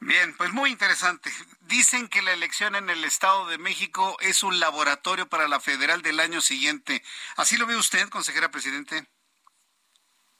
Bien, 0.00 0.34
pues 0.36 0.52
muy 0.52 0.70
interesante. 0.70 1.30
Dicen 1.62 2.08
que 2.08 2.22
la 2.22 2.32
elección 2.32 2.76
en 2.76 2.88
el 2.90 3.04
Estado 3.04 3.48
de 3.48 3.58
México 3.58 4.16
es 4.20 4.42
un 4.42 4.60
laboratorio 4.60 5.28
para 5.28 5.48
la 5.48 5.60
federal 5.60 6.02
del 6.02 6.20
año 6.20 6.40
siguiente. 6.40 7.02
¿Así 7.36 7.56
lo 7.56 7.66
ve 7.66 7.76
usted, 7.76 8.08
consejera 8.10 8.50
presidente? 8.50 9.06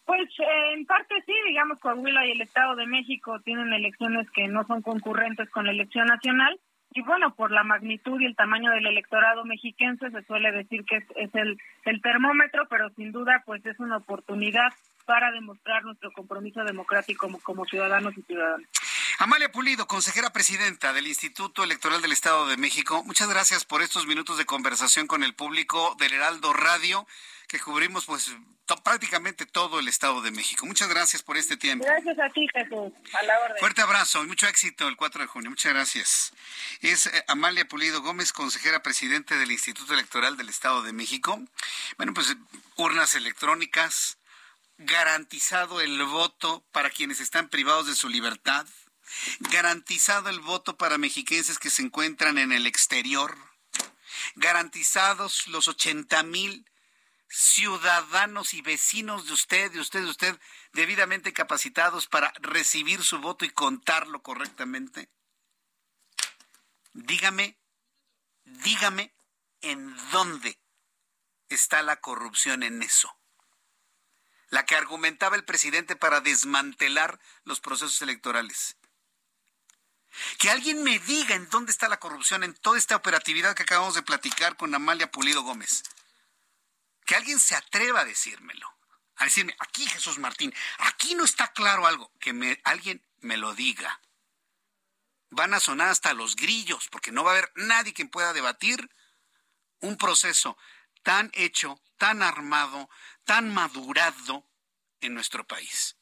Pues 0.04 0.28
eh, 0.38 0.72
en 0.74 0.84
parte 0.84 1.14
sí, 1.26 1.32
digamos, 1.46 1.78
Coahuila 1.80 2.26
y 2.26 2.32
el 2.32 2.42
Estado 2.42 2.76
de 2.76 2.86
México 2.86 3.40
tienen 3.40 3.72
elecciones 3.72 4.30
que 4.32 4.48
no 4.48 4.64
son 4.66 4.82
concurrentes 4.82 5.48
con 5.50 5.64
la 5.64 5.72
elección 5.72 6.06
nacional, 6.06 6.60
y 6.94 7.02
bueno, 7.02 7.34
por 7.34 7.50
la 7.50 7.64
magnitud 7.64 8.20
y 8.20 8.24
el 8.24 8.36
tamaño 8.36 8.70
del 8.70 8.86
electorado 8.86 9.44
mexiquense 9.44 10.10
se 10.10 10.22
suele 10.22 10.52
decir 10.52 10.84
que 10.84 10.98
es, 11.16 11.34
el, 11.34 11.58
el 11.84 12.00
termómetro, 12.00 12.66
pero 12.70 12.88
sin 12.90 13.10
duda 13.10 13.42
pues 13.44 13.66
es 13.66 13.78
una 13.80 13.96
oportunidad 13.96 14.72
para 15.04 15.32
demostrar 15.32 15.84
nuestro 15.84 16.12
compromiso 16.12 16.62
democrático 16.62 17.28
como 17.42 17.64
ciudadanos 17.64 18.16
y 18.16 18.22
ciudadanas. 18.22 18.68
Amalia 19.18 19.52
Pulido, 19.52 19.86
consejera 19.86 20.32
presidenta 20.32 20.92
del 20.92 21.06
Instituto 21.06 21.62
Electoral 21.62 22.02
del 22.02 22.10
Estado 22.10 22.48
de 22.48 22.56
México, 22.56 23.04
muchas 23.04 23.28
gracias 23.28 23.64
por 23.64 23.80
estos 23.80 24.06
minutos 24.06 24.38
de 24.38 24.44
conversación 24.44 25.06
con 25.06 25.22
el 25.22 25.34
público 25.34 25.94
del 26.00 26.14
Heraldo 26.14 26.52
Radio, 26.52 27.06
que 27.46 27.60
cubrimos 27.60 28.06
pues 28.06 28.32
prácticamente 28.82 29.46
todo 29.46 29.78
el 29.78 29.86
Estado 29.86 30.20
de 30.20 30.32
México. 30.32 30.66
Muchas 30.66 30.88
gracias 30.88 31.22
por 31.22 31.36
este 31.36 31.56
tiempo. 31.56 31.84
Gracias 31.84 32.18
a 32.18 32.28
ti, 32.30 32.48
Jesús. 32.52 32.92
A 33.12 33.22
la 33.22 33.38
orden. 33.40 33.56
Fuerte 33.58 33.82
abrazo 33.82 34.24
y 34.24 34.26
mucho 34.26 34.48
éxito 34.48 34.88
el 34.88 34.96
4 34.96 35.22
de 35.22 35.26
junio. 35.28 35.50
Muchas 35.50 35.72
gracias. 35.72 36.32
Es 36.80 37.06
eh, 37.06 37.24
Amalia 37.28 37.68
Pulido 37.68 38.02
Gómez, 38.02 38.32
consejera 38.32 38.82
presidente 38.82 39.36
del 39.36 39.52
Instituto 39.52 39.94
Electoral 39.94 40.36
del 40.36 40.48
Estado 40.48 40.82
de 40.82 40.92
México. 40.92 41.40
Bueno, 41.98 42.14
pues 42.14 42.36
urnas 42.76 43.14
electrónicas, 43.14 44.18
garantizado 44.78 45.80
el 45.80 46.02
voto 46.02 46.64
para 46.72 46.90
quienes 46.90 47.20
están 47.20 47.48
privados 47.48 47.86
de 47.86 47.94
su 47.94 48.08
libertad 48.08 48.66
garantizado 49.40 50.28
el 50.28 50.40
voto 50.40 50.76
para 50.76 50.98
mexiquenses 50.98 51.58
que 51.58 51.70
se 51.70 51.82
encuentran 51.82 52.38
en 52.38 52.52
el 52.52 52.66
exterior, 52.66 53.36
garantizados 54.36 55.46
los 55.48 55.68
80 55.68 56.22
mil 56.24 56.64
ciudadanos 57.28 58.54
y 58.54 58.62
vecinos 58.62 59.26
de 59.26 59.32
usted, 59.32 59.72
de 59.72 59.80
usted, 59.80 60.02
de 60.02 60.10
usted, 60.10 60.40
debidamente 60.72 61.32
capacitados 61.32 62.06
para 62.06 62.32
recibir 62.40 63.02
su 63.02 63.18
voto 63.18 63.44
y 63.44 63.50
contarlo 63.50 64.22
correctamente? 64.22 65.10
Dígame, 66.92 67.58
dígame 68.44 69.12
en 69.62 69.96
dónde 70.12 70.60
está 71.48 71.82
la 71.82 72.00
corrupción 72.00 72.62
en 72.62 72.82
eso. 72.82 73.16
La 74.48 74.64
que 74.64 74.76
argumentaba 74.76 75.34
el 75.34 75.44
presidente 75.44 75.96
para 75.96 76.20
desmantelar 76.20 77.18
los 77.42 77.60
procesos 77.60 78.00
electorales. 78.02 78.76
Que 80.38 80.50
alguien 80.50 80.82
me 80.82 80.98
diga 81.00 81.34
en 81.34 81.48
dónde 81.50 81.72
está 81.72 81.88
la 81.88 82.00
corrupción 82.00 82.44
en 82.44 82.54
toda 82.54 82.78
esta 82.78 82.96
operatividad 82.96 83.54
que 83.54 83.62
acabamos 83.62 83.94
de 83.94 84.02
platicar 84.02 84.56
con 84.56 84.74
Amalia 84.74 85.10
Pulido 85.10 85.42
Gómez. 85.42 85.82
Que 87.04 87.14
alguien 87.14 87.38
se 87.38 87.54
atreva 87.54 88.00
a 88.00 88.04
decírmelo. 88.04 88.72
A 89.16 89.24
decirme, 89.24 89.56
aquí 89.60 89.86
Jesús 89.86 90.18
Martín, 90.18 90.52
aquí 90.78 91.14
no 91.14 91.24
está 91.24 91.52
claro 91.52 91.86
algo. 91.86 92.10
Que 92.18 92.60
alguien 92.64 93.04
me 93.20 93.36
lo 93.36 93.54
diga. 93.54 94.00
Van 95.30 95.54
a 95.54 95.60
sonar 95.60 95.88
hasta 95.88 96.14
los 96.14 96.36
grillos, 96.36 96.88
porque 96.90 97.12
no 97.12 97.24
va 97.24 97.30
a 97.30 97.34
haber 97.34 97.52
nadie 97.56 97.92
quien 97.92 98.08
pueda 98.08 98.32
debatir 98.32 98.88
un 99.80 99.96
proceso 99.96 100.56
tan 101.02 101.30
hecho, 101.34 101.80
tan 101.98 102.22
armado, 102.22 102.88
tan 103.24 103.52
madurado 103.52 104.48
en 105.00 105.14
nuestro 105.14 105.46
país. 105.46 105.96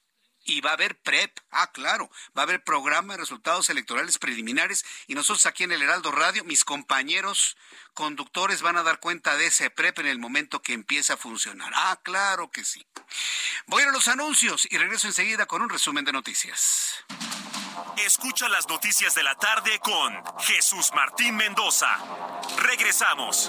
Y 0.44 0.60
va 0.60 0.70
a 0.70 0.74
haber 0.74 0.98
PREP, 1.00 1.38
ah, 1.50 1.70
claro, 1.72 2.10
va 2.36 2.42
a 2.42 2.44
haber 2.44 2.64
programa 2.64 3.14
de 3.14 3.20
resultados 3.20 3.70
electorales 3.70 4.18
preliminares 4.18 4.84
y 5.06 5.14
nosotros 5.14 5.46
aquí 5.46 5.64
en 5.64 5.72
el 5.72 5.82
Heraldo 5.82 6.10
Radio, 6.10 6.44
mis 6.44 6.64
compañeros 6.64 7.56
conductores 7.94 8.62
van 8.62 8.76
a 8.76 8.82
dar 8.82 9.00
cuenta 9.00 9.36
de 9.36 9.46
ese 9.46 9.70
PREP 9.70 10.00
en 10.00 10.06
el 10.06 10.18
momento 10.18 10.62
que 10.62 10.72
empiece 10.72 11.12
a 11.12 11.16
funcionar. 11.16 11.72
Ah, 11.74 12.00
claro 12.02 12.50
que 12.50 12.64
sí. 12.64 12.86
Voy 13.66 13.82
a 13.82 13.90
los 13.90 14.08
anuncios 14.08 14.66
y 14.70 14.78
regreso 14.78 15.06
enseguida 15.06 15.46
con 15.46 15.62
un 15.62 15.68
resumen 15.68 16.04
de 16.04 16.12
noticias. 16.12 17.04
Escucha 17.98 18.48
las 18.48 18.68
noticias 18.68 19.14
de 19.14 19.22
la 19.22 19.34
tarde 19.34 19.78
con 19.80 20.22
Jesús 20.40 20.90
Martín 20.94 21.36
Mendoza. 21.36 21.96
Regresamos. 22.58 23.48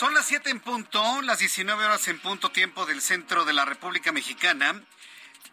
Son 0.00 0.14
las 0.14 0.26
7 0.26 0.48
en 0.48 0.60
punto, 0.60 1.20
las 1.22 1.40
19 1.40 1.84
horas 1.84 2.08
en 2.08 2.18
punto 2.20 2.50
tiempo 2.50 2.86
del 2.86 3.02
centro 3.02 3.44
de 3.44 3.52
la 3.52 3.66
República 3.66 4.12
Mexicana. 4.12 4.82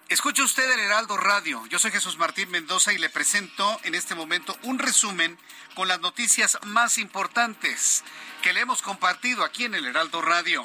Escucha 0.10 0.42
usted 0.42 0.72
el 0.72 0.80
Heraldo 0.80 1.18
Radio. 1.18 1.66
Yo 1.66 1.80
soy 1.80 1.92
Jesús 1.92 2.18
Martín 2.18 2.50
Mendoza 2.50 2.94
y 2.94 2.98
le 2.98 3.10
presento 3.10 3.78
en 3.84 3.94
este 3.94 4.16
momento 4.16 4.58
un 4.64 4.80
resumen 4.80 5.38
con 5.76 5.90
las 5.90 6.00
noticias 6.00 6.58
más 6.64 6.98
importantes 6.98 8.06
que 8.42 8.54
le 8.54 8.62
hemos 8.62 8.82
compartido 8.82 9.44
aquí 9.44 9.66
en 9.66 9.76
el 9.76 9.86
Heraldo 9.86 10.22
Radio. 10.22 10.64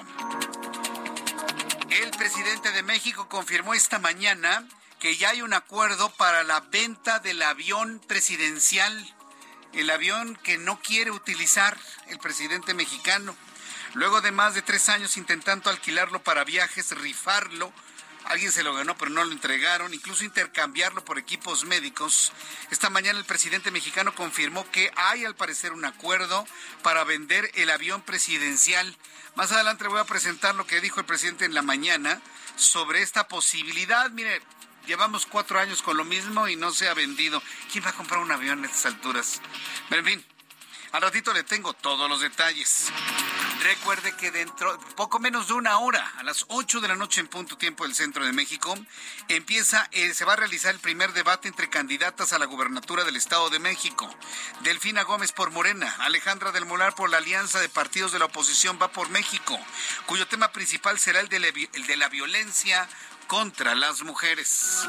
El 1.91 2.11
presidente 2.13 2.71
de 2.71 2.85
México 2.85 3.29
confirmó 3.29 3.75
esta 3.75 3.99
mañana 3.99 4.65
que 5.01 5.17
ya 5.17 5.31
hay 5.31 5.43
un 5.43 5.55
acuerdo 5.55 6.09
para 6.11 6.45
la 6.45 6.61
venta 6.61 7.19
del 7.19 7.43
avión 7.43 8.01
presidencial, 8.07 9.13
el 9.73 9.91
avión 9.91 10.37
que 10.45 10.57
no 10.57 10.79
quiere 10.81 11.11
utilizar 11.11 11.77
el 12.07 12.21
presidente 12.21 12.75
mexicano. 12.75 13.35
Luego 13.95 14.21
de 14.21 14.31
más 14.31 14.55
de 14.55 14.63
tres 14.63 14.89
años 14.89 15.17
intentando 15.17 15.69
alquilarlo 15.69 16.23
para 16.23 16.45
viajes, 16.45 16.93
rifarlo, 16.93 17.73
Alguien 18.25 18.53
se 18.53 18.63
lo 18.63 18.75
ganó, 18.75 18.97
pero 18.97 19.11
no 19.11 19.25
lo 19.25 19.33
entregaron, 19.33 19.93
incluso 19.93 20.25
intercambiarlo 20.25 21.05
por 21.05 21.19
equipos 21.19 21.65
médicos. 21.65 22.33
Esta 22.71 22.89
mañana 22.89 23.19
el 23.19 23.25
presidente 23.25 23.71
mexicano 23.71 24.15
confirmó 24.15 24.71
que 24.71 24.93
hay 24.97 25.25
al 25.25 25.35
parecer 25.35 25.73
un 25.73 25.85
acuerdo 25.85 26.47
para 26.83 27.05
vender 27.05 27.51
el 27.55 27.71
avión 27.71 28.03
presidencial. 28.03 28.97
Más 29.35 29.53
adelante 29.53 29.89
voy 29.89 30.01
a 30.01 30.05
presentar 30.05 30.55
lo 30.55 30.67
que 30.67 30.81
dijo 30.81 31.01
el 31.01 31.07
presidente 31.07 31.45
en 31.45 31.55
la 31.55 31.63
mañana 31.63 32.21
sobre 32.57 33.03
esta 33.03 33.29
posibilidad. 33.29 34.11
Mire, 34.11 34.41
llevamos 34.87 35.27
cuatro 35.27 35.59
años 35.59 35.83
con 35.83 35.97
lo 35.97 36.05
mismo 36.05 36.49
y 36.49 36.57
no 36.57 36.71
se 36.73 36.89
ha 36.89 36.95
vendido. 36.95 37.43
¿Quién 37.71 37.85
va 37.85 37.91
a 37.91 37.95
comprar 37.95 38.21
un 38.21 38.31
avión 38.31 38.63
a 38.63 38.67
estas 38.67 38.87
alturas? 38.87 39.41
Pero 39.89 40.01
en 40.01 40.07
fin, 40.07 40.27
al 40.93 41.03
ratito 41.03 41.33
le 41.33 41.43
tengo 41.45 41.73
todos 41.73 42.09
los 42.09 42.21
detalles. 42.21 42.93
Recuerde 43.63 44.13
que 44.17 44.33
dentro, 44.33 44.77
poco 44.97 45.21
menos 45.21 45.47
de 45.47 45.55
una 45.55 45.79
hora, 45.79 46.13
a 46.19 46.25
las 46.25 46.47
8 46.49 46.81
de 46.81 46.89
la 46.89 46.97
noche 46.97 47.21
en 47.21 47.29
punto 47.29 47.57
tiempo 47.57 47.85
del 47.85 47.95
centro 47.95 48.25
de 48.25 48.33
México, 48.33 48.75
empieza, 49.29 49.89
eh, 49.93 50.13
se 50.15 50.25
va 50.25 50.33
a 50.33 50.37
realizar 50.37 50.75
el 50.75 50.81
primer 50.81 51.13
debate 51.13 51.47
entre 51.47 51.71
candidatas 51.71 52.33
a 52.33 52.41
la 52.41 52.47
gubernatura 52.47 53.05
del 53.05 53.15
Estado 53.15 53.51
de 53.51 53.61
México. 53.61 54.13
Delfina 54.65 55.05
Gómez 55.05 55.31
por 55.31 55.53
Morena, 55.53 55.95
Alejandra 56.01 56.51
del 56.51 56.67
Molar 56.67 56.97
por 56.97 57.09
la 57.09 57.19
Alianza 57.19 57.61
de 57.61 57.69
Partidos 57.69 58.11
de 58.11 58.19
la 58.19 58.25
Oposición 58.25 58.79
va 58.83 58.91
por 58.91 59.11
México, 59.11 59.57
cuyo 60.07 60.27
tema 60.27 60.51
principal 60.51 60.99
será 60.99 61.21
el 61.21 61.29
de 61.29 61.39
la, 61.39 61.47
el 61.47 61.87
de 61.87 61.97
la 61.97 62.09
violencia 62.09 62.89
contra 63.29 63.77
las 63.77 64.03
mujeres. 64.03 64.89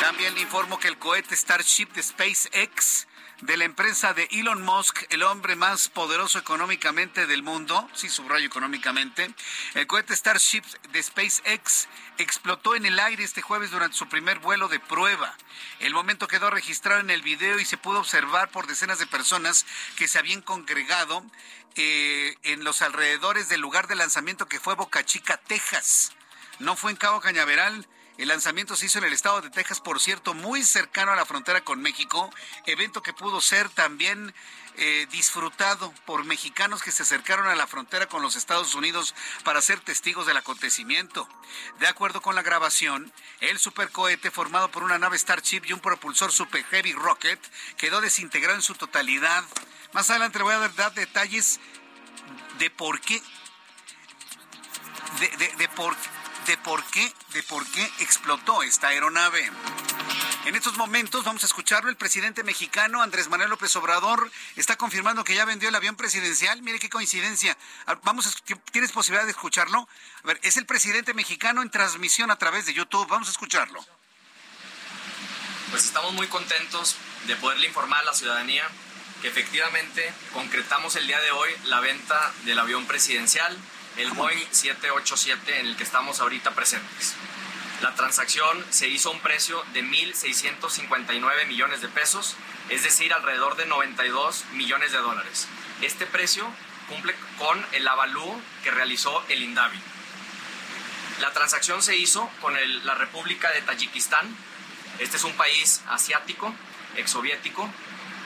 También 0.00 0.34
le 0.34 0.40
informo 0.40 0.78
que 0.78 0.88
el 0.88 0.98
cohete 0.98 1.36
Starship 1.36 1.88
de 1.92 2.02
SpaceX 2.02 3.06
de 3.44 3.58
la 3.58 3.66
empresa 3.66 4.14
de 4.14 4.26
Elon 4.30 4.62
Musk, 4.62 5.04
el 5.10 5.22
hombre 5.22 5.54
más 5.54 5.90
poderoso 5.90 6.38
económicamente 6.38 7.26
del 7.26 7.42
mundo, 7.42 7.86
sí 7.92 8.08
subrayo 8.08 8.46
económicamente, 8.46 9.30
el 9.74 9.86
cohete 9.86 10.16
Starship 10.16 10.62
de 10.92 11.02
SpaceX 11.02 11.86
explotó 12.16 12.74
en 12.74 12.86
el 12.86 12.98
aire 12.98 13.22
este 13.22 13.42
jueves 13.42 13.70
durante 13.70 13.98
su 13.98 14.08
primer 14.08 14.38
vuelo 14.38 14.68
de 14.68 14.80
prueba. 14.80 15.36
El 15.80 15.92
momento 15.92 16.26
quedó 16.26 16.48
registrado 16.48 17.00
en 17.00 17.10
el 17.10 17.20
video 17.20 17.58
y 17.58 17.66
se 17.66 17.76
pudo 17.76 17.98
observar 17.98 18.48
por 18.48 18.66
decenas 18.66 18.98
de 18.98 19.06
personas 19.06 19.66
que 19.96 20.08
se 20.08 20.18
habían 20.18 20.40
congregado 20.40 21.22
eh, 21.76 22.36
en 22.44 22.64
los 22.64 22.80
alrededores 22.80 23.50
del 23.50 23.60
lugar 23.60 23.88
de 23.88 23.96
lanzamiento 23.96 24.46
que 24.46 24.58
fue 24.58 24.74
Boca 24.74 25.04
Chica, 25.04 25.36
Texas. 25.36 26.12
No 26.60 26.76
fue 26.76 26.92
en 26.92 26.96
Cabo 26.96 27.20
Cañaveral, 27.20 27.86
el 28.18 28.28
lanzamiento 28.28 28.76
se 28.76 28.86
hizo 28.86 28.98
en 28.98 29.04
el 29.04 29.12
estado 29.12 29.40
de 29.40 29.50
Texas, 29.50 29.80
por 29.80 30.00
cierto, 30.00 30.34
muy 30.34 30.62
cercano 30.62 31.12
a 31.12 31.16
la 31.16 31.26
frontera 31.26 31.62
con 31.62 31.82
México, 31.82 32.30
evento 32.66 33.02
que 33.02 33.12
pudo 33.12 33.40
ser 33.40 33.68
también 33.68 34.32
eh, 34.76 35.06
disfrutado 35.12 35.92
por 36.04 36.24
mexicanos 36.24 36.82
que 36.82 36.90
se 36.90 37.04
acercaron 37.04 37.46
a 37.46 37.54
la 37.54 37.66
frontera 37.66 38.06
con 38.06 38.22
los 38.22 38.34
Estados 38.34 38.74
Unidos 38.74 39.14
para 39.44 39.62
ser 39.62 39.80
testigos 39.80 40.26
del 40.26 40.36
acontecimiento. 40.36 41.28
De 41.78 41.86
acuerdo 41.86 42.20
con 42.20 42.34
la 42.34 42.42
grabación, 42.42 43.12
el 43.40 43.58
supercohete 43.58 44.30
formado 44.32 44.70
por 44.70 44.82
una 44.82 44.98
nave 44.98 45.18
Starship 45.18 45.62
y 45.64 45.72
un 45.72 45.80
propulsor 45.80 46.32
Super 46.32 46.64
Heavy 46.64 46.92
Rocket 46.92 47.40
quedó 47.76 48.00
desintegrado 48.00 48.56
en 48.56 48.62
su 48.62 48.74
totalidad. 48.74 49.44
Más 49.92 50.10
adelante 50.10 50.38
le 50.38 50.44
voy 50.44 50.54
a 50.54 50.68
dar 50.68 50.94
detalles 50.94 51.60
de 52.58 52.70
por 52.70 53.00
qué, 53.00 53.22
de, 55.20 55.54
de, 55.56 55.68
por, 55.68 55.94
de 56.46 56.56
por 56.58 56.84
qué, 56.84 57.12
de 57.32 57.42
por 57.42 57.66
qué 57.66 57.84
explotó 58.00 58.62
esta 58.62 58.88
aeronave. 58.88 59.50
En 60.44 60.54
estos 60.54 60.76
momentos 60.76 61.24
vamos 61.24 61.42
a 61.42 61.46
escucharlo. 61.46 61.88
El 61.88 61.96
presidente 61.96 62.42
mexicano 62.42 63.02
Andrés 63.02 63.28
Manuel 63.28 63.48
López 63.48 63.74
Obrador 63.76 64.30
está 64.56 64.76
confirmando 64.76 65.24
que 65.24 65.34
ya 65.34 65.46
vendió 65.46 65.70
el 65.70 65.74
avión 65.74 65.96
presidencial. 65.96 66.60
Mire 66.62 66.78
qué 66.78 66.90
coincidencia. 66.90 67.56
Vamos, 68.02 68.26
a, 68.26 68.30
¿tienes 68.70 68.92
posibilidad 68.92 69.24
de 69.24 69.30
escucharlo? 69.30 69.88
A 70.22 70.26
ver, 70.26 70.38
es 70.42 70.56
el 70.58 70.66
presidente 70.66 71.14
mexicano 71.14 71.62
en 71.62 71.70
transmisión 71.70 72.30
a 72.30 72.36
través 72.36 72.66
de 72.66 72.74
YouTube. 72.74 73.08
Vamos 73.08 73.28
a 73.28 73.30
escucharlo. 73.30 73.84
Pues 75.70 75.84
estamos 75.84 76.12
muy 76.12 76.26
contentos 76.28 76.96
de 77.26 77.36
poderle 77.36 77.66
informar 77.66 78.00
a 78.00 78.04
la 78.04 78.14
ciudadanía 78.14 78.68
que 79.22 79.28
efectivamente 79.28 80.12
concretamos 80.34 80.94
el 80.96 81.06
día 81.06 81.18
de 81.20 81.30
hoy 81.30 81.50
la 81.64 81.80
venta 81.80 82.32
del 82.44 82.58
avión 82.58 82.86
presidencial, 82.86 83.56
el 83.96 84.10
Boeing 84.12 84.46
787 84.50 85.60
en 85.60 85.66
el 85.66 85.76
que 85.76 85.84
estamos 85.84 86.20
ahorita 86.20 86.52
presentes. 86.52 87.14
La 87.82 87.94
transacción 87.94 88.64
se 88.70 88.88
hizo 88.88 89.10
a 89.10 89.12
un 89.12 89.20
precio 89.20 89.62
de 89.72 89.84
1.659 89.84 91.46
millones 91.46 91.80
de 91.80 91.88
pesos, 91.88 92.36
es 92.68 92.82
decir, 92.82 93.12
alrededor 93.12 93.56
de 93.56 93.66
92 93.66 94.44
millones 94.54 94.92
de 94.92 94.98
dólares. 94.98 95.48
Este 95.82 96.06
precio 96.06 96.46
cumple 96.88 97.14
con 97.38 97.64
el 97.72 97.86
avalú 97.86 98.40
que 98.62 98.70
realizó 98.70 99.22
el 99.28 99.42
INDAVI. 99.42 99.78
La 101.20 101.32
transacción 101.32 101.82
se 101.82 101.96
hizo 101.96 102.28
con 102.40 102.56
el, 102.56 102.84
la 102.86 102.94
República 102.94 103.50
de 103.50 103.62
Tayikistán. 103.62 104.26
Este 104.98 105.16
es 105.16 105.24
un 105.24 105.32
país 105.34 105.82
asiático, 105.88 106.54
exsoviético, 106.96 107.70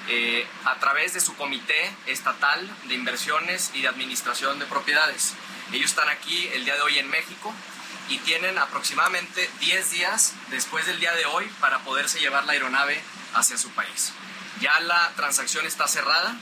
eh, 0.09 0.47
a 0.65 0.77
través 0.77 1.13
de 1.13 1.21
su 1.21 1.37
Comité 1.37 1.91
Estatal 2.07 2.69
de 2.89 2.95
Inversiones 2.95 3.71
y 3.75 3.83
de 3.83 3.89
Administración 3.89 4.59
de 4.59 4.67
Propiedades. 4.67 5.35
Ellos 5.73 5.91
están 5.91 6.09
aquí 6.09 6.49
el 6.55 6.65
día 6.65 6.77
de 6.77 6.81
hoy 6.83 6.99
en 6.99 7.11
México 7.11 7.53
y 8.09 8.19
tienen 8.19 8.57
aproximadamente 8.57 9.51
10 9.61 9.91
días 9.91 10.33
después 10.51 10.87
del 10.87 10.99
día 10.99 11.13
de 11.15 11.27
hoy 11.27 11.45
para 11.61 11.81
poderse 11.81 12.21
llevar 12.21 12.47
la 12.47 12.53
aeronave 12.53 12.99
hacia 13.35 13.59
su 13.59 13.71
país. 13.71 14.13
Ya 14.61 14.81
la 14.81 15.13
transacción 15.15 15.67
está 15.67 15.87
cerrada, 15.87 16.35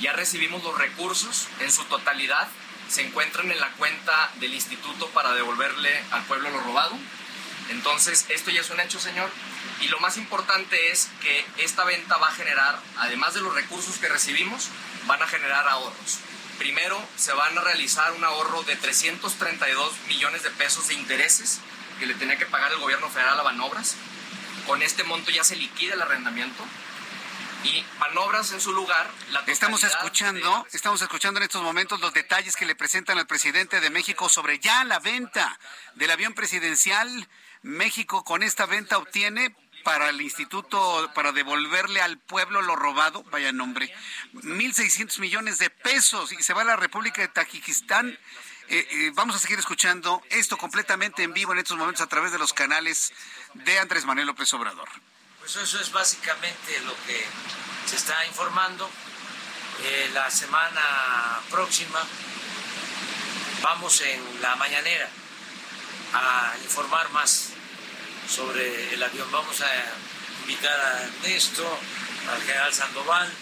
ya 0.00 0.12
recibimos 0.12 0.62
los 0.62 0.78
recursos 0.78 1.48
en 1.60 1.72
su 1.72 1.84
totalidad, 1.84 2.48
se 2.88 3.02
encuentran 3.02 3.50
en 3.50 3.60
la 3.60 3.70
cuenta 3.72 4.30
del 4.36 4.54
instituto 4.54 5.08
para 5.08 5.32
devolverle 5.32 6.02
al 6.12 6.22
pueblo 6.24 6.50
lo 6.50 6.60
robado. 6.60 6.96
Entonces, 7.70 8.26
esto 8.28 8.50
ya 8.50 8.60
es 8.60 8.70
un 8.70 8.80
hecho, 8.80 9.00
señor. 9.00 9.30
Y 9.82 9.88
lo 9.88 9.98
más 9.98 10.16
importante 10.16 10.92
es 10.92 11.08
que 11.20 11.44
esta 11.58 11.84
venta 11.84 12.16
va 12.16 12.28
a 12.28 12.34
generar, 12.34 12.78
además 12.98 13.34
de 13.34 13.40
los 13.40 13.54
recursos 13.54 13.96
que 13.96 14.08
recibimos, 14.08 14.68
van 15.06 15.22
a 15.22 15.26
generar 15.26 15.68
ahorros. 15.68 16.18
Primero, 16.58 17.02
se 17.16 17.32
van 17.32 17.58
a 17.58 17.60
realizar 17.60 18.12
un 18.12 18.24
ahorro 18.24 18.62
de 18.62 18.76
332 18.76 19.92
millones 20.06 20.44
de 20.44 20.50
pesos 20.50 20.88
de 20.88 20.94
intereses 20.94 21.60
que 21.98 22.06
le 22.06 22.14
tenía 22.14 22.38
que 22.38 22.46
pagar 22.46 22.70
el 22.72 22.78
gobierno 22.78 23.10
federal 23.10 23.38
a 23.40 23.42
Banobras. 23.42 23.96
Con 24.66 24.82
este 24.82 25.02
monto 25.02 25.32
ya 25.32 25.42
se 25.42 25.56
liquida 25.56 25.94
el 25.94 26.02
arrendamiento 26.02 26.64
y 27.64 27.84
Banobras 27.98 28.52
en 28.52 28.60
su 28.60 28.72
lugar. 28.72 29.10
La 29.30 29.42
estamos 29.46 29.82
escuchando, 29.82 30.66
estamos 30.72 31.02
escuchando 31.02 31.38
en 31.38 31.44
estos 31.44 31.62
momentos 31.62 32.00
los 32.00 32.12
detalles 32.12 32.56
que 32.56 32.66
le 32.66 32.74
presentan 32.74 33.18
al 33.18 33.26
presidente 33.26 33.80
de 33.80 33.90
México 33.90 34.28
sobre 34.28 34.58
ya 34.58 34.84
la 34.84 34.98
venta 34.98 35.58
del 35.94 36.10
avión 36.10 36.34
presidencial. 36.34 37.28
México 37.62 38.24
con 38.24 38.42
esta 38.42 38.66
venta 38.66 38.98
obtiene 38.98 39.54
para 39.82 40.08
el 40.08 40.20
instituto, 40.20 41.10
para 41.14 41.32
devolverle 41.32 42.00
al 42.00 42.18
pueblo 42.18 42.62
lo 42.62 42.76
robado, 42.76 43.22
vaya 43.24 43.52
nombre, 43.52 43.94
1.600 44.34 45.18
millones 45.20 45.58
de 45.58 45.70
pesos 45.70 46.32
y 46.32 46.42
se 46.42 46.54
va 46.54 46.62
a 46.62 46.64
la 46.64 46.76
República 46.76 47.22
de 47.22 47.28
Tajikistán. 47.28 48.18
Eh, 48.68 48.86
eh, 48.90 49.10
vamos 49.14 49.36
a 49.36 49.38
seguir 49.38 49.58
escuchando 49.58 50.22
esto 50.30 50.56
completamente 50.56 51.22
en 51.22 51.32
vivo 51.32 51.52
en 51.52 51.58
estos 51.58 51.76
momentos 51.76 52.00
a 52.02 52.08
través 52.08 52.32
de 52.32 52.38
los 52.38 52.52
canales 52.52 53.12
de 53.54 53.78
Andrés 53.78 54.04
Manuel 54.04 54.28
López 54.28 54.52
Obrador. 54.54 54.88
Pues 55.40 55.56
eso 55.56 55.80
es 55.80 55.90
básicamente 55.90 56.80
lo 56.86 56.94
que 57.06 57.24
se 57.86 57.96
está 57.96 58.24
informando. 58.26 58.88
Eh, 59.82 60.10
la 60.14 60.30
semana 60.30 61.40
próxima 61.50 61.98
vamos 63.62 64.00
en 64.02 64.40
la 64.40 64.54
mañanera 64.56 65.08
a 66.14 66.54
informar 66.62 67.10
más 67.10 67.52
sobre 68.28 68.94
el 68.94 69.02
avión. 69.02 69.30
Vamos 69.30 69.60
a 69.60 69.68
invitar 70.42 70.78
a 70.80 71.02
Ernesto, 71.04 71.78
al 72.30 72.42
general 72.42 72.72
Sandoval, 72.72 73.32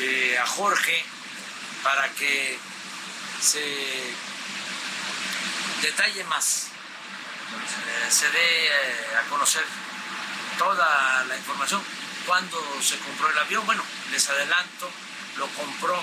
eh, 0.00 0.38
a 0.38 0.46
Jorge, 0.46 1.04
para 1.82 2.08
que 2.10 2.58
se 3.40 4.14
detalle 5.82 6.24
más, 6.24 6.68
eh, 7.86 8.10
se 8.10 8.30
dé 8.30 8.66
eh, 8.66 9.16
a 9.18 9.28
conocer 9.28 9.64
toda 10.58 11.24
la 11.24 11.36
información. 11.36 11.82
Cuando 12.26 12.58
se 12.82 12.98
compró 12.98 13.30
el 13.30 13.38
avión, 13.38 13.64
bueno, 13.66 13.84
les 14.10 14.28
adelanto, 14.28 14.90
lo 15.36 15.46
compró 15.48 16.02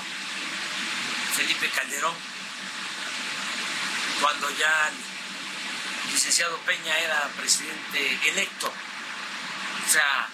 Felipe 1.36 1.70
Calderón, 1.70 2.16
cuando 4.22 4.50
ya 4.52 4.92
licenciado 6.14 6.58
Peña 6.60 6.98
era 7.00 7.28
presidente 7.36 8.20
electo. 8.30 8.68
O 8.68 9.92
sea, 9.92 10.28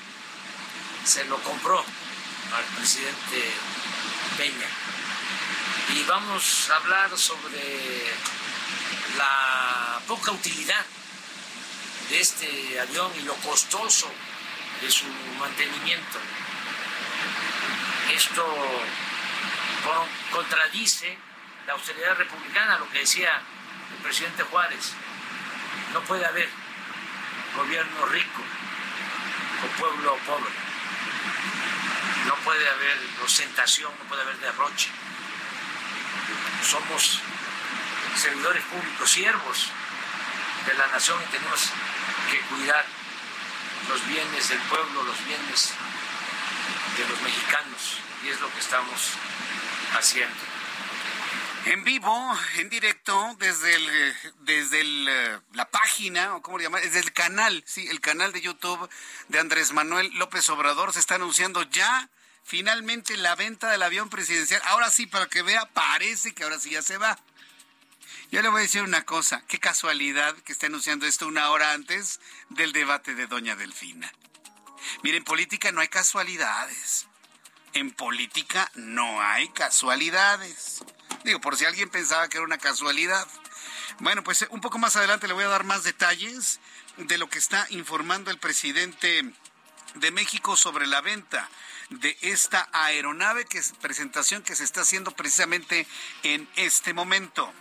se 1.06 1.24
lo 1.26 1.42
compró 1.42 1.80
al 1.80 2.64
presidente 2.76 3.52
Peña. 4.38 4.68
Y 5.96 6.04
vamos 6.04 6.70
a 6.70 6.76
hablar 6.76 7.18
sobre 7.18 8.14
la 9.18 10.00
poca 10.08 10.32
utilidad 10.32 10.86
de 12.10 12.20
este 12.20 12.80
avión 12.80 13.12
y 13.18 13.22
lo 13.22 13.34
costoso 13.36 14.12
de 14.82 14.92
su 14.92 15.06
mantenimiento. 15.40 16.20
Esto 18.14 18.46
contradice 20.32 21.18
la 21.66 21.74
austeridad 21.74 22.16
republicana, 22.16 22.78
lo 22.78 22.90
que 22.90 23.00
decía 23.00 23.42
el 23.96 24.04
presidente 24.04 24.44
Juárez. 24.44 24.94
No 25.94 26.02
puede 26.02 26.26
haber 26.26 26.50
gobierno 27.56 28.06
rico 28.08 28.42
o 29.64 29.80
pueblo 29.80 30.18
pobre. 30.26 30.54
No 32.28 32.36
puede 32.36 32.70
haber 32.70 32.98
ostentación, 33.24 33.92
no 33.98 34.06
puede 34.06 34.22
haber 34.22 34.38
derroche. 34.38 34.90
Somos 36.64 37.22
servidores 38.16 38.64
públicos, 38.66 39.10
siervos 39.10 39.72
de 40.66 40.74
la 40.76 40.88
nación 40.88 41.18
y 41.24 41.32
tenemos 41.32 41.70
que 42.30 42.40
cuidar 42.42 42.86
los 43.88 44.08
bienes 44.08 44.50
del 44.50 44.60
pueblo, 44.60 45.04
los 45.04 45.26
bienes 45.26 45.74
de 46.98 47.08
los 47.08 47.22
mexicanos. 47.22 48.00
Y 48.24 48.30
es 48.30 48.40
lo 48.42 48.52
que 48.54 48.60
estamos 48.60 49.14
haciendo. 49.98 50.49
En 51.66 51.84
vivo, 51.84 52.38
en 52.56 52.70
directo, 52.70 53.36
desde 53.38 53.70
desde 54.40 54.82
eh, 54.82 55.40
la 55.54 55.70
página, 55.70 56.36
o 56.36 56.42
cómo 56.42 56.58
le 56.58 56.64
llaman, 56.64 56.82
desde 56.82 57.00
el 57.00 57.14
canal, 57.14 57.64
sí, 57.68 57.88
el 57.90 58.02
canal 58.02 58.32
de 58.32 58.42
YouTube 58.42 58.90
de 59.28 59.40
Andrés 59.40 59.74
Manuel 59.74 60.10
López 60.16 60.50
Obrador, 60.50 60.94
se 60.94 61.00
está 61.00 61.16
anunciando 61.16 61.62
ya 61.64 62.10
finalmente 62.44 63.16
la 63.18 63.36
venta 63.36 63.70
del 63.70 63.84
avión 63.84 64.10
presidencial. 64.10 64.62
Ahora 64.66 64.90
sí, 64.90 65.06
para 65.06 65.28
que 65.28 65.44
vea, 65.44 65.66
parece 65.68 66.34
que 66.34 66.44
ahora 66.44 66.60
sí 66.60 66.72
ya 66.72 66.82
se 66.82 66.98
va. 66.98 67.20
Yo 68.32 68.42
le 68.42 68.50
voy 68.50 68.60
a 68.60 68.64
decir 68.64 68.82
una 68.82 69.06
cosa, 69.06 69.44
qué 69.48 69.60
casualidad 69.60 70.36
que 70.38 70.54
esté 70.54 70.68
anunciando 70.68 71.06
esto 71.06 71.28
una 71.28 71.50
hora 71.50 71.74
antes 71.74 72.20
del 72.50 72.74
debate 72.74 73.16
de 73.16 73.28
Doña 73.28 73.56
Delfina. 73.56 74.12
Miren, 75.04 75.20
en 75.20 75.24
política 75.24 75.72
no 75.72 75.82
hay 75.82 75.88
casualidades. 75.88 77.08
En 77.74 77.92
política 77.92 78.72
no 78.76 79.22
hay 79.22 79.50
casualidades. 79.50 80.84
Digo, 81.24 81.42
por 81.42 81.58
si 81.58 81.66
alguien 81.66 81.90
pensaba 81.90 82.28
que 82.28 82.38
era 82.38 82.46
una 82.46 82.58
casualidad. 82.58 83.28
Bueno, 84.00 84.24
pues 84.24 84.46
un 84.50 84.62
poco 84.62 84.78
más 84.78 84.96
adelante 84.96 85.28
le 85.28 85.34
voy 85.34 85.44
a 85.44 85.50
dar 85.50 85.64
más 85.64 85.84
detalles 85.84 86.60
de 86.98 87.18
lo 87.18 87.30
que 87.30 87.40
está 87.40 87.66
informando 87.70 88.32
el 88.32 88.38
presidente 88.38 89.34
de 89.96 90.12
México 90.12 90.56
sobre 90.56 90.88
la 90.88 91.02
venta 91.02 91.50
de 91.90 92.18
esta 92.22 92.70
aeronave, 92.72 93.46
que 93.46 93.58
es 93.58 93.74
presentación 93.82 94.44
que 94.44 94.56
se 94.56 94.64
está 94.64 94.82
haciendo 94.82 95.12
precisamente 95.12 95.88
en 96.24 96.48
este 96.56 96.94
momento. 96.94 97.52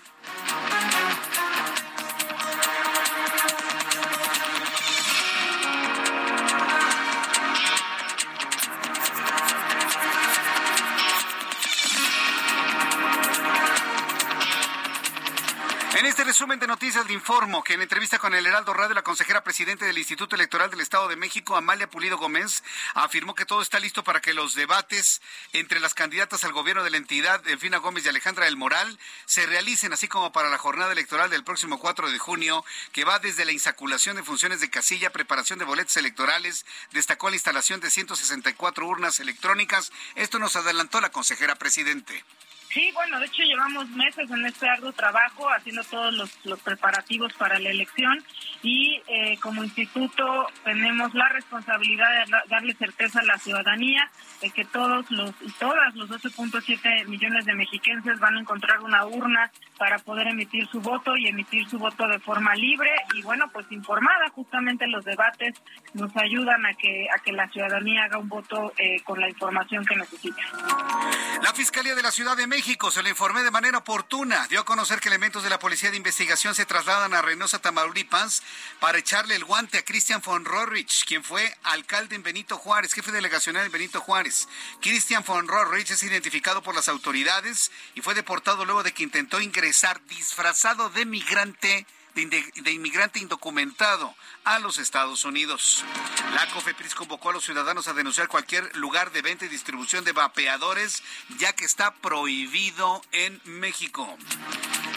Resumen 16.39 16.61
de 16.61 16.67
noticias 16.67 17.07
le 17.07 17.15
informo 17.15 17.65
que 17.65 17.73
en 17.73 17.81
entrevista 17.81 18.19
con 18.19 18.35
el 18.35 18.47
Heraldo 18.47 18.75
Radio, 18.75 18.95
la 18.95 19.03
consejera 19.03 19.43
presidente 19.43 19.87
del 19.87 19.97
Instituto 19.97 20.37
Electoral 20.37 20.71
del 20.71 20.83
Estado 20.83 21.09
de 21.09 21.17
México, 21.17 21.57
Amalia 21.57 21.89
Pulido 21.89 22.19
Gómez, 22.19 22.63
afirmó 22.95 23.35
que 23.35 23.47
todo 23.47 23.63
está 23.63 23.81
listo 23.81 24.05
para 24.05 24.21
que 24.21 24.35
los 24.35 24.55
debates 24.55 25.23
entre 25.53 25.81
las 25.81 25.95
candidatas 25.95 26.45
al 26.45 26.53
gobierno 26.53 26.85
de 26.85 26.91
la 26.91 26.99
entidad, 26.99 27.41
Delfina 27.41 27.79
Gómez 27.79 28.05
y 28.05 28.11
Alejandra 28.11 28.45
del 28.45 28.57
Moral, 28.59 28.99
se 29.25 29.47
realicen, 29.47 29.93
así 29.93 30.07
como 30.07 30.31
para 30.31 30.51
la 30.51 30.59
jornada 30.59 30.93
electoral 30.93 31.31
del 31.31 31.45
próximo 31.45 31.81
4 31.81 32.11
de 32.11 32.19
junio, 32.19 32.65
que 32.93 33.05
va 33.05 33.19
desde 33.19 33.47
la 33.47 33.53
insaculación 33.53 34.15
de 34.17 34.23
funciones 34.23 34.61
de 34.61 34.71
casilla, 34.71 35.11
preparación 35.11 35.59
de 35.59 35.65
boletos 35.65 35.97
electorales, 35.97 36.67
destacó 36.93 37.31
la 37.31 37.37
instalación 37.37 37.81
de 37.81 37.91
164 37.91 38.87
urnas 38.87 39.19
electrónicas. 39.19 39.91
Esto 40.15 40.39
nos 40.39 40.57
adelantó 40.57 41.01
la 41.01 41.11
consejera 41.11 41.57
presidente. 41.57 42.23
Sí, 42.71 42.91
bueno, 42.93 43.19
de 43.19 43.27
hecho 43.27 43.43
llevamos 43.45 43.89
meses 43.91 44.31
en 44.31 44.45
este 44.45 44.69
arduo 44.69 44.93
trabajo 44.93 45.49
haciendo 45.49 45.83
todos 45.85 46.13
los, 46.13 46.61
preparativos 46.61 47.33
para 47.35 47.59
la 47.59 47.71
elección 47.71 48.23
y 48.63 49.01
eh, 49.07 49.39
como 49.41 49.65
instituto 49.65 50.47
tenemos 50.65 51.15
la 51.15 51.29
responsabilidad 51.31 52.27
de 52.27 52.37
darle 52.49 52.75
certeza 52.75 53.21
a 53.21 53.25
la 53.25 53.39
ciudadanía 53.39 54.11
de 54.43 54.51
que 54.51 54.65
todos 54.67 55.11
los 55.11 55.31
y 55.41 55.51
todas 55.53 55.95
los 55.95 56.11
12.7 56.11 57.07
millones 57.07 57.47
de 57.47 57.55
mexiquenses 57.55 58.19
van 58.19 58.37
a 58.37 58.41
encontrar 58.41 58.81
una 58.81 59.07
urna 59.07 59.51
para 59.79 59.99
poder 59.99 60.29
emitir 60.29 60.69
su 60.69 60.81
voto 60.81 61.17
y 61.17 61.29
emitir 61.29 61.69
su 61.69 61.79
voto 61.79 62.07
de 62.07 62.19
forma 62.19 62.55
libre 62.55 62.91
y 63.15 63.23
bueno, 63.23 63.49
pues 63.53 63.67
informada. 63.71 64.29
Justamente 64.35 64.87
los 64.89 65.05
debates 65.05 65.55
nos 65.95 66.15
ayudan 66.17 66.67
a 66.67 66.75
que 66.75 67.07
a 67.15 67.23
que 67.23 67.33
la 67.33 67.49
ciudadanía 67.49 68.05
haga 68.05 68.19
un 68.19 68.29
voto 68.29 68.73
eh, 68.77 69.01
con 69.05 69.21
la 69.21 69.29
información 69.29 69.85
que 69.87 69.97
necesita. 69.97 70.43
La 71.43 71.53
Fiscalía 71.55 71.95
de 71.95 72.03
la 72.03 72.11
Ciudad 72.11 72.37
de 72.37 72.47
México 72.47 72.58
se 72.63 73.03
lo 73.03 73.09
informé 73.09 73.45
de 73.45 73.53
manera 73.53 73.79
oportuna. 73.79 74.49
Dio 74.49 74.61
a 74.61 74.65
conocer 74.65 74.99
que 74.99 75.09
elementos 75.09 75.45
de 75.45 75.49
la 75.49 75.61
Policía 75.61 75.93
de 75.93 75.97
Investigación 75.97 76.57
se 76.57 76.67
trasladan 76.67 77.15
a 77.15 77.23
Reynosa, 77.23 77.61
Tamaulipas, 77.61 78.43
para 78.81 78.99
echarle 78.99 79.37
el 79.37 79.45
guante 79.45 79.79
a 79.79 79.85
Christian 79.85 80.21
von 80.25 80.45
Rorrich, 80.45 81.05
quien 81.07 81.23
fue 81.23 81.57
alcalde 81.63 82.17
en 82.17 82.25
Benito 82.25 82.59
Juárez, 82.59 82.95
jefe 82.95 83.13
delegacional 83.13 83.65
en 83.65 83.71
Benito 83.71 84.01
Juárez. 84.01 84.49
Christian 84.81 85.23
von 85.25 85.47
Rorrich 85.47 85.93
es 85.93 86.03
identificado 86.03 86.61
por 86.61 86.75
las 86.75 86.89
autoridades 86.89 87.71
y 87.95 88.01
fue 88.01 88.15
deportado 88.15 88.65
luego 88.65 88.83
de 88.83 88.93
que 88.93 89.05
intentó 89.05 89.41
ingresar 89.41 90.05
disfrazado 90.07 90.91
de 90.91 91.07
migrante 91.07 91.87
de, 92.27 92.73
inmigrante 92.73 93.21
indocumentado 93.21 94.15
a 94.45 94.59
los 94.59 94.79
Estados 94.79 95.25
Unidos. 95.25 95.85
La 96.35 96.47
COFEPRIS 96.51 96.95
convocó 96.95 97.31
a 97.31 97.33
los 97.33 97.45
ciudadanos 97.45 97.89
a 97.89 97.93
denunciar 97.93 98.29
cualquier 98.29 98.75
lugar 98.77 99.13
de 99.13 99.23
venta 99.23 99.45
y 99.45 99.49
distribución 99.49 100.05
de 100.05 100.13
vapeadores, 100.13 101.03
ya 101.39 101.53
que 101.53 101.65
está 101.65 101.95
prohibido 101.95 103.03
en 103.13 103.41
México. 103.45 104.17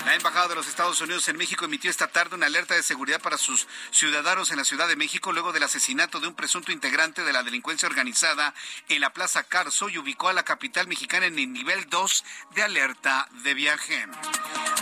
La 0.05 0.15
Embajada 0.15 0.47
de 0.47 0.55
los 0.55 0.67
Estados 0.67 0.99
Unidos 0.99 1.27
en 1.27 1.37
México 1.37 1.65
emitió 1.65 1.91
esta 1.91 2.07
tarde 2.07 2.35
una 2.35 2.47
alerta 2.47 2.73
de 2.73 2.81
seguridad 2.81 3.21
para 3.21 3.37
sus 3.37 3.67
ciudadanos 3.91 4.49
en 4.49 4.57
la 4.57 4.63
Ciudad 4.63 4.87
de 4.87 4.95
México 4.95 5.31
luego 5.31 5.53
del 5.53 5.61
asesinato 5.61 6.19
de 6.19 6.27
un 6.27 6.33
presunto 6.33 6.71
integrante 6.71 7.23
de 7.23 7.31
la 7.31 7.43
delincuencia 7.43 7.87
organizada 7.87 8.55
en 8.89 8.99
la 8.99 9.13
Plaza 9.13 9.43
Carso 9.43 9.89
y 9.89 9.99
ubicó 9.99 10.27
a 10.27 10.33
la 10.33 10.43
capital 10.43 10.87
mexicana 10.87 11.27
en 11.27 11.37
el 11.37 11.53
nivel 11.53 11.87
2 11.89 12.23
de 12.55 12.63
alerta 12.63 13.29
de 13.43 13.53
viaje. 13.53 14.07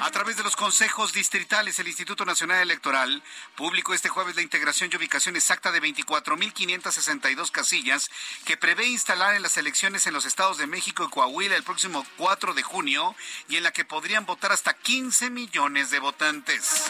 A 0.01 0.11
través 0.11 0.37
de 0.37 0.43
los 0.43 0.55
consejos 0.55 1.11
distritales, 1.11 1.77
el 1.79 1.89
Instituto 1.89 2.23
Nacional 2.23 2.61
Electoral 2.61 3.21
publicó 3.57 3.93
este 3.93 4.07
jueves 4.07 4.37
la 4.37 4.41
integración 4.41 4.89
y 4.91 4.95
ubicación 4.95 5.35
exacta 5.35 5.73
de 5.73 5.81
24.562 5.81 7.51
casillas 7.51 8.09
que 8.45 8.55
prevé 8.55 8.87
instalar 8.87 9.35
en 9.35 9.41
las 9.41 9.57
elecciones 9.57 10.07
en 10.07 10.13
los 10.13 10.25
estados 10.25 10.57
de 10.57 10.67
México 10.67 11.03
y 11.03 11.09
Coahuila 11.09 11.57
el 11.57 11.63
próximo 11.63 12.05
4 12.15 12.53
de 12.53 12.63
junio 12.63 13.13
y 13.49 13.57
en 13.57 13.63
la 13.63 13.73
que 13.73 13.83
podrían 13.83 14.25
votar 14.25 14.53
hasta 14.53 14.73
15 14.73 15.08
millones 15.09 15.89
de 15.89 15.99
votantes. 15.99 16.85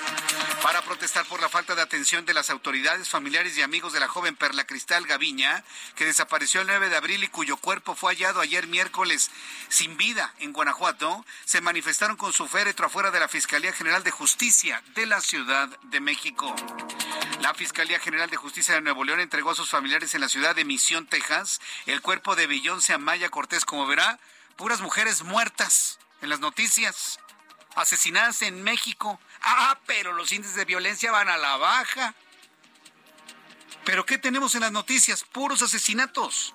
Para 0.62 0.82
protestar 0.82 1.26
por 1.26 1.40
la 1.40 1.48
falta 1.48 1.74
de 1.74 1.82
atención 1.82 2.26
de 2.26 2.34
las 2.34 2.50
autoridades, 2.50 3.08
familiares 3.08 3.58
y 3.58 3.62
amigos 3.62 3.94
de 3.94 4.02
la 4.02 4.10
joven 4.10 4.36
Perla 4.36 4.68
Cristal 4.68 5.08
Gaviña, 5.08 5.64
que 5.96 6.04
desapareció 6.04 6.60
el 6.62 6.68
9 6.68 6.90
de 6.90 6.98
abril 6.98 7.24
y 7.24 7.30
cuyo 7.30 7.56
cuerpo 7.56 7.96
fue 7.96 8.14
hallado 8.14 8.42
ayer 8.42 8.68
miércoles 8.68 9.32
sin 9.70 9.96
vida 9.96 10.34
en 10.40 10.52
Guanajuato, 10.52 11.26
se 11.46 11.62
manifestaron 11.62 12.18
con 12.18 12.34
su 12.34 12.46
féretro 12.48 12.88
afuera 12.88 13.10
de 13.10 13.22
la 13.22 13.30
Fiscalía 13.30 13.72
General 13.72 14.04
de 14.04 14.12
Justicia 14.12 14.84
de 14.96 15.06
la 15.06 15.22
Ciudad 15.22 15.70
de 15.84 16.02
México. 16.02 16.54
La 17.42 17.54
Fiscalía 17.54 18.00
General 18.02 18.30
de 18.30 18.36
Justicia 18.36 18.76
de 18.76 18.82
Nuevo 18.82 19.06
León 19.06 19.22
entregó 19.22 19.52
a 19.52 19.56
sus 19.56 19.70
familiares 19.70 20.14
en 20.14 20.22
la 20.22 20.30
ciudad 20.30 20.58
de 20.58 20.66
Misión, 20.66 21.08
Texas, 21.08 21.62
el 21.86 22.02
cuerpo 22.02 22.36
de 22.36 22.48
Beyoncé 22.48 22.94
Amaya 22.94 23.30
Cortés. 23.30 23.64
Como 23.64 23.88
verá, 23.88 24.20
puras 24.58 24.82
mujeres 24.82 25.24
muertas 25.24 26.00
en 26.22 26.30
las 26.30 26.42
noticias, 26.42 27.20
asesinadas 27.80 28.42
en 28.42 28.64
México. 28.64 29.20
Ah, 29.42 29.80
pero 29.86 30.14
los 30.14 30.32
índices 30.32 30.56
de 30.56 30.66
violencia 30.66 31.12
van 31.12 31.30
a 31.30 31.38
la 31.38 31.58
baja. 31.58 32.16
¿Pero 33.86 34.06
qué 34.06 34.18
tenemos 34.18 34.56
en 34.56 34.62
las 34.62 34.72
noticias? 34.72 35.24
Puros 35.24 35.62
asesinatos, 35.62 36.54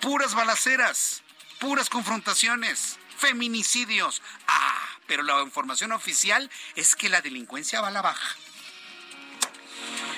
puras 0.00 0.34
balaceras, 0.34 1.22
puras 1.58 1.90
confrontaciones, 1.90 2.98
feminicidios. 3.18 4.22
Ah, 4.46 4.88
pero 5.06 5.22
la 5.22 5.42
información 5.42 5.92
oficial 5.92 6.50
es 6.74 6.96
que 6.96 7.08
la 7.08 7.20
delincuencia 7.20 7.80
va 7.80 7.88
a 7.88 7.92
la 7.92 8.02
baja. 8.02 8.36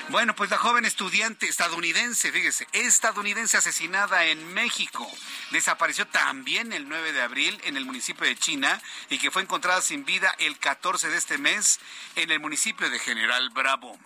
Bueno, 0.09 0.37
pues 0.37 0.51
la 0.51 0.59
joven 0.59 0.85
estudiante 0.85 1.49
estadounidense, 1.49 2.31
fíjese, 2.31 2.69
estadounidense 2.73 3.57
asesinada 3.57 4.25
en 4.27 4.55
México, 4.55 5.05
desapareció 5.51 6.07
también 6.07 6.73
el 6.73 6.89
9 6.89 7.13
de 7.13 7.23
abril 7.23 7.61
en 7.65 7.77
el 7.77 7.85
municipio 7.85 8.25
de 8.25 8.37
China 8.37 8.81
y 9.11 9.19
que 9.19 9.33
fue 9.33 9.43
encontrada 9.43 9.83
sin 9.83 10.05
vida 10.05 10.33
el 10.39 10.59
14 10.59 11.09
de 11.09 11.17
este 11.17 11.39
mes 11.39 11.81
en 12.15 12.31
el 12.31 12.39
municipio 12.39 12.89
de 12.89 13.01
General 13.01 13.51
Bravo 13.51 13.99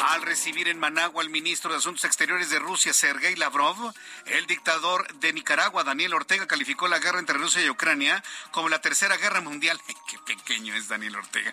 al 0.00 0.22
recibir 0.22 0.68
en 0.68 0.78
Managua 0.78 1.22
al 1.22 1.30
ministro 1.30 1.70
de 1.70 1.78
Asuntos 1.78 2.04
Exteriores 2.04 2.50
de 2.50 2.58
Rusia, 2.58 2.92
Sergei 2.92 3.34
Lavrov, 3.36 3.92
el 4.26 4.46
dictador 4.46 5.12
de 5.14 5.32
Nicaragua, 5.32 5.84
Daniel 5.84 6.14
Ortega, 6.14 6.46
calificó 6.46 6.88
la 6.88 6.98
guerra 6.98 7.18
entre 7.18 7.38
Rusia 7.38 7.62
y 7.64 7.70
Ucrania 7.70 8.22
como 8.50 8.68
la 8.68 8.80
tercera 8.80 9.16
guerra 9.16 9.40
mundial. 9.40 9.80
Qué 10.08 10.18
pequeño 10.18 10.74
es 10.74 10.88
Daniel 10.88 11.16
Ortega. 11.16 11.52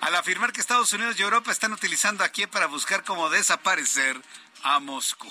Al 0.00 0.14
afirmar 0.16 0.52
que 0.52 0.60
Estados 0.60 0.92
Unidos 0.92 1.16
y 1.18 1.22
Europa 1.22 1.52
están 1.52 1.72
utilizando 1.72 2.24
a 2.24 2.28
Kiev 2.28 2.48
para 2.48 2.66
buscar 2.66 3.04
cómo 3.04 3.30
desaparecer 3.30 4.20
a 4.62 4.80
Moscú. 4.80 5.28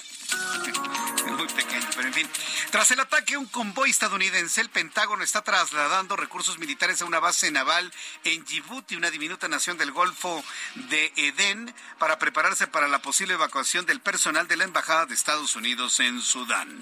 Muy 1.27 1.47
pequeño, 1.47 1.88
pero 1.95 2.07
en 2.07 2.13
fin. 2.13 2.30
Tras 2.71 2.91
el 2.91 2.99
ataque 2.99 3.38
un 3.38 3.45
convoy 3.47 3.89
estadounidense, 3.89 4.61
el 4.61 4.69
Pentágono 4.69 5.23
está 5.23 5.41
trasladando 5.41 6.15
recursos 6.15 6.59
militares 6.59 7.01
a 7.01 7.05
una 7.05 7.19
base 7.19 7.51
naval 7.51 7.91
en 8.23 8.43
Djibouti, 8.45 8.95
una 8.95 9.11
diminuta 9.11 9.47
nación 9.47 9.77
del 9.77 9.91
Golfo 9.91 10.43
de 10.75 11.11
Edén, 11.15 11.73
para 11.97 12.19
prepararse 12.19 12.67
para 12.67 12.88
la 12.88 13.01
posible 13.01 13.34
evacuación 13.34 13.86
del 13.86 14.01
personal 14.01 14.47
de 14.47 14.57
la 14.57 14.65
Embajada 14.65 15.05
de 15.05 15.13
Estados 15.13 15.55
Unidos 15.55 15.99
en 15.99 16.21
Sudán. 16.21 16.80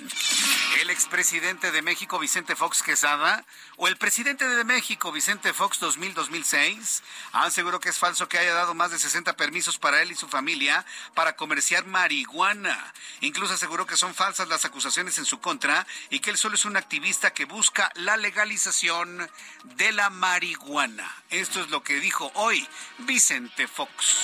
El 0.82 0.90
expresidente 0.90 1.72
de 1.72 1.82
México, 1.82 2.20
Vicente 2.20 2.56
Fox 2.56 2.84
Quesada, 2.84 3.46
o 3.80 3.88
el 3.88 3.96
presidente 3.96 4.48
de 4.50 4.64
México, 4.64 5.12
Vicente 5.12 5.54
Fox 5.54 5.80
2000-2006, 5.82 7.02
aseguró 7.32 7.80
que 7.80 7.90
es 7.90 7.98
falso 8.00 8.28
que 8.28 8.40
haya 8.40 8.54
dado 8.54 8.74
más 8.74 8.90
de 8.90 8.98
60 8.98 9.38
permisos 9.38 9.78
para 9.78 10.02
él 10.02 10.12
y 10.12 10.16
su 10.16 10.28
familia 10.28 10.84
para 11.14 11.36
comerciar 11.36 11.86
marihuana. 11.86 12.94
Incluso 13.22 13.54
aseguró 13.54 13.86
que 13.86 13.96
son 13.96 14.16
falsas 14.16 14.48
las 14.48 14.66
acusaciones 14.66 15.20
en 15.20 15.26
su 15.26 15.40
contra 15.40 15.86
y 16.10 16.20
que 16.20 16.32
él 16.32 16.38
solo 16.38 16.56
es 16.56 16.66
un 16.66 16.76
activista 16.76 17.34
que 17.34 17.46
busca 17.46 17.92
la 17.96 18.18
legalización 18.18 19.30
de 19.64 19.92
la 19.92 20.10
marihuana. 20.10 21.16
Esto 21.30 21.62
es 21.62 21.70
lo 21.70 21.84
que 21.84 22.00
dijo 22.00 22.32
hoy 22.34 22.68
Vicente 23.00 23.68
Fox. 23.68 24.18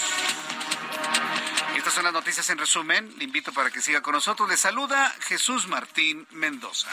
Estas 1.77 1.93
son 1.93 2.05
las 2.05 2.13
noticias 2.13 2.49
en 2.49 2.57
resumen. 2.57 3.13
Le 3.17 3.25
invito 3.25 3.53
para 3.53 3.69
que 3.69 3.81
siga 3.81 4.01
con 4.01 4.13
nosotros. 4.13 4.49
Le 4.49 4.57
saluda 4.57 5.13
Jesús 5.19 5.67
Martín 5.67 6.25
Mendoza. 6.31 6.89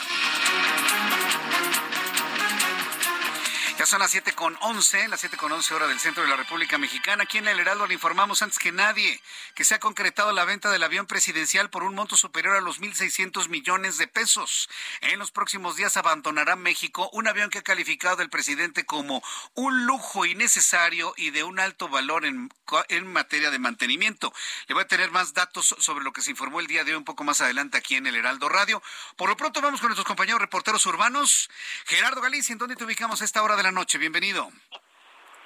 Ya 3.81 3.87
son 3.87 4.01
las 4.01 4.11
siete 4.11 4.35
con 4.35 4.59
once, 4.61 5.09
las 5.09 5.21
siete 5.21 5.39
con 5.39 5.51
once 5.51 5.73
hora 5.73 5.87
del 5.87 5.99
centro 5.99 6.23
de 6.23 6.29
la 6.29 6.37
República 6.37 6.77
Mexicana. 6.77 7.23
Aquí 7.23 7.39
en 7.39 7.49
el 7.49 7.59
Heraldo 7.59 7.87
le 7.87 7.95
informamos 7.95 8.43
antes 8.43 8.59
que 8.59 8.73
nadie 8.73 9.23
que 9.55 9.65
se 9.65 9.75
ha 9.75 9.81
concretado 9.81 10.33
la 10.33 10.45
venta 10.45 10.71
del 10.71 10.83
avión 10.83 11.07
presidencial 11.07 11.71
por 11.71 11.85
un 11.85 11.95
monto 11.95 12.15
superior 12.15 12.57
a 12.57 12.61
los 12.61 12.83
1.600 12.83 13.49
millones 13.49 13.97
de 13.97 14.07
pesos. 14.07 14.69
En 15.01 15.19
los 15.19 15.31
próximos 15.31 15.77
días 15.77 15.97
abandonará 15.97 16.57
México 16.57 17.09
un 17.15 17.27
avión 17.27 17.49
que 17.49 17.61
ha 17.61 17.63
calificado 17.63 18.21
el 18.21 18.29
presidente 18.29 18.85
como 18.85 19.23
un 19.55 19.87
lujo 19.87 20.27
innecesario 20.27 21.15
y 21.17 21.31
de 21.31 21.43
un 21.43 21.59
alto 21.59 21.89
valor 21.89 22.27
en, 22.27 22.51
en 22.91 23.07
materia 23.11 23.51
de 23.51 23.59
mantenimiento. 23.59 24.31
Le 24.67 24.75
voy 24.75 24.85
a 24.85 24.89
tener 24.89 25.11
más 25.11 25.33
datos 25.33 25.75
sobre 25.79 26.05
lo 26.05 26.13
que 26.13 26.21
se 26.21 26.33
informó 26.33 26.61
el 26.61 26.67
día 26.67 26.85
de 26.85 26.93
hoy 26.93 26.99
un 26.99 27.05
poco 27.05 27.25
más 27.25 27.41
adelante 27.41 27.79
aquí 27.79 27.95
en 27.95 28.07
el 28.07 28.17
Heraldo 28.17 28.51
Radio. 28.51 28.83
Por 29.17 29.31
lo 29.31 29.39
pronto 29.39 29.63
vamos 29.63 29.81
con 29.81 29.89
nuestros 29.89 30.07
compañeros 30.07 30.39
reporteros 30.39 30.85
urbanos. 30.85 31.49
Gerardo 31.87 32.21
Galicia, 32.21 32.53
¿en 32.53 32.59
dónde 32.59 32.77
te 32.77 32.85
ubicamos 32.85 33.23
a 33.23 33.25
esta 33.25 33.43
hora 33.43 33.57
de 33.57 33.63
la 33.63 33.70
noche. 33.71 33.99
Bienvenido. 33.99 34.49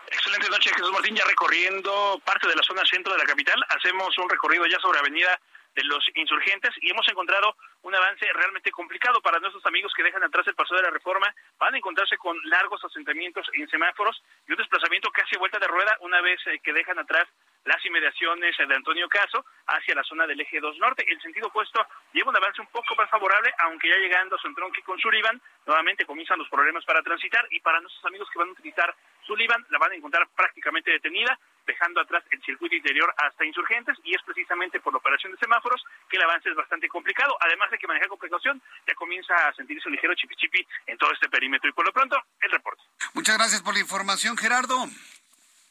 Excelente 0.06 0.48
noche, 0.48 0.70
Jesús 0.70 0.92
Martín. 0.92 1.16
Ya 1.16 1.24
recorriendo 1.24 2.20
parte 2.24 2.48
de 2.48 2.56
la 2.56 2.62
zona 2.62 2.82
centro 2.84 3.12
de 3.12 3.18
la 3.18 3.24
capital, 3.24 3.62
hacemos 3.68 4.16
un 4.18 4.28
recorrido 4.28 4.66
ya 4.66 4.78
sobre 4.80 4.98
Avenida 4.98 5.40
de 5.74 5.82
los 5.84 6.04
insurgentes 6.14 6.70
y 6.80 6.90
hemos 6.90 7.06
encontrado 7.08 7.56
un 7.82 7.94
avance 7.94 8.24
realmente 8.32 8.70
complicado 8.70 9.20
para 9.20 9.40
nuestros 9.40 9.64
amigos 9.66 9.92
que 9.96 10.04
dejan 10.04 10.22
atrás 10.22 10.46
el 10.46 10.54
paso 10.54 10.74
de 10.76 10.82
la 10.82 10.90
reforma. 10.90 11.34
Van 11.58 11.74
a 11.74 11.78
encontrarse 11.78 12.16
con 12.16 12.38
largos 12.44 12.82
asentamientos 12.84 13.46
en 13.54 13.68
semáforos 13.68 14.22
y 14.46 14.52
un 14.52 14.58
desplazamiento 14.58 15.10
casi 15.10 15.36
vuelta 15.36 15.58
de 15.58 15.66
rueda 15.66 15.96
una 16.00 16.20
vez 16.20 16.40
eh, 16.46 16.60
que 16.62 16.72
dejan 16.72 16.98
atrás 16.98 17.26
las 17.64 17.84
inmediaciones 17.84 18.56
de 18.56 18.74
Antonio 18.74 19.08
Caso 19.08 19.44
hacia 19.66 19.94
la 19.94 20.02
zona 20.04 20.26
del 20.26 20.40
eje 20.40 20.60
2 20.60 20.78
norte. 20.78 21.04
El 21.08 21.20
sentido 21.20 21.48
opuesto 21.48 21.84
lleva 22.12 22.30
un 22.30 22.36
avance 22.36 22.60
un 22.60 22.68
poco 22.68 22.94
más 22.96 23.08
favorable, 23.10 23.52
aunque 23.58 23.88
ya 23.88 23.96
llegando 23.96 24.36
a 24.36 24.38
su 24.38 24.48
entronque 24.48 24.82
con 24.82 24.98
Sullivan, 24.98 25.40
nuevamente 25.66 26.04
comienzan 26.04 26.38
los 26.38 26.48
problemas 26.48 26.84
para 26.84 27.02
transitar 27.02 27.46
y 27.50 27.60
para 27.60 27.80
nuestros 27.80 28.04
amigos 28.04 28.28
que 28.30 28.38
van 28.38 28.48
a 28.48 28.52
utilizar 28.52 28.94
Sullivan 29.26 29.64
la 29.70 29.78
van 29.78 29.92
a 29.92 29.94
encontrar 29.94 30.28
prácticamente 30.36 30.90
detenida, 30.90 31.38
dejando 31.66 32.00
atrás 32.00 32.22
el 32.30 32.42
circuito 32.42 32.74
interior 32.74 33.12
hasta 33.16 33.44
insurgentes 33.44 33.96
y 34.04 34.14
es 34.14 34.22
precisamente 34.22 34.80
por 34.80 34.92
la 34.92 34.98
operación 34.98 35.32
de 35.32 35.38
semáforos 35.38 35.82
que 36.10 36.16
el 36.16 36.22
avance 36.22 36.50
es 36.50 36.54
bastante 36.54 36.88
complicado. 36.88 37.36
Además 37.40 37.70
de 37.70 37.78
que 37.78 37.86
manejar 37.86 38.08
con 38.08 38.18
precaución 38.18 38.60
ya 38.86 38.94
comienza 38.94 39.34
a 39.34 39.54
sentirse 39.54 39.88
un 39.88 39.94
ligero 39.94 40.14
chipi 40.14 40.36
chipi 40.36 40.66
en 40.86 40.98
todo 40.98 41.10
este 41.12 41.28
perímetro. 41.28 41.70
Y 41.70 41.72
por 41.72 41.86
lo 41.86 41.92
pronto, 41.92 42.20
el 42.40 42.50
reporte. 42.50 42.82
Muchas 43.14 43.38
gracias 43.38 43.62
por 43.62 43.72
la 43.72 43.80
información, 43.80 44.36
Gerardo. 44.36 44.76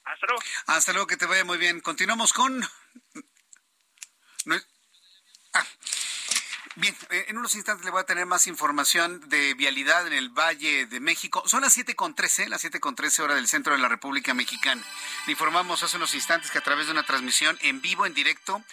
Hasta 0.05 0.27
luego. 0.27 0.43
Hasta 0.67 0.93
luego, 0.93 1.07
que 1.07 1.17
te 1.17 1.25
vaya 1.25 1.43
muy 1.43 1.57
bien. 1.57 1.81
Continuamos 1.81 2.33
con... 2.33 2.63
Ah. 5.53 5.65
Bien, 6.75 6.95
eh, 7.11 7.25
en 7.27 7.37
unos 7.37 7.53
instantes 7.53 7.85
le 7.85 7.91
voy 7.91 8.01
a 8.01 8.05
tener 8.05 8.25
más 8.25 8.47
información 8.47 9.21
de 9.29 9.53
vialidad 9.53 10.07
en 10.07 10.13
el 10.13 10.29
Valle 10.29 10.87
de 10.87 10.99
México. 10.99 11.43
Son 11.45 11.61
las 11.61 11.77
7.13, 11.77 12.47
las 12.47 12.65
7.13 12.65 13.19
hora 13.19 13.35
del 13.35 13.47
centro 13.47 13.73
de 13.73 13.79
la 13.79 13.87
República 13.87 14.33
Mexicana. 14.33 14.83
Le 15.27 15.33
informamos 15.33 15.83
hace 15.83 15.97
unos 15.97 16.15
instantes 16.15 16.49
que 16.49 16.57
a 16.57 16.63
través 16.63 16.87
de 16.87 16.93
una 16.93 17.03
transmisión 17.03 17.59
en 17.61 17.79
vivo, 17.79 18.07
en 18.07 18.15
directo, 18.15 18.63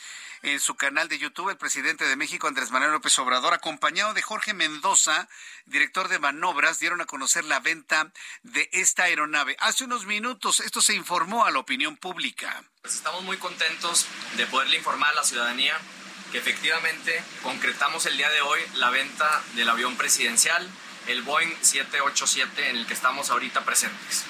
en 0.42 0.60
su 0.60 0.74
canal 0.74 1.08
de 1.08 1.18
YouTube, 1.18 1.50
el 1.50 1.56
presidente 1.56 2.04
de 2.06 2.16
México, 2.16 2.46
Andrés 2.46 2.70
Manuel 2.70 2.92
López 2.92 3.18
Obrador, 3.18 3.52
acompañado 3.52 4.14
de 4.14 4.22
Jorge 4.22 4.54
Mendoza, 4.54 5.28
director 5.66 6.08
de 6.08 6.18
manobras, 6.18 6.78
dieron 6.78 7.00
a 7.00 7.06
conocer 7.06 7.44
la 7.44 7.60
venta 7.60 8.12
de 8.42 8.68
esta 8.72 9.04
aeronave. 9.04 9.56
Hace 9.60 9.84
unos 9.84 10.06
minutos 10.06 10.60
esto 10.60 10.80
se 10.80 10.94
informó 10.94 11.44
a 11.44 11.50
la 11.50 11.58
opinión 11.58 11.96
pública. 11.96 12.64
Pues 12.82 12.94
estamos 12.94 13.22
muy 13.24 13.36
contentos 13.36 14.06
de 14.36 14.46
poderle 14.46 14.76
informar 14.76 15.10
a 15.10 15.16
la 15.16 15.24
ciudadanía 15.24 15.78
que 16.32 16.38
efectivamente 16.38 17.22
concretamos 17.42 18.06
el 18.06 18.16
día 18.16 18.30
de 18.30 18.40
hoy 18.40 18.60
la 18.76 18.90
venta 18.90 19.42
del 19.54 19.68
avión 19.68 19.96
presidencial, 19.96 20.68
el 21.06 21.22
Boeing 21.22 21.54
787 21.60 22.70
en 22.70 22.76
el 22.76 22.86
que 22.86 22.94
estamos 22.94 23.30
ahorita 23.30 23.64
presentes. 23.64 24.24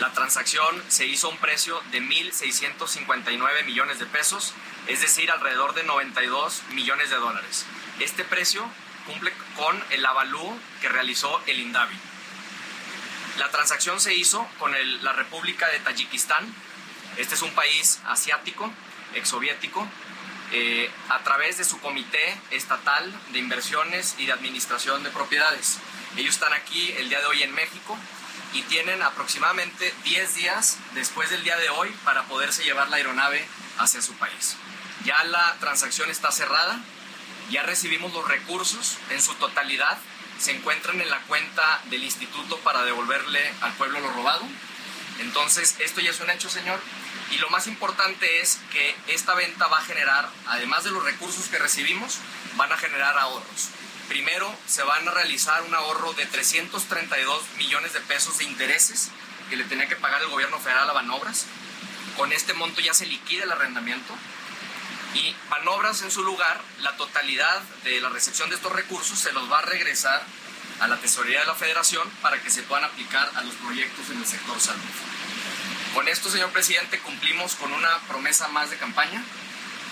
La 0.00 0.12
transacción 0.12 0.80
se 0.86 1.06
hizo 1.06 1.26
a 1.26 1.30
un 1.30 1.38
precio 1.38 1.82
de 1.90 2.00
1.659 2.00 3.64
millones 3.64 3.98
de 3.98 4.06
pesos, 4.06 4.54
es 4.86 5.00
decir, 5.00 5.28
alrededor 5.30 5.74
de 5.74 5.82
92 5.82 6.62
millones 6.70 7.10
de 7.10 7.16
dólares. 7.16 7.66
Este 7.98 8.22
precio 8.22 8.64
cumple 9.06 9.32
con 9.56 9.82
el 9.90 10.06
avalú 10.06 10.56
que 10.80 10.88
realizó 10.88 11.42
el 11.46 11.58
INDAVI. 11.58 11.96
La 13.38 13.50
transacción 13.50 14.00
se 14.00 14.14
hizo 14.14 14.46
con 14.60 14.72
la 15.02 15.12
República 15.14 15.68
de 15.68 15.80
Tayikistán. 15.80 16.46
Este 17.16 17.34
es 17.34 17.42
un 17.42 17.52
país 17.54 18.00
asiático, 18.06 18.70
exsoviético, 19.14 19.88
eh, 20.52 20.90
a 21.08 21.18
través 21.24 21.58
de 21.58 21.64
su 21.64 21.80
comité 21.80 22.40
estatal 22.52 23.12
de 23.32 23.38
inversiones 23.40 24.14
y 24.18 24.26
de 24.26 24.32
administración 24.32 25.02
de 25.02 25.10
propiedades. 25.10 25.78
Ellos 26.16 26.34
están 26.34 26.52
aquí 26.52 26.92
el 26.98 27.08
día 27.08 27.18
de 27.18 27.26
hoy 27.26 27.42
en 27.42 27.52
México 27.52 27.98
y 28.52 28.62
tienen 28.62 29.02
aproximadamente 29.02 29.94
10 30.04 30.34
días 30.34 30.78
después 30.94 31.30
del 31.30 31.44
día 31.44 31.56
de 31.56 31.70
hoy 31.70 31.90
para 32.04 32.24
poderse 32.24 32.64
llevar 32.64 32.88
la 32.88 32.96
aeronave 32.96 33.46
hacia 33.78 34.02
su 34.02 34.14
país. 34.14 34.56
Ya 35.04 35.22
la 35.24 35.56
transacción 35.60 36.10
está 36.10 36.32
cerrada, 36.32 36.80
ya 37.50 37.62
recibimos 37.62 38.12
los 38.12 38.26
recursos 38.26 38.98
en 39.10 39.22
su 39.22 39.34
totalidad, 39.34 39.98
se 40.38 40.52
encuentran 40.52 41.00
en 41.00 41.10
la 41.10 41.20
cuenta 41.22 41.80
del 41.86 42.04
instituto 42.04 42.58
para 42.58 42.84
devolverle 42.84 43.52
al 43.60 43.72
pueblo 43.74 44.00
lo 44.00 44.12
robado. 44.12 44.42
Entonces, 45.20 45.76
esto 45.80 46.00
ya 46.00 46.10
es 46.10 46.20
un 46.20 46.30
hecho, 46.30 46.48
señor. 46.48 46.80
Y 47.30 47.38
lo 47.38 47.50
más 47.50 47.66
importante 47.66 48.40
es 48.40 48.60
que 48.72 48.94
esta 49.08 49.34
venta 49.34 49.66
va 49.66 49.78
a 49.78 49.84
generar, 49.84 50.28
además 50.46 50.84
de 50.84 50.90
los 50.90 51.04
recursos 51.04 51.46
que 51.48 51.58
recibimos, 51.58 52.18
van 52.56 52.72
a 52.72 52.76
generar 52.76 53.18
ahorros. 53.18 53.70
Primero, 54.08 54.54
se 54.66 54.82
van 54.82 55.06
a 55.06 55.10
realizar 55.10 55.62
un 55.62 55.74
ahorro 55.74 56.12
de 56.14 56.26
332 56.26 57.42
millones 57.58 57.92
de 57.92 58.00
pesos 58.00 58.38
de 58.38 58.44
intereses 58.44 59.10
que 59.50 59.56
le 59.56 59.64
tenía 59.64 59.88
que 59.88 59.96
pagar 59.96 60.22
el 60.22 60.28
gobierno 60.28 60.58
federal 60.58 60.88
a 60.88 60.94
Banobras. 60.94 61.46
Con 62.16 62.32
este 62.32 62.54
monto 62.54 62.80
ya 62.80 62.94
se 62.94 63.06
liquida 63.06 63.44
el 63.44 63.52
arrendamiento 63.52 64.14
y 65.14 65.34
Banobras 65.48 66.02
en 66.02 66.10
su 66.10 66.22
lugar, 66.22 66.60
la 66.80 66.96
totalidad 66.96 67.60
de 67.84 68.00
la 68.00 68.08
recepción 68.08 68.50
de 68.50 68.56
estos 68.56 68.72
recursos 68.72 69.18
se 69.18 69.32
los 69.32 69.50
va 69.50 69.58
a 69.58 69.62
regresar 69.62 70.22
a 70.80 70.88
la 70.88 70.96
tesorería 70.98 71.40
de 71.40 71.46
la 71.46 71.54
federación 71.54 72.08
para 72.22 72.40
que 72.42 72.50
se 72.50 72.62
puedan 72.62 72.84
aplicar 72.84 73.30
a 73.34 73.42
los 73.42 73.54
proyectos 73.54 74.10
en 74.10 74.18
el 74.18 74.26
sector 74.26 74.60
salud. 74.60 74.80
Con 75.94 76.08
esto, 76.08 76.30
señor 76.30 76.50
presidente, 76.50 76.98
cumplimos 77.00 77.54
con 77.54 77.72
una 77.72 77.98
promesa 78.06 78.48
más 78.48 78.70
de 78.70 78.76
campaña, 78.76 79.24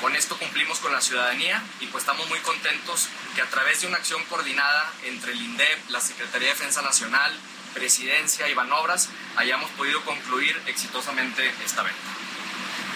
con 0.01 0.15
esto 0.15 0.39
cumplimos 0.39 0.79
con 0.79 0.93
la 0.93 1.01
ciudadanía 1.01 1.63
y 1.81 1.87
pues 1.87 2.03
estamos 2.03 2.29
muy 2.29 2.39
contentos 2.41 3.09
que 3.35 3.43
a 3.43 3.47
través 3.47 3.81
de 3.81 3.87
una 3.87 3.97
acción 3.97 4.23
coordinada 4.25 4.93
entre 5.05 5.33
el 5.33 5.41
INDEP, 5.41 5.91
la 5.91 6.01
Secretaría 6.01 6.49
de 6.49 6.55
Defensa 6.55 6.83
Nacional, 6.83 7.33
Presidencia 7.75 8.49
y 8.49 8.55
Banobras 8.55 9.09
hayamos 9.37 9.71
podido 9.73 10.03
concluir 10.05 10.61
exitosamente 10.67 11.53
esta 11.65 11.83
venta. 11.83 11.99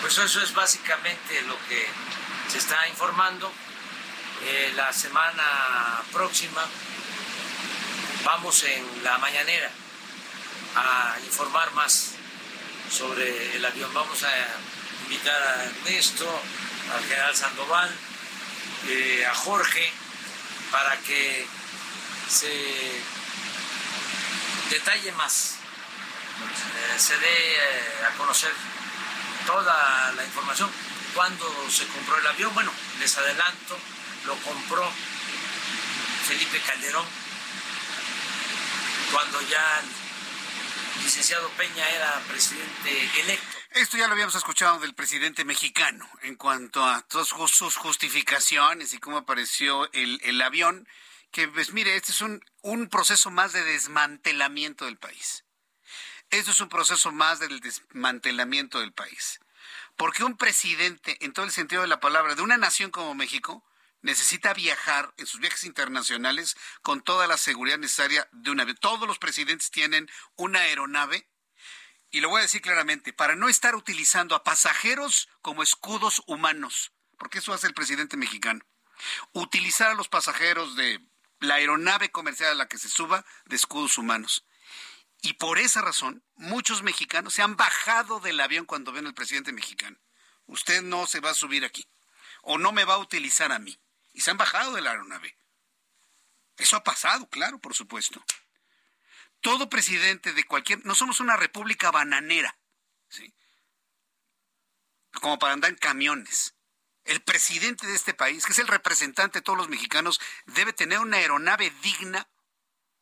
Pues 0.01 0.17
eso 0.19 0.43
es 0.43 0.55
básicamente 0.55 1.43
lo 1.43 1.57
que 1.69 1.87
se 2.49 2.59
está 2.59 2.89
informando. 2.89 3.53
Eh, 4.43 4.73
la 4.75 4.93
semana 4.93 6.03
próxima 6.13 6.65
vamos 8.25 8.63
en 8.65 9.05
la 9.05 9.19
mañanera 9.19 9.71
a 10.77 11.17
informar 11.27 11.73
más 11.73 12.13
sobre 12.91 13.57
el 13.57 13.65
avión. 13.65 13.93
Vamos 13.93 14.23
a 14.23 14.31
invitar 15.05 15.43
a 15.43 15.65
Ernesto, 15.65 16.43
al 16.95 17.05
general 17.05 17.37
Sandoval, 17.37 17.91
eh, 18.89 19.27
a 19.27 19.35
Jorge, 19.35 19.93
para 20.71 20.97
que 20.99 21.47
se 22.29 23.03
detalle 24.71 25.13
más, 25.13 25.57
eh, 26.41 26.99
se 26.99 27.17
dé 27.19 27.55
eh, 27.55 28.07
a 28.07 28.17
conocer 28.17 28.53
toda 29.47 30.13
la 30.13 30.25
información. 30.25 30.71
Cuando 31.15 31.47
se 31.71 31.87
compró 31.89 32.19
el 32.19 32.27
avión, 32.27 32.55
bueno, 32.55 32.73
les 33.01 33.17
adelanto, 33.17 33.79
lo 34.27 34.37
compró 34.37 34.91
Felipe 36.27 36.61
Calderón, 36.61 37.07
cuando 39.13 39.41
ya 39.43 39.81
el 39.81 41.05
licenciado 41.05 41.49
Peña 41.51 41.89
era 41.89 42.21
presidente 42.29 43.11
electo. 43.21 43.60
Esto 43.73 43.97
ya 43.97 44.09
lo 44.09 44.15
habíamos 44.15 44.35
escuchado 44.35 44.81
del 44.81 44.95
presidente 44.95 45.45
mexicano 45.45 46.09
en 46.23 46.35
cuanto 46.35 46.85
a 46.85 47.03
todas 47.03 47.29
sus 47.29 47.77
justificaciones 47.77 48.93
y 48.93 48.99
cómo 48.99 49.19
apareció 49.19 49.89
el, 49.93 50.21
el 50.25 50.43
avión, 50.43 50.89
que 51.31 51.47
pues 51.47 51.73
mire, 51.73 51.95
este 51.95 52.11
es 52.11 52.21
un, 52.21 52.45
un 52.63 52.89
proceso 52.89 53.31
más 53.31 53.53
de 53.53 53.63
desmantelamiento 53.63 54.87
del 54.87 54.97
país. 54.97 55.45
Esto 56.31 56.51
es 56.51 56.61
un 56.61 56.69
proceso 56.69 57.13
más 57.13 57.39
del 57.39 57.61
desmantelamiento 57.61 58.81
del 58.81 58.93
país. 58.93 59.39
Porque 59.97 60.25
un 60.25 60.37
presidente, 60.37 61.17
en 61.25 61.33
todo 61.33 61.45
el 61.45 61.53
sentido 61.53 61.83
de 61.83 61.89
la 61.89 62.01
palabra, 62.01 62.35
de 62.35 62.43
una 62.43 62.57
nación 62.57 62.91
como 62.91 63.15
México, 63.15 63.65
necesita 64.03 64.53
viajar 64.53 65.15
en 65.17 65.27
sus 65.27 65.39
viajes 65.39 65.63
internacionales 65.63 66.57
con 66.83 67.03
toda 67.03 67.29
la 67.29 67.37
seguridad 67.37 67.79
necesaria 67.79 68.29
de 68.33 68.51
un 68.51 68.59
avión. 68.59 68.79
Todos 68.81 69.07
los 69.07 69.19
presidentes 69.19 69.71
tienen 69.71 70.11
una 70.35 70.61
aeronave, 70.61 71.29
y 72.11 72.21
lo 72.21 72.29
voy 72.29 72.41
a 72.41 72.43
decir 72.43 72.61
claramente, 72.61 73.13
para 73.13 73.37
no 73.37 73.49
estar 73.49 73.75
utilizando 73.77 74.35
a 74.35 74.43
pasajeros 74.43 75.29
como 75.43 75.63
escudos 75.63 76.23
humanos, 76.27 76.93
porque 77.19 77.39
eso 77.39 77.53
hace 77.53 77.67
el 77.67 77.75
presidente 77.75 78.17
mexicano. 78.17 78.65
Utilizar 79.33 79.91
a 79.91 79.95
los 79.95 80.09
pasajeros 80.09 80.77
de 80.77 81.01
la 81.39 81.55
aeronave 81.55 82.11
comercial 82.11 82.53
a 82.53 82.55
la 82.55 82.69
que 82.69 82.79
se 82.79 82.89
suba 82.89 83.25
de 83.47 83.57
escudos 83.57 83.97
humanos. 83.99 84.45
Y 85.23 85.35
por 85.35 85.59
esa 85.59 85.83
razón, 85.83 86.25
muchos 86.35 86.83
mexicanos 86.83 87.35
se 87.35 87.43
han 87.43 87.57
bajado 87.57 88.21
del 88.21 88.41
avión 88.41 88.65
cuando 88.65 88.93
ven 88.93 89.07
al 89.07 89.15
presidente 89.15 89.53
mexicano. 89.53 89.99
Usted 90.47 90.83
no 90.83 91.07
se 91.07 91.21
va 91.21 91.31
a 91.31 91.35
subir 91.35 91.65
aquí. 91.65 91.87
O 92.43 92.59
no 92.59 92.73
me 92.73 92.85
va 92.85 92.95
a 92.95 92.99
utilizar 92.99 93.53
a 93.53 93.59
mí. 93.59 93.79
Y 94.13 94.23
se 94.23 94.31
han 94.31 94.39
bajado 94.39 94.73
de 94.73 94.81
la 94.81 94.91
aeronave. 94.91 95.37
Eso 96.57 96.77
ha 96.77 96.85
pasado, 96.85 97.29
claro, 97.29 97.59
por 97.59 97.75
supuesto. 97.75 98.25
Todo 99.41 99.69
presidente 99.69 100.33
de 100.33 100.45
cualquier... 100.45 100.85
No 100.85 100.95
somos 100.95 101.21
una 101.21 101.37
república 101.37 101.91
bananera. 101.91 102.57
¿sí? 103.09 103.35
Como 105.13 105.39
para 105.39 105.55
andar 105.55 105.71
en 105.71 105.77
camiones. 105.77 106.55
El 107.05 107.23
presidente 107.23 107.87
de 107.87 107.95
este 107.95 108.15
país, 108.15 108.45
que 108.45 108.53
es 108.53 108.59
el 108.59 108.69
representante 108.69 109.39
de 109.39 109.43
todos 109.43 109.59
los 109.59 109.69
mexicanos, 109.69 110.21
debe 110.47 110.73
tener 110.73 110.99
una 110.99 111.17
aeronave 111.17 111.71
digna 111.83 112.29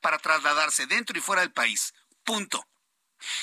para 0.01 0.19
trasladarse 0.19 0.87
dentro 0.87 1.19
y 1.19 1.21
fuera 1.21 1.43
del 1.43 1.53
país. 1.53 1.93
Punto. 2.25 2.69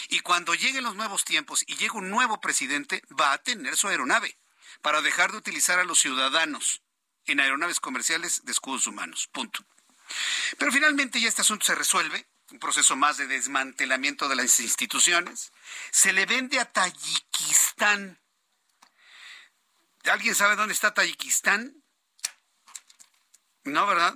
Y 0.09 0.21
cuando 0.21 0.55
lleguen 0.55 0.83
los 0.83 0.95
nuevos 0.95 1.25
tiempos 1.25 1.63
y 1.67 1.75
llegue 1.75 1.97
un 1.97 2.09
nuevo 2.09 2.39
presidente, 2.39 3.01
va 3.19 3.33
a 3.33 3.37
tener 3.37 3.75
su 3.75 3.87
aeronave 3.87 4.37
para 4.81 5.01
dejar 5.01 5.31
de 5.31 5.37
utilizar 5.37 5.79
a 5.79 5.83
los 5.83 5.99
ciudadanos 5.99 6.81
en 7.25 7.39
aeronaves 7.39 7.79
comerciales 7.79 8.45
de 8.45 8.51
escudos 8.51 8.87
humanos. 8.87 9.27
Punto. 9.31 9.65
Pero 10.57 10.71
finalmente 10.71 11.19
ya 11.19 11.27
este 11.27 11.41
asunto 11.41 11.65
se 11.65 11.75
resuelve, 11.75 12.27
un 12.51 12.59
proceso 12.59 12.95
más 12.95 13.17
de 13.17 13.27
desmantelamiento 13.27 14.27
de 14.27 14.35
las 14.35 14.59
instituciones. 14.59 15.51
Se 15.91 16.13
le 16.13 16.25
vende 16.25 16.59
a 16.59 16.71
Tayikistán. 16.71 18.19
¿Alguien 20.03 20.35
sabe 20.35 20.55
dónde 20.55 20.73
está 20.73 20.93
Tayikistán? 20.93 21.83
No, 23.63 23.87
¿verdad? 23.87 24.15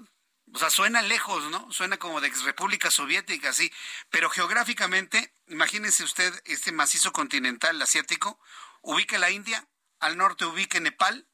O 0.54 0.60
sea, 0.60 0.70
suena 0.70 1.02
lejos, 1.02 1.50
¿no? 1.50 1.72
Suena 1.72 1.98
como 1.98 2.22
de 2.22 2.28
ex 2.28 2.44
República 2.44 2.92
Soviética, 2.92 3.54
sí. 3.54 3.72
Pero 4.10 4.30
geográficamente, 4.30 5.34
imagínense 5.48 6.04
usted 6.04 6.34
este 6.46 6.72
macizo 6.72 7.12
continental 7.12 7.82
asiático, 7.82 8.40
ubica 8.82 9.18
la 9.18 9.32
India, 9.32 9.68
al 10.00 10.18
norte 10.18 10.46
ubique 10.46 10.80
Nepal, 10.80 11.28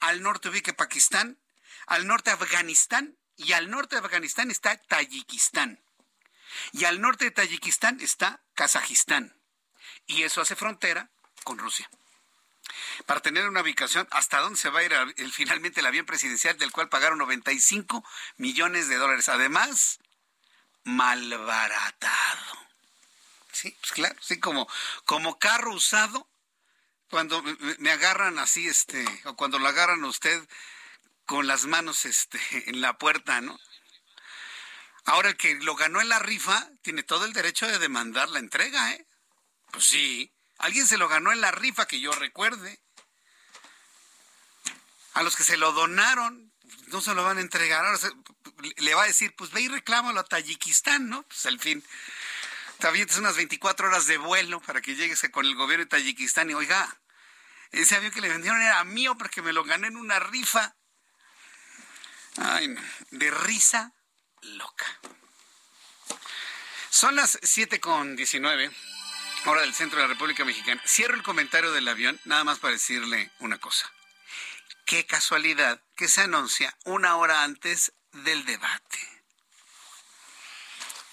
al 0.00 0.22
norte 0.22 0.48
ubique 0.48 0.72
Pakistán, 0.72 1.38
al 1.86 2.06
norte 2.06 2.30
Afganistán, 2.30 3.18
y 3.36 3.52
al 3.52 3.70
norte 3.70 3.96
de 3.96 4.02
Afganistán 4.02 4.50
está 4.50 4.76
Tayikistán. 4.76 5.82
Y 6.72 6.84
al 6.84 7.00
norte 7.00 7.26
de 7.26 7.30
Tayikistán 7.30 8.00
está 8.00 8.42
Kazajistán. 8.54 9.36
Y 10.06 10.22
eso 10.22 10.40
hace 10.40 10.56
frontera 10.56 11.10
con 11.44 11.58
Rusia 11.58 11.88
para 13.06 13.20
tener 13.20 13.48
una 13.48 13.62
ubicación 13.62 14.06
hasta 14.10 14.40
dónde 14.40 14.58
se 14.58 14.70
va 14.70 14.80
a 14.80 14.84
ir 14.84 14.92
el, 14.92 15.32
finalmente 15.32 15.80
el 15.80 15.86
avión 15.86 16.06
presidencial 16.06 16.56
del 16.58 16.72
cual 16.72 16.88
pagaron 16.88 17.18
95 17.18 18.04
millones 18.36 18.88
de 18.88 18.96
dólares. 18.96 19.28
Además, 19.28 19.98
malbaratado. 20.84 22.62
Sí, 23.52 23.76
pues 23.80 23.92
claro, 23.92 24.16
sí, 24.20 24.40
como, 24.40 24.68
como 25.04 25.38
carro 25.38 25.74
usado, 25.74 26.26
cuando 27.10 27.42
me 27.78 27.90
agarran 27.90 28.38
así, 28.38 28.66
este, 28.66 29.04
o 29.24 29.36
cuando 29.36 29.58
lo 29.58 29.68
agarran 29.68 30.02
a 30.04 30.08
usted 30.08 30.48
con 31.26 31.46
las 31.46 31.66
manos 31.66 32.04
este, 32.06 32.40
en 32.70 32.80
la 32.80 32.96
puerta, 32.96 33.40
¿no? 33.40 33.58
Ahora 35.04 35.30
el 35.30 35.36
que 35.36 35.54
lo 35.56 35.74
ganó 35.74 36.00
en 36.00 36.08
la 36.08 36.18
rifa 36.18 36.68
tiene 36.82 37.02
todo 37.02 37.24
el 37.24 37.32
derecho 37.32 37.66
de 37.66 37.78
demandar 37.78 38.28
la 38.28 38.38
entrega, 38.38 38.92
¿eh? 38.92 39.06
Pues 39.72 39.84
sí, 39.84 40.32
alguien 40.58 40.86
se 40.86 40.98
lo 40.98 41.08
ganó 41.08 41.32
en 41.32 41.40
la 41.40 41.50
rifa 41.50 41.86
que 41.86 42.00
yo 42.00 42.12
recuerde. 42.12 42.80
A 45.14 45.22
los 45.22 45.36
que 45.36 45.44
se 45.44 45.56
lo 45.56 45.72
donaron, 45.72 46.52
no 46.88 47.00
se 47.00 47.14
lo 47.14 47.24
van 47.24 47.38
a 47.38 47.42
entregar. 47.42 47.84
Ahora 47.84 47.98
le 48.76 48.94
va 48.94 49.02
a 49.02 49.06
decir, 49.06 49.34
pues 49.36 49.50
ve 49.50 49.62
y 49.62 49.68
reclámalo 49.68 50.20
a 50.20 50.24
Tayikistán, 50.24 51.08
¿no? 51.08 51.22
Pues 51.24 51.46
al 51.46 51.58
fin, 51.58 51.84
también 52.78 53.08
es 53.08 53.16
unas 53.16 53.36
24 53.36 53.88
horas 53.88 54.06
de 54.06 54.18
vuelo 54.18 54.60
para 54.60 54.80
que 54.80 54.94
llegues 54.94 55.20
con 55.32 55.46
el 55.46 55.56
gobierno 55.56 55.84
de 55.84 55.90
Tayikistán 55.90 56.50
y 56.50 56.54
oiga, 56.54 57.00
ese 57.72 57.96
avión 57.96 58.12
que 58.12 58.20
le 58.20 58.28
vendieron 58.28 58.60
era 58.62 58.84
mío 58.84 59.16
porque 59.16 59.42
me 59.42 59.52
lo 59.52 59.64
gané 59.64 59.88
en 59.88 59.96
una 59.96 60.20
rifa. 60.20 60.76
Ay, 62.36 62.68
no, 62.68 62.80
de 63.10 63.30
risa 63.30 63.92
loca. 64.42 64.86
Son 66.90 67.16
las 67.16 67.38
7 67.42 67.80
con 67.80 68.16
19, 68.16 68.70
hora 69.46 69.62
del 69.62 69.74
centro 69.74 69.98
de 69.98 70.04
la 70.04 70.12
República 70.12 70.44
Mexicana. 70.44 70.82
Cierro 70.86 71.14
el 71.14 71.22
comentario 71.22 71.72
del 71.72 71.88
avión, 71.88 72.20
nada 72.24 72.44
más 72.44 72.58
para 72.58 72.74
decirle 72.74 73.30
una 73.40 73.58
cosa 73.58 73.90
qué 74.84 75.06
casualidad 75.06 75.80
que 75.96 76.06
se 76.06 76.20
anuncia 76.20 76.76
una 76.84 77.16
hora 77.16 77.44
antes 77.44 77.92
del 78.12 78.44
debate. 78.44 78.98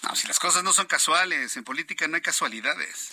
No, 0.02 0.14
si 0.14 0.28
las 0.28 0.38
cosas 0.38 0.62
no 0.62 0.72
son 0.72 0.86
casuales, 0.86 1.56
en 1.56 1.64
política 1.64 2.08
no 2.08 2.16
hay 2.16 2.22
casualidades. 2.22 3.12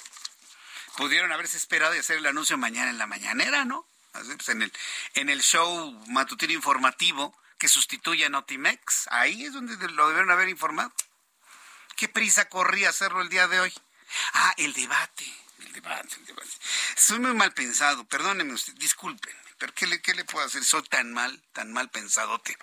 Pudieron 0.98 1.32
haberse 1.32 1.58
esperado 1.58 1.96
y 1.96 2.00
hacer 2.00 2.18
el 2.18 2.26
anuncio 2.26 2.58
mañana 2.58 2.90
en 2.90 2.98
la 2.98 3.08
mañanera, 3.08 3.66
¿no? 3.66 3.88
Pues 4.12 4.50
en, 4.50 4.64
el, 4.64 4.74
en 5.14 5.30
el 5.30 5.42
show 5.42 5.92
matutino 6.08 6.54
informativo 6.54 7.38
que 7.58 7.68
sustituye 7.68 8.26
a 8.26 8.30
Notimex, 8.30 9.08
ahí 9.12 9.46
es 9.46 9.54
donde 9.54 9.76
lo 9.90 10.08
debieron 10.08 10.32
haber 10.32 10.50
informado. 10.50 10.94
¿Qué 11.96 12.08
prisa 12.08 12.48
corría 12.48 12.90
hacerlo 12.90 13.22
el 13.22 13.30
día 13.30 13.48
de 13.48 13.60
hoy? 13.60 13.74
Ah, 14.34 14.54
el 14.58 14.74
debate, 14.74 15.26
el 15.60 15.74
debate, 15.74 16.16
el 16.16 16.26
debate. 16.26 16.50
Soy 16.96 17.20
muy 17.20 17.34
mal 17.34 17.54
pensado, 17.54 18.06
perdónenme 18.06 18.54
usted, 18.54 18.74
disculpen. 18.74 19.36
Pero 19.58 19.74
¿qué 19.74 19.88
le, 19.88 20.02
qué 20.02 20.14
le 20.14 20.24
puedo 20.24 20.46
hacer? 20.46 20.64
Soy 20.64 20.84
tan 20.84 21.12
mal, 21.12 21.44
tan 21.54 21.74
mal 21.74 21.90
pensadote. 21.90 22.56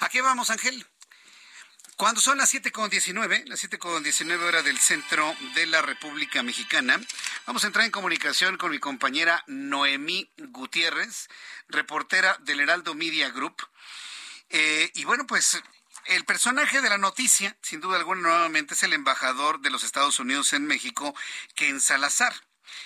¿A 0.00 0.08
qué 0.08 0.22
vamos, 0.22 0.48
Ángel? 0.50 0.86
Cuando 2.00 2.22
son 2.22 2.38
las 2.38 2.54
7.19, 2.54 3.44
las 3.44 3.62
7.19 3.62 4.42
horas 4.42 4.64
del 4.64 4.78
centro 4.78 5.36
de 5.54 5.66
la 5.66 5.82
República 5.82 6.42
Mexicana, 6.42 6.98
vamos 7.44 7.62
a 7.62 7.66
entrar 7.66 7.84
en 7.84 7.90
comunicación 7.90 8.56
con 8.56 8.70
mi 8.70 8.78
compañera 8.78 9.44
Noemí 9.48 10.30
Gutiérrez, 10.38 11.28
reportera 11.68 12.38
del 12.40 12.60
Heraldo 12.60 12.94
Media 12.94 13.28
Group. 13.28 13.54
Eh, 14.50 14.90
y 14.94 15.04
bueno, 15.04 15.26
pues 15.26 15.62
el 16.06 16.24
personaje 16.24 16.80
de 16.80 16.90
la 16.90 16.98
noticia, 16.98 17.56
sin 17.62 17.80
duda 17.80 17.96
alguna, 17.96 18.22
nuevamente 18.22 18.74
es 18.74 18.82
el 18.82 18.92
embajador 18.92 19.60
de 19.60 19.70
los 19.70 19.84
Estados 19.84 20.18
Unidos 20.18 20.52
en 20.52 20.66
México, 20.66 21.14
Ken 21.54 21.80
Salazar. 21.80 22.34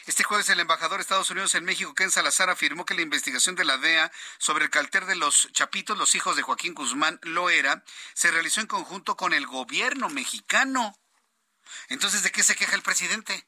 Este 0.07 0.25
jueves 0.25 0.49
el 0.49 0.61
embajador 0.61 0.99
de 0.99 1.03
Estados 1.03 1.31
Unidos 1.31 1.55
en 1.55 1.65
México, 1.65 1.95
Ken 1.95 2.11
Salazar, 2.11 2.51
afirmó 2.51 2.85
que 2.85 2.95
la 2.95 3.03
investigación 3.03 3.55
de 3.55 3.65
la 3.65 3.79
DEA 3.79 4.13
sobre 4.39 4.65
el 4.65 4.71
cartel 4.71 5.07
de 5.07 5.17
los 5.17 5.49
Chapitos, 5.53 5.97
los 5.97 6.15
hijos 6.15 6.37
de 6.37 6.43
Joaquín 6.43 6.75
Guzmán 6.75 7.19
Loera, 7.23 7.83
se 8.15 8.31
realizó 8.31 8.61
en 8.61 8.67
conjunto 8.67 9.17
con 9.17 9.33
el 9.33 9.47
gobierno 9.47 10.09
mexicano. 10.09 10.99
Entonces, 11.89 12.23
¿de 12.23 12.31
qué 12.31 12.43
se 12.43 12.57
queja 12.57 12.75
el 12.75 12.83
presidente? 12.83 13.47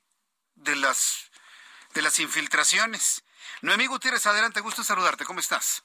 De 0.54 0.76
las, 0.76 1.30
de 1.94 2.02
las 2.02 2.18
infiltraciones. 2.18 3.24
Noemí 3.60 3.86
Gutiérrez, 3.86 4.26
adelante, 4.26 4.60
gusto 4.60 4.84
saludarte. 4.84 5.24
¿Cómo 5.24 5.40
estás? 5.40 5.82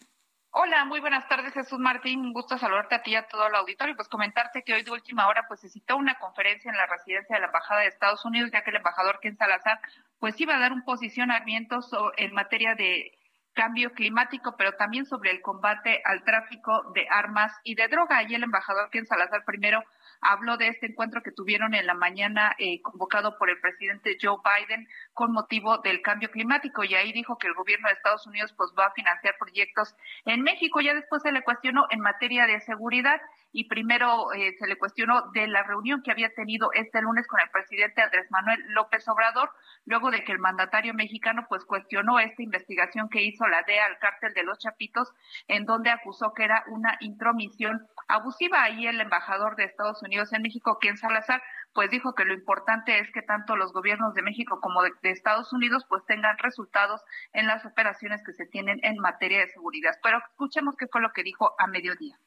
Hola, 0.54 0.84
muy 0.84 1.00
buenas 1.00 1.30
tardes, 1.30 1.54
Jesús 1.54 1.80
Martín. 1.80 2.20
Un 2.20 2.34
gusto 2.34 2.58
saludarte 2.58 2.96
a 2.96 3.02
ti 3.02 3.12
y 3.12 3.16
a 3.16 3.26
todo 3.26 3.48
el 3.48 3.56
auditorio. 3.56 3.96
Pues 3.96 4.10
comentarte 4.10 4.64
que 4.64 4.74
hoy 4.74 4.84
de 4.84 4.92
última 4.92 5.30
hora 5.30 5.46
pues 5.48 5.62
se 5.62 5.70
citó 5.70 5.96
una 5.96 6.20
conferencia 6.20 6.70
en 6.70 6.76
la 6.76 6.88
residencia 6.88 7.38
de 7.38 7.40
la 7.40 7.46
Embajada 7.48 7.80
de 7.80 7.88
Estados 7.88 8.26
Unidos, 8.26 8.52
ya 8.52 8.62
que 8.62 8.72
el 8.72 8.76
embajador 8.76 9.22
Ken 9.22 9.38
Salazar 9.38 9.80
pues 10.20 10.40
iba 10.42 10.54
a 10.54 10.60
dar 10.60 10.74
un 10.74 10.84
posicionamiento 10.84 11.80
en 12.18 12.34
materia 12.34 12.76
de 12.76 13.18
cambio 13.54 13.94
climático, 13.94 14.56
pero 14.58 14.74
también 14.74 15.06
sobre 15.06 15.32
el 15.32 15.42
combate 15.42 16.02
al 16.04 16.26
tráfico 16.26 16.84
de 16.94 17.08
armas 17.10 17.54
y 17.64 17.76
de 17.76 17.88
droga. 17.88 18.22
Y 18.24 18.36
el 18.36 18.44
embajador 18.44 18.90
Ken 18.90 19.06
Salazar 19.06 19.46
primero 19.46 19.82
habló 20.22 20.58
de 20.58 20.68
este 20.68 20.86
encuentro 20.88 21.22
que 21.24 21.32
tuvieron 21.32 21.74
en 21.74 21.86
la 21.86 21.94
mañana 21.94 22.56
eh, 22.60 22.82
convocado 22.82 23.38
por 23.38 23.50
el 23.50 23.60
presidente 23.60 24.18
Joe 24.22 24.38
Biden 24.44 24.88
con 25.14 25.32
motivo 25.32 25.80
del 25.80 26.02
cambio 26.02 26.30
climático 26.32 26.84
y 26.84 26.96
ahí 26.96 27.12
dijo 27.12 27.38
que 27.38 27.48
el 27.48 27.54
gobierno 27.54 27.88
de 27.88 27.96
Estados 27.96 28.26
Unidos 28.28 28.54
pues 28.56 28.72
va 28.78 28.86
a 28.86 28.94
financiar 28.94 29.36
proyectos 29.40 29.96
en 30.26 30.42
México. 30.42 30.80
Ya 30.82 30.94
después 30.94 31.22
se 31.24 31.32
le 31.32 31.44
cuestionó 31.44 31.88
en 31.90 32.00
materia 32.00 32.46
de 32.46 32.62
seguridad 32.62 33.20
y 33.54 33.66
primero 33.66 34.32
eh, 34.34 34.56
se 34.58 34.68
le 34.68 34.78
cuestionó 34.78 35.32
de 35.34 35.48
la 35.48 35.64
reunión 35.64 36.02
que 36.02 36.12
había 36.12 36.34
tenido 36.34 36.72
este 36.74 37.02
lunes 37.02 37.28
con 37.28 37.40
el 37.40 37.50
presidente 37.50 38.02
Andrés 38.02 38.30
Manuel 38.32 38.64
López 38.70 39.08
Obrador, 39.08 39.52
luego 39.86 40.12
de 40.12 40.24
que 40.24 40.32
el 40.32 40.40
mandatario 40.40 40.94
mexicano 40.94 41.46
pues 41.50 41.66
cuestionó 41.66 42.20
esta 42.20 42.42
investigación 42.42 43.10
que 43.10 43.24
hizo 43.24 43.48
la 43.48 43.64
DEA 43.64 43.86
al 43.86 44.00
cártel 44.00 44.34
de 44.34 44.44
los 44.44 44.60
Chapitos, 44.60 45.12
en 45.48 45.66
donde 45.66 45.90
acusó 45.90 46.34
que 46.34 46.44
era 46.44 46.64
una 46.68 46.98
intromisión 47.02 47.88
abusiva. 48.08 48.64
Ahí 48.64 48.88
el 48.88 49.02
embajador 49.02 49.56
de 49.56 49.66
Estados 49.66 50.02
Unidos 50.02 50.32
en 50.34 50.44
México, 50.44 50.80
Ken 50.80 50.98
Salazar, 50.98 51.42
pues 51.74 51.90
dijo 51.90 52.16
que 52.16 52.26
lo 52.26 52.34
importante 52.34 53.00
es 53.00 53.12
que 53.12 53.22
tanto 53.22 53.56
los 53.56 53.74
gobiernos 53.74 54.14
de 54.14 54.22
México 54.22 54.60
como 54.62 54.84
de, 54.84 54.92
de, 55.02 55.12
Estados 55.12 55.52
Unidos 55.54 55.86
pues 55.90 56.06
tengan 56.06 56.38
resultados 56.38 57.02
en 57.34 57.48
las 57.48 57.66
operaciones 57.66 58.22
que 58.26 58.34
se 58.34 58.46
tienen 58.46 58.80
en 58.84 58.98
materia 58.98 59.40
de 59.40 59.48
seguridad. 59.48 59.98
Pero 60.04 60.20
escuchemos 60.20 60.76
qué 60.78 60.88
fue 60.88 61.02
lo 61.02 61.12
que 61.14 61.24
dijo 61.24 61.54
a 61.58 61.68
mediodía. 61.68 62.18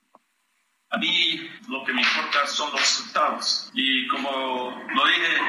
A 0.95 0.97
mí 0.97 1.51
lo 1.69 1.83
que 1.83 1.93
me 1.93 2.03
importa 2.03 2.47
son 2.47 2.71
los 2.71 2.81
resultados. 2.81 3.69
Y 3.75 4.07
como 4.07 4.81
lo 4.95 5.07
dije, 5.07 5.41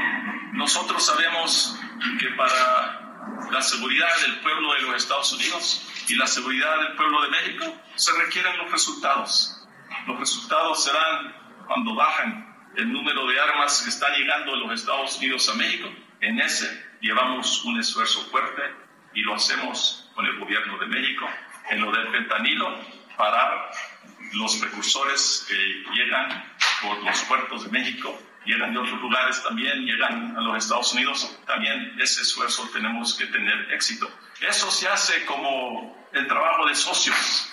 nosotros 0.53 1.05
sabemos 1.05 1.79
que 2.19 2.29
para 2.29 3.47
la 3.51 3.61
seguridad 3.61 4.09
del 4.23 4.39
pueblo 4.39 4.73
de 4.73 4.81
los 4.81 4.95
Estados 4.95 5.33
Unidos 5.33 5.87
y 6.07 6.15
la 6.15 6.25
seguridad 6.25 6.79
del 6.79 6.95
pueblo 6.95 7.21
de 7.21 7.29
México 7.29 7.79
se 7.93 8.11
requieren 8.23 8.57
los 8.57 8.71
resultados. 8.71 9.67
Los 10.07 10.19
resultados 10.19 10.83
serán 10.83 11.35
cuando 11.67 11.93
bajan 11.93 12.71
el 12.77 12.91
número 12.91 13.27
de 13.27 13.39
armas 13.39 13.83
que 13.83 13.89
están 13.89 14.13
llegando 14.15 14.53
de 14.53 14.61
los 14.61 14.79
Estados 14.79 15.15
Unidos 15.19 15.47
a 15.49 15.53
México. 15.53 15.89
En 16.21 16.39
ese 16.39 16.97
llevamos 17.01 17.63
un 17.65 17.79
esfuerzo 17.79 18.21
fuerte 18.31 18.63
y 19.13 19.21
lo 19.21 19.35
hacemos 19.35 20.09
con 20.15 20.25
el 20.25 20.39
gobierno 20.39 20.79
de 20.79 20.87
México. 20.87 21.29
En 21.69 21.81
lo 21.81 21.91
del 21.91 22.07
fentanilo, 22.09 22.79
parar 23.15 23.69
los 24.33 24.57
precursores 24.57 25.45
que 25.47 25.55
llegan 25.93 26.53
por 26.81 27.03
los 27.03 27.21
puertos 27.23 27.63
de 27.65 27.71
México, 27.71 28.17
llegan 28.45 28.73
de 28.73 28.79
otros 28.79 29.01
lugares 29.01 29.43
también, 29.43 29.85
llegan 29.85 30.37
a 30.37 30.41
los 30.41 30.57
Estados 30.57 30.93
Unidos, 30.93 31.39
también 31.45 31.95
ese 31.99 32.21
esfuerzo 32.21 32.69
tenemos 32.73 33.17
que 33.17 33.25
tener 33.27 33.71
éxito. 33.73 34.09
Eso 34.41 34.69
se 34.69 34.87
hace 34.87 35.25
como 35.25 36.07
el 36.13 36.27
trabajo 36.27 36.67
de 36.67 36.75
socios. 36.75 37.51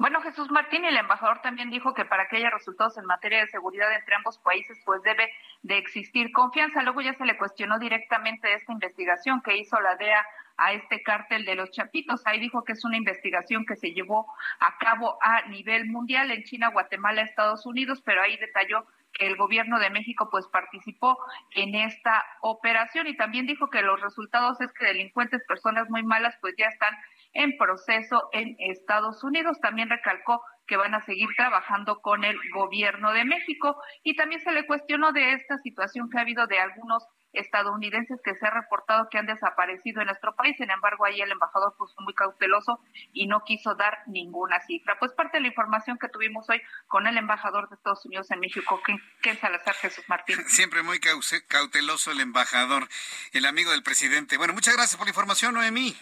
Bueno, 0.00 0.22
Jesús 0.22 0.50
Martín, 0.50 0.86
el 0.86 0.96
embajador 0.96 1.42
también 1.42 1.68
dijo 1.68 1.92
que 1.92 2.06
para 2.06 2.26
que 2.26 2.38
haya 2.38 2.48
resultados 2.48 2.96
en 2.96 3.04
materia 3.04 3.40
de 3.40 3.48
seguridad 3.48 3.92
entre 3.92 4.14
ambos 4.14 4.38
países, 4.38 4.80
pues 4.86 5.02
debe 5.02 5.30
de 5.62 5.76
existir 5.76 6.32
confianza. 6.32 6.82
Luego 6.82 7.02
ya 7.02 7.12
se 7.12 7.26
le 7.26 7.36
cuestionó 7.36 7.78
directamente 7.78 8.54
esta 8.54 8.72
investigación 8.72 9.42
que 9.42 9.58
hizo 9.58 9.78
la 9.78 9.96
DEA 9.96 10.26
a 10.60 10.72
este 10.74 11.02
cártel 11.02 11.44
de 11.44 11.54
los 11.54 11.70
Chapitos. 11.70 12.22
Ahí 12.26 12.38
dijo 12.38 12.64
que 12.64 12.72
es 12.72 12.84
una 12.84 12.98
investigación 12.98 13.64
que 13.64 13.76
se 13.76 13.92
llevó 13.92 14.26
a 14.60 14.76
cabo 14.78 15.18
a 15.22 15.48
nivel 15.48 15.86
mundial 15.86 16.30
en 16.30 16.44
China, 16.44 16.68
Guatemala, 16.68 17.22
Estados 17.22 17.64
Unidos, 17.66 18.02
pero 18.04 18.22
ahí 18.22 18.36
detalló 18.36 18.86
que 19.12 19.26
el 19.26 19.36
gobierno 19.36 19.78
de 19.78 19.90
México 19.90 20.28
pues 20.30 20.46
participó 20.48 21.18
en 21.54 21.74
esta 21.74 22.24
operación 22.42 23.06
y 23.06 23.16
también 23.16 23.46
dijo 23.46 23.68
que 23.70 23.82
los 23.82 24.00
resultados 24.00 24.60
es 24.60 24.72
que 24.72 24.84
delincuentes, 24.86 25.42
personas 25.48 25.88
muy 25.88 26.02
malas 26.02 26.36
pues 26.40 26.54
ya 26.56 26.66
están 26.66 26.94
en 27.32 27.56
proceso 27.56 28.28
en 28.32 28.56
Estados 28.58 29.24
Unidos. 29.24 29.58
También 29.60 29.88
recalcó 29.88 30.42
que 30.66 30.76
van 30.76 30.94
a 30.94 31.00
seguir 31.00 31.28
trabajando 31.36 32.00
con 32.00 32.22
el 32.22 32.38
gobierno 32.52 33.12
de 33.12 33.24
México 33.24 33.76
y 34.04 34.14
también 34.14 34.40
se 34.42 34.52
le 34.52 34.66
cuestionó 34.66 35.12
de 35.12 35.32
esta 35.32 35.58
situación 35.58 36.10
que 36.10 36.18
ha 36.18 36.20
habido 36.20 36.46
de 36.46 36.60
algunos 36.60 37.04
estadounidenses 37.32 38.20
que 38.24 38.34
se 38.34 38.46
ha 38.46 38.50
reportado 38.50 39.08
que 39.10 39.18
han 39.18 39.26
desaparecido 39.26 40.00
en 40.00 40.08
nuestro 40.08 40.34
país. 40.34 40.56
Sin 40.56 40.70
embargo, 40.70 41.04
ahí 41.04 41.20
el 41.20 41.30
embajador 41.30 41.74
fue 41.76 41.86
muy 42.00 42.14
cauteloso 42.14 42.80
y 43.12 43.26
no 43.26 43.44
quiso 43.44 43.74
dar 43.74 43.98
ninguna 44.06 44.60
cifra. 44.60 44.98
Pues 44.98 45.12
parte 45.12 45.38
de 45.38 45.42
la 45.42 45.48
información 45.48 45.98
que 45.98 46.08
tuvimos 46.08 46.48
hoy 46.48 46.60
con 46.88 47.06
el 47.06 47.16
embajador 47.16 47.68
de 47.68 47.76
Estados 47.76 48.04
Unidos 48.06 48.30
en 48.30 48.40
México, 48.40 48.80
Ken 49.22 49.38
Salazar 49.38 49.74
Jesús 49.74 50.04
Martín. 50.08 50.36
Siempre 50.48 50.82
muy 50.82 51.00
cauteloso 51.00 52.10
el 52.10 52.20
embajador, 52.20 52.88
el 53.32 53.46
amigo 53.46 53.70
del 53.70 53.82
presidente. 53.82 54.36
Bueno, 54.36 54.52
muchas 54.52 54.74
gracias 54.74 54.96
por 54.96 55.06
la 55.06 55.10
información, 55.10 55.54
Noemí. 55.54 55.96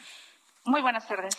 Muy 0.69 0.83
buenas 0.83 1.09
tardes. 1.09 1.35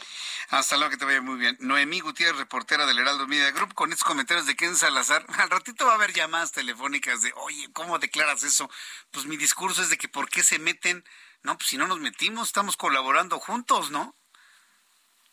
Hasta 0.50 0.76
luego, 0.76 0.90
que 0.90 0.98
te 0.98 1.06
vaya 1.06 1.22
muy 1.22 1.38
bien. 1.38 1.56
Noemí 1.60 2.00
Gutiérrez, 2.00 2.36
reportera 2.36 2.88
del 2.88 2.98
Heraldo 2.98 3.28
Media 3.28 3.52
Group, 3.52 3.76
con 3.76 3.92
estos 3.92 4.04
comentarios 4.04 4.48
de 4.48 4.56
Ken 4.56 4.76
Salazar. 4.76 5.24
Al 5.38 5.52
ratito 5.52 5.86
va 5.86 5.92
a 5.92 5.96
haber 5.96 6.14
llamadas 6.14 6.52
telefónicas 6.52 7.22
de, 7.22 7.32
oye, 7.36 7.70
¿cómo 7.72 8.00
declaras 8.00 8.42
eso? 8.42 8.72
Pues 9.12 9.28
mi 9.28 9.38
discurso 9.38 9.84
es 9.84 9.92
de 9.92 10.00
que 10.00 10.10
¿por 10.10 10.32
qué 10.32 10.42
se 10.42 10.58
meten? 10.58 11.06
No, 11.44 11.56
pues 11.60 11.70
si 11.70 11.78
no 11.78 11.88
nos 11.88 12.00
metimos, 12.00 12.48
estamos 12.48 12.76
colaborando 12.76 13.40
juntos, 13.40 13.92
¿no? 13.92 14.16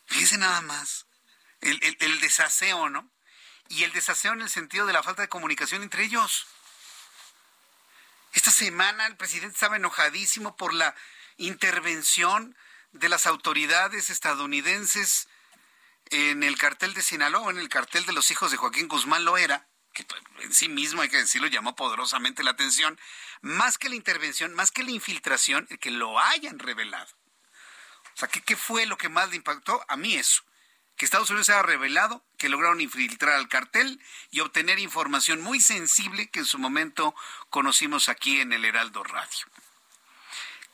Fíjense 0.05 0.37
nada 0.37 0.61
más. 0.61 1.07
El, 1.61 1.83
el, 1.83 1.97
el 1.99 2.19
desaseo, 2.19 2.91
¿no? 2.91 3.09
Y 3.69 3.83
el 3.83 3.91
desaseo 3.93 4.33
en 4.33 4.41
el 4.41 4.49
sentido 4.51 4.85
de 4.85 4.93
la 4.93 5.01
falta 5.01 5.23
de 5.23 5.27
comunicación 5.27 5.81
entre 5.81 6.03
ellos. 6.03 6.45
Esta 8.33 8.51
semana 8.51 9.07
el 9.07 9.17
presidente 9.17 9.55
estaba 9.55 9.77
enojadísimo 9.77 10.55
por 10.55 10.75
la 10.75 10.93
intervención 11.37 12.55
de 12.99 13.09
las 13.09 13.27
autoridades 13.27 14.09
estadounidenses 14.09 15.27
en 16.09 16.43
el 16.43 16.57
cartel 16.57 16.93
de 16.93 17.01
Sinaloa, 17.01 17.51
en 17.51 17.59
el 17.59 17.69
cartel 17.69 18.05
de 18.05 18.13
los 18.13 18.31
hijos 18.31 18.51
de 18.51 18.57
Joaquín 18.57 18.87
Guzmán 18.87 19.25
Loera, 19.25 19.67
que 19.93 20.05
en 20.39 20.53
sí 20.53 20.69
mismo, 20.69 21.01
hay 21.01 21.09
que 21.09 21.17
decirlo, 21.17 21.47
llamó 21.47 21.75
poderosamente 21.75 22.43
la 22.43 22.51
atención, 22.51 22.99
más 23.41 23.77
que 23.77 23.89
la 23.89 23.95
intervención, 23.95 24.53
más 24.53 24.71
que 24.71 24.83
la 24.83 24.91
infiltración, 24.91 25.67
el 25.69 25.79
que 25.79 25.91
lo 25.91 26.19
hayan 26.19 26.59
revelado. 26.59 27.13
O 28.13 28.17
sea, 28.19 28.27
¿qué, 28.27 28.41
¿qué, 28.41 28.55
fue 28.55 28.85
lo 28.85 28.97
que 28.97 29.09
más 29.09 29.29
le 29.29 29.35
impactó? 29.35 29.83
A 29.87 29.97
mí 29.97 30.15
eso, 30.15 30.43
que 30.95 31.05
Estados 31.05 31.29
Unidos 31.29 31.49
haya 31.49 31.61
revelado 31.61 32.25
que 32.37 32.49
lograron 32.49 32.81
infiltrar 32.81 33.35
al 33.35 33.47
cartel 33.47 34.01
y 34.31 34.39
obtener 34.39 34.79
información 34.79 35.41
muy 35.41 35.59
sensible 35.59 36.29
que 36.29 36.39
en 36.39 36.45
su 36.45 36.57
momento 36.57 37.15
conocimos 37.49 38.09
aquí 38.09 38.41
en 38.41 38.53
el 38.53 38.65
Heraldo 38.65 39.03
Radio. 39.03 39.47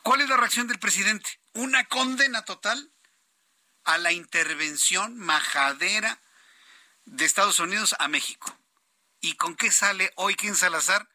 ¿Cuál 0.02 0.22
es 0.22 0.30
la 0.30 0.38
reacción 0.38 0.68
del 0.68 0.80
presidente? 0.80 1.40
Una 1.54 1.86
condena 1.86 2.44
total 2.46 2.92
a 3.84 4.00
la 4.00 4.12
intervención 4.12 5.18
majadera 5.18 6.20
de 7.06 7.26
Estados 7.26 7.60
Unidos 7.60 7.96
a 8.00 8.08
México. 8.08 8.58
¿Y 9.22 9.36
con 9.36 9.56
qué 9.56 9.72
sale 9.72 10.12
hoy 10.16 10.36
Ken 10.36 10.56
Salazar? 10.56 11.08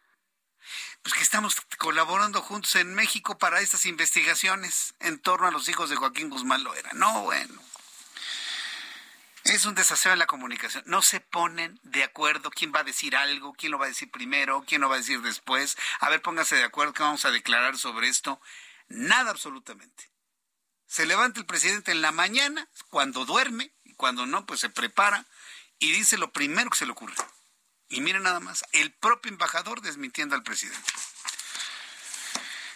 Pues 1.02 1.15
que 1.15 1.23
estamos 1.23 1.56
colaborando 1.78 2.40
juntos 2.40 2.77
en 2.77 2.94
México 2.94 3.36
para 3.36 3.60
estas 3.60 3.85
investigaciones 3.86 4.94
en 5.01 5.19
torno 5.19 5.48
a 5.48 5.51
los 5.51 5.69
hijos 5.69 5.90
de 5.90 5.97
Joaquín 5.97 6.31
Guzmán 6.31 6.62
Loera. 6.62 6.90
No, 6.93 7.23
bueno. 7.23 7.60
Es 9.43 9.65
un 9.65 9.74
desaseo 9.74 10.12
en 10.12 10.19
la 10.20 10.27
comunicación. 10.27 10.85
No 10.86 11.02
se 11.02 11.20
ponen 11.20 11.81
de 11.82 12.05
acuerdo 12.05 12.51
quién 12.51 12.73
va 12.73 12.81
a 12.81 12.85
decir 12.85 13.16
algo, 13.16 13.55
quién 13.55 13.73
lo 13.73 13.78
va 13.78 13.86
a 13.86 13.89
decir 13.89 14.10
primero, 14.10 14.62
quién 14.66 14.82
lo 14.82 14.89
va 14.89 14.97
a 14.97 14.98
decir 14.98 15.20
después. 15.23 15.77
A 16.01 16.10
ver, 16.10 16.23
póngase 16.23 16.56
de 16.56 16.65
acuerdo 16.65 16.93
que 16.93 17.02
vamos 17.02 17.24
a 17.24 17.31
declarar 17.31 17.77
sobre 17.77 18.09
esto. 18.09 18.40
Nada 18.89 19.31
absolutamente. 19.31 20.10
Se 20.89 21.06
levanta 21.06 21.39
el 21.39 21.47
presidente 21.47 21.93
en 21.93 22.02
la 22.02 22.12
mañana, 22.12 22.69
cuando 22.89 23.24
duerme, 23.27 23.73
y 23.85 23.94
cuando 23.94 24.27
no, 24.27 24.47
pues 24.47 24.60
se 24.60 24.70
prepara 24.70 25.27
y 25.78 25.93
dice 25.93 26.19
lo 26.19 26.32
primero 26.32 26.70
que 26.70 26.78
se 26.78 26.86
le 26.86 26.93
ocurre. 26.93 27.15
Y 27.90 28.01
miren 28.01 28.24
nada 28.24 28.40
más, 28.40 28.65
el 28.73 28.93
propio 28.93 29.31
embajador 29.31 29.81
desmintiendo 29.82 30.35
al 30.35 30.43
presidente. 30.43 30.93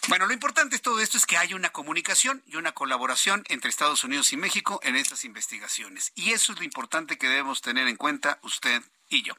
Bueno, 0.08 0.26
lo 0.26 0.32
importante 0.32 0.76
de 0.76 0.82
todo 0.82 1.00
esto 1.00 1.16
es 1.16 1.26
que 1.26 1.38
hay 1.38 1.54
una 1.54 1.70
comunicación 1.70 2.42
y 2.46 2.56
una 2.56 2.72
colaboración 2.72 3.44
entre 3.48 3.70
Estados 3.70 4.04
Unidos 4.04 4.32
y 4.32 4.36
México 4.36 4.80
en 4.82 4.96
estas 4.96 5.24
investigaciones. 5.24 6.12
Y 6.14 6.32
eso 6.32 6.52
es 6.52 6.58
lo 6.58 6.64
importante 6.64 7.18
que 7.18 7.28
debemos 7.28 7.62
tener 7.62 7.86
en 7.88 7.96
cuenta 7.96 8.38
usted 8.42 8.82
y 9.08 9.22
yo. 9.22 9.34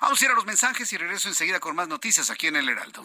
Vamos 0.00 0.20
a 0.20 0.24
ir 0.24 0.30
a 0.30 0.34
los 0.34 0.46
mensajes 0.46 0.92
y 0.92 0.96
regreso 0.96 1.28
enseguida 1.28 1.60
con 1.60 1.74
más 1.74 1.88
noticias 1.88 2.30
aquí 2.30 2.46
en 2.46 2.56
el 2.56 2.68
Heraldo. 2.68 3.04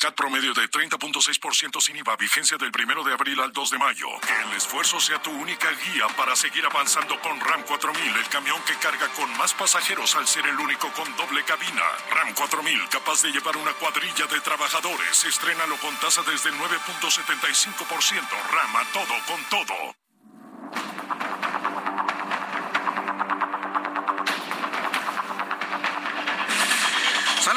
CAT 0.00 0.14
promedio 0.14 0.54
de 0.54 0.62
30.6% 0.62 1.78
sin 1.78 1.96
IVA, 1.96 2.16
vigencia 2.16 2.56
del 2.56 2.72
primero 2.72 3.04
de 3.04 3.12
abril 3.12 3.38
al 3.38 3.52
2 3.52 3.70
de 3.70 3.78
mayo. 3.78 4.06
Que 4.22 4.48
el 4.48 4.56
esfuerzo 4.56 4.98
sea 4.98 5.20
tu 5.20 5.30
única 5.30 5.68
guía 5.72 6.06
para 6.16 6.34
seguir 6.34 6.64
avanzando 6.64 7.20
con 7.20 7.38
RAM 7.38 7.62
4000, 7.64 8.16
el 8.16 8.28
camión 8.30 8.56
que 8.66 8.72
carga 8.76 9.08
con 9.08 9.30
más 9.36 9.52
pasajeros 9.52 10.16
al 10.16 10.26
ser 10.26 10.46
el 10.46 10.58
único 10.58 10.90
con 10.94 11.04
doble 11.16 11.44
cabina. 11.44 11.84
RAM 12.14 12.32
4000, 12.32 12.88
capaz 12.88 13.20
de 13.20 13.30
llevar 13.30 13.58
una 13.58 13.74
cuadrilla 13.74 14.26
de 14.26 14.40
trabajadores. 14.40 15.22
Estrénalo 15.24 15.76
con 15.76 15.94
tasa 15.96 16.22
desde 16.22 16.48
el 16.48 16.54
9.75%. 16.54 18.24
RAM 18.52 18.76
a 18.76 18.84
todo 18.92 19.14
con 19.26 19.44
todo. 19.50 20.09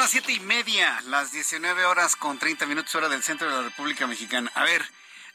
Las 0.04 0.10
siete 0.10 0.32
y 0.32 0.40
media, 0.40 1.00
las 1.06 1.32
19 1.32 1.86
horas 1.86 2.14
con 2.14 2.38
30 2.38 2.66
minutos 2.66 2.94
hora 2.94 3.08
del 3.08 3.22
centro 3.22 3.48
de 3.48 3.56
la 3.56 3.62
República 3.62 4.06
Mexicana. 4.06 4.52
A 4.54 4.62
ver, 4.62 4.86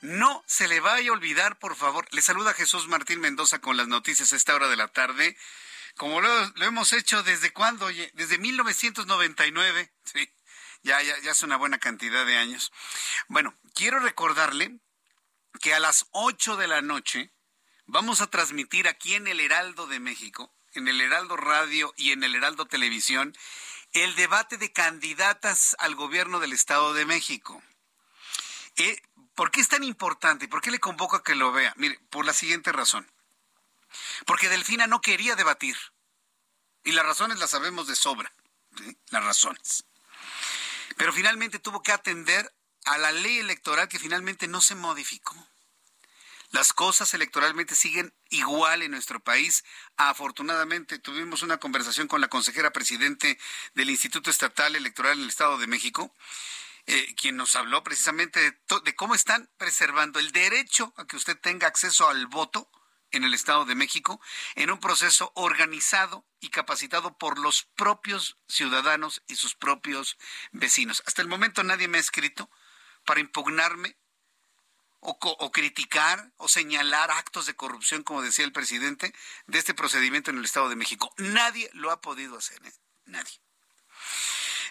no 0.02 0.44
se 0.46 0.68
le 0.68 0.80
vaya 0.80 1.10
a 1.10 1.14
olvidar, 1.14 1.58
por 1.58 1.76
favor. 1.76 2.08
Le 2.12 2.22
saluda 2.22 2.54
Jesús 2.54 2.88
Martín 2.88 3.20
Mendoza 3.20 3.58
con 3.62 3.78
las 3.78 3.88
noticias 3.88 4.32
a 4.32 4.36
esta 4.36 4.54
hora 4.54 4.68
de 4.68 4.76
la 4.76 4.88
tarde. 4.88 5.36
Como 5.98 6.22
lo, 6.22 6.30
hemos 6.58 6.94
hecho 6.94 7.24
desde 7.24 7.52
cuándo, 7.52 7.88
oye, 7.88 8.12
desde 8.14 8.38
1999. 8.38 9.92
Sí, 10.04 10.30
ya, 10.84 11.02
ya, 11.02 11.18
ya 11.18 11.32
es 11.32 11.42
una 11.42 11.58
buena 11.58 11.80
cantidad 11.80 12.24
de 12.24 12.38
años. 12.38 12.72
Bueno, 13.28 13.56
quiero 13.74 13.98
recordarle 13.98 14.78
que 15.62 15.74
a 15.74 15.80
las 15.80 16.06
8 16.12 16.58
de 16.58 16.68
la 16.68 16.84
noche 16.84 17.32
vamos 17.88 18.22
a 18.22 18.28
transmitir 18.30 18.88
aquí 18.88 19.16
en 19.16 19.28
el 19.28 19.40
Heraldo 19.40 19.88
de 19.88 20.00
México, 20.00 20.54
en 20.74 20.88
el 20.88 21.02
Heraldo 21.02 21.38
Radio 21.38 21.92
y 21.98 22.12
en 22.12 22.24
el 22.24 22.36
Heraldo 22.36 22.68
Televisión 22.68 23.36
el 23.94 24.16
debate 24.16 24.58
de 24.58 24.72
candidatas 24.72 25.76
al 25.80 25.96
gobierno 25.96 26.40
del 26.40 26.54
Estado 26.54 26.94
de 26.94 27.06
México. 27.06 27.62
Eh, 28.76 29.02
¿Por 29.36 29.52
qué 29.52 29.62
es 29.62 29.70
tan 29.70 29.84
importante? 29.84 30.48
¿Por 30.48 30.62
qué 30.62 30.72
le 30.72 30.80
convoco 30.80 31.16
a 31.16 31.24
que 31.24 31.36
lo 31.36 31.52
vea? 31.52 31.74
Mire, 31.78 32.00
por 32.10 32.26
la 32.26 32.34
siguiente 32.34 32.72
razón. 32.72 33.10
Porque 34.26 34.50
Delfina 34.50 34.88
no 34.88 35.02
quería 35.02 35.36
debatir. 35.36 35.78
Y 36.84 36.92
las 36.92 37.06
razones 37.06 37.40
las 37.40 37.50
sabemos 37.50 37.88
de 37.88 37.96
sobra. 37.96 38.32
Las 39.10 39.24
razones. 39.24 39.86
Pero 40.98 41.14
finalmente 41.14 41.60
tuvo 41.60 41.82
que 41.82 41.92
atender 41.92 42.54
a 42.86 42.98
la 42.98 43.12
ley 43.12 43.40
electoral 43.40 43.88
que 43.88 44.00
finalmente 44.00 44.48
no 44.48 44.62
se 44.62 44.76
modificó. 44.76 45.36
Las 46.52 46.74
cosas 46.74 47.14
electoralmente 47.14 47.76
siguen 47.76 48.14
igual 48.30 48.82
en 48.82 48.92
nuestro 48.92 49.20
país. 49.20 49.64
Afortunadamente 49.98 50.98
tuvimos 50.98 51.44
una 51.44 51.58
conversación 51.60 52.08
con 52.08 52.22
la 52.22 52.28
consejera 52.28 52.72
presidente 52.72 53.38
del 53.76 53.90
Instituto 53.92 54.30
Estatal 54.30 54.76
Electoral 54.76 55.18
en 55.18 55.24
el 55.24 55.30
Estado 55.30 55.58
de 55.58 55.68
México. 55.68 56.16
eh, 56.88 57.14
quien 57.16 57.38
nos 57.38 57.56
habló 57.56 57.84
precisamente 57.84 58.40
de, 58.40 58.58
de 58.84 58.96
cómo 58.96 59.14
están 59.14 59.48
preservando 59.58 60.18
el 60.20 60.32
derecho 60.32 60.92
a 60.98 61.06
que 61.06 61.18
usted 61.18 61.38
tenga 61.40 61.68
acceso 61.68 62.10
al 62.10 62.26
voto 62.26 62.68
en 63.12 63.24
el 63.24 63.34
Estado 63.36 63.66
de 63.66 63.76
México 63.76 64.20
en 64.56 64.72
un 64.72 64.80
proceso 64.80 65.32
organizado 65.36 66.26
y 66.40 66.50
capacitado 66.50 67.16
por 67.18 67.38
los 67.38 67.64
propios 67.76 68.38
ciudadanos 68.48 69.22
y 69.28 69.36
sus 69.36 69.54
propios 69.54 70.18
vecinos. 70.52 71.04
Hasta 71.06 71.22
el 71.22 71.28
momento 71.28 71.64
nadie 71.64 71.88
me 71.88 72.00
ha 72.00 72.02
escrito 72.02 72.50
para 73.06 73.20
impugnarme 73.20 73.98
o, 75.02 75.52
criticar 75.52 76.32
o 76.38 76.48
señalar 76.48 77.12
actos 77.12 77.46
de 77.46 77.56
corrupción, 77.56 78.04
como 78.04 78.22
decía 78.22 78.46
el 78.46 78.52
presidente, 78.52 79.14
de 79.48 79.60
este 79.60 79.74
procedimiento 79.74 80.32
en 80.32 80.38
el 80.38 80.46
Estado 80.46 80.70
de 80.70 80.76
México. 80.76 81.14
Nadie 81.18 81.70
lo 81.74 81.92
ha 81.92 82.02
podido 82.02 82.38
hacer, 82.38 82.60
¿eh? 82.66 82.74
nadie. 83.06 83.40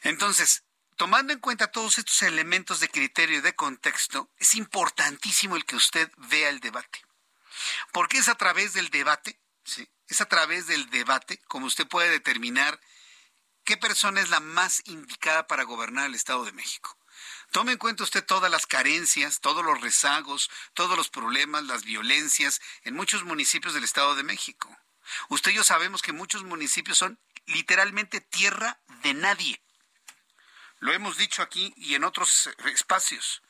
Entonces, 0.03 0.65
tomando 0.97 1.33
en 1.33 1.41
cuenta 1.41 1.73
todos 1.73 1.99
estos 1.99 2.23
elementos 2.23 2.81
de 2.81 2.89
criterio 2.89 3.39
y 3.39 3.43
de 3.43 3.55
contexto, 3.55 4.31
es 4.37 4.55
importantísimo 4.55 5.57
el 5.57 5.65
que 5.65 5.77
usted 5.77 6.11
vea 6.17 6.51
el 6.51 6.61
debate. 6.61 7.05
Porque 7.93 8.19
es 8.19 8.29
a 8.29 8.37
través 8.37 8.75
del 8.75 8.91
debate, 8.91 9.41
¿sí? 9.65 9.89
es 10.09 10.21
a 10.21 10.27
través 10.27 10.67
del 10.67 10.89
debate 10.91 11.39
como 11.49 11.67
usted 11.67 11.87
puede 11.87 12.11
determinar 12.11 12.81
qué 13.65 13.77
persona 13.77 14.21
es 14.21 14.31
la 14.31 14.41
más 14.41 14.83
indicada 14.87 15.47
para 15.47 15.65
gobernar 15.65 16.07
el 16.07 16.15
Estado 16.15 16.45
de 16.45 16.53
México. 16.53 16.98
Tome 17.51 17.73
en 17.73 17.79
cuenta 17.79 18.05
usted 18.05 18.25
todas 18.25 18.51
las 18.51 18.67
carencias, 18.67 19.41
todos 19.41 19.65
los 19.65 19.81
rezagos, 19.81 20.51
todos 20.75 20.97
los 20.97 21.09
problemas, 21.09 21.65
las 21.65 21.85
violencias 21.85 22.61
en 22.83 22.95
muchos 22.95 23.25
municipios 23.25 23.73
del 23.73 23.85
Estado 23.85 24.15
de 24.15 24.23
México. 24.23 24.77
Usted 25.31 25.53
y 25.53 25.55
yo 25.55 25.65
sabemos 25.65 26.03
que 26.03 26.13
muchos 26.13 26.45
municipios 26.45 26.99
son 26.99 27.19
literalmente 27.47 28.21
tierra 28.21 28.81
de 29.03 29.15
nadie. 29.15 29.63
Lo 30.81 30.93
hemos 30.93 31.17
dicho 31.17 31.43
aquí 31.43 31.73
y 31.77 31.95
en 31.95 32.05
otros 32.05 32.51
espacios. 32.67 33.43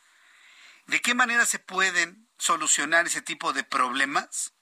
¿De 0.86 1.00
qué 1.00 1.14
manera 1.14 1.44
se 1.44 1.58
pueden 1.58 2.28
solucionar 2.38 3.06
ese 3.06 3.20
tipo 3.20 3.52
de 3.52 3.64
problemas? 3.64 4.52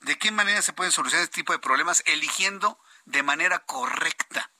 ¿De 0.00 0.18
qué 0.18 0.32
manera 0.32 0.60
se 0.62 0.72
pueden 0.72 0.92
solucionar 0.92 1.24
ese 1.24 1.32
tipo 1.32 1.52
de 1.52 1.60
problemas 1.60 2.02
eligiendo 2.06 2.78
de 3.04 3.22
manera 3.22 3.60
correcta? 3.60 4.50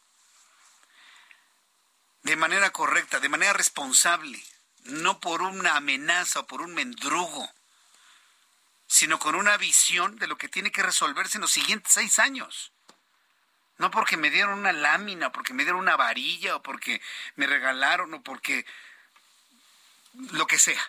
De 2.27 2.35
manera 2.35 2.71
correcta, 2.71 3.21
de 3.21 3.29
manera 3.29 3.53
responsable, 3.53 4.43
no 4.83 5.21
por 5.21 5.43
una 5.43 5.77
amenaza 5.77 6.41
o 6.41 6.47
por 6.47 6.61
un 6.61 6.75
mendrugo, 6.75 7.49
sino 8.89 9.21
con 9.21 9.37
una 9.37 9.57
visión 9.57 10.17
de 10.17 10.27
lo 10.27 10.37
que 10.37 10.49
tiene 10.49 10.73
que 10.73 10.83
resolverse 10.83 11.39
en 11.39 11.43
los 11.43 11.53
siguientes 11.53 11.93
seis 11.93 12.19
años. 12.19 12.73
No 13.79 13.93
porque 13.93 14.17
me 14.17 14.31
dieron 14.31 14.59
una 14.59 14.73
lámina, 14.73 15.31
porque 15.31 15.55
me 15.55 15.63
dieron 15.63 15.81
una 15.81 15.97
varilla, 15.97 16.57
o 16.57 16.63
porque 16.63 17.01
me 17.37 17.47
regalaron, 17.47 18.13
o 18.13 18.23
porque 18.23 18.67
lo 20.33 20.49
que 20.49 20.59
sea. 20.59 20.83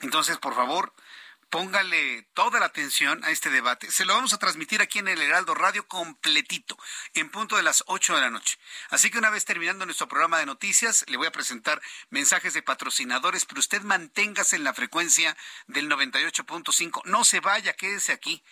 Entonces, 0.00 0.38
por 0.38 0.56
favor, 0.56 0.92
póngale 1.50 2.28
toda 2.34 2.60
la 2.60 2.66
atención 2.66 3.22
a 3.24 3.30
este 3.30 3.50
debate. 3.50 3.90
Se 3.90 4.04
lo 4.04 4.14
vamos 4.14 4.32
a 4.32 4.38
transmitir 4.38 4.82
aquí 4.82 4.98
en 4.98 5.08
el 5.08 5.20
Heraldo 5.20 5.54
Radio 5.54 5.86
completito, 5.86 6.76
en 7.14 7.30
punto 7.30 7.56
de 7.56 7.62
las 7.62 7.84
8 7.86 8.14
de 8.14 8.20
la 8.20 8.30
noche. 8.30 8.58
Así 8.90 9.10
que 9.10 9.18
una 9.18 9.30
vez 9.30 9.44
terminando 9.44 9.84
nuestro 9.84 10.08
programa 10.08 10.38
de 10.38 10.46
noticias, 10.46 11.04
le 11.08 11.16
voy 11.16 11.26
a 11.26 11.32
presentar 11.32 11.80
mensajes 12.10 12.54
de 12.54 12.62
patrocinadores, 12.62 13.44
pero 13.44 13.60
usted 13.60 13.82
manténgase 13.82 14.56
en 14.56 14.64
la 14.64 14.74
frecuencia 14.74 15.36
del 15.66 15.88
98.5. 15.88 17.02
No 17.04 17.24
se 17.24 17.40
vaya, 17.40 17.72
quédese 17.74 18.12
aquí. 18.12 18.42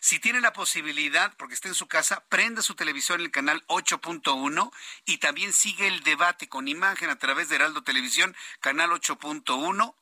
Si 0.00 0.18
tiene 0.18 0.42
la 0.42 0.52
posibilidad, 0.52 1.34
porque 1.38 1.54
está 1.54 1.68
en 1.68 1.74
su 1.74 1.88
casa, 1.88 2.24
prenda 2.28 2.60
su 2.60 2.74
televisión 2.74 3.20
en 3.20 3.26
el 3.26 3.30
canal 3.30 3.64
8.1 3.68 4.70
y 5.06 5.16
también 5.16 5.54
sigue 5.54 5.86
el 5.86 6.02
debate 6.02 6.46
con 6.46 6.68
imagen 6.68 7.08
a 7.08 7.18
través 7.18 7.48
de 7.48 7.56
Heraldo 7.56 7.82
Televisión, 7.82 8.36
canal 8.60 8.90
8.1 8.90 9.94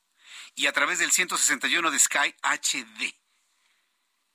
y 0.55 0.67
a 0.67 0.73
través 0.73 0.99
del 0.99 1.13
161 1.13 1.91
de 1.91 1.99
Sky 1.99 2.35
HD. 2.43 3.15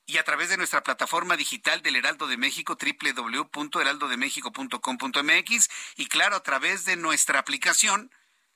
Y 0.06 0.16
a 0.16 0.24
través 0.24 0.48
de 0.48 0.56
nuestra 0.56 0.82
plataforma 0.82 1.36
digital 1.36 1.82
del 1.82 1.94
Heraldo 1.96 2.26
de 2.26 2.38
México, 2.38 2.78
www.heraldodemexico.com.mx 2.80 5.68
y 5.96 6.06
claro, 6.06 6.36
a 6.36 6.42
través 6.42 6.86
de 6.86 6.96
nuestra 6.96 7.38
aplicación 7.38 8.10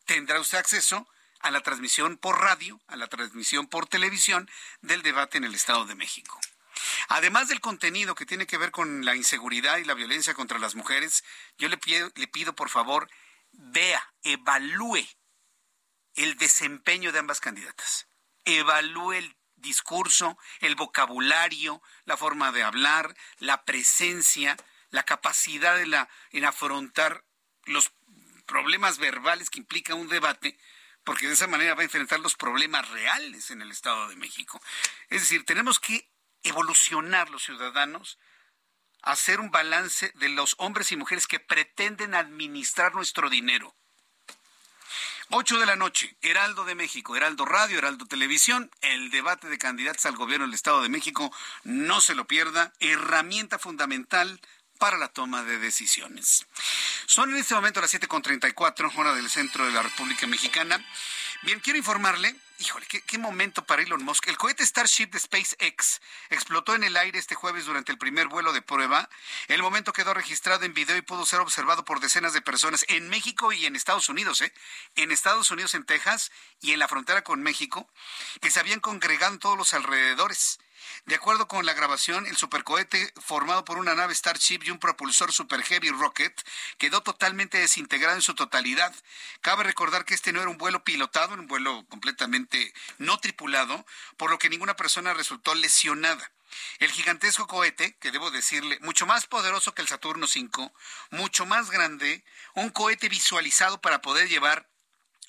tendrá 0.06 0.40
usted 0.40 0.58
acceso 0.58 1.06
a 1.40 1.50
la 1.50 1.60
transmisión 1.60 2.16
por 2.16 2.40
radio, 2.40 2.80
a 2.86 2.96
la 2.96 3.08
transmisión 3.08 3.66
por 3.66 3.86
televisión 3.86 4.50
del 4.80 5.02
debate 5.02 5.36
en 5.38 5.44
el 5.44 5.54
Estado 5.54 5.84
de 5.84 5.94
México. 5.94 6.40
Además 7.08 7.48
del 7.48 7.60
contenido 7.60 8.14
que 8.14 8.26
tiene 8.26 8.46
que 8.46 8.56
ver 8.56 8.70
con 8.70 9.04
la 9.04 9.14
inseguridad 9.14 9.76
y 9.76 9.84
la 9.84 9.94
violencia 9.94 10.34
contra 10.34 10.58
las 10.58 10.74
mujeres, 10.74 11.22
yo 11.58 11.68
le 11.68 11.76
pido, 11.76 12.10
le 12.14 12.28
pido 12.28 12.54
por 12.54 12.70
favor, 12.70 13.10
vea, 13.52 14.02
evalúe 14.22 15.06
el 16.14 16.36
desempeño 16.36 17.12
de 17.12 17.18
ambas 17.18 17.40
candidatas. 17.40 18.08
Evalúe 18.44 19.12
el 19.12 19.36
discurso, 19.56 20.38
el 20.60 20.74
vocabulario, 20.74 21.82
la 22.04 22.16
forma 22.16 22.52
de 22.52 22.62
hablar, 22.62 23.16
la 23.38 23.64
presencia, 23.64 24.56
la 24.90 25.04
capacidad 25.04 25.76
de 25.76 25.86
la, 25.86 26.08
en 26.30 26.44
afrontar 26.44 27.24
los 27.64 27.92
problemas 28.46 28.98
verbales 28.98 29.48
que 29.48 29.60
implica 29.60 29.94
un 29.94 30.08
debate, 30.08 30.58
porque 31.04 31.26
de 31.28 31.34
esa 31.34 31.46
manera 31.46 31.74
va 31.74 31.80
a 31.80 31.84
enfrentar 31.84 32.20
los 32.20 32.36
problemas 32.36 32.88
reales 32.90 33.50
en 33.50 33.62
el 33.62 33.70
Estado 33.70 34.08
de 34.08 34.16
México. 34.16 34.60
Es 35.08 35.22
decir, 35.22 35.44
tenemos 35.44 35.80
que 35.80 36.10
evolucionar 36.42 37.30
los 37.30 37.44
ciudadanos, 37.44 38.18
hacer 39.02 39.40
un 39.40 39.50
balance 39.50 40.12
de 40.16 40.28
los 40.28 40.54
hombres 40.58 40.92
y 40.92 40.96
mujeres 40.96 41.26
que 41.26 41.40
pretenden 41.40 42.14
administrar 42.14 42.94
nuestro 42.94 43.30
dinero 43.30 43.74
8 45.34 45.60
de 45.60 45.64
la 45.64 45.76
noche, 45.76 46.14
Heraldo 46.20 46.66
de 46.66 46.74
México, 46.74 47.16
Heraldo 47.16 47.46
Radio, 47.46 47.78
Heraldo 47.78 48.04
Televisión, 48.04 48.70
el 48.82 49.10
debate 49.10 49.48
de 49.48 49.56
candidatos 49.56 50.04
al 50.04 50.14
gobierno 50.14 50.44
del 50.44 50.52
Estado 50.52 50.82
de 50.82 50.90
México, 50.90 51.32
no 51.64 52.02
se 52.02 52.14
lo 52.14 52.26
pierda, 52.26 52.74
herramienta 52.80 53.58
fundamental 53.58 54.42
para 54.76 54.98
la 54.98 55.08
toma 55.08 55.42
de 55.42 55.58
decisiones. 55.58 56.44
Son 57.06 57.30
en 57.30 57.38
este 57.38 57.54
momento 57.54 57.80
las 57.80 57.94
7.34, 57.94 58.92
hora 58.94 59.14
del 59.14 59.30
centro 59.30 59.64
de 59.64 59.72
la 59.72 59.82
República 59.82 60.26
Mexicana. 60.26 60.84
Bien, 61.44 61.60
quiero 61.60 61.78
informarle 61.78 62.36
Híjole, 62.62 62.86
¿qué, 62.86 63.18
momento 63.18 63.66
para 63.66 63.82
Elon 63.82 64.04
Musk. 64.04 64.28
El 64.28 64.38
cohete 64.38 64.64
Starship 64.64 65.06
de 65.06 65.18
SpaceX 65.18 66.00
explotó 66.30 66.76
en 66.76 66.84
el 66.84 66.96
aire 66.96 67.18
este 67.18 67.34
jueves 67.34 67.66
durante 67.66 67.90
el 67.90 67.98
primer 67.98 68.28
vuelo 68.28 68.52
de 68.52 68.62
prueba. 68.62 69.10
El 69.48 69.62
momento 69.62 69.92
quedó 69.92 70.14
registrado 70.14 70.64
en 70.64 70.72
video 70.72 70.96
y 70.96 71.02
pudo 71.02 71.26
ser 71.26 71.40
observado 71.40 71.84
por 71.84 71.98
decenas 71.98 72.34
de 72.34 72.40
personas 72.40 72.84
en 72.86 73.08
México 73.08 73.52
y 73.52 73.66
en 73.66 73.74
Estados 73.74 74.08
Unidos, 74.08 74.42
¿eh? 74.42 74.54
En 74.94 75.10
Estados 75.10 75.50
Unidos, 75.50 75.74
en 75.74 75.84
Texas 75.84 76.30
y 76.60 76.70
en 76.70 76.78
la 76.78 76.86
frontera 76.86 77.24
con 77.24 77.42
México, 77.42 77.90
que 78.40 78.52
se 78.52 78.60
habían 78.60 78.78
congregado 78.78 79.32
en 79.32 79.40
todos 79.40 79.58
los 79.58 79.74
alrededores. 79.74 80.60
De 81.04 81.16
acuerdo 81.16 81.48
con 81.48 81.66
la 81.66 81.74
grabación, 81.74 82.26
el 82.26 82.36
supercohete 82.36 83.12
formado 83.20 83.64
por 83.64 83.76
una 83.76 83.94
nave 83.94 84.14
Starship 84.14 84.60
y 84.62 84.70
un 84.70 84.78
propulsor 84.78 85.32
Super 85.32 85.60
Heavy 85.62 85.90
Rocket 85.90 86.32
quedó 86.78 87.02
totalmente 87.02 87.58
desintegrado 87.58 88.14
en 88.14 88.22
su 88.22 88.34
totalidad. 88.34 88.94
Cabe 89.40 89.64
recordar 89.64 90.04
que 90.04 90.14
este 90.14 90.32
no 90.32 90.40
era 90.40 90.48
un 90.48 90.58
vuelo 90.58 90.84
pilotado, 90.84 91.34
un 91.34 91.48
vuelo 91.48 91.84
completamente 91.88 92.72
no 92.98 93.18
tripulado, 93.18 93.84
por 94.16 94.30
lo 94.30 94.38
que 94.38 94.48
ninguna 94.48 94.76
persona 94.76 95.12
resultó 95.12 95.56
lesionada. 95.56 96.30
El 96.78 96.92
gigantesco 96.92 97.48
cohete, 97.48 97.96
que 97.96 98.12
debo 98.12 98.30
decirle, 98.30 98.78
mucho 98.80 99.04
más 99.04 99.26
poderoso 99.26 99.74
que 99.74 99.82
el 99.82 99.88
Saturno 99.88 100.26
V, 100.26 100.70
mucho 101.10 101.46
más 101.46 101.70
grande, 101.70 102.24
un 102.54 102.70
cohete 102.70 103.08
visualizado 103.08 103.80
para 103.80 104.02
poder 104.02 104.28
llevar 104.28 104.68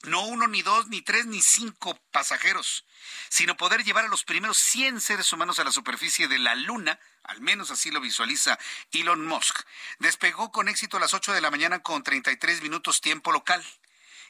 no 0.04 0.26
uno, 0.26 0.48
ni 0.48 0.62
dos, 0.62 0.88
ni 0.88 1.02
tres, 1.02 1.26
ni 1.26 1.42
cinco 1.42 2.00
pasajeros, 2.12 2.86
sino 3.30 3.58
poder 3.58 3.84
llevar 3.84 4.06
a 4.06 4.10
los 4.10 4.24
primeros 4.24 4.58
100 4.58 5.02
seres 5.02 5.32
humanos 5.34 5.60
a 5.60 5.64
la 5.64 5.72
superficie 5.72 6.28
de 6.28 6.40
la 6.40 6.56
Luna, 6.56 7.00
al 7.24 7.42
menos 7.42 7.72
así 7.72 7.92
lo 7.92 8.02
visualiza 8.02 8.60
Elon 8.92 9.26
Musk. 9.26 9.60
Despegó 10.00 10.52
con 10.52 10.68
éxito 10.68 10.98
a 10.98 11.00
las 11.00 11.14
8 11.14 11.34
de 11.34 11.42
la 11.42 11.52
mañana 11.52 11.80
con 11.80 12.04
33 12.04 12.62
minutos 12.62 13.02
tiempo 13.02 13.32
local. 13.32 13.64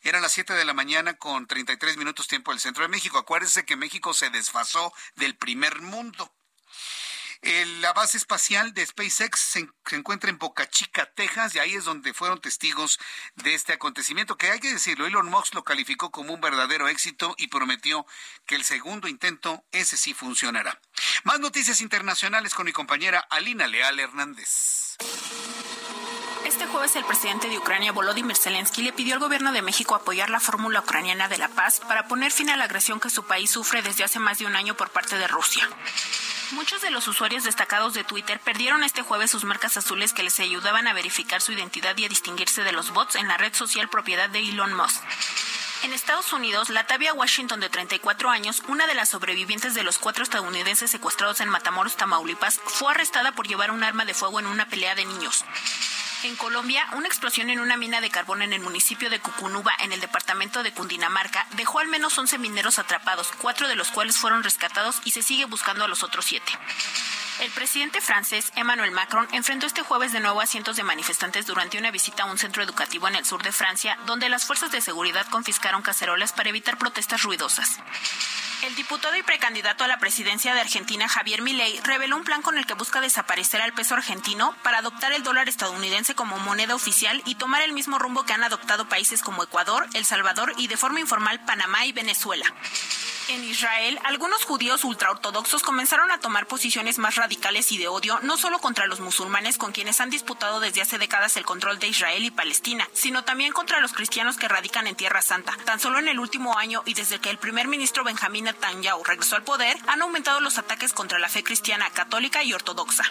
Eran 0.01 0.21
las 0.21 0.33
7 0.33 0.53
de 0.53 0.65
la 0.65 0.73
mañana 0.73 1.15
con 1.15 1.47
33 1.47 1.97
minutos 1.97 2.27
tiempo 2.27 2.51
del 2.51 2.59
centro 2.59 2.83
de 2.83 2.89
México. 2.89 3.17
Acuérdense 3.17 3.65
que 3.65 3.75
México 3.75 4.13
se 4.13 4.29
desfasó 4.29 4.93
del 5.15 5.35
primer 5.35 5.81
mundo 5.81 6.31
la 7.81 7.91
base 7.91 8.17
espacial 8.17 8.73
de 8.73 8.85
SpaceX 8.85 9.39
se, 9.39 9.67
encuentra 9.91 10.29
en 10.29 10.37
Boca 10.37 10.69
Chica, 10.69 11.05
Texas, 11.13 11.55
y 11.55 11.59
ahí 11.59 11.75
es 11.75 11.83
donde 11.83 12.13
fueron 12.13 12.39
testigos 12.39 12.99
de 13.35 13.53
este 13.53 13.73
acontecimiento, 13.73 14.37
que 14.37 14.49
hay 14.49 14.59
que 14.59 14.71
decirlo, 14.71 15.05
Elon 15.05 15.29
Musk 15.29 15.53
lo 15.53 15.63
calificó 15.63 16.09
como 16.09 16.33
un 16.33 16.41
verdadero 16.41 16.87
éxito 16.87 17.35
y 17.37 17.47
prometió 17.47 18.05
que 18.45 18.55
el 18.55 18.63
segundo 18.63 19.07
intento, 19.07 19.65
ese 19.71 19.97
sí 19.97 20.13
funcionará. 20.13 20.79
Más 21.23 21.39
noticias 21.39 21.81
internacionales 21.81 22.53
con 22.53 22.65
mi 22.65 22.71
compañera 22.71 23.19
Alina 23.29 23.67
Leal 23.67 23.99
Hernández. 23.99 24.97
Este 26.45 26.67
jueves 26.67 26.95
el 26.97 27.05
presidente 27.05 27.47
de 27.47 27.57
Ucrania, 27.57 27.93
Volodymyr 27.93 28.35
Zelensky, 28.35 28.81
le 28.81 28.91
pidió 28.91 29.13
al 29.13 29.21
gobierno 29.21 29.53
de 29.53 29.61
México 29.61 29.95
apoyar 29.95 30.29
la 30.29 30.41
fórmula 30.41 30.81
ucraniana 30.81 31.29
de 31.29 31.37
la 31.37 31.47
paz 31.47 31.79
para 31.79 32.07
poner 32.07 32.31
fin 32.31 32.49
a 32.49 32.57
la 32.57 32.65
agresión 32.65 32.99
que 32.99 33.09
su 33.09 33.23
país 33.23 33.49
sufre 33.49 33.81
desde 33.81 34.03
hace 34.03 34.19
más 34.19 34.39
de 34.39 34.45
un 34.45 34.55
año 34.55 34.75
por 34.75 34.89
parte 34.89 35.17
de 35.17 35.27
Rusia. 35.27 35.67
Muchos 36.51 36.81
de 36.81 36.91
los 36.91 37.07
usuarios 37.07 37.45
destacados 37.45 37.93
de 37.93 38.03
Twitter 38.03 38.39
perdieron 38.39 38.83
este 38.83 39.01
jueves 39.01 39.31
sus 39.31 39.45
marcas 39.45 39.77
azules 39.77 40.11
que 40.11 40.23
les 40.23 40.39
ayudaban 40.39 40.85
a 40.87 40.93
verificar 40.93 41.41
su 41.41 41.53
identidad 41.53 41.97
y 41.97 42.05
a 42.05 42.09
distinguirse 42.09 42.63
de 42.63 42.73
los 42.73 42.91
bots 42.91 43.15
en 43.15 43.27
la 43.27 43.37
red 43.37 43.53
social 43.53 43.89
propiedad 43.89 44.29
de 44.29 44.39
Elon 44.39 44.73
Musk. 44.73 45.01
En 45.83 45.93
Estados 45.93 46.31
Unidos, 46.31 46.69
Latavia 46.69 47.13
Washington, 47.13 47.59
de 47.59 47.69
34 47.69 48.29
años, 48.29 48.63
una 48.67 48.87
de 48.87 48.95
las 48.95 49.09
sobrevivientes 49.09 49.73
de 49.73 49.83
los 49.83 49.97
cuatro 49.97 50.23
estadounidenses 50.23 50.91
secuestrados 50.91 51.41
en 51.41 51.49
Matamoros, 51.49 51.97
Tamaulipas, 51.97 52.59
fue 52.63 52.91
arrestada 52.91 53.33
por 53.33 53.47
llevar 53.47 53.71
un 53.71 53.83
arma 53.83 54.05
de 54.05 54.13
fuego 54.13 54.39
en 54.39 54.47
una 54.47 54.67
pelea 54.67 54.95
de 54.95 55.05
niños. 55.05 55.43
En 56.23 56.37
Colombia, 56.37 56.87
una 56.93 57.07
explosión 57.07 57.49
en 57.49 57.59
una 57.59 57.75
mina 57.75 57.99
de 57.99 58.09
carbón 58.09 58.41
en 58.41 58.53
el 58.53 58.61
municipio 58.61 59.09
de 59.09 59.19
Cucunuba, 59.19 59.73
en 59.79 59.91
el 59.91 59.99
departamento 59.99 60.63
de 60.63 60.71
Cundinamarca, 60.71 61.45
dejó 61.57 61.79
al 61.79 61.89
menos 61.89 62.17
11 62.17 62.37
mineros 62.37 62.79
atrapados, 62.79 63.29
cuatro 63.39 63.67
de 63.67 63.75
los 63.75 63.91
cuales 63.91 64.17
fueron 64.17 64.41
rescatados 64.41 65.01
y 65.03 65.11
se 65.11 65.21
sigue 65.21 65.43
buscando 65.43 65.83
a 65.83 65.89
los 65.89 66.01
otros 66.01 66.23
siete. 66.23 66.53
El 67.41 67.51
presidente 67.51 67.99
francés 67.99 68.53
Emmanuel 68.55 68.91
Macron 68.91 69.27
enfrentó 69.33 69.65
este 69.65 69.81
jueves 69.81 70.13
de 70.13 70.21
nuevo 70.21 70.39
a 70.39 70.47
cientos 70.47 70.77
de 70.77 70.83
manifestantes 70.83 71.45
durante 71.45 71.77
una 71.77 71.91
visita 71.91 72.23
a 72.23 72.31
un 72.31 72.37
centro 72.37 72.63
educativo 72.63 73.09
en 73.09 73.15
el 73.15 73.25
sur 73.25 73.43
de 73.43 73.51
Francia, 73.51 73.97
donde 74.05 74.29
las 74.29 74.45
fuerzas 74.45 74.71
de 74.71 74.79
seguridad 74.79 75.27
confiscaron 75.29 75.81
cacerolas 75.81 76.31
para 76.31 76.49
evitar 76.49 76.77
protestas 76.77 77.23
ruidosas. 77.23 77.79
El 78.63 78.75
diputado 78.75 79.17
y 79.17 79.23
precandidato 79.23 79.83
a 79.83 79.89
la 79.89 79.99
presidencia 79.99 80.53
de 80.53 80.61
Argentina, 80.61 81.09
Javier 81.09 81.41
Milei, 81.41 81.81
reveló 81.83 82.15
un 82.15 82.23
plan 82.23 82.41
con 82.41 82.57
el 82.57 82.65
que 82.65 82.75
busca 82.75 83.01
desaparecer 83.01 83.61
al 83.61 83.73
peso 83.73 83.93
argentino 83.93 84.55
para 84.63 84.77
adoptar 84.77 85.11
el 85.11 85.21
dólar 85.21 85.49
estadounidense 85.49 86.15
como 86.15 86.37
moneda 86.39 86.73
oficial 86.73 87.21
y 87.25 87.35
tomar 87.35 87.61
el 87.61 87.73
mismo 87.73 87.99
rumbo 87.99 88.23
que 88.23 88.31
han 88.31 88.43
adoptado 88.45 88.87
países 88.87 89.21
como 89.21 89.43
Ecuador, 89.43 89.85
El 89.93 90.05
Salvador 90.05 90.53
y 90.55 90.67
de 90.67 90.77
forma 90.77 91.01
informal 91.01 91.43
Panamá 91.43 91.85
y 91.85 91.91
Venezuela. 91.91 92.45
En 93.29 93.43
Israel, 93.45 93.99
algunos 94.03 94.43
judíos 94.43 94.83
ultraortodoxos 94.83 95.63
comenzaron 95.63 96.11
a 96.11 96.19
tomar 96.19 96.45
posiciones 96.45 96.97
más 96.97 97.15
radicales 97.15 97.71
y 97.71 97.77
de 97.77 97.87
odio, 97.87 98.19
no 98.21 98.35
solo 98.35 98.59
contra 98.59 98.85
los 98.85 98.99
musulmanes 98.99 99.57
con 99.57 99.71
quienes 99.71 100.01
han 100.01 100.09
disputado 100.09 100.59
desde 100.59 100.81
hace 100.81 100.97
décadas 100.97 101.37
el 101.37 101.45
control 101.45 101.79
de 101.79 101.87
Israel 101.87 102.25
y 102.25 102.31
Palestina, 102.31 102.87
sino 102.93 103.23
también 103.23 103.53
contra 103.53 103.79
los 103.79 103.93
cristianos 103.93 104.37
que 104.37 104.49
radican 104.49 104.87
en 104.87 104.95
Tierra 104.95 105.21
Santa. 105.21 105.57
Tan 105.63 105.79
solo 105.79 105.99
en 105.99 106.09
el 106.09 106.19
último 106.19 106.57
año 106.57 106.83
y 106.85 106.95
desde 106.95 107.19
que 107.19 107.29
el 107.29 107.37
primer 107.37 107.69
ministro 107.69 108.03
Benjamín 108.03 108.49
Netanyahu 108.53 109.03
regresó 109.03 109.35
al 109.35 109.43
poder, 109.43 109.75
han 109.87 110.01
aumentado 110.01 110.39
los 110.39 110.57
ataques 110.57 110.93
contra 110.93 111.19
la 111.19 111.29
fe 111.29 111.43
cristiana 111.43 111.89
católica 111.89 112.43
y 112.43 112.53
ortodoxa. 112.53 113.03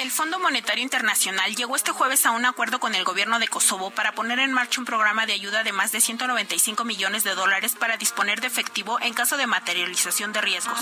El 0.00 0.10
Fondo 0.10 0.38
Monetario 0.38 0.82
Internacional 0.82 1.54
llegó 1.56 1.74
este 1.74 1.90
jueves 1.90 2.24
a 2.24 2.30
un 2.30 2.44
acuerdo 2.44 2.78
con 2.78 2.94
el 2.94 3.04
gobierno 3.04 3.38
de 3.40 3.48
Kosovo 3.48 3.90
para 3.90 4.12
poner 4.12 4.38
en 4.38 4.52
marcha 4.52 4.80
un 4.80 4.86
programa 4.86 5.26
de 5.26 5.32
ayuda 5.32 5.64
de 5.64 5.72
más 5.72 5.92
de 5.92 6.00
195 6.00 6.84
millones 6.84 7.24
de 7.24 7.34
dólares 7.34 7.74
para 7.74 7.96
disponer 7.96 8.40
de 8.40 8.46
efectivo 8.46 8.98
en 9.00 9.12
caso 9.12 9.36
de 9.36 9.46
materialización 9.46 10.32
de 10.32 10.40
riesgos. 10.40 10.78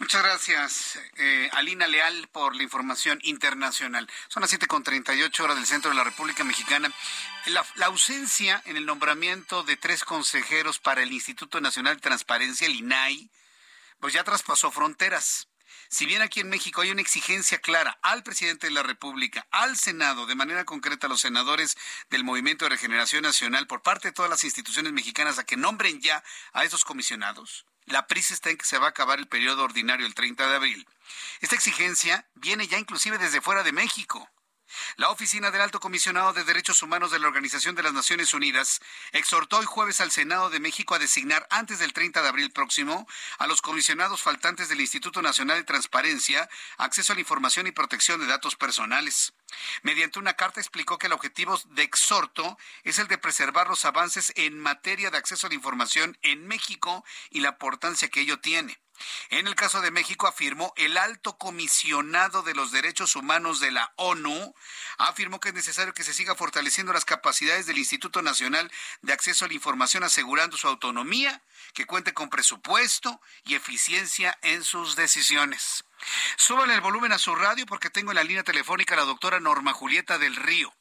Muchas 0.00 0.22
gracias, 0.22 0.98
eh, 1.18 1.50
Alina 1.52 1.86
Leal, 1.86 2.26
por 2.32 2.56
la 2.56 2.62
información 2.62 3.18
internacional. 3.22 4.08
Son 4.28 4.40
las 4.40 4.50
7.38 4.50 5.44
horas 5.44 5.56
del 5.56 5.66
centro 5.66 5.90
de 5.90 5.96
la 5.96 6.04
República 6.04 6.42
Mexicana. 6.42 6.90
La, 7.44 7.66
la, 7.74 7.86
ausencia 7.86 8.62
en 8.64 8.78
el 8.78 8.86
nombramiento 8.86 9.62
de 9.62 9.76
tres 9.76 10.02
consejeros 10.02 10.78
para 10.78 11.02
el 11.02 11.12
Instituto 11.12 11.60
Nacional 11.60 11.96
de 11.96 12.00
Transparencia, 12.00 12.66
el 12.66 12.76
INAI, 12.76 13.30
pues 14.00 14.14
ya 14.14 14.24
traspasó 14.24 14.70
fronteras. 14.70 15.48
Si 15.90 16.06
bien 16.06 16.22
aquí 16.22 16.40
en 16.40 16.48
México 16.48 16.80
hay 16.80 16.90
una 16.90 17.02
exigencia 17.02 17.58
clara 17.58 17.98
al 18.00 18.22
presidente 18.22 18.68
de 18.68 18.72
la 18.72 18.82
República, 18.82 19.46
al 19.50 19.76
Senado, 19.76 20.24
de 20.24 20.34
manera 20.34 20.64
concreta 20.64 21.08
a 21.08 21.10
los 21.10 21.20
senadores 21.20 21.76
del 22.08 22.24
Movimiento 22.24 22.64
de 22.64 22.70
Regeneración 22.70 23.22
Nacional, 23.22 23.66
por 23.66 23.82
parte 23.82 24.08
de 24.08 24.12
todas 24.12 24.30
las 24.30 24.44
instituciones 24.44 24.94
mexicanas 24.94 25.38
a 25.38 25.44
que 25.44 25.58
nombren 25.58 26.00
ya 26.00 26.24
a 26.54 26.64
esos 26.64 26.84
comisionados, 26.84 27.66
la 27.90 28.06
prisa 28.06 28.34
está 28.34 28.50
en 28.50 28.56
que 28.56 28.64
se 28.64 28.78
va 28.78 28.86
a 28.86 28.90
acabar 28.90 29.18
el 29.18 29.28
periodo 29.28 29.64
ordinario 29.64 30.06
el 30.06 30.14
30 30.14 30.48
de 30.48 30.56
abril. 30.56 30.88
Esta 31.40 31.54
exigencia 31.54 32.26
viene 32.34 32.66
ya 32.66 32.78
inclusive 32.78 33.18
desde 33.18 33.40
fuera 33.40 33.62
de 33.62 33.72
México. 33.72 34.28
La 34.96 35.10
Oficina 35.10 35.50
del 35.50 35.60
Alto 35.60 35.80
Comisionado 35.80 36.32
de 36.32 36.44
Derechos 36.44 36.82
Humanos 36.82 37.10
de 37.10 37.18
la 37.18 37.28
Organización 37.28 37.74
de 37.74 37.82
las 37.82 37.92
Naciones 37.92 38.34
Unidas 38.34 38.80
exhortó 39.12 39.58
hoy 39.58 39.66
jueves 39.66 40.00
al 40.00 40.10
Senado 40.10 40.50
de 40.50 40.60
México 40.60 40.94
a 40.94 40.98
designar 40.98 41.46
antes 41.50 41.78
del 41.78 41.92
30 41.92 42.22
de 42.22 42.28
abril 42.28 42.50
próximo 42.50 43.06
a 43.38 43.46
los 43.46 43.62
comisionados 43.62 44.22
faltantes 44.22 44.68
del 44.68 44.80
Instituto 44.80 45.22
Nacional 45.22 45.58
de 45.58 45.64
Transparencia, 45.64 46.48
Acceso 46.76 47.12
a 47.12 47.16
la 47.16 47.20
Información 47.20 47.66
y 47.66 47.72
Protección 47.72 48.20
de 48.20 48.26
Datos 48.26 48.56
Personales. 48.56 49.32
Mediante 49.82 50.18
una 50.18 50.34
carta 50.34 50.60
explicó 50.60 50.98
que 50.98 51.06
el 51.06 51.12
objetivo 51.12 51.60
de 51.70 51.82
exhorto 51.82 52.58
es 52.84 52.98
el 52.98 53.08
de 53.08 53.18
preservar 53.18 53.68
los 53.68 53.84
avances 53.84 54.32
en 54.36 54.58
materia 54.58 55.10
de 55.10 55.18
acceso 55.18 55.46
a 55.46 55.50
la 55.50 55.56
información 55.56 56.16
en 56.22 56.46
México 56.46 57.04
y 57.30 57.40
la 57.40 57.50
importancia 57.50 58.08
que 58.08 58.20
ello 58.20 58.38
tiene. 58.40 58.78
En 59.30 59.46
el 59.46 59.54
caso 59.54 59.80
de 59.80 59.90
México, 59.90 60.26
afirmó 60.26 60.72
el 60.76 60.96
alto 60.96 61.38
comisionado 61.38 62.42
de 62.42 62.54
los 62.54 62.72
derechos 62.72 63.16
humanos 63.16 63.60
de 63.60 63.70
la 63.70 63.92
ONU, 63.96 64.54
afirmó 64.98 65.40
que 65.40 65.48
es 65.48 65.54
necesario 65.54 65.94
que 65.94 66.04
se 66.04 66.14
siga 66.14 66.34
fortaleciendo 66.34 66.92
las 66.92 67.04
capacidades 67.04 67.66
del 67.66 67.78
Instituto 67.78 68.22
Nacional 68.22 68.70
de 69.02 69.12
Acceso 69.12 69.44
a 69.44 69.48
la 69.48 69.54
Información, 69.54 70.04
asegurando 70.04 70.56
su 70.56 70.68
autonomía, 70.68 71.42
que 71.74 71.86
cuente 71.86 72.14
con 72.14 72.30
presupuesto 72.30 73.20
y 73.44 73.54
eficiencia 73.54 74.38
en 74.42 74.64
sus 74.64 74.96
decisiones. 74.96 75.84
Súbale 76.36 76.74
el 76.74 76.80
volumen 76.80 77.12
a 77.12 77.18
su 77.18 77.34
radio 77.34 77.66
porque 77.66 77.90
tengo 77.90 78.10
en 78.12 78.16
la 78.16 78.24
línea 78.24 78.42
telefónica 78.42 78.94
a 78.94 78.98
la 78.98 79.04
doctora 79.04 79.40
Norma 79.40 79.72
Julieta 79.72 80.18
del 80.18 80.36
Río. 80.36 80.72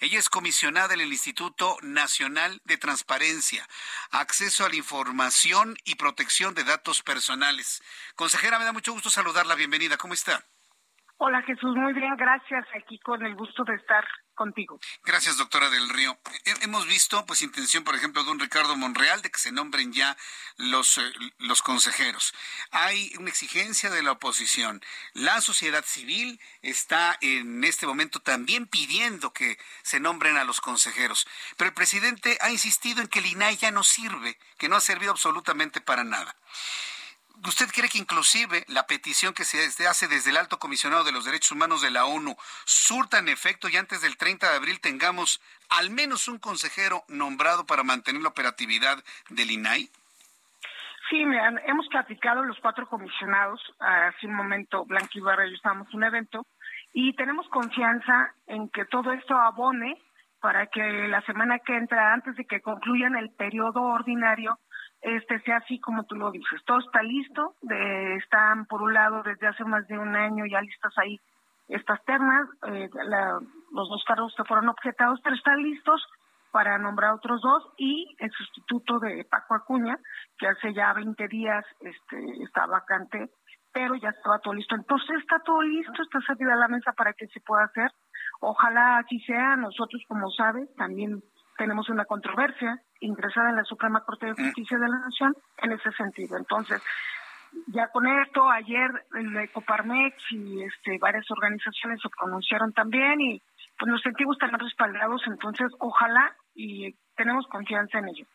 Ella 0.00 0.18
es 0.18 0.28
comisionada 0.28 0.94
en 0.94 1.00
el 1.00 1.12
Instituto 1.12 1.76
Nacional 1.82 2.60
de 2.64 2.76
Transparencia, 2.76 3.66
Acceso 4.10 4.64
a 4.64 4.68
la 4.68 4.76
Información 4.76 5.76
y 5.84 5.94
Protección 5.94 6.54
de 6.54 6.64
Datos 6.64 7.02
Personales. 7.02 7.82
Consejera, 8.14 8.58
me 8.58 8.64
da 8.64 8.72
mucho 8.72 8.92
gusto 8.92 9.10
saludarla. 9.10 9.54
Bienvenida. 9.54 9.96
¿Cómo 9.96 10.14
está? 10.14 10.44
Hola 11.18 11.42
Jesús, 11.42 11.76
muy 11.76 11.92
bien, 11.92 12.16
gracias. 12.16 12.66
Aquí 12.74 12.98
con 12.98 13.24
el 13.24 13.34
gusto 13.34 13.64
de 13.64 13.76
estar 13.76 14.04
contigo. 14.34 14.78
Gracias, 15.04 15.36
doctora 15.36 15.70
del 15.70 15.88
Río. 15.88 16.18
Hemos 16.62 16.86
visto, 16.86 17.24
pues, 17.26 17.42
intención, 17.42 17.84
por 17.84 17.94
ejemplo, 17.94 18.24
de 18.24 18.30
un 18.30 18.40
Ricardo 18.40 18.76
Monreal 18.76 19.22
de 19.22 19.30
que 19.30 19.38
se 19.38 19.52
nombren 19.52 19.92
ya 19.92 20.16
los, 20.56 20.98
eh, 20.98 21.12
los 21.38 21.62
consejeros. 21.62 22.34
Hay 22.70 23.12
una 23.18 23.30
exigencia 23.30 23.90
de 23.90 24.02
la 24.02 24.12
oposición. 24.12 24.82
La 25.12 25.40
sociedad 25.40 25.84
civil 25.84 26.40
está 26.62 27.16
en 27.20 27.64
este 27.64 27.86
momento 27.86 28.20
también 28.20 28.66
pidiendo 28.66 29.32
que 29.32 29.58
se 29.82 30.00
nombren 30.00 30.36
a 30.36 30.44
los 30.44 30.60
consejeros. 30.60 31.26
Pero 31.56 31.68
el 31.68 31.74
presidente 31.74 32.38
ha 32.40 32.50
insistido 32.50 33.00
en 33.00 33.08
que 33.08 33.20
el 33.20 33.26
INAI 33.26 33.56
ya 33.56 33.70
no 33.70 33.84
sirve, 33.84 34.38
que 34.58 34.68
no 34.68 34.76
ha 34.76 34.80
servido 34.80 35.12
absolutamente 35.12 35.80
para 35.80 36.04
nada. 36.04 36.36
¿Usted 37.42 37.66
cree 37.74 37.88
que 37.88 37.98
inclusive 37.98 38.64
la 38.68 38.86
petición 38.86 39.34
que 39.34 39.44
se 39.44 39.86
hace 39.86 40.08
desde 40.08 40.30
el 40.30 40.36
Alto 40.36 40.58
Comisionado 40.58 41.04
de 41.04 41.12
los 41.12 41.24
Derechos 41.24 41.52
Humanos 41.52 41.82
de 41.82 41.90
la 41.90 42.06
ONU 42.06 42.36
surta 42.64 43.18
en 43.18 43.28
efecto 43.28 43.68
y 43.68 43.76
antes 43.76 44.00
del 44.02 44.16
30 44.16 44.48
de 44.50 44.56
abril 44.56 44.80
tengamos 44.80 45.42
al 45.68 45.90
menos 45.90 46.28
un 46.28 46.38
consejero 46.38 47.04
nombrado 47.08 47.66
para 47.66 47.82
mantener 47.82 48.22
la 48.22 48.28
operatividad 48.28 49.02
del 49.30 49.50
INAI? 49.50 49.90
Sí, 51.10 51.22
hemos 51.66 51.86
platicado 51.88 52.44
los 52.44 52.58
cuatro 52.60 52.88
comisionados, 52.88 53.60
hace 53.78 54.26
un 54.26 54.34
momento 54.34 54.86
Blanqui 54.86 55.18
Ibarra 55.18 55.46
y 55.46 55.50
yo 55.50 55.56
estábamos 55.56 55.88
en 55.90 55.96
un 55.96 56.04
evento, 56.04 56.46
y 56.94 57.14
tenemos 57.14 57.46
confianza 57.48 58.32
en 58.46 58.70
que 58.70 58.86
todo 58.86 59.12
esto 59.12 59.36
abone 59.36 60.00
para 60.40 60.66
que 60.66 61.08
la 61.08 61.20
semana 61.22 61.58
que 61.58 61.76
entra, 61.76 62.12
antes 62.12 62.36
de 62.36 62.46
que 62.46 62.60
concluyan 62.60 63.16
el 63.16 63.30
periodo 63.30 63.82
ordinario, 63.82 64.58
este 65.04 65.38
sea 65.40 65.58
así 65.58 65.78
como 65.80 66.04
tú 66.04 66.16
lo 66.16 66.30
dices. 66.30 66.64
Todo 66.64 66.78
está 66.78 67.02
listo, 67.02 67.54
de, 67.62 68.16
están 68.16 68.66
por 68.66 68.82
un 68.82 68.94
lado 68.94 69.22
desde 69.22 69.46
hace 69.46 69.64
más 69.64 69.86
de 69.86 69.98
un 69.98 70.16
año 70.16 70.44
ya 70.46 70.60
listas 70.60 70.92
ahí 70.98 71.20
estas 71.68 72.02
ternas, 72.04 72.48
eh, 72.68 72.90
los 73.72 73.88
dos 73.88 74.04
cargos 74.06 74.34
que 74.36 74.44
fueron 74.44 74.68
objetados, 74.68 75.20
pero 75.22 75.36
están 75.36 75.62
listos 75.62 76.04
para 76.52 76.78
nombrar 76.78 77.14
otros 77.14 77.40
dos 77.40 77.64
y 77.78 78.14
el 78.18 78.30
sustituto 78.30 78.98
de 79.00 79.24
Paco 79.24 79.54
Acuña, 79.54 79.98
que 80.38 80.46
hace 80.46 80.72
ya 80.72 80.92
20 80.92 81.26
días 81.28 81.64
este, 81.80 82.42
está 82.44 82.66
vacante, 82.66 83.30
pero 83.72 83.96
ya 83.96 84.10
estaba 84.10 84.38
todo 84.38 84.54
listo. 84.54 84.76
Entonces 84.76 85.16
está 85.20 85.40
todo 85.40 85.62
listo, 85.62 86.02
está 86.02 86.20
servida 86.20 86.54
la 86.54 86.68
mesa 86.68 86.92
para 86.92 87.12
que 87.12 87.26
se 87.28 87.40
pueda 87.40 87.64
hacer. 87.64 87.90
Ojalá 88.40 88.98
así 88.98 89.18
sea. 89.20 89.56
Nosotros, 89.56 90.02
como 90.06 90.30
sabes, 90.30 90.72
también 90.76 91.22
tenemos 91.56 91.88
una 91.88 92.04
controversia 92.04 92.80
ingresada 93.04 93.50
en 93.50 93.56
la 93.56 93.64
Suprema 93.64 94.00
Corte 94.04 94.26
de 94.26 94.32
mm. 94.32 94.44
Justicia 94.46 94.78
de 94.78 94.88
la 94.88 94.98
Nación 94.98 95.36
en 95.58 95.72
ese 95.72 95.92
sentido. 95.92 96.36
Entonces, 96.36 96.82
ya 97.68 97.88
con 97.88 98.06
esto, 98.06 98.50
ayer 98.50 98.90
el 99.14 99.50
Coparmex 99.52 100.16
y 100.30 100.62
este, 100.62 100.98
varias 100.98 101.30
organizaciones 101.30 102.00
se 102.02 102.08
pronunciaron 102.08 102.72
también 102.72 103.20
y 103.20 103.42
pues 103.78 103.90
nos 103.90 104.02
sentimos 104.02 104.38
tan 104.38 104.58
respaldados, 104.58 105.22
entonces 105.26 105.66
ojalá 105.78 106.34
y 106.54 106.94
tenemos 107.16 107.46
confianza 107.48 107.98
en 107.98 108.08
ello. 108.08 108.26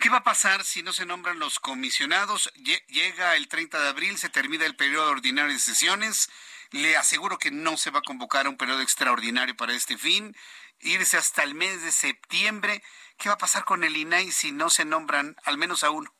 ¿Qué 0.00 0.10
va 0.10 0.18
a 0.18 0.24
pasar 0.24 0.64
si 0.64 0.82
no 0.82 0.92
se 0.92 1.06
nombran 1.06 1.38
los 1.38 1.60
comisionados? 1.60 2.52
Llega 2.88 3.36
el 3.36 3.48
30 3.48 3.80
de 3.80 3.88
abril, 3.88 4.16
se 4.18 4.28
termina 4.28 4.66
el 4.66 4.76
periodo 4.76 5.10
ordinario 5.10 5.52
de 5.52 5.58
sesiones. 5.58 6.30
Le 6.72 6.96
aseguro 6.96 7.38
que 7.38 7.50
no 7.50 7.76
se 7.76 7.90
va 7.90 8.00
a 8.00 8.02
convocar 8.02 8.48
un 8.48 8.56
periodo 8.56 8.80
extraordinario 8.80 9.56
para 9.56 9.72
este 9.72 9.96
fin. 9.96 10.34
Irse 10.80 11.16
hasta 11.16 11.44
el 11.44 11.54
mes 11.54 11.82
de 11.82 11.92
septiembre. 11.92 12.82
¿Qué 13.18 13.28
va 13.28 13.34
a 13.34 13.38
pasar 13.38 13.64
con 13.64 13.84
el 13.84 13.96
INAI 13.96 14.30
si 14.30 14.52
no 14.52 14.68
se 14.70 14.84
nombran 14.84 15.36
al 15.44 15.58
menos 15.58 15.84
a 15.84 15.90
uno? 15.90 16.10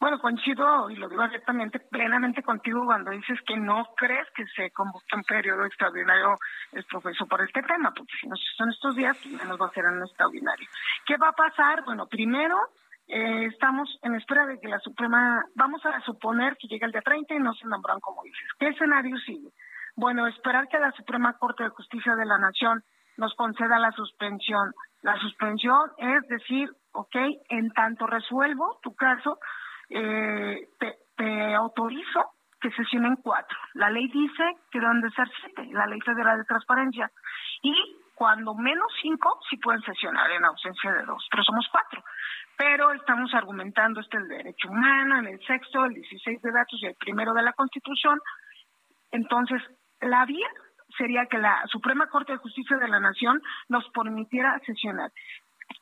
Bueno, 0.00 0.20
coincido 0.20 0.90
y 0.90 0.96
lo 0.96 1.08
digo 1.08 1.22
abiertamente, 1.22 1.80
plenamente 1.80 2.42
contigo 2.42 2.84
cuando 2.84 3.10
dices 3.10 3.38
que 3.44 3.56
no 3.56 3.84
crees 3.96 4.28
que 4.34 4.46
se 4.54 4.70
convoque 4.70 5.16
un 5.16 5.24
periodo 5.24 5.64
extraordinario 5.64 6.38
el 6.70 6.84
profesor 6.84 7.26
por 7.26 7.42
este 7.42 7.62
tema, 7.62 7.92
porque 7.92 8.12
si 8.20 8.28
no 8.28 8.36
son 8.56 8.70
estos 8.70 8.94
días, 8.94 9.18
pues 9.20 9.34
menos 9.42 9.60
va 9.60 9.66
a 9.66 9.72
ser 9.72 9.84
en 9.86 10.00
extraordinario. 10.00 10.68
¿Qué 11.04 11.16
va 11.16 11.30
a 11.30 11.32
pasar? 11.32 11.84
Bueno, 11.84 12.06
primero 12.06 12.56
eh, 13.08 13.46
estamos 13.46 13.88
en 14.02 14.14
espera 14.14 14.46
de 14.46 14.60
que 14.60 14.68
la 14.68 14.78
Suprema, 14.78 15.44
vamos 15.56 15.84
a 15.84 16.00
suponer 16.02 16.56
que 16.58 16.68
llega 16.68 16.86
el 16.86 16.92
día 16.92 17.02
30 17.02 17.34
y 17.34 17.38
no 17.40 17.54
se 17.54 17.66
nombran 17.66 17.98
como 17.98 18.22
dices. 18.22 18.48
¿Qué 18.58 18.68
escenario 18.68 19.16
sigue? 19.26 19.48
Bueno, 19.96 20.28
esperar 20.28 20.68
que 20.68 20.78
la 20.78 20.92
Suprema 20.92 21.36
Corte 21.38 21.64
de 21.64 21.70
Justicia 21.70 22.14
de 22.14 22.24
la 22.24 22.38
Nación 22.38 22.84
nos 23.16 23.34
conceda 23.34 23.80
la 23.80 23.90
suspensión. 23.92 24.72
La 25.02 25.16
suspensión 25.18 25.90
es 25.96 26.26
decir, 26.28 26.70
ok, 26.92 27.16
en 27.50 27.70
tanto 27.70 28.06
resuelvo 28.06 28.78
tu 28.82 28.94
caso, 28.94 29.38
eh, 29.90 30.68
te, 30.78 31.54
autorizo 31.54 32.32
que 32.60 32.70
sesionen 32.72 33.16
cuatro. 33.16 33.56
La 33.74 33.90
ley 33.90 34.08
dice 34.08 34.44
que 34.70 34.80
deben 34.80 35.00
de 35.00 35.10
ser 35.10 35.28
siete, 35.40 35.68
la 35.72 35.86
ley 35.86 36.00
federal 36.00 36.38
de 36.38 36.44
transparencia. 36.44 37.10
Y 37.62 37.74
cuando 38.14 38.54
menos 38.54 38.88
cinco, 39.00 39.40
sí 39.48 39.56
pueden 39.58 39.80
sesionar 39.82 40.30
en 40.30 40.44
ausencia 40.44 40.92
de 40.92 41.04
dos, 41.04 41.26
pero 41.30 41.42
somos 41.44 41.66
cuatro. 41.70 42.02
Pero 42.56 42.92
estamos 42.92 43.32
argumentando 43.34 44.00
este 44.00 44.16
el 44.16 44.28
derecho 44.28 44.68
humano, 44.68 45.18
en 45.18 45.26
el 45.26 45.40
sexto, 45.46 45.84
el 45.84 45.94
16 45.94 46.42
de 46.42 46.52
datos 46.52 46.80
y 46.82 46.86
el 46.86 46.96
primero 46.96 47.32
de 47.32 47.42
la 47.42 47.52
Constitución. 47.52 48.20
Entonces, 49.12 49.62
la 50.00 50.24
vía 50.24 50.48
sería 50.98 51.26
que 51.26 51.38
la 51.38 51.62
Suprema 51.68 52.08
Corte 52.08 52.32
de 52.32 52.38
Justicia 52.38 52.76
de 52.76 52.88
la 52.88 53.00
Nación 53.00 53.40
nos 53.68 53.88
permitiera 53.90 54.58
sesionar. 54.66 55.10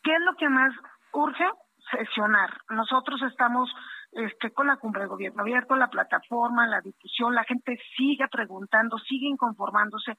¿Qué 0.03 0.15
es 0.15 0.21
lo 0.21 0.35
que 0.37 0.49
más 0.49 0.73
urge? 1.13 1.45
Sesionar. 1.91 2.51
Nosotros 2.71 3.23
estamos 3.23 3.73
este, 4.13 4.51
con 4.53 4.67
la 4.67 4.77
cumbre 4.77 5.03
de 5.03 5.09
gobierno 5.09 5.43
abierto, 5.43 5.77
la 5.77 5.89
plataforma, 5.89 6.67
la 6.67 6.81
discusión, 6.81 7.35
la 7.35 7.45
gente 7.45 7.79
sigue 7.97 8.27
preguntando, 8.29 8.99
sigue 8.99 9.27
inconformándose, 9.27 10.15